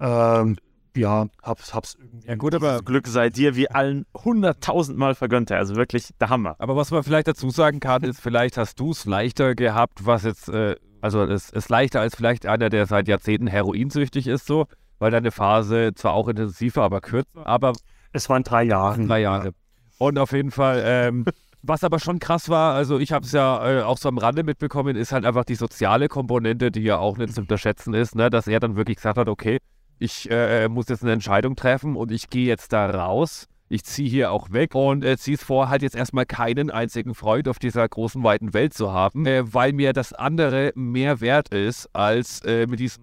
ähm, 0.00 0.56
ja, 0.98 1.26
hab's, 1.42 1.74
hab's 1.74 1.96
irgendwie. 2.00 2.28
Ja 2.28 2.34
gut, 2.34 2.54
aber, 2.54 2.72
Das 2.72 2.84
Glück 2.84 3.06
sei 3.06 3.30
dir 3.30 3.56
wie 3.56 3.70
allen 3.70 4.04
hunderttausendmal 4.24 5.14
vergönnt. 5.14 5.50
Also 5.52 5.76
wirklich 5.76 6.10
der 6.20 6.30
Hammer. 6.30 6.56
aber 6.58 6.76
was 6.76 6.90
man 6.90 7.02
vielleicht 7.02 7.28
dazu 7.28 7.50
sagen 7.50 7.80
kann, 7.80 8.02
ist, 8.02 8.20
vielleicht 8.20 8.56
hast 8.56 8.78
du 8.80 8.90
es 8.90 9.04
leichter 9.04 9.54
gehabt, 9.54 10.06
was 10.06 10.24
jetzt, 10.24 10.48
äh, 10.48 10.76
also 11.00 11.22
es 11.24 11.50
ist 11.50 11.68
leichter 11.68 12.00
als 12.00 12.16
vielleicht 12.16 12.46
einer, 12.46 12.68
der 12.68 12.86
seit 12.86 13.08
Jahrzehnten 13.08 13.46
heroinsüchtig 13.46 14.26
ist, 14.26 14.46
so, 14.46 14.66
weil 14.98 15.10
deine 15.10 15.30
Phase 15.30 15.92
zwar 15.94 16.12
auch 16.12 16.28
intensiver, 16.28 16.82
aber 16.82 17.00
kürzer, 17.00 17.46
aber 17.46 17.72
Es 18.12 18.28
waren 18.28 18.42
drei 18.42 18.64
Jahre. 18.64 19.06
drei 19.06 19.20
Jahre. 19.20 19.52
Und 19.98 20.18
auf 20.18 20.32
jeden 20.32 20.50
Fall, 20.50 20.82
ähm, 20.84 21.24
was 21.62 21.84
aber 21.84 21.98
schon 21.98 22.18
krass 22.18 22.48
war, 22.48 22.74
also 22.74 22.98
ich 22.98 23.12
habe 23.12 23.24
es 23.24 23.32
ja 23.32 23.80
äh, 23.80 23.82
auch 23.82 23.98
so 23.98 24.08
am 24.08 24.18
Rande 24.18 24.42
mitbekommen, 24.42 24.96
ist 24.96 25.12
halt 25.12 25.24
einfach 25.24 25.44
die 25.44 25.56
soziale 25.56 26.08
Komponente, 26.08 26.70
die 26.70 26.82
ja 26.82 26.98
auch 26.98 27.16
nicht 27.16 27.34
zu 27.34 27.40
unterschätzen 27.40 27.94
ist, 27.94 28.14
ne? 28.14 28.30
dass 28.30 28.46
er 28.46 28.60
dann 28.60 28.76
wirklich 28.76 28.96
gesagt 28.96 29.18
hat, 29.18 29.28
okay, 29.28 29.58
ich 29.98 30.30
äh, 30.30 30.68
muss 30.68 30.88
jetzt 30.88 31.02
eine 31.02 31.12
Entscheidung 31.12 31.56
treffen 31.56 31.96
und 31.96 32.10
ich 32.12 32.28
gehe 32.30 32.46
jetzt 32.46 32.72
da 32.72 32.88
raus. 32.90 33.46
Ich 33.70 33.84
ziehe 33.84 34.08
hier 34.08 34.32
auch 34.32 34.50
weg 34.50 34.74
und 34.74 35.04
äh, 35.04 35.18
ziehe 35.18 35.36
es 35.36 35.42
vor, 35.42 35.68
halt 35.68 35.82
jetzt 35.82 35.94
erstmal 35.94 36.24
keinen 36.24 36.70
einzigen 36.70 37.14
Freund 37.14 37.48
auf 37.48 37.58
dieser 37.58 37.86
großen, 37.86 38.22
weiten 38.22 38.54
Welt 38.54 38.72
zu 38.72 38.92
haben, 38.92 39.26
äh, 39.26 39.52
weil 39.52 39.72
mir 39.74 39.92
das 39.92 40.14
andere 40.14 40.72
mehr 40.74 41.20
wert 41.20 41.50
ist, 41.50 41.94
als 41.94 42.40
äh, 42.44 42.66
mit 42.66 42.80
diesen 42.80 43.02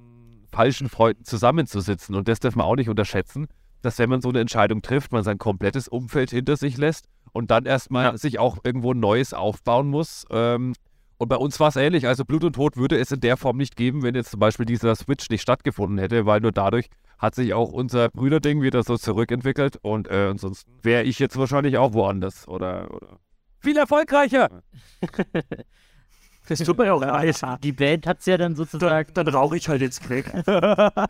falschen 0.51 0.89
Freunden 0.89 1.23
zusammenzusitzen. 1.23 2.15
Und 2.15 2.27
das 2.27 2.39
darf 2.39 2.55
man 2.55 2.65
auch 2.65 2.75
nicht 2.75 2.89
unterschätzen, 2.89 3.47
dass 3.83 3.99
wenn 3.99 4.09
man 4.09 4.21
so 4.21 4.29
eine 4.29 4.39
Entscheidung 4.39 4.81
trifft, 4.81 5.11
man 5.11 5.23
sein 5.23 5.37
komplettes 5.37 5.87
Umfeld 5.87 6.31
hinter 6.31 6.57
sich 6.57 6.77
lässt 6.77 7.05
und 7.31 7.51
dann 7.51 7.65
erstmal 7.65 8.05
Ja. 8.05 8.17
sich 8.17 8.39
auch 8.39 8.57
irgendwo 8.63 8.93
ein 8.93 8.99
Neues 8.99 9.35
aufbauen 9.35 9.87
muss. 9.87 10.25
Ähm, 10.31 10.73
und 11.17 11.27
bei 11.29 11.35
uns 11.37 11.59
war 11.59 11.69
es 11.69 11.75
ähnlich. 11.75 12.07
Also 12.07 12.25
Blut 12.25 12.43
und 12.43 12.53
Tod 12.53 12.77
würde 12.77 12.97
es 12.97 13.11
in 13.11 13.19
der 13.21 13.37
Form 13.37 13.57
nicht 13.57 13.75
geben, 13.75 14.03
wenn 14.03 14.15
jetzt 14.15 14.31
zum 14.31 14.39
Beispiel 14.39 14.65
dieser 14.65 14.95
Switch 14.95 15.29
nicht 15.29 15.41
stattgefunden 15.41 15.97
hätte, 15.97 16.25
weil 16.25 16.41
nur 16.41 16.51
dadurch 16.51 16.87
hat 17.17 17.35
sich 17.35 17.53
auch 17.53 17.71
unser 17.71 18.09
Brüderding 18.09 18.61
wieder 18.61 18.83
so 18.83 18.97
zurückentwickelt 18.97 19.77
und 19.81 20.09
äh, 20.09 20.27
ansonsten 20.31 20.71
wäre 20.83 21.03
ich 21.03 21.19
jetzt 21.19 21.37
wahrscheinlich 21.37 21.77
auch 21.77 21.93
woanders 21.93 22.47
oder, 22.47 22.93
oder 22.93 23.19
viel 23.59 23.77
erfolgreicher. 23.77 24.61
Das 26.47 26.59
tut 26.59 26.77
mir 26.77 26.85
ja 26.85 26.93
auch 26.93 27.01
leid. 27.01 27.41
Die 27.63 27.71
Band 27.71 28.05
hat 28.05 28.19
es 28.19 28.27
ja 28.27 28.37
dann 28.37 28.53
Dann, 28.53 28.55
sozusagen, 28.55 29.11
dann 29.15 29.27
rauche 29.27 29.57
ich 29.57 29.67
halt 29.67 29.81
jetzt 29.81 30.03
Crack. 30.03 30.31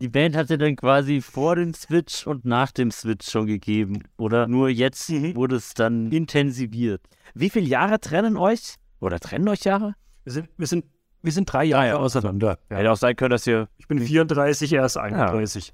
die 0.00 0.08
Band 0.08 0.36
hat 0.36 0.48
ja 0.48 0.56
dann 0.56 0.76
quasi 0.76 1.20
vor 1.20 1.56
dem 1.56 1.74
Switch 1.74 2.24
und 2.24 2.44
nach 2.44 2.70
dem 2.70 2.92
Switch 2.92 3.28
schon 3.28 3.46
gegeben. 3.46 4.04
Oder 4.16 4.46
nur 4.46 4.68
jetzt 4.68 5.10
Mhm. 5.10 5.34
wurde 5.34 5.56
es 5.56 5.74
dann 5.74 6.12
intensiviert. 6.12 7.02
Wie 7.34 7.50
viele 7.50 7.66
Jahre 7.66 7.98
trennen 7.98 8.36
euch? 8.36 8.76
Oder 9.06 9.20
trennen 9.20 9.46
euch 9.48 9.62
Jahre? 9.62 9.94
Wir 10.24 10.32
sind, 10.32 10.48
wir 10.56 10.66
sind, 10.66 10.84
wir 11.22 11.30
sind 11.30 11.44
drei 11.52 11.62
Jahre 11.62 12.00
auseinander. 12.00 12.58
Hätte 12.68 12.90
auch 12.90 12.96
sein 12.96 13.14
können, 13.14 13.30
dass 13.30 13.46
ihr. 13.46 13.68
Ich 13.78 13.86
bin 13.86 14.00
34, 14.00 14.72
er 14.72 14.84
ist 14.84 14.96
31. 14.96 15.72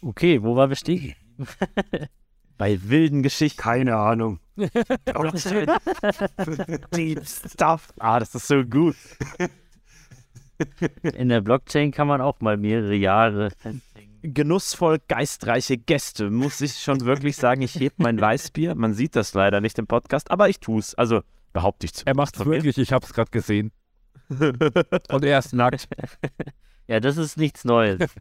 Okay, 0.00 0.42
wo 0.42 0.56
war 0.56 0.70
wir 0.70 0.76
stehen? 0.76 1.14
Bei 2.56 2.80
wilden 2.84 3.22
Geschichten. 3.22 3.60
Keine 3.60 3.96
Ahnung. 3.96 4.40
Deep 6.96 7.26
Stuff. 7.26 7.92
Ah, 7.98 8.18
das 8.18 8.34
ist 8.34 8.46
so 8.46 8.64
gut. 8.64 8.96
In 11.02 11.28
der 11.28 11.42
Blockchain 11.42 11.90
kann 11.90 12.08
man 12.08 12.22
auch 12.22 12.40
mal 12.40 12.56
mehrere 12.56 12.94
Jahre. 12.94 13.50
Genussvoll 14.22 15.00
geistreiche 15.06 15.76
Gäste, 15.76 16.30
muss 16.30 16.62
ich 16.62 16.76
schon 16.80 17.02
wirklich 17.02 17.36
sagen. 17.36 17.60
Ich 17.60 17.74
heb 17.74 17.98
mein 17.98 18.18
Weißbier. 18.18 18.74
Man 18.74 18.94
sieht 18.94 19.16
das 19.16 19.34
leider 19.34 19.60
nicht 19.60 19.78
im 19.78 19.86
Podcast, 19.86 20.30
aber 20.30 20.48
ich 20.48 20.60
tue 20.60 20.78
es. 20.78 20.94
Also 20.94 21.20
behaupte 21.54 21.86
ich 21.86 21.94
zu. 21.94 22.06
Er 22.06 22.14
macht 22.14 22.36
es 22.36 22.44
wirklich, 22.44 22.76
ich 22.76 22.92
habe 22.92 23.06
es 23.06 23.14
gerade 23.14 23.30
gesehen. 23.30 23.72
und 24.28 25.24
er 25.24 25.38
ist 25.38 25.54
nackt. 25.54 25.88
Ja, 26.86 27.00
das 27.00 27.16
ist 27.16 27.38
nichts 27.38 27.64
Neues. 27.64 27.98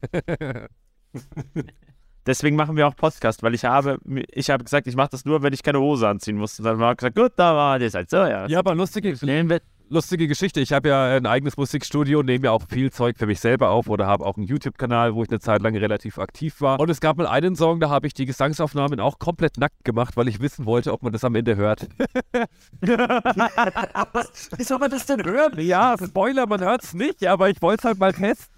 Deswegen 2.26 2.56
machen 2.56 2.78
wir 2.78 2.88
auch 2.88 2.96
Podcast, 2.96 3.44
weil 3.44 3.54
ich 3.54 3.66
habe, 3.66 4.00
ich 4.32 4.50
habe 4.50 4.64
gesagt, 4.64 4.88
ich 4.88 4.96
mache 4.96 5.10
das 5.10 5.26
nur, 5.26 5.44
wenn 5.44 5.52
ich 5.52 5.64
keine 5.64 5.82
Hose 5.82 6.08
anziehen 6.08 6.38
muss. 6.38 6.60
Und 6.60 6.64
dann 6.64 6.80
war 6.80 6.96
gesagt, 6.96 7.18
gut, 7.18 7.34
da 7.36 7.54
war 7.58 7.78
das 7.78 7.94
halt 7.94 8.10
so, 8.10 8.16
ja. 8.16 8.48
Ja, 8.48 8.60
aber 8.60 8.74
Nehmen 8.74 9.50
wir, 9.50 9.62
lustige 9.94 10.28
Geschichte. 10.28 10.60
Ich 10.60 10.74
habe 10.74 10.90
ja 10.90 11.16
ein 11.16 11.26
eigenes 11.26 11.56
Musikstudio, 11.56 12.24
nehme 12.24 12.46
ja 12.46 12.52
auch 12.52 12.64
viel 12.68 12.92
Zeug 12.92 13.18
für 13.18 13.26
mich 13.26 13.40
selber 13.40 13.70
auf 13.70 13.88
oder 13.88 14.08
habe 14.08 14.26
auch 14.26 14.36
einen 14.36 14.46
YouTube-Kanal, 14.46 15.16
wo 15.16 15.24
ich 15.24 15.30
eine 15.30 15.40
Zeit 15.40 15.62
lang 15.62 15.76
relativ 15.78 16.18
aktiv 16.18 16.60
war. 16.62 16.80
Und 16.80 16.90
es 16.90 17.00
gab 17.00 17.18
mal 17.18 17.28
einen 17.28 17.56
Song, 17.56 17.80
da 17.80 17.90
habe 17.90 18.08
ich 18.08 18.14
die 18.14 18.26
Gesangsaufnahmen 18.26 19.00
auch 19.00 19.20
komplett 19.20 19.58
nackt 19.58 19.86
gemacht, 19.86 20.18
weil 20.18 20.28
ich 20.28 20.42
wissen 20.42 20.66
wollte, 20.66 20.92
ob 20.92 21.04
man 21.04 21.14
das 21.14 21.24
am 21.24 21.36
Ende 21.36 21.56
hört. 21.56 21.88
Wie 22.82 24.64
soll 24.64 24.80
man 24.80 24.92
das 24.92 25.06
denn 25.06 25.24
hören? 25.24 25.60
Ja, 25.60 25.96
Spoiler, 26.04 26.48
man 26.48 26.62
hört 26.62 26.84
es 26.84 26.94
nicht, 26.94 27.26
aber 27.28 27.50
ich 27.50 27.62
wollte 27.62 27.82
es 27.82 27.86
halt 27.86 28.00
mal 28.00 28.14
testen. 28.14 28.53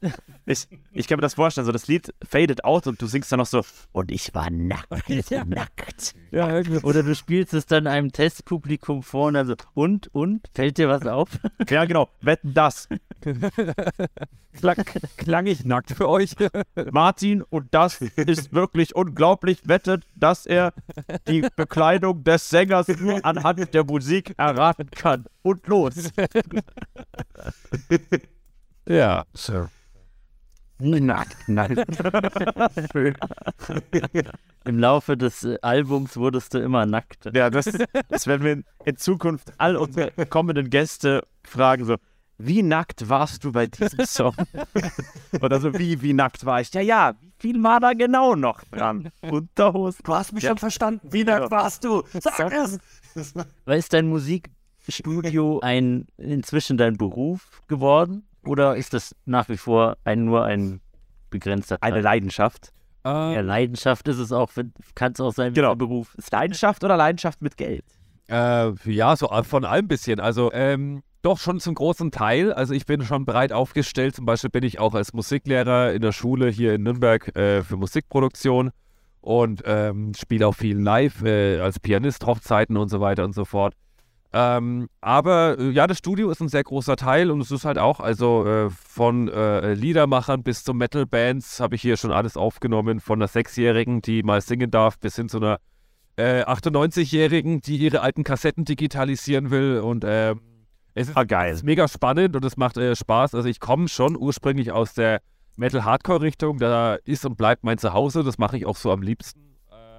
Ich, 0.46 0.68
ich 0.92 1.08
kann 1.08 1.16
mir 1.16 1.22
das 1.22 1.34
vorstellen, 1.34 1.64
so 1.64 1.72
das 1.72 1.86
Lied 1.86 2.12
faded 2.22 2.64
out 2.64 2.86
und 2.86 3.00
du 3.00 3.06
singst 3.06 3.32
dann 3.32 3.38
noch 3.38 3.46
so, 3.46 3.62
und 3.92 4.12
ich 4.12 4.34
war 4.34 4.50
nackt, 4.50 4.90
nackt. 5.46 6.14
Ja, 6.30 6.60
oder 6.82 7.02
du 7.02 7.14
spielst 7.14 7.54
es 7.54 7.64
dann 7.64 7.86
einem 7.86 8.12
Testpublikum 8.12 9.02
vor 9.02 9.28
und 9.28 9.34
dann 9.34 9.46
so, 9.46 9.54
und, 9.72 10.14
und, 10.14 10.50
fällt 10.54 10.76
dir 10.76 10.88
was 10.88 11.06
auf? 11.06 11.30
Ja, 11.70 11.86
genau, 11.86 12.10
wetten 12.20 12.52
das. 12.52 12.88
Klang, 14.52 14.84
klang 15.16 15.46
ich 15.46 15.64
nackt 15.64 15.92
für 15.92 16.08
euch? 16.08 16.36
Martin, 16.90 17.42
und 17.42 17.72
das 17.72 18.00
ist 18.02 18.52
wirklich 18.52 18.94
unglaublich, 18.94 19.66
wettet, 19.66 20.04
dass 20.14 20.44
er 20.44 20.74
die 21.26 21.46
Bekleidung 21.56 22.22
des 22.22 22.50
Sängers 22.50 22.88
nur 22.88 23.24
anhand 23.24 23.72
der 23.72 23.84
Musik 23.84 24.34
erraten 24.36 24.90
kann. 24.90 25.24
Und 25.42 25.66
los. 25.66 25.94
Ja, 28.88 29.24
Sir. 29.34 29.68
Nackt, 30.80 31.48
nackt. 31.48 31.78
Im 34.64 34.78
Laufe 34.78 35.16
des 35.16 35.44
äh, 35.44 35.56
Albums 35.62 36.16
wurdest 36.16 36.52
du 36.54 36.58
immer 36.58 36.84
nackt. 36.84 37.30
Ja, 37.32 37.48
das, 37.48 37.70
das 38.08 38.26
werden 38.26 38.42
wir 38.44 38.62
in, 38.84 38.96
Zukunft 38.96 39.52
all 39.58 39.76
unsere 39.76 40.10
kommenden 40.26 40.70
Gäste 40.70 41.22
fragen, 41.44 41.84
so, 41.84 41.96
wie 42.38 42.62
nackt 42.62 43.08
warst 43.08 43.44
du 43.44 43.52
bei 43.52 43.66
diesem 43.68 44.00
Song? 44.06 44.34
Oder 45.40 45.60
so, 45.60 45.72
wie, 45.78 46.02
wie 46.02 46.12
nackt 46.12 46.44
war 46.44 46.60
ich? 46.60 46.72
Ja, 46.74 46.80
ja, 46.80 47.14
wie 47.20 47.32
viel 47.38 47.62
war 47.62 47.78
da 47.78 47.92
genau 47.92 48.34
noch 48.34 48.60
dran? 48.72 49.10
Unterhose. 49.22 49.98
Du 50.02 50.14
hast 50.14 50.32
mich 50.32 50.42
Ja. 50.42 50.50
schon 50.50 50.58
verstanden. 50.58 51.08
Wie 51.12 51.24
nackt 51.24 51.50
warst 51.52 51.84
du? 51.84 52.02
Sag 52.12 52.52
es! 52.52 52.78
Weil 53.64 53.78
ist 53.78 53.92
dein 53.92 54.08
Musikstudio 54.08 55.60
ein 55.60 56.06
inzwischen 56.16 56.76
dein 56.76 56.96
Beruf 56.96 57.62
geworden? 57.68 58.26
Oder 58.46 58.76
ist 58.76 58.94
das 58.94 59.14
nach 59.24 59.48
wie 59.48 59.56
vor 59.56 59.96
ein, 60.04 60.24
nur 60.24 60.44
ein 60.44 60.80
begrenzter 61.30 61.78
Teil? 61.78 61.92
Eine 61.92 62.02
Leidenschaft. 62.02 62.70
ja, 63.04 63.40
Leidenschaft 63.40 64.08
ist 64.08 64.18
es 64.18 64.32
auch, 64.32 64.50
kann 64.94 65.12
es 65.12 65.20
auch 65.20 65.32
sein, 65.32 65.52
wie 65.52 65.56
Genau. 65.56 65.70
der 65.70 65.76
Beruf 65.76 66.14
ist. 66.16 66.32
Leidenschaft 66.32 66.84
oder 66.84 66.96
Leidenschaft 66.96 67.42
mit 67.42 67.56
Geld? 67.56 67.84
Äh, 68.28 68.72
ja, 68.90 69.16
so 69.16 69.28
von 69.42 69.64
allem 69.64 69.88
bisschen. 69.88 70.20
Also, 70.20 70.50
ähm, 70.52 71.02
doch 71.20 71.38
schon 71.38 71.60
zum 71.60 71.74
großen 71.74 72.10
Teil. 72.10 72.52
Also, 72.52 72.72
ich 72.74 72.86
bin 72.86 73.02
schon 73.02 73.26
breit 73.26 73.52
aufgestellt. 73.52 74.14
Zum 74.14 74.24
Beispiel 74.24 74.50
bin 74.50 74.62
ich 74.62 74.78
auch 74.78 74.94
als 74.94 75.12
Musiklehrer 75.12 75.92
in 75.92 76.00
der 76.00 76.12
Schule 76.12 76.48
hier 76.48 76.74
in 76.74 76.82
Nürnberg 76.82 77.36
äh, 77.36 77.62
für 77.62 77.76
Musikproduktion 77.76 78.70
und 79.20 79.62
ähm, 79.66 80.12
spiele 80.14 80.46
auch 80.46 80.54
viel 80.54 80.78
live 80.78 81.22
äh, 81.22 81.60
als 81.60 81.80
Pianist, 81.80 82.24
Hochzeiten 82.26 82.76
und 82.76 82.88
so 82.88 83.00
weiter 83.00 83.24
und 83.24 83.34
so 83.34 83.44
fort. 83.44 83.74
Ähm, 84.36 84.88
aber 85.00 85.56
äh, 85.60 85.70
ja, 85.70 85.86
das 85.86 85.98
Studio 85.98 86.28
ist 86.28 86.40
ein 86.40 86.48
sehr 86.48 86.64
großer 86.64 86.96
Teil 86.96 87.30
und 87.30 87.40
es 87.40 87.52
ist 87.52 87.64
halt 87.64 87.78
auch, 87.78 88.00
also 88.00 88.44
äh, 88.44 88.68
von 88.68 89.28
äh, 89.28 89.74
Liedermachern 89.74 90.42
bis 90.42 90.64
zu 90.64 90.74
Metal-Bands 90.74 91.60
habe 91.60 91.76
ich 91.76 91.82
hier 91.82 91.96
schon 91.96 92.10
alles 92.10 92.36
aufgenommen. 92.36 92.98
Von 92.98 93.20
einer 93.20 93.28
Sechsjährigen, 93.28 94.02
die 94.02 94.24
mal 94.24 94.40
singen 94.40 94.72
darf, 94.72 94.98
bis 94.98 95.14
hin 95.14 95.28
zu 95.28 95.36
einer 95.36 95.60
äh, 96.16 96.42
98-Jährigen, 96.42 97.60
die 97.60 97.76
ihre 97.76 98.00
alten 98.00 98.24
Kassetten 98.24 98.64
digitalisieren 98.64 99.52
will. 99.52 99.78
Und 99.78 100.04
ähm, 100.04 100.40
es 100.94 101.08
ist, 101.08 101.16
Ah, 101.16 101.22
geil. 101.22 101.54
ist 101.54 101.62
mega 101.62 101.86
spannend 101.86 102.34
und 102.34 102.44
es 102.44 102.56
macht 102.56 102.76
äh, 102.76 102.96
Spaß. 102.96 103.36
Also 103.36 103.48
ich 103.48 103.60
komme 103.60 103.86
schon 103.86 104.16
ursprünglich 104.16 104.72
aus 104.72 104.94
der 104.94 105.20
Metal-Hardcore-Richtung. 105.56 106.58
Da 106.58 106.96
ist 107.04 107.24
und 107.24 107.36
bleibt 107.36 107.62
mein 107.62 107.78
Zuhause. 107.78 108.24
Das 108.24 108.38
mache 108.38 108.56
ich 108.56 108.66
auch 108.66 108.76
so 108.76 108.90
am 108.90 109.02
liebsten. 109.02 109.53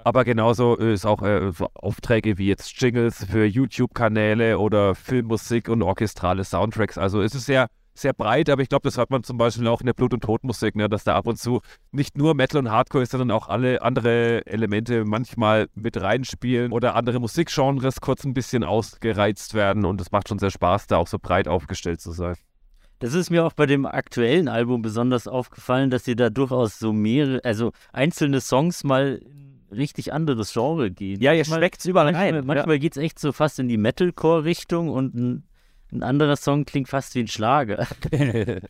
Aber 0.06 0.22
genauso 0.22 0.78
äh, 0.78 0.92
ist 0.92 1.04
auch 1.04 1.20
äh, 1.22 1.50
Aufträge 1.74 2.38
wie 2.38 2.46
jetzt 2.46 2.80
Jingles 2.80 3.24
für 3.24 3.44
YouTube-Kanäle 3.44 4.56
oder 4.60 4.94
Filmmusik 4.94 5.68
und 5.68 5.82
orchestrale 5.82 6.44
Soundtracks. 6.44 6.96
Also 6.96 7.22
es 7.22 7.34
ist 7.34 7.46
sehr, 7.46 7.66
sehr 7.92 8.12
breit, 8.12 8.48
aber 8.48 8.62
ich 8.62 8.68
glaube, 8.68 8.84
das 8.84 8.98
hört 8.98 9.10
man 9.10 9.24
zum 9.24 9.36
Beispiel 9.36 9.66
auch 9.66 9.80
in 9.80 9.86
der 9.86 9.94
Blut- 9.94 10.14
und 10.14 10.22
Todmusik, 10.22 10.76
ne, 10.76 10.88
dass 10.88 11.02
da 11.02 11.16
ab 11.16 11.26
und 11.26 11.40
zu 11.40 11.60
nicht 11.90 12.16
nur 12.16 12.34
Metal 12.34 12.60
und 12.60 12.70
Hardcore 12.70 13.02
ist, 13.02 13.10
sondern 13.10 13.32
auch 13.32 13.48
alle 13.48 13.82
andere 13.82 14.46
Elemente 14.46 15.04
manchmal 15.04 15.66
mit 15.74 16.00
reinspielen 16.00 16.70
oder 16.70 16.94
andere 16.94 17.18
Musikgenres 17.18 18.00
kurz 18.00 18.22
ein 18.22 18.32
bisschen 18.32 18.62
ausgereizt 18.62 19.54
werden 19.54 19.84
und 19.84 20.00
es 20.00 20.12
macht 20.12 20.28
schon 20.28 20.38
sehr 20.38 20.52
Spaß, 20.52 20.86
da 20.86 20.98
auch 20.98 21.08
so 21.08 21.18
breit 21.18 21.48
aufgestellt 21.48 22.00
zu 22.00 22.12
sein. 22.12 22.36
Das 23.00 23.12
ist 23.12 23.30
mir 23.30 23.44
auch 23.44 23.54
bei 23.54 23.66
dem 23.66 23.84
aktuellen 23.84 24.46
Album 24.48 24.82
besonders 24.82 25.26
aufgefallen, 25.26 25.90
dass 25.90 26.06
ihr 26.06 26.16
da 26.16 26.30
durchaus 26.30 26.78
so 26.78 26.92
mehrere, 26.92 27.44
also 27.44 27.72
einzelne 27.92 28.40
Songs 28.40 28.84
mal 28.84 29.20
richtig 29.76 30.12
anderes 30.12 30.52
Genre 30.52 30.90
gehen. 30.90 31.20
Ja, 31.20 31.32
ihr 31.32 31.38
Manchmal- 31.40 31.58
schmeckt's 31.58 31.84
überall 31.84 32.12
Manchmal, 32.12 32.32
rein. 32.34 32.46
manchmal 32.46 32.78
geht 32.78 32.96
es 32.96 33.02
echt 33.02 33.18
so 33.18 33.32
fast 33.32 33.58
in 33.58 33.68
die 33.68 33.76
Metalcore-Richtung 33.76 34.88
und 34.88 35.14
ein, 35.14 35.44
ein 35.92 36.02
anderer 36.02 36.36
Song 36.36 36.64
klingt 36.64 36.88
fast 36.88 37.14
wie 37.14 37.20
ein 37.20 37.28
Schlager. 37.28 37.86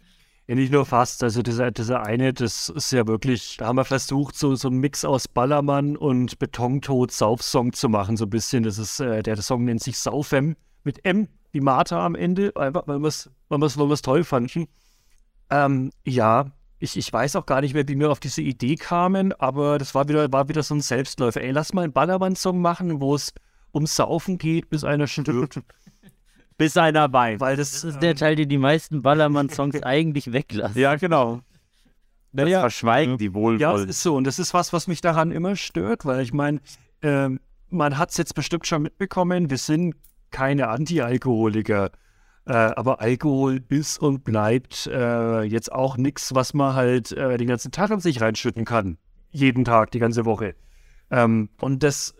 Ja, 0.49 0.55
nicht 0.55 0.71
nur 0.71 0.87
fast. 0.87 1.25
Also 1.25 1.43
dieser, 1.43 1.73
dieser 1.73 2.07
eine, 2.07 2.33
das 2.33 2.69
ist 2.69 2.93
ja 2.93 3.05
wirklich, 3.09 3.57
da 3.57 3.67
haben 3.67 3.75
wir 3.79 3.85
versucht, 3.85 4.37
so, 4.37 4.55
so 4.55 4.69
einen 4.69 4.79
Mix 4.79 5.05
aus 5.05 5.27
Ballermann 5.27 5.97
und 5.97 6.39
Betontod-Saufsong 6.39 7.73
zu 7.73 7.89
machen, 7.89 8.17
so 8.17 8.27
ein 8.27 8.31
bisschen. 8.31 8.63
Das 8.63 8.79
ist, 8.79 9.01
äh, 9.01 9.25
der 9.25 9.37
Song 9.43 9.65
nennt 9.65 9.83
sich 9.83 9.99
Saufem 9.99 10.55
mit 10.85 11.05
M, 11.05 11.27
wie 11.51 11.61
Martha 11.61 12.05
am 12.07 12.15
Ende, 12.15 12.53
einfach 12.55 12.87
weil 12.87 13.01
wir 13.01 13.09
es 13.09 13.29
weil 13.49 13.59
wir's, 13.61 13.77
weil 13.77 13.89
wir's 13.89 14.03
toll 14.03 14.23
fanden. 14.23 14.69
Ähm, 15.51 15.91
ja, 16.05 16.53
ich, 16.79 16.97
ich 16.97 17.13
weiß 17.13 17.37
auch 17.37 17.47
gar 17.47 17.61
nicht 17.61 17.75
mehr, 17.75 17.87
wie 17.89 17.99
wir 17.99 18.11
auf 18.11 18.21
diese 18.21 18.43
Idee 18.43 18.77
kamen, 18.77 19.33
aber 19.33 19.79
das 19.79 19.95
war 19.95 20.09
wieder, 20.09 20.31
war 20.33 20.49
wieder 20.49 20.63
so 20.63 20.75
ein 20.75 20.81
Selbstläufer. 20.81 21.41
Ey, 21.41 21.51
lass 21.51 21.73
mal 21.73 21.83
einen 21.83 21.93
Ballermann-Song 21.93 22.61
machen, 22.61 23.01
wo 23.01 23.15
es 23.15 23.33
ums 23.75 23.97
Saufen 23.97 24.39
geht, 24.39 24.69
bis 24.69 24.85
einer 24.85 25.07
stirbt. 25.07 25.61
Bis 26.59 26.75
einer 26.79 27.13
weint. 27.13 27.41
Weil 27.43 27.57
das, 27.57 27.73
Das 27.73 27.85
ist 27.85 28.01
der 28.01 28.15
Teil, 28.15 28.35
den 28.35 28.49
die 28.49 28.57
meisten 28.57 29.03
Ballermann-Songs 29.03 29.83
eigentlich 29.83 30.33
weglassen. 30.33 30.81
Ja, 30.81 30.97
genau. 30.97 31.41
Das 32.33 32.45
Naja, 32.47 32.61
verschweigen 32.61 33.19
die 33.19 33.25
Ja, 33.27 33.31
es 33.31 33.35
wohlwollend. 33.35 33.91
ist 33.91 34.03
so. 34.03 34.17
Und 34.17 34.25
das 34.25 34.39
ist 34.39 34.55
was, 34.55 34.73
was 34.73 34.87
mich 34.87 35.03
daran 35.03 35.33
immer 35.33 35.55
stört, 35.57 36.07
weil 36.07 36.23
ich 36.23 36.33
meine, 36.33 36.61
ähm, 37.03 37.41
man 37.69 37.99
hat 37.99 38.11
es 38.11 38.17
jetzt 38.17 38.35
bestimmt 38.35 38.67
schon 38.67 38.81
mitbekommen, 38.83 39.51
wir 39.51 39.59
sind 39.59 39.97
keine 40.31 40.69
Anti-Alkoholiker. 40.69 41.91
Äh, 42.47 42.53
aber 42.53 43.01
Alkohol 43.01 43.61
ist 43.69 43.99
und 43.99 44.23
bleibt 44.23 44.87
äh, 44.87 45.43
jetzt 45.43 45.73
auch 45.73 45.97
nichts, 45.97 46.35
was 46.35 46.55
man 46.55 46.75
halt 46.75 47.11
äh, 47.13 47.37
den 47.39 47.49
ganzen 47.49 47.73
Tag 47.73 47.91
in 47.91 48.01
sich 48.01 48.21
reinschütten 48.21 48.65
kann. 48.65 48.99
Jeden 49.33 49.65
Tag, 49.65 49.91
die 49.91 49.99
ganze 49.99 50.25
Woche. 50.25 50.55
Ähm, 51.11 51.49
und 51.61 51.83
das, 51.83 52.15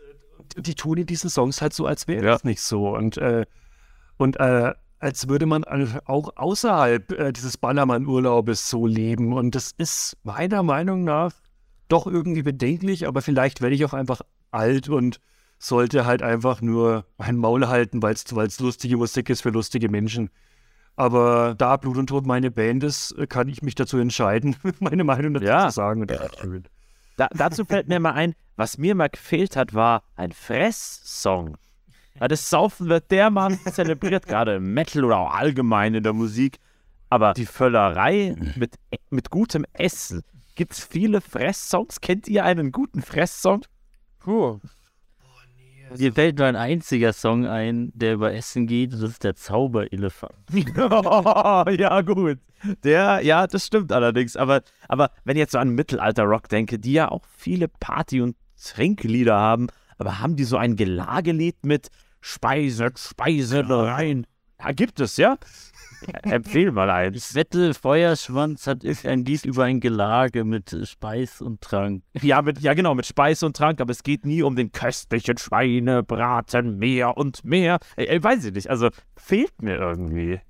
die 0.57 0.75
tun 0.75 0.99
in 0.99 1.07
diesen 1.07 1.31
Songs 1.31 1.63
halt 1.63 1.73
so, 1.73 1.87
als 1.87 2.09
wäre 2.09 2.27
Ja. 2.27 2.35
es 2.35 2.43
nicht 2.45 2.61
so. 2.61 2.89
Und, 2.89 3.17
äh, 3.19 3.47
und 4.17 4.39
äh, 4.41 4.75
als 4.99 5.29
würde 5.29 5.47
man 5.47 5.63
auch 6.07 6.37
außerhalb 6.37 7.13
äh, 7.13 7.33
dieses 7.33 7.57
Ballermann-Urlaubes 7.59 8.69
so 8.69 8.87
leben. 8.87 9.33
Und 9.33 9.55
das 9.55 9.73
ist 9.79 10.17
meiner 10.25 10.63
Meinung 10.65 11.05
nach 11.05 11.33
doch 11.89 12.07
irgendwie 12.09 12.43
bedenklich, 12.43 13.07
aber 13.07 13.23
vielleicht 13.23 13.61
werde 13.61 13.77
ich 13.77 13.85
auch 13.85 13.93
einfach 13.93 14.23
alt 14.51 14.89
und 14.89 15.21
sollte 15.59 16.05
halt 16.07 16.23
einfach 16.23 16.61
nur 16.61 17.05
mein 17.19 17.37
Maul 17.37 17.67
halten, 17.69 18.03
weil 18.03 18.15
es 18.15 18.61
lustige 18.61 18.97
Musik 18.97 19.31
ist 19.31 19.43
für 19.43 19.51
lustige 19.51 19.89
Menschen. 19.89 20.31
Aber 20.97 21.55
da 21.57 21.77
Blut 21.77 21.97
und 21.99 22.07
Tod 22.09 22.27
meine 22.27 22.51
Band 22.51 22.83
ist, 22.85 23.15
kann 23.29 23.49
ich 23.49 23.63
mich 23.63 23.75
dazu 23.75 23.99
entscheiden, 23.99 24.57
meine 24.81 25.05
Meinung 25.05 25.35
dazu 25.35 25.47
Ja. 25.47 25.69
zu 25.69 25.75
sagen. 25.75 26.03
Und 26.03 26.71
Da, 27.17 27.29
dazu 27.35 27.65
fällt 27.65 27.89
mir 27.89 28.01
mal 28.01 28.13
ein, 28.13 28.35
was 28.57 28.79
mir 28.79 28.95
mal 28.95 29.09
gefehlt 29.09 29.57
hat, 29.57 29.75
war 29.75 30.03
ein 30.17 30.33
Fress-Song. 30.33 31.57
Weil 32.19 32.29
das 32.29 32.49
Saufen 32.49 32.89
wird 32.89 33.11
dermaßen 33.11 33.61
zelebriert, 33.75 34.27
gerade 34.27 34.55
im 34.57 34.73
Metal 34.73 35.05
oder 35.05 35.19
auch 35.19 35.35
allgemein 35.35 35.95
in 35.95 36.03
der 36.03 36.15
Musik. 36.15 36.59
Aber 37.11 37.35
die 37.35 37.47
Völlerei 37.47 38.35
mit, 38.57 38.75
mit 39.11 39.31
gutem 39.31 39.67
Essen. 39.75 40.23
Gibt 40.55 40.73
es 40.73 40.81
viele 40.85 41.21
Fress-Songs? 41.21 42.01
Kennt 42.01 42.27
ihr 42.27 42.45
einen 42.45 42.73
guten 42.73 43.03
Fress-Song? 43.03 43.65
Puh. 44.19 44.61
Mir 45.97 46.13
fällt 46.13 46.39
nur 46.39 46.47
ein 46.47 46.57
einziger 46.57 47.13
Song 47.13 47.47
ein, 47.47 47.93
der 47.95 48.15
über 48.15 48.33
Essen 48.33 48.67
geht, 48.67 48.93
das 48.93 49.03
ist 49.03 49.25
der 49.25 49.37
Zauberelefant. 49.37 50.35
ja, 51.79 52.01
gut. 52.03 52.39
Der, 52.83 53.21
ja, 53.23 53.47
das 53.47 53.67
stimmt 53.67 53.93
allerdings. 53.93 54.37
Aber, 54.37 54.63
aber 54.89 55.11
wenn 55.25 55.37
ich 55.37 55.41
jetzt 55.41 55.53
so 55.53 55.59
an 55.59 55.71
Mittelalter-Rock 55.71 56.49
denke, 56.49 56.79
die 56.79 56.93
ja 56.93 57.11
auch 57.11 57.25
viele 57.37 57.69
Party- 57.69 58.21
und 58.21 58.37
Trinklieder 58.61 59.37
haben, 59.37 59.69
aber 59.99 60.21
haben 60.21 60.37
die 60.37 60.45
so 60.45 60.57
ein 60.57 60.77
Gelagelied 60.77 61.65
mit 61.65 61.89
Speise, 62.21 62.91
Speise 62.97 63.69
rein? 63.69 64.27
Ja, 64.63 64.73
gibt 64.73 65.01
es, 65.01 65.17
ja? 65.17 65.37
Empfehl 66.23 66.73
mal 66.73 66.91
eins. 66.91 67.31
Ich 67.31 67.35
wette, 67.35 67.73
Feuerschwanz 67.75 68.67
hat 68.67 68.85
irgendein 68.85 69.25
Lied 69.25 69.45
über 69.45 69.65
ein 69.65 69.81
Gelage 69.81 70.45
mit 70.45 70.73
äh, 70.73 70.85
Speis 70.87 71.41
und 71.41 71.61
Trank. 71.61 72.03
Ja, 72.21 72.43
mit, 72.43 72.61
ja, 72.61 72.75
genau, 72.75 72.95
mit 72.95 73.07
Speise 73.07 73.47
und 73.47 73.57
Trank, 73.57 73.81
aber 73.81 73.91
es 73.93 74.03
geht 74.03 74.25
nie 74.27 74.43
um 74.43 74.57
den 74.57 74.73
köstlichen 74.73 75.37
Schweinebraten, 75.39 76.79
mehr 76.79 77.17
und 77.17 77.45
mehr. 77.45 77.79
Ey, 77.97 78.07
ey, 78.09 78.23
weiß 78.23 78.45
ich 78.47 78.53
nicht, 78.55 78.69
also 78.71 78.89
fehlt 79.17 79.61
mir 79.63 79.77
irgendwie. 79.77 80.41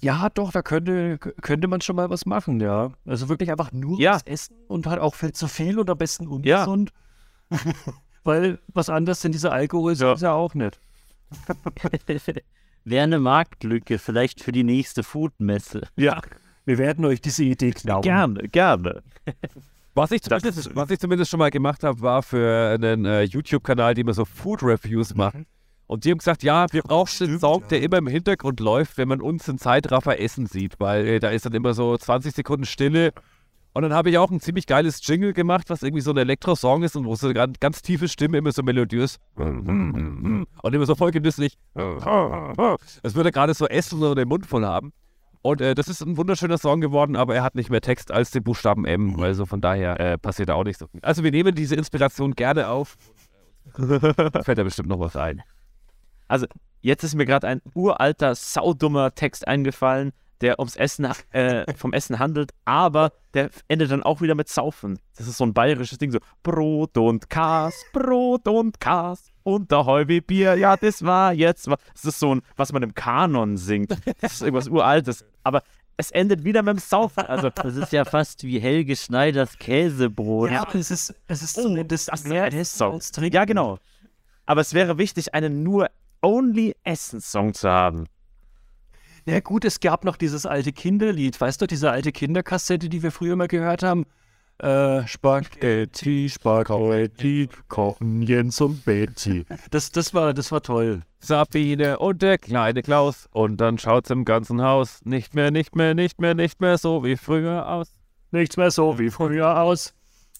ja, 0.00 0.28
doch, 0.30 0.50
da 0.52 0.62
könnte, 0.62 1.18
könnte 1.18 1.68
man 1.68 1.80
schon 1.80 1.96
mal 1.96 2.10
was 2.10 2.26
machen, 2.26 2.60
ja. 2.60 2.92
Also 3.06 3.28
wirklich 3.28 3.50
einfach 3.50 3.70
nur 3.72 4.00
Ja. 4.00 4.14
was 4.14 4.22
essen 4.24 4.56
und 4.68 4.86
halt 4.86 5.00
auch 5.00 5.14
viel 5.14 5.32
zu 5.32 5.46
viel 5.48 5.78
und 5.78 5.88
am 5.90 5.98
besten 5.98 6.26
ungesund. 6.26 6.90
Weil 8.24 8.58
was 8.68 8.88
anderes 8.90 9.20
denn 9.20 9.32
dieser 9.32 9.52
Alkohol 9.52 9.92
ist 9.92 10.00
Ja. 10.00 10.14
ja 10.14 10.32
auch 10.32 10.54
nicht. 10.54 10.78
Wäre 12.84 13.04
eine 13.04 13.18
Marktlücke, 13.18 13.98
vielleicht 13.98 14.42
für 14.42 14.52
die 14.52 14.64
nächste 14.64 15.02
Foodmesse. 15.02 15.82
Ja, 15.96 16.20
Wir 16.64 16.78
werden 16.78 17.04
euch 17.04 17.20
diese 17.20 17.44
Idee 17.44 17.72
klauen. 17.72 18.02
gerne, 18.02 18.48
gerne. 18.48 19.02
Was 19.94 20.12
ich, 20.12 20.22
zumindest, 20.22 20.74
was 20.74 20.90
ich 20.90 20.98
zumindest 20.98 21.30
schon 21.30 21.38
mal 21.38 21.50
gemacht 21.50 21.82
habe, 21.82 22.00
war 22.00 22.22
für 22.22 22.74
einen 22.74 23.04
äh, 23.04 23.22
YouTube-Kanal, 23.22 23.94
die 23.94 24.02
immer 24.02 24.14
so 24.14 24.24
Food-Reviews 24.24 25.14
machen. 25.14 25.46
Und 25.86 26.04
die 26.04 26.12
haben 26.12 26.18
gesagt, 26.18 26.44
ja, 26.44 26.66
wir 26.70 26.82
brauchen 26.82 27.26
einen 27.26 27.40
Song, 27.40 27.64
der 27.68 27.82
immer 27.82 27.98
im 27.98 28.06
Hintergrund 28.06 28.60
läuft, 28.60 28.96
wenn 28.96 29.08
man 29.08 29.20
uns 29.20 29.48
in 29.48 29.58
Zeitraffer 29.58 30.20
essen 30.20 30.46
sieht, 30.46 30.78
weil 30.78 31.04
äh, 31.06 31.18
da 31.18 31.30
ist 31.30 31.44
dann 31.44 31.52
immer 31.52 31.74
so 31.74 31.96
20 31.96 32.32
Sekunden 32.32 32.64
Stille. 32.64 33.12
Und 33.72 33.82
dann 33.82 33.92
habe 33.92 34.10
ich 34.10 34.18
auch 34.18 34.30
ein 34.30 34.40
ziemlich 34.40 34.66
geiles 34.66 35.06
Jingle 35.06 35.32
gemacht, 35.32 35.70
was 35.70 35.82
irgendwie 35.82 36.00
so 36.02 36.10
ein 36.10 36.16
Elektro-Song 36.16 36.82
ist 36.82 36.96
und 36.96 37.04
wo 37.04 37.14
so 37.14 37.28
eine 37.28 37.34
ganz, 37.34 37.60
ganz 37.60 37.82
tiefe 37.82 38.08
Stimme 38.08 38.38
immer 38.38 38.50
so 38.50 38.62
melodiös 38.62 39.18
und 40.62 40.74
immer 40.74 40.86
so 40.86 40.94
voll 40.96 41.12
genüsslich. 41.12 41.56
Es 43.02 43.14
würde 43.14 43.30
gerade 43.30 43.54
so 43.54 43.66
essen 43.66 44.02
oder 44.02 44.16
den 44.16 44.28
Mund 44.28 44.46
voll 44.46 44.64
haben. 44.64 44.92
Und 45.42 45.60
äh, 45.60 45.74
das 45.74 45.88
ist 45.88 46.02
ein 46.02 46.16
wunderschöner 46.16 46.58
Song 46.58 46.80
geworden, 46.80 47.16
aber 47.16 47.34
er 47.34 47.42
hat 47.42 47.54
nicht 47.54 47.70
mehr 47.70 47.80
Text 47.80 48.10
als 48.10 48.30
den 48.30 48.42
Buchstaben 48.42 48.84
M. 48.84 49.18
Also 49.20 49.46
von 49.46 49.60
daher 49.60 49.98
äh, 49.98 50.18
passiert 50.18 50.50
da 50.50 50.54
auch 50.54 50.64
nicht 50.64 50.78
so 50.78 50.86
viel. 50.88 51.00
Also 51.02 51.24
wir 51.24 51.30
nehmen 51.30 51.54
diese 51.54 51.76
Inspiration 51.76 52.34
gerne 52.34 52.68
auf. 52.68 52.96
Fällt 53.76 54.58
da 54.58 54.62
bestimmt 54.64 54.88
noch 54.88 55.00
was 55.00 55.16
ein. 55.16 55.42
Also, 56.28 56.46
jetzt 56.80 57.02
ist 57.02 57.14
mir 57.14 57.26
gerade 57.26 57.48
ein 57.48 57.60
uralter, 57.74 58.34
saudummer 58.34 59.14
Text 59.14 59.48
eingefallen, 59.48 60.12
der 60.40 60.58
ums 60.58 60.76
Essen, 60.76 61.06
äh, 61.30 61.72
vom 61.74 61.92
Essen 61.92 62.18
handelt, 62.18 62.52
aber 62.64 63.12
der 63.34 63.50
endet 63.68 63.90
dann 63.90 64.02
auch 64.02 64.20
wieder 64.20 64.34
mit 64.34 64.48
Saufen. 64.48 64.98
Das 65.16 65.28
ist 65.28 65.36
so 65.36 65.44
ein 65.44 65.52
bayerisches 65.54 65.98
Ding, 65.98 66.10
so 66.10 66.18
Brot 66.42 66.96
und 66.96 67.28
Kas, 67.30 67.74
Brot 67.92 68.48
und 68.48 68.80
Kas 68.80 69.30
und 69.42 69.70
der 69.70 69.84
Heuwe 69.86 70.20
Bier, 70.22 70.54
ja, 70.56 70.76
das 70.76 71.04
war 71.04 71.32
jetzt, 71.32 71.68
was. 71.68 71.78
Das 71.94 72.04
ist 72.04 72.18
so 72.20 72.34
ein, 72.34 72.42
was 72.56 72.72
man 72.72 72.82
im 72.82 72.94
Kanon 72.94 73.56
singt. 73.56 73.90
Das 74.20 74.32
ist 74.32 74.42
irgendwas 74.42 74.68
Uraltes. 74.68 75.24
Aber 75.44 75.62
es 75.96 76.10
endet 76.10 76.44
wieder 76.44 76.62
mit 76.62 76.76
dem 76.76 76.78
Saufen. 76.78 77.24
Also, 77.26 77.50
Das 77.50 77.76
ist 77.76 77.92
ja 77.92 78.04
fast 78.06 78.42
wie 78.44 78.58
Helge 78.58 78.96
Schneiders 78.96 79.58
Käsebrot. 79.58 80.50
Ja, 80.50 80.62
aber 80.62 80.74
es 80.76 80.90
ist, 80.90 81.14
es 81.26 81.42
ist 81.42 81.58
Oh, 81.58 81.62
zumindest 81.62 82.08
das 82.10 82.20
ist 82.20 82.28
mehr 82.28 82.44
ein 82.44 82.52
Essen 82.54 82.78
Song. 82.78 82.92
als 82.94 83.12
Trinken. 83.12 83.34
ja, 83.36 83.44
genau. 83.44 83.78
Aber 84.46 84.62
es 84.62 84.72
wäre 84.74 84.96
wichtig, 84.98 85.34
einen 85.34 85.62
nur 85.62 85.88
Only-Essen-Song 86.22 87.54
zu 87.54 87.68
haben. 87.68 88.06
Ja 89.30 89.38
gut, 89.38 89.64
es 89.64 89.78
gab 89.78 90.04
noch 90.04 90.16
dieses 90.16 90.44
alte 90.44 90.72
Kinderlied, 90.72 91.40
weißt 91.40 91.62
du, 91.62 91.68
diese 91.68 91.92
alte 91.92 92.10
Kinderkassette, 92.10 92.88
die 92.88 93.00
wir 93.00 93.12
früher 93.12 93.36
mal 93.36 93.46
gehört 93.46 93.84
haben. 93.84 94.04
Äh, 94.58 95.06
Spaghetti, 95.06 96.28
Spaghetti, 96.28 97.48
kochen 97.68 98.22
Jens 98.22 98.60
und 98.60 98.84
Betty. 98.84 99.46
Das, 99.70 99.92
das, 99.92 100.14
war, 100.14 100.34
das 100.34 100.50
war 100.50 100.62
toll. 100.62 101.02
Sabine 101.20 102.00
und 102.00 102.22
der 102.22 102.38
kleine 102.38 102.82
Klaus. 102.82 103.28
Und 103.30 103.58
dann 103.58 103.78
schaut's 103.78 104.10
im 104.10 104.24
ganzen 104.24 104.62
Haus 104.62 104.98
nicht 105.04 105.36
mehr, 105.36 105.52
nicht 105.52 105.76
mehr, 105.76 105.94
nicht 105.94 106.20
mehr, 106.20 106.34
nicht 106.34 106.60
mehr 106.60 106.76
so 106.76 107.04
wie 107.04 107.16
früher 107.16 107.68
aus. 107.68 107.92
Nichts 108.32 108.56
mehr 108.56 108.72
so 108.72 108.98
wie 108.98 109.10
früher 109.10 109.60
aus. 109.60 109.94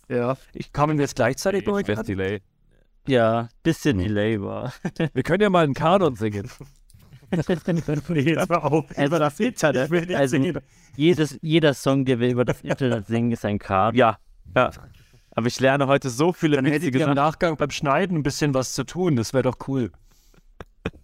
Ja, 0.08 0.36
ich 0.52 0.72
kamen 0.72 0.98
wir 0.98 1.04
jetzt 1.04 1.14
gleichzeitig 1.14 1.62
durch. 1.62 1.86
Delay. 1.86 2.40
Ja, 3.06 3.48
bisschen 3.62 3.98
Delay 3.98 4.42
war. 4.42 4.72
Wir 5.14 5.22
können 5.22 5.42
ja 5.42 5.48
mal 5.48 5.62
einen 5.62 5.74
Kanon 5.74 6.16
singen. 6.16 6.50
Jetzt 7.30 8.48
mal 8.48 8.56
auf. 8.56 8.86
Also 8.96 9.18
das 9.18 9.40
Internet. 9.40 9.92
Ich 9.92 10.16
Also, 10.16 10.36
singen. 10.36 10.58
jedes, 10.96 11.38
jeder 11.42 11.74
Song, 11.74 12.04
der 12.04 12.18
wir 12.20 12.30
über 12.30 12.44
das 12.44 12.60
Internet 12.62 13.06
singen, 13.06 13.32
ist 13.32 13.44
ein 13.44 13.58
Card. 13.58 13.94
Ja, 13.94 14.18
ja. 14.54 14.70
Aber 15.32 15.46
ich 15.46 15.60
lerne 15.60 15.86
heute 15.86 16.10
so 16.10 16.32
viele 16.32 16.56
Dann 16.56 16.64
wichtige 16.66 16.98
ihr 16.98 17.06
im. 17.06 17.14
Nachgang 17.14 17.56
beim 17.56 17.70
Schneiden 17.70 18.18
ein 18.18 18.22
bisschen 18.22 18.52
was 18.52 18.74
zu 18.74 18.84
tun. 18.84 19.16
Das 19.16 19.32
wäre 19.32 19.44
doch 19.44 19.56
cool. 19.68 19.90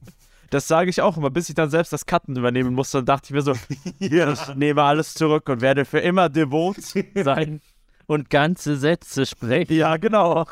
Das 0.50 0.68
sage 0.68 0.88
ich 0.90 1.02
auch 1.02 1.16
immer, 1.16 1.28
bis 1.28 1.48
ich 1.48 1.56
dann 1.56 1.70
selbst 1.70 1.92
das 1.92 2.06
Cutten 2.06 2.36
übernehmen 2.36 2.72
musste. 2.72 2.98
Dann 2.98 3.06
dachte 3.06 3.26
ich 3.26 3.30
mir 3.32 3.42
so, 3.42 3.52
ich 3.98 4.54
nehme 4.54 4.80
alles 4.84 5.14
zurück 5.14 5.48
und 5.48 5.60
werde 5.60 5.84
für 5.84 5.98
immer 5.98 6.28
devot 6.28 6.76
sein. 6.80 7.60
Und 8.06 8.30
ganze 8.30 8.76
Sätze 8.76 9.26
sprechen. 9.26 9.74
Ja, 9.74 9.96
genau. 9.96 10.44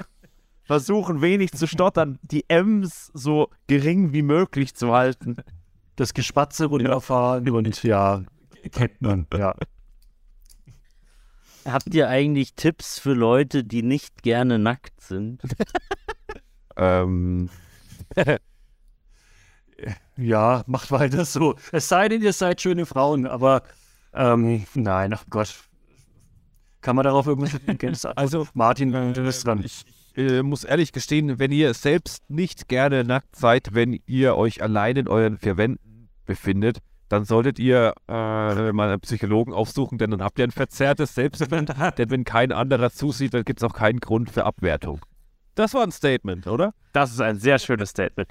Versuchen 0.64 1.22
wenig 1.22 1.52
zu 1.52 1.68
stottern, 1.68 2.18
die 2.22 2.44
M's 2.48 3.12
so 3.14 3.50
gering 3.68 4.12
wie 4.12 4.22
möglich 4.22 4.74
zu 4.74 4.92
halten. 4.92 5.36
Das 5.96 6.14
Gespatze 6.14 6.66
runterfahren 6.66 7.48
und 7.50 7.82
ja, 7.82 8.22
kennt 8.72 9.00
man. 9.00 9.26
Ja. 9.32 9.54
Habt 11.64 11.94
ihr 11.94 12.08
eigentlich 12.08 12.54
Tipps 12.54 12.98
für 12.98 13.14
Leute, 13.14 13.64
die 13.64 13.82
nicht 13.82 14.22
gerne 14.22 14.58
nackt 14.58 15.00
sind? 15.00 15.40
Ähm, 16.76 17.50
ja, 20.16 20.64
macht 20.66 20.90
weiter 20.90 21.24
so. 21.24 21.54
Es 21.70 21.88
sei 21.88 22.08
denn, 22.08 22.20
ihr 22.20 22.32
seid 22.32 22.60
schöne 22.60 22.84
Frauen, 22.84 23.26
aber 23.26 23.62
Ähm, 24.12 24.64
nein, 24.74 25.12
ach 25.12 25.24
Gott. 25.30 25.54
Kann 26.80 26.96
man 26.96 27.04
darauf 27.04 27.26
irgendwas 27.26 27.54
ergänzen? 27.66 28.12
Also, 28.16 28.46
Martin, 28.54 28.92
du 28.92 29.22
bist 29.22 29.46
dran. 29.46 29.62
Ich 29.64 29.84
äh, 30.16 30.42
muss 30.42 30.64
ehrlich 30.64 30.92
gestehen, 30.92 31.38
wenn 31.38 31.52
ihr 31.52 31.74
selbst 31.74 32.28
nicht 32.30 32.68
gerne 32.68 33.04
nackt 33.04 33.36
seid, 33.36 33.74
wenn 33.74 34.00
ihr 34.06 34.36
euch 34.36 34.62
allein 34.62 34.96
in 34.96 35.08
euren 35.08 35.38
vier 35.38 35.56
Wänden 35.56 36.08
befindet, 36.24 36.78
dann 37.08 37.24
solltet 37.24 37.58
ihr 37.58 37.94
äh, 38.08 38.72
mal 38.72 38.88
einen 38.88 39.00
Psychologen 39.00 39.52
aufsuchen, 39.52 39.98
denn 39.98 40.10
dann 40.10 40.22
habt 40.22 40.38
ihr 40.38 40.44
ein 40.44 40.50
verzerrtes 40.50 41.14
Selbstbild. 41.14 41.72
denn 41.98 42.10
wenn 42.10 42.24
kein 42.24 42.52
anderer 42.52 42.90
zusieht, 42.90 43.34
dann 43.34 43.44
gibt 43.44 43.60
es 43.60 43.64
auch 43.64 43.74
keinen 43.74 44.00
Grund 44.00 44.30
für 44.30 44.44
Abwertung. 44.44 45.00
Das 45.54 45.74
war 45.74 45.82
ein 45.82 45.92
Statement, 45.92 46.46
oder? 46.46 46.74
Das 46.92 47.12
ist 47.12 47.20
ein 47.20 47.38
sehr 47.38 47.58
schönes 47.58 47.90
Statement. 47.90 48.30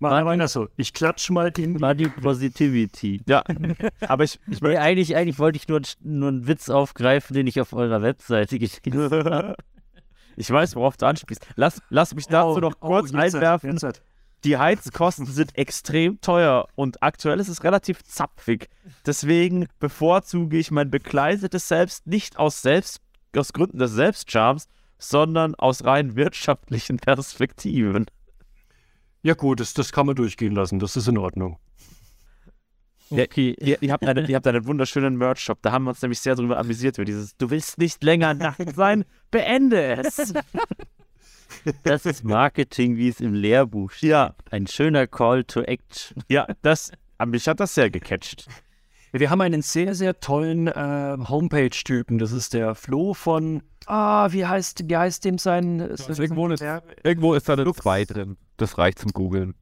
Mach 0.00 0.24
mal 0.24 0.48
so. 0.48 0.68
Ich 0.76 0.92
klatsch 0.92 1.30
mal 1.30 1.50
den. 1.50 1.74
Body 1.78 2.08
Positivity. 2.08 3.20
Ja, 3.26 3.42
aber 4.06 4.24
ich, 4.24 4.38
ich 4.48 4.60
Nee, 4.60 4.76
eigentlich, 4.76 5.16
eigentlich 5.16 5.38
wollte 5.38 5.56
ich 5.56 5.66
nur, 5.66 5.80
nur 6.02 6.28
einen 6.28 6.46
Witz 6.46 6.68
aufgreifen, 6.68 7.34
den 7.34 7.46
ich 7.46 7.60
auf 7.60 7.72
eurer 7.72 8.02
Webseite 8.02 8.58
geschrieben 8.60 9.10
habe. 9.10 9.56
Ich 10.38 10.50
weiß, 10.50 10.76
worauf 10.76 10.96
du 10.96 11.06
anspielst. 11.06 11.44
Lass, 11.56 11.82
lass 11.90 12.14
mich 12.14 12.26
dazu 12.26 12.60
noch 12.60 12.78
kurz 12.78 13.12
Oh, 13.12 13.16
jetzt 13.16 13.34
hat- 13.34 13.42
einwerfen. 13.42 13.70
jetzt 13.72 13.82
hat- 13.82 14.02
Die 14.44 14.56
Heizkosten 14.56 15.26
sind 15.26 15.58
extrem 15.58 16.20
teuer 16.20 16.68
und 16.76 17.02
aktuell 17.02 17.40
ist 17.40 17.48
es 17.48 17.64
relativ 17.64 18.04
zapfig. 18.04 18.68
Deswegen 19.04 19.66
bevorzuge 19.80 20.56
ich 20.58 20.70
mein 20.70 20.90
bekleidetes 20.92 21.66
Selbst 21.66 22.06
nicht 22.06 22.38
aus, 22.38 22.62
Selbst, 22.62 23.00
aus 23.36 23.52
Gründen 23.52 23.78
des 23.78 23.90
Selbstcharms, 23.92 24.68
sondern 24.96 25.56
aus 25.56 25.84
rein 25.84 26.14
wirtschaftlichen 26.14 26.96
Perspektiven. 27.00 28.06
Ja, 29.22 29.34
gut, 29.34 29.58
das, 29.58 29.74
das 29.74 29.90
kann 29.90 30.06
man 30.06 30.14
durchgehen 30.14 30.54
lassen. 30.54 30.78
Das 30.78 30.96
ist 30.96 31.08
in 31.08 31.18
Ordnung. 31.18 31.58
Okay. 33.10 33.56
Ihr, 33.60 33.82
ihr, 33.82 33.92
habt 33.92 34.04
eine, 34.06 34.26
ihr 34.28 34.36
habt 34.36 34.46
einen 34.46 34.66
wunderschönen 34.66 35.16
Merch-Shop. 35.16 35.58
Da 35.62 35.72
haben 35.72 35.84
wir 35.84 35.90
uns 35.90 36.02
nämlich 36.02 36.20
sehr 36.20 36.34
drüber 36.34 36.58
amüsiert, 36.58 36.98
über 36.98 37.04
dieses 37.04 37.36
Du 37.36 37.50
willst 37.50 37.78
nicht 37.78 38.02
länger 38.04 38.34
nackt 38.34 38.74
sein, 38.76 39.04
beende 39.30 39.96
es. 39.98 40.34
Das 41.82 42.04
ist 42.04 42.24
Marketing, 42.24 42.96
wie 42.96 43.08
es 43.08 43.20
im 43.20 43.32
Lehrbuch 43.34 43.90
steht. 43.90 44.10
Ja, 44.10 44.34
Ein 44.50 44.66
schöner 44.66 45.06
Call 45.06 45.44
to 45.44 45.62
Action. 45.62 46.22
ja, 46.28 46.46
das, 46.62 46.92
mich 47.26 47.48
hat 47.48 47.58
das 47.60 47.74
sehr 47.74 47.90
gecatcht. 47.90 48.46
Wir 49.12 49.30
haben 49.30 49.40
einen 49.40 49.62
sehr, 49.62 49.94
sehr 49.94 50.20
tollen 50.20 50.68
äh, 50.68 51.16
Homepage-Typen. 51.26 52.18
Das 52.18 52.32
ist 52.32 52.52
der 52.52 52.74
Flo 52.74 53.14
von. 53.14 53.62
Ah, 53.86 54.30
wie 54.32 54.44
heißt, 54.44 54.82
wie 54.88 54.96
heißt 54.96 55.24
dem 55.24 55.38
sein. 55.38 55.80
ist 55.80 56.10
irgendwo 56.18 56.44
eine- 56.44 56.82
Irgendwo 57.02 57.32
ist 57.32 57.48
da 57.48 57.54
eine 57.54 57.72
2 57.72 58.04
drin. 58.04 58.36
Das 58.58 58.76
reicht 58.76 58.98
zum 58.98 59.12
Googeln. 59.12 59.54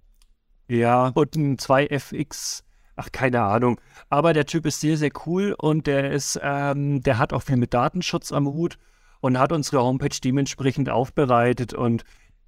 Ja, 0.69 1.13
und 1.15 1.37
ein 1.37 1.57
2FX. 1.59 2.65
Ach, 2.97 3.13
keine 3.13 3.43
Ahnung. 3.43 3.79
Aber 4.09 4.33
der 4.33 4.47
Typ 4.47 4.67
ist 4.67 4.81
sehr, 4.81 4.97
sehr 4.97 5.11
cool 5.27 5.55
und 5.59 5.87
der 5.87 6.11
ist, 6.11 6.41
ähm, 6.43 7.03
der 7.03 7.19
hat 7.19 7.33
auch 7.33 7.43
viel 7.43 7.57
mit 7.57 7.75
Datenschutz 7.75 8.33
am 8.33 8.47
Hut 8.47 8.79
und 9.21 9.39
hat 9.39 9.53
unsere 9.53 9.83
Homepage 9.83 10.19
dementsprechend 10.23 10.89
aufbereitet 10.89 11.75
und 11.75 12.05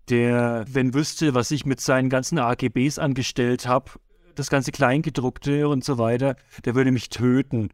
der, 0.09 0.65
wenn 0.69 0.95
wüsste, 0.95 1.35
was 1.35 1.51
ich 1.51 1.67
mit 1.67 1.81
seinen 1.81 2.09
ganzen 2.09 2.39
AGBs 2.39 2.99
angestellt 2.99 3.67
habe, 3.67 3.93
das 4.35 4.49
ganze 4.49 4.73
Kleingedruckte 4.73 5.69
und 5.69 5.85
so 5.85 5.99
weiter, 5.99 6.37
der 6.65 6.75
würde 6.75 6.93
mich 6.93 7.11
töten. 7.11 7.69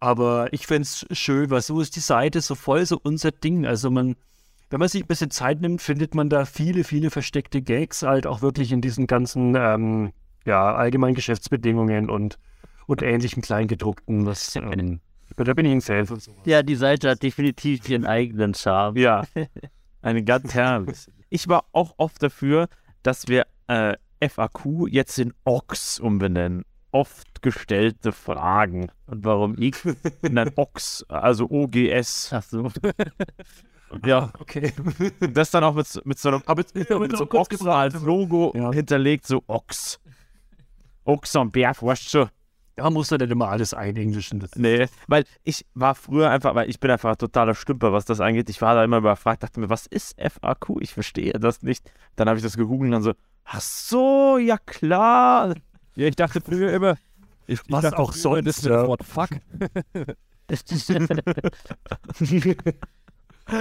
Aber 0.00 0.52
ich 0.52 0.66
fände 0.66 0.82
es 0.82 1.06
schön, 1.12 1.50
weil 1.50 1.60
so 1.60 1.80
ist 1.80 1.96
die 1.96 2.00
Seite 2.00 2.40
so 2.40 2.54
voll, 2.54 2.86
so 2.86 2.98
unser 3.02 3.32
Ding. 3.32 3.66
Also 3.66 3.90
man, 3.90 4.16
wenn 4.70 4.78
man 4.78 4.88
sich 4.88 5.02
ein 5.02 5.08
bisschen 5.08 5.30
Zeit 5.30 5.60
nimmt, 5.60 5.82
findet 5.82 6.14
man 6.14 6.30
da 6.30 6.44
viele, 6.44 6.84
viele 6.84 7.10
versteckte 7.10 7.60
Gags 7.62 8.02
halt 8.02 8.26
auch 8.26 8.40
wirklich 8.40 8.72
in 8.72 8.80
diesen 8.80 9.06
ganzen, 9.06 9.56
ähm, 9.56 10.12
ja, 10.48 10.74
allgemeinen 10.74 11.14
Geschäftsbedingungen 11.14 12.10
und, 12.10 12.38
und 12.86 13.02
ähnlichen 13.02 13.42
Kleingedruckten. 13.42 14.26
Was, 14.26 14.56
ähm, 14.56 15.00
da 15.36 15.54
bin 15.54 15.66
ich 15.66 15.84
von 15.84 16.06
sowas. 16.06 16.28
Ja, 16.44 16.62
die 16.62 16.74
Seite 16.74 17.10
hat 17.10 17.22
definitiv 17.22 17.88
ihren 17.88 18.06
eigenen 18.06 18.54
Charme. 18.54 18.96
Ja, 18.96 19.24
eine 20.02 20.24
ganz 20.24 20.54
herrlich. 20.54 21.06
Ich 21.28 21.46
war 21.48 21.66
auch 21.72 21.94
oft 21.98 22.22
dafür, 22.22 22.68
dass 23.02 23.28
wir 23.28 23.46
äh, 23.68 23.94
FAQ 24.26 24.88
jetzt 24.88 25.18
in 25.18 25.32
OX 25.44 26.00
umbenennen. 26.00 26.64
Oft 26.90 27.42
gestellte 27.42 28.12
Fragen. 28.12 28.90
Und 29.06 29.24
warum 29.24 29.56
X? 29.58 29.86
Nein, 30.22 30.50
OX, 30.56 31.04
also 31.08 31.48
OGS. 31.50 32.30
Ach 32.32 32.42
so. 32.42 32.70
Ja, 34.04 34.30
Okay. 34.38 34.72
das 35.32 35.50
dann 35.50 35.64
auch 35.64 35.74
mit, 35.74 35.86
so- 35.86 36.02
mit 36.04 36.18
so 36.18 36.28
einem 36.28 36.42
Aber 36.44 36.62
mit 36.74 37.16
so 37.16 37.24
einem 37.24 37.28
Ochs 37.32 37.66
als 37.66 38.02
Logo 38.02 38.52
Ja. 38.54 38.70
hinterlegt, 38.70 39.26
so 39.26 39.42
Ochs. 39.46 39.98
Ochs 41.08 41.34
am 41.36 41.50
Berg, 41.50 41.82
weißt 41.82 42.14
du? 42.14 42.30
Da 42.76 42.90
muss 42.90 43.10
er 43.10 43.18
nicht 43.18 43.32
immer 43.32 43.48
alles 43.48 43.74
einenglischen. 43.74 44.38
Das 44.38 44.54
Nee, 44.54 44.86
weil 45.08 45.24
ich 45.42 45.66
war 45.74 45.96
früher 45.96 46.30
einfach, 46.30 46.54
weil 46.54 46.70
ich 46.70 46.78
bin 46.78 46.92
einfach 46.92 47.10
ein 47.10 47.18
totaler 47.18 47.56
Stümper, 47.56 47.92
was 47.92 48.04
das 48.04 48.20
angeht. 48.20 48.48
Ich 48.50 48.62
war 48.62 48.74
da 48.74 48.84
immer 48.84 48.98
überfragt, 48.98 49.42
dachte 49.42 49.58
mir, 49.58 49.68
was 49.68 49.86
ist 49.86 50.14
FAQ? 50.20 50.80
Ich 50.80 50.94
verstehe 50.94 51.32
das 51.32 51.62
nicht. 51.62 51.90
Dann 52.14 52.28
habe 52.28 52.38
ich 52.38 52.44
das 52.44 52.56
gegoogelt 52.56 52.88
und 52.88 52.92
dann 52.92 53.02
so, 53.02 53.14
ach 53.44 53.60
so, 53.60 54.38
ja 54.38 54.58
klar. 54.58 55.54
Ja, 55.96 56.06
ich 56.06 56.14
dachte 56.14 56.40
früher 56.40 56.72
immer. 56.72 56.96
Ich, 57.48 57.60
ich 57.60 57.72
Was 57.72 57.82
dachte 57.82 57.98
auch 57.98 58.12
früher, 58.12 58.42
das 58.42 58.56
sonst, 58.56 58.58
ist 58.58 58.66
ja. 58.66 58.86
Wort 58.86 59.02
Fuck. 59.02 59.30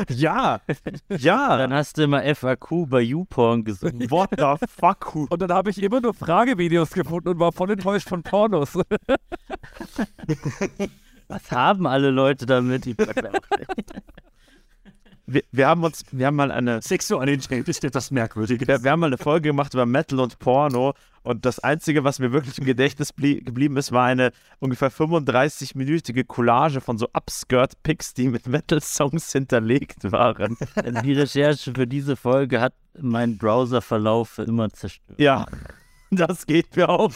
Ja, 0.10 0.62
ja. 1.10 1.58
Dann 1.58 1.74
hast 1.74 1.98
du 1.98 2.04
immer 2.04 2.24
FAQ 2.36 2.88
bei 2.90 3.02
YouPorn 3.02 3.64
gesungen. 3.64 4.10
What 4.12 4.32
the 4.38 4.56
fuck? 4.68 5.16
Und 5.30 5.42
dann 5.42 5.52
habe 5.52 5.70
ich 5.70 5.82
immer 5.82 6.02
nur 6.02 6.14
Fragevideos 6.14 6.92
gefunden 6.92 7.30
und 7.30 7.40
war 7.40 7.52
voll 7.52 7.72
enttäuscht 7.72 8.10
von 8.10 8.22
Pornos. 8.24 8.76
Was 11.28 11.52
haben 11.52 11.88
alle 11.88 12.12
Leute 12.12 12.46
damit? 12.46 12.86
Wir, 15.30 15.41
wir 15.51 15.67
haben 15.67 15.84
uns, 15.84 16.05
wir 16.11 16.25
haben 16.28 16.38
mal 16.38 16.51
eine, 16.51 16.82
Sexualität 16.82 17.67
ist 17.67 17.84
etwas 17.84 18.11
Merkwürdiges. 18.11 18.65
wir, 18.65 18.82
wir 18.82 18.91
haben 18.91 19.01
mal 19.01 19.07
eine 19.07 19.17
Folge 19.17 19.49
gemacht 19.49 19.73
über 19.73 19.86
Metal 19.86 20.21
und 20.21 20.39
Porno 20.39 20.93
und 21.23 21.45
das 21.45 21.59
Einzige, 21.59 22.05
was 22.05 22.19
mir 22.19 22.32
wirklich 22.32 22.57
im 22.59 22.63
Gedächtnis 22.63 23.11
blie- 23.13 23.43
geblieben 23.43 23.75
ist, 23.75 23.91
war 23.91 24.05
eine 24.05 24.32
ungefähr 24.59 24.89
35-minütige 24.89 26.23
Collage 26.25 26.80
von 26.80 26.97
so 26.97 27.09
Upskirt-Pics, 27.11 28.13
die 28.13 28.30
mit 28.30 28.47
Metal-Songs 28.47 29.30
hinterlegt 29.34 30.09
waren. 30.11 30.55
Also 30.75 31.01
die 31.01 31.13
Recherche 31.13 31.73
für 31.73 31.88
diese 31.88 32.15
Folge 32.15 32.61
hat 32.61 32.73
meinen 32.97 33.38
Browserverlauf 33.38 34.30
für 34.30 34.43
immer 34.43 34.69
zerstört. 34.69 35.19
Ja, 35.19 35.45
das 36.09 36.45
geht 36.45 36.73
mir 36.78 36.88
auch. 36.88 37.11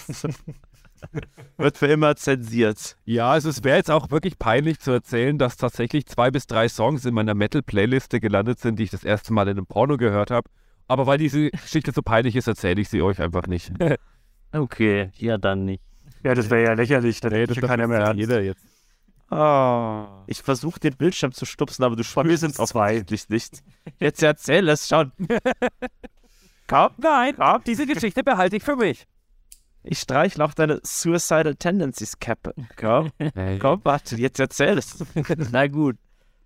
Wird 1.58 1.78
für 1.78 1.88
immer 1.88 2.16
zensiert. 2.16 2.98
ja, 3.06 3.32
also 3.32 3.50
es 3.50 3.64
wäre 3.64 3.78
jetzt 3.78 3.92
auch 3.92 4.10
wirklich 4.12 4.38
peinlich 4.40 4.80
zu 4.80 4.92
erzählen, 4.92 5.38
dass 5.38 5.58
tatsächlich 5.58 6.06
zwei 6.06 6.32
bis 6.32 6.48
drei 6.48 6.68
Songs 6.70 7.06
in 7.06 7.14
meiner 7.14 7.34
Metal-Playliste 7.34 8.20
gelandet 8.20 8.60
sind, 8.60 8.78
die 8.80 8.84
ich 8.84 8.92
das 8.92 9.04
erste 9.04 9.34
Mal 9.34 9.48
in 9.48 9.58
einem 9.58 9.66
Porno 9.68 9.98
gehört 9.98 10.32
habe. 10.32 10.50
Aber 10.88 11.08
weil 11.08 11.18
diese 11.18 11.50
Geschichte 11.52 11.92
so 11.92 12.02
peinlich 12.02 12.36
ist, 12.36 12.48
erzähle 12.48 12.82
ich 12.82 12.90
sie 12.90 13.02
euch 13.02 13.20
einfach 13.22 13.48
nicht. 13.48 13.72
Okay, 14.54 15.12
ja 15.16 15.38
dann 15.38 15.64
nicht. 15.64 15.82
Ja, 16.24 16.34
das 16.36 16.50
wäre 16.50 16.64
ja 16.64 16.74
lächerlich. 16.74 17.22
Da 17.22 17.30
Nee, 17.30 17.40
hätte 17.48 17.62
keiner 17.62 17.88
mehr 17.88 18.00
ja 18.00 18.06
ernst. 18.08 18.20
jeder 18.20 18.42
jetzt. 18.42 18.62
Ah. 19.30 20.24
Ich 20.28 20.42
versuche 20.42 20.78
den 20.78 20.98
Bildschirm 20.98 21.32
zu 21.32 21.46
stupsen, 21.46 21.86
aber 21.86 21.96
du 21.96 22.04
spürst 22.04 22.42
sind 22.42 22.52
es 22.52 22.60
offensichtlich 22.60 23.30
nicht. 23.30 23.64
Jetzt 23.98 24.22
erzähl 24.22 24.68
es 24.68 24.90
schon. 24.90 25.14
Komm, 26.68 26.90
Nein, 26.98 27.36
komm. 27.38 27.62
diese 27.66 27.86
Geschichte 27.86 28.24
behalte 28.24 28.58
ich 28.58 28.64
für 28.64 28.76
mich. 28.76 29.06
Ich 29.84 30.00
streichle 30.00 30.46
auch 30.46 30.54
deine 30.54 30.80
Suicidal 30.84 31.56
Tendencies 31.56 32.20
Cappe. 32.20 32.54
Komm, 32.76 33.12
komm, 33.60 33.82
warte, 33.84 34.16
jetzt 34.16 34.40
erzähl 34.40 34.78
es. 34.78 35.04
Na 35.52 35.68
gut. 35.68 35.98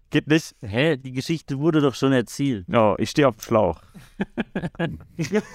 Geht 0.09 0.27
nicht. 0.27 0.55
Hä, 0.61 0.97
die 0.97 1.11
Geschichte 1.11 1.59
wurde 1.59 1.81
doch 1.81 1.95
schon 1.95 2.13
erzählt. 2.13 2.65
Oh, 2.73 2.95
ich 2.97 3.09
stehe 3.09 3.27
auf 3.27 3.35
dem 3.35 3.41
Schlauch. 3.41 3.81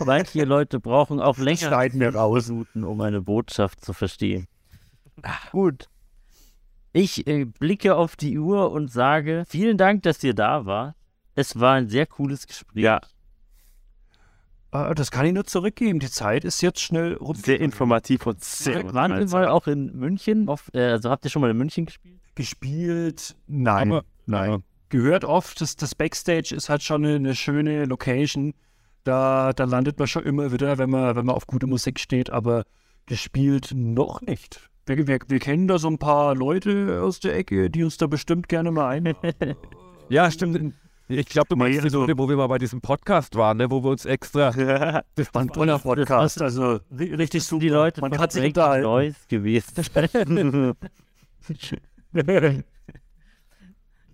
Manche 0.05 0.45
Leute 0.45 0.81
brauchen 0.81 1.20
auch 1.20 1.39
länger 1.39 1.57
Schneiden 1.57 2.01
wir 2.01 2.14
raus. 2.14 2.49
Minuten, 2.49 2.85
um 2.85 3.01
eine 3.01 3.22
Botschaft 3.22 3.83
zu 3.83 3.93
verstehen. 3.93 4.47
Gut. 5.53 5.89
Ich 6.93 7.26
äh, 7.26 7.45
blicke 7.45 7.95
auf 7.95 8.16
die 8.16 8.39
Uhr 8.39 8.72
und 8.72 8.91
sage, 8.91 9.45
vielen 9.49 9.78
Dank, 9.78 10.03
dass 10.03 10.22
ihr 10.24 10.35
da 10.35 10.66
wart. 10.66 10.97
Es 11.37 11.59
war 11.59 11.74
ein 11.74 11.89
sehr 11.89 12.07
cooles 12.07 12.47
Gespräch. 12.47 12.83
Ja, 12.83 13.01
das 14.71 15.11
kann 15.11 15.27
ich 15.27 15.33
nur 15.33 15.45
zurückgeben. 15.45 15.99
Die 15.99 16.11
Zeit 16.11 16.45
ist 16.45 16.61
jetzt 16.62 16.81
schnell 16.81 17.14
rum. 17.14 17.35
sehr 17.35 17.61
informativ 17.61 18.27
und 18.27 18.43
sehr 18.45 18.93
Waren 18.95 19.18
wir 19.18 19.27
mal 19.27 19.49
auch 19.49 19.66
in 19.66 19.97
München? 19.97 20.49
Auf, 20.49 20.71
äh, 20.75 20.81
also 20.83 21.11
habt 21.11 21.25
ihr 21.25 21.31
schon 21.31 21.43
mal 21.43 21.51
in 21.51 21.57
München 21.57 21.87
gespielt? 21.87 22.21
Gespielt? 22.35 23.37
Nein. 23.47 23.93
Aber- 23.93 24.05
nein. 24.27 24.62
Gehört 24.89 25.25
oft, 25.25 25.61
das, 25.61 25.77
das 25.77 25.95
Backstage 25.95 26.53
ist 26.55 26.68
halt 26.68 26.83
schon 26.83 27.05
eine, 27.05 27.14
eine 27.16 27.35
schöne 27.37 27.85
Location. 27.85 28.55
Da, 29.05 29.53
da 29.53 29.64
landet 29.64 29.99
man 29.99 30.09
schon 30.09 30.25
immer 30.25 30.51
wieder, 30.53 30.79
wenn 30.79 30.91
man, 30.91 31.14
wenn 31.16 31.27
man 31.27 31.35
auf 31.37 31.47
gute 31.47 31.66
Musik 31.68 32.01
steht, 32.01 32.31
aber 32.31 32.64
gespielt 33.07 33.71
noch 33.75 34.21
nicht. 34.21 34.68
Wir, 34.87 35.07
wir, 35.07 35.18
wir 35.29 35.39
kennen 35.39 35.68
da 35.68 35.79
so 35.79 35.89
ein 35.89 35.99
paar 35.99 36.35
Leute 36.35 37.01
aus 37.03 37.21
der 37.21 37.37
Ecke, 37.37 37.71
die 37.71 37.85
uns 37.85 37.99
da 37.99 38.07
bestimmt 38.09 38.49
gerne 38.49 38.71
mal 38.73 38.89
ein. 38.89 39.14
Ja, 40.09 40.29
stimmt. 40.29 40.75
Ich 41.12 41.26
glaube, 41.26 41.48
du 41.50 41.56
meinst 41.56 41.80
die 41.80 41.84
also- 41.84 41.98
Runde, 42.00 42.16
wo 42.16 42.28
wir 42.28 42.36
mal 42.36 42.46
bei 42.46 42.58
diesem 42.58 42.80
Podcast 42.80 43.34
waren, 43.34 43.56
ne? 43.56 43.70
wo 43.70 43.82
wir 43.82 43.90
uns 43.90 44.04
extra. 44.04 44.50
Das 45.16 45.34
war 45.34 45.42
ein 45.42 45.48
toller 45.48 45.78
Podcast, 45.78 46.40
also 46.40 46.78
ri- 46.96 47.16
richtig 47.18 47.42
super. 47.44 47.61
Die 47.61 47.68
Leute 47.68 48.00
Man 48.00 48.12
kann 48.12 48.30
sich 48.30 48.44
unterhalten. 48.44 48.84
Noise 48.84 49.16
gewesen. 49.28 50.74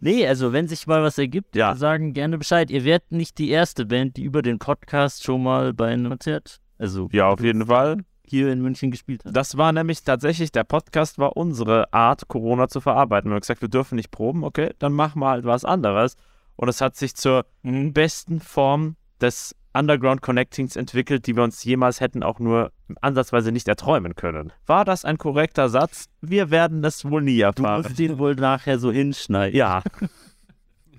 Nee, 0.01 0.27
also 0.29 0.53
wenn 0.53 0.69
sich 0.69 0.87
mal 0.87 1.03
was 1.03 1.17
ergibt, 1.19 1.57
Ja. 1.57 1.75
sagen 1.75 2.13
gerne 2.13 2.37
Bescheid. 2.39 2.71
Ihr 2.71 2.85
werdet 2.85 3.13
nicht 3.13 3.39
die 3.39 3.49
erste 3.51 3.87
Band, 3.87 4.17
die 4.19 4.25
über 4.25 4.43
den 4.43 4.59
Podcast 4.59 5.25
schon 5.25 5.43
mal 5.43 5.73
bei 5.73 5.89
einem 5.89 6.11
Konzert, 6.11 6.61
also 6.79 7.09
Ja, 7.13 7.29
auf 7.29 7.41
jeden 7.41 7.67
Fall. 7.67 7.99
hier 8.29 8.53
in 8.53 8.61
München 8.61 8.91
gespielt 8.91 9.25
hat. 9.25 9.35
Das 9.35 9.57
war 9.57 9.73
nämlich 9.73 10.03
tatsächlich, 10.03 10.53
der 10.53 10.65
Podcast 10.65 11.19
war 11.19 11.37
unsere 11.37 11.93
Art, 11.95 12.29
Corona 12.29 12.69
zu 12.69 12.81
verarbeiten. 12.83 13.31
Wir 13.31 13.35
haben 13.37 13.41
gesagt, 13.41 13.63
wir 13.63 13.69
dürfen 13.71 13.97
nicht 13.97 14.11
proben, 14.11 14.45
okay, 14.45 14.71
dann 14.79 14.93
machen 14.93 15.21
wir 15.21 15.29
halt 15.31 15.45
was 15.47 15.65
anderes. 15.65 16.17
Und 16.57 16.69
es 16.69 16.81
hat 16.81 16.97
sich 16.97 17.15
zur 17.15 17.47
besten 17.63 18.41
Form 18.41 18.97
des 19.21 19.55
Underground 19.75 20.23
Connectings 20.23 20.75
entwickelt, 20.77 21.27
die 21.27 21.37
wir 21.37 21.43
uns 21.43 21.63
jemals 21.65 22.01
hätten 22.01 22.23
auch 22.23 22.39
nur 22.39 22.73
ansatzweise 23.03 23.53
nicht 23.53 23.69
erträumen 23.69 24.15
können. 24.17 24.53
War 24.67 24.87
das 24.87 25.05
ein 25.05 25.19
korrekter 25.19 25.69
Satz? 25.69 26.07
Wir 26.23 26.51
werden 26.51 26.83
es 26.83 27.05
wohl 27.05 27.21
nie 27.21 27.39
Du 27.39 27.45
erfahren. 27.45 27.83
musst 27.83 27.99
den 27.99 28.19
wohl 28.19 28.35
nachher 28.37 28.79
so 28.79 28.91
hinschneiden. 28.91 29.57
Ja, 29.57 29.83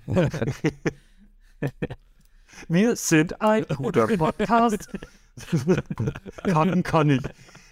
Wir 2.68 2.96
sind 2.96 3.40
ein 3.40 3.64
guter 3.76 4.06
Podcast. 4.06 4.88
kann, 6.44 6.82
kann 6.82 7.10
ich. 7.10 7.20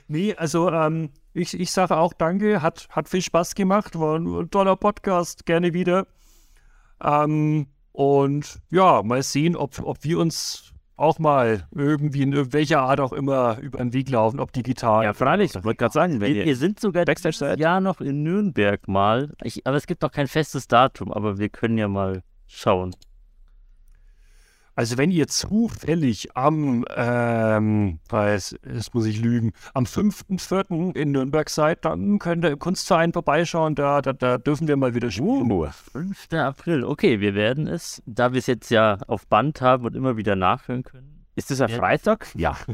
Nee, 0.08 0.34
also 0.36 0.70
ähm, 0.70 1.10
ich, 1.32 1.58
ich 1.58 1.72
sage 1.72 1.96
auch 1.96 2.12
danke, 2.12 2.62
hat, 2.62 2.88
hat 2.90 3.08
viel 3.08 3.22
Spaß 3.22 3.54
gemacht, 3.54 3.98
war 3.98 4.18
ein 4.18 4.50
toller 4.50 4.76
Podcast, 4.76 5.46
gerne 5.46 5.74
wieder. 5.74 6.06
Ähm, 7.02 7.66
und 7.96 8.60
ja, 8.70 9.02
mal 9.02 9.22
sehen, 9.22 9.56
ob, 9.56 9.82
ob 9.82 10.04
wir 10.04 10.18
uns 10.18 10.74
auch 10.96 11.18
mal 11.18 11.66
irgendwie 11.74 12.22
in 12.22 12.52
welcher 12.52 12.82
Art 12.82 13.00
auch 13.00 13.14
immer 13.14 13.58
über 13.60 13.78
den 13.78 13.94
Weg 13.94 14.10
laufen, 14.10 14.38
ob 14.38 14.52
digital. 14.52 15.02
ja, 15.02 15.14
freilich. 15.14 15.54
Ich 15.54 15.64
wollte 15.64 15.78
gerade 15.78 15.94
sagen, 15.94 16.20
wenn 16.20 16.34
Wir, 16.34 16.40
ihr 16.40 16.44
wir 16.44 16.56
sind 16.56 16.78
sogar 16.78 17.06
Backstage 17.06 17.38
dieses? 17.40 17.58
Jahr 17.58 17.80
noch 17.80 18.02
in 18.02 18.22
Nürnberg 18.22 18.86
mal. 18.86 19.32
Ich, 19.42 19.66
aber 19.66 19.78
es 19.78 19.86
gibt 19.86 20.02
noch 20.02 20.12
kein 20.12 20.26
festes 20.26 20.68
Datum, 20.68 21.10
aber 21.10 21.38
wir 21.38 21.48
können 21.48 21.78
ja 21.78 21.88
mal 21.88 22.22
schauen. 22.46 22.94
Also 24.76 24.98
wenn 24.98 25.10
ihr 25.10 25.26
zufällig 25.26 26.36
am, 26.36 26.84
ähm, 26.94 27.98
weiß, 28.10 28.56
jetzt 28.74 28.94
muss 28.94 29.06
ich 29.06 29.22
lügen, 29.22 29.52
am 29.72 29.84
5.4. 29.84 30.94
in 30.94 31.12
Nürnberg 31.12 31.48
seid, 31.48 31.86
dann 31.86 32.18
könnt 32.18 32.44
ihr 32.44 32.50
im 32.50 32.58
Kunstverein 32.58 33.14
vorbeischauen, 33.14 33.74
da, 33.74 34.02
da, 34.02 34.12
da 34.12 34.36
dürfen 34.36 34.68
wir 34.68 34.76
mal 34.76 34.94
wieder 34.94 35.10
spielen. 35.10 35.50
Uh, 35.50 35.66
5. 35.92 36.28
April. 36.34 36.84
Okay, 36.84 37.20
wir 37.20 37.34
werden 37.34 37.66
es, 37.66 38.02
da 38.04 38.32
wir 38.32 38.38
es 38.38 38.46
jetzt 38.46 38.70
ja 38.70 38.98
auf 39.06 39.26
Band 39.26 39.62
haben 39.62 39.86
und 39.86 39.96
immer 39.96 40.18
wieder 40.18 40.36
nachhören 40.36 40.82
können. 40.82 41.24
ist 41.36 41.50
das 41.50 41.62
ein 41.62 41.70
Ja. 41.70 41.76
Freitag? 41.78 42.28
Ja. 42.36 42.56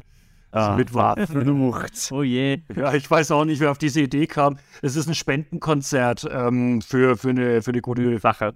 Ah, 0.54 0.76
Mittwoch. 0.76 1.14
verflucht. 1.16 2.10
Oh 2.12 2.22
je. 2.22 2.58
Ja, 2.76 2.92
ich 2.92 3.10
weiß 3.10 3.30
auch 3.30 3.46
nicht, 3.46 3.58
wer 3.60 3.70
auf 3.70 3.78
diese 3.78 4.02
Idee 4.02 4.26
kam. 4.26 4.58
Es 4.82 4.96
ist 4.96 5.08
ein 5.08 5.14
Spendenkonzert 5.14 6.28
ähm, 6.30 6.82
für, 6.82 7.16
für, 7.16 7.30
eine, 7.30 7.62
für 7.62 7.70
eine 7.70 7.80
gute 7.80 8.18
Sache. 8.18 8.52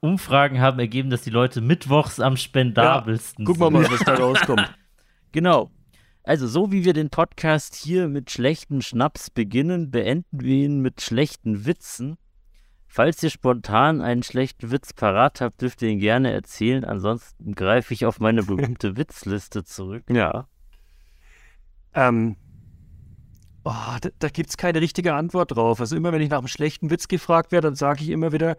Umfragen 0.00 0.60
haben 0.60 0.78
ergeben, 0.78 1.10
dass 1.10 1.22
die 1.22 1.30
Leute 1.30 1.60
mittwochs 1.60 2.20
am 2.20 2.36
spendabelsten 2.36 3.44
Gucken 3.44 3.62
wir 3.62 3.70
mal, 3.70 3.90
was 3.90 4.00
da 4.00 4.14
rauskommt. 4.18 4.72
Genau. 5.32 5.70
Also, 6.22 6.46
so 6.48 6.72
wie 6.72 6.84
wir 6.84 6.92
den 6.92 7.10
Podcast 7.10 7.74
hier 7.76 8.08
mit 8.08 8.30
schlechten 8.30 8.82
Schnaps 8.82 9.30
beginnen, 9.30 9.90
beenden 9.90 10.40
wir 10.40 10.56
ihn 10.56 10.80
mit 10.80 11.00
schlechten 11.00 11.66
Witzen. 11.66 12.16
Falls 12.88 13.22
ihr 13.22 13.30
spontan 13.30 14.00
einen 14.00 14.22
schlechten 14.22 14.70
Witz 14.70 14.92
parat 14.92 15.40
habt, 15.40 15.60
dürft 15.60 15.82
ihr 15.82 15.88
ihn 15.88 15.98
gerne 15.98 16.32
erzählen. 16.32 16.84
Ansonsten 16.84 17.54
greife 17.54 17.92
ich 17.92 18.06
auf 18.06 18.20
meine 18.20 18.42
berühmte 18.42 18.96
Witzliste 18.96 19.64
zurück. 19.64 20.04
Ja. 20.10 20.48
Ähm, 21.94 22.36
oh, 23.64 23.96
da 24.00 24.08
da 24.18 24.28
gibt 24.28 24.50
es 24.50 24.56
keine 24.56 24.80
richtige 24.80 25.14
Antwort 25.14 25.54
drauf. 25.54 25.80
Also 25.80 25.94
immer, 25.94 26.12
wenn 26.12 26.22
ich 26.22 26.30
nach 26.30 26.38
einem 26.38 26.48
schlechten 26.48 26.90
Witz 26.90 27.06
gefragt 27.06 27.52
werde, 27.52 27.68
dann 27.68 27.74
sage 27.74 28.02
ich 28.02 28.10
immer 28.10 28.32
wieder, 28.32 28.56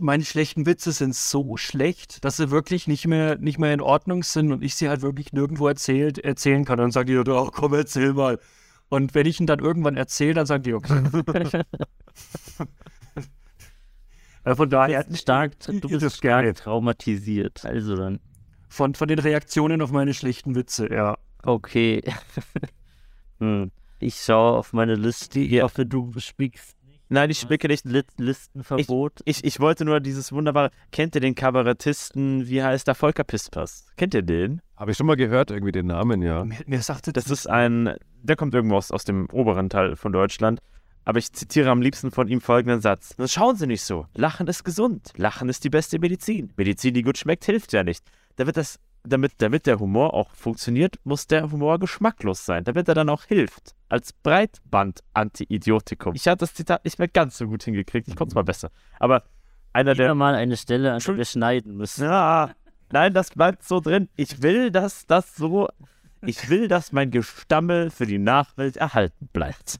meine 0.00 0.24
schlechten 0.24 0.66
Witze 0.66 0.92
sind 0.92 1.14
so 1.14 1.56
schlecht, 1.56 2.24
dass 2.24 2.36
sie 2.36 2.50
wirklich 2.50 2.86
nicht 2.86 3.06
mehr, 3.06 3.38
nicht 3.38 3.58
mehr 3.58 3.72
in 3.72 3.80
Ordnung 3.80 4.22
sind 4.22 4.52
und 4.52 4.62
ich 4.62 4.74
sie 4.74 4.88
halt 4.88 5.02
wirklich 5.02 5.32
nirgendwo 5.32 5.68
erzählt, 5.68 6.18
erzählen 6.18 6.64
kann. 6.64 6.78
Und 6.78 6.84
dann 6.84 6.90
sagen 6.92 7.06
die 7.06 7.14
Leute, 7.14 7.34
oh, 7.34 7.50
komm, 7.52 7.74
erzähl 7.74 8.12
mal. 8.12 8.38
Und 8.88 9.14
wenn 9.14 9.26
ich 9.26 9.40
ihn 9.40 9.46
dann 9.46 9.58
irgendwann 9.58 9.96
erzähle, 9.96 10.34
dann 10.34 10.46
sagen 10.46 10.62
die, 10.62 10.74
okay. 10.74 11.02
Also 14.46 14.58
von 14.58 14.70
daher, 14.70 15.04
Stark, 15.12 15.58
du 15.58 15.80
bist 15.88 16.18
stark 16.18 16.54
traumatisiert. 16.54 17.64
Also 17.64 17.96
dann, 17.96 18.20
Von, 18.68 18.94
von 18.94 19.08
den 19.08 19.18
Reaktionen 19.18 19.82
auf 19.82 19.90
meine 19.90 20.14
schlechten 20.14 20.54
Witze, 20.54 20.88
ja. 20.88 21.18
okay. 21.42 22.00
hm. 23.40 23.72
Ich 23.98 24.20
schaue 24.20 24.58
auf 24.58 24.72
meine 24.72 24.94
Liste. 24.94 25.40
Ich 25.40 25.62
hoffe, 25.62 25.84
du 25.84 26.12
nicht. 26.14 26.75
Nein, 27.08 27.30
ich 27.30 27.38
spicke 27.38 27.68
nicht. 27.68 27.84
Li 27.84 28.02
Listenverbot. 28.18 29.20
Ich, 29.24 29.44
ich 29.44 29.60
wollte 29.60 29.84
nur 29.84 30.00
dieses 30.00 30.32
wunderbare. 30.32 30.70
Kennt 30.90 31.14
ihr 31.14 31.20
den 31.20 31.34
Kabarettisten, 31.34 32.48
wie 32.48 32.62
heißt 32.62 32.86
der? 32.86 32.94
Volker 32.94 33.24
Pispers. 33.24 33.86
Kennt 33.96 34.14
ihr 34.14 34.22
den? 34.22 34.60
Habe 34.76 34.90
ich 34.90 34.96
schon 34.96 35.06
mal 35.06 35.16
gehört, 35.16 35.50
irgendwie 35.50 35.72
den 35.72 35.86
Namen, 35.86 36.20
ja. 36.22 36.44
Mir, 36.44 36.58
mir 36.66 36.82
sagte 36.82 37.12
Das 37.12 37.30
ist 37.30 37.48
ein. 37.48 37.94
Der 38.22 38.34
kommt 38.36 38.54
irgendwo 38.54 38.76
aus, 38.76 38.90
aus 38.90 39.04
dem 39.04 39.28
oberen 39.30 39.70
Teil 39.70 39.94
von 39.96 40.12
Deutschland. 40.12 40.60
Aber 41.04 41.20
ich 41.20 41.32
zitiere 41.32 41.70
am 41.70 41.80
liebsten 41.80 42.10
von 42.10 42.26
ihm 42.26 42.40
folgenden 42.40 42.80
Satz. 42.80 43.14
"Na, 43.16 43.28
Schauen 43.28 43.54
Sie 43.54 43.68
nicht 43.68 43.84
so. 43.84 44.06
Lachen 44.14 44.48
ist 44.48 44.64
gesund. 44.64 45.12
Lachen 45.16 45.48
ist 45.48 45.62
die 45.62 45.70
beste 45.70 46.00
Medizin. 46.00 46.52
Medizin, 46.56 46.94
die 46.94 47.02
gut 47.02 47.16
schmeckt, 47.16 47.44
hilft 47.44 47.72
ja 47.72 47.84
nicht. 47.84 48.04
Da 48.34 48.46
wird 48.46 48.56
das, 48.56 48.80
damit, 49.04 49.34
damit 49.38 49.66
der 49.66 49.78
Humor 49.78 50.14
auch 50.14 50.34
funktioniert, 50.34 50.96
muss 51.04 51.28
der 51.28 51.52
Humor 51.52 51.78
geschmacklos 51.78 52.44
sein, 52.44 52.64
damit 52.64 52.88
er 52.88 52.94
dann 52.96 53.08
auch 53.08 53.22
hilft. 53.22 53.75
Als 53.88 54.12
Breitband-Anti-Idiotikum. 54.12 56.14
Ich 56.14 56.26
hatte 56.26 56.40
das 56.40 56.54
Zitat 56.54 56.84
nicht 56.84 56.98
mehr 56.98 57.08
ganz 57.08 57.38
so 57.38 57.46
gut 57.46 57.62
hingekriegt. 57.62 58.08
Ich 58.08 58.16
konnte 58.16 58.32
es 58.32 58.34
mal 58.34 58.42
besser. 58.42 58.70
Aber 58.98 59.22
einer 59.72 59.92
Wieder 59.92 60.06
der. 60.06 60.14
mal 60.14 60.34
eine 60.34 60.56
Stelle, 60.56 60.92
an 60.92 61.00
der 61.00 61.16
wir 61.16 61.24
schneiden 61.24 61.76
müssen. 61.76 62.04
Ja, 62.04 62.50
nein, 62.90 63.14
das 63.14 63.30
bleibt 63.30 63.62
so 63.62 63.80
drin. 63.80 64.08
Ich 64.16 64.42
will, 64.42 64.70
dass 64.70 65.06
das 65.06 65.36
so. 65.36 65.68
Ich 66.22 66.48
will, 66.50 66.66
dass 66.66 66.92
mein 66.92 67.10
Gestammel 67.10 67.90
für 67.90 68.06
die 68.06 68.18
Nachwelt 68.18 68.76
erhalten 68.76 69.28
bleibt. 69.32 69.78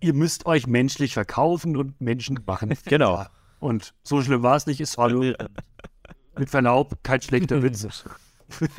ihr 0.00 0.14
müsst 0.14 0.46
euch 0.46 0.66
menschlich 0.66 1.14
verkaufen 1.14 1.76
und 1.76 2.00
Menschen 2.00 2.40
machen. 2.46 2.72
Genau. 2.84 3.24
Und 3.60 3.94
so 4.02 4.22
schlimm 4.22 4.42
war 4.42 4.56
es 4.56 4.66
nicht, 4.66 4.80
ist 4.80 4.98
hallo. 4.98 5.34
Mit 6.38 6.50
Verlaub, 6.50 6.96
kein 7.02 7.20
schlechter 7.20 7.62
Witz. 7.62 8.04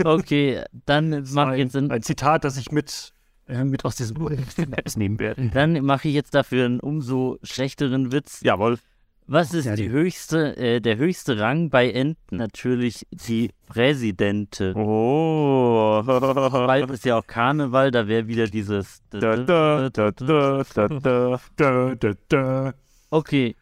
Okay, 0.03 0.63
dann 0.85 1.23
mache 1.31 1.53
ich 1.53 1.59
jetzt 1.63 1.75
ein, 1.75 1.91
ein 1.91 2.03
Zitat, 2.03 2.43
das 2.43 2.57
ich 2.57 2.71
mit, 2.71 3.13
mit 3.47 3.85
aus 3.85 3.95
diesem 3.95 4.27
Apps 4.71 4.97
nehmen 4.97 5.19
werde. 5.19 5.49
dann 5.53 5.83
mache 5.85 6.07
ich 6.07 6.13
jetzt 6.13 6.33
dafür 6.33 6.65
einen 6.65 6.79
umso 6.79 7.37
schlechteren 7.43 8.11
Witz. 8.11 8.41
Jawohl. 8.41 8.77
Was 9.25 9.53
ist 9.53 9.63
Ja, 9.65 9.75
die 9.77 9.83
die- 9.83 9.89
höchste, 9.89 10.57
äh, 10.57 10.81
der 10.81 10.97
höchste 10.97 11.39
Rang 11.39 11.69
bei 11.69 11.89
Enten? 11.89 12.35
Natürlich 12.35 13.07
die 13.11 13.51
Präsidente. 13.67 14.73
Oh. 14.75 16.03
Bald 16.05 16.89
ist 16.91 17.05
ja 17.05 17.17
auch 17.19 17.25
Karneval, 17.25 17.91
da 17.91 18.05
wäre 18.09 18.27
wieder 18.27 18.47
dieses. 18.47 19.01
Okay, 23.09 23.55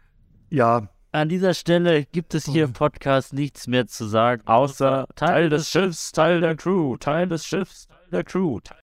Ja, 0.49 0.87
an 1.13 1.29
dieser 1.29 1.53
Stelle 1.53 2.05
gibt 2.05 2.33
es 2.33 2.45
hier 2.45 2.63
im 2.65 2.73
Podcast 2.73 3.33
nichts 3.33 3.67
mehr 3.67 3.85
zu 3.87 4.05
sagen. 4.05 4.41
Außer 4.45 5.05
Teil 5.15 5.49
des 5.49 5.69
Schiffs, 5.69 6.11
Teil 6.11 6.41
der 6.41 6.55
Crew, 6.55 6.95
Teil 6.97 7.27
des 7.27 7.45
Schiffs, 7.45 7.87
Teil 7.87 7.97
der 8.11 8.23
Crew. 8.23 8.59
Teil 8.61 8.77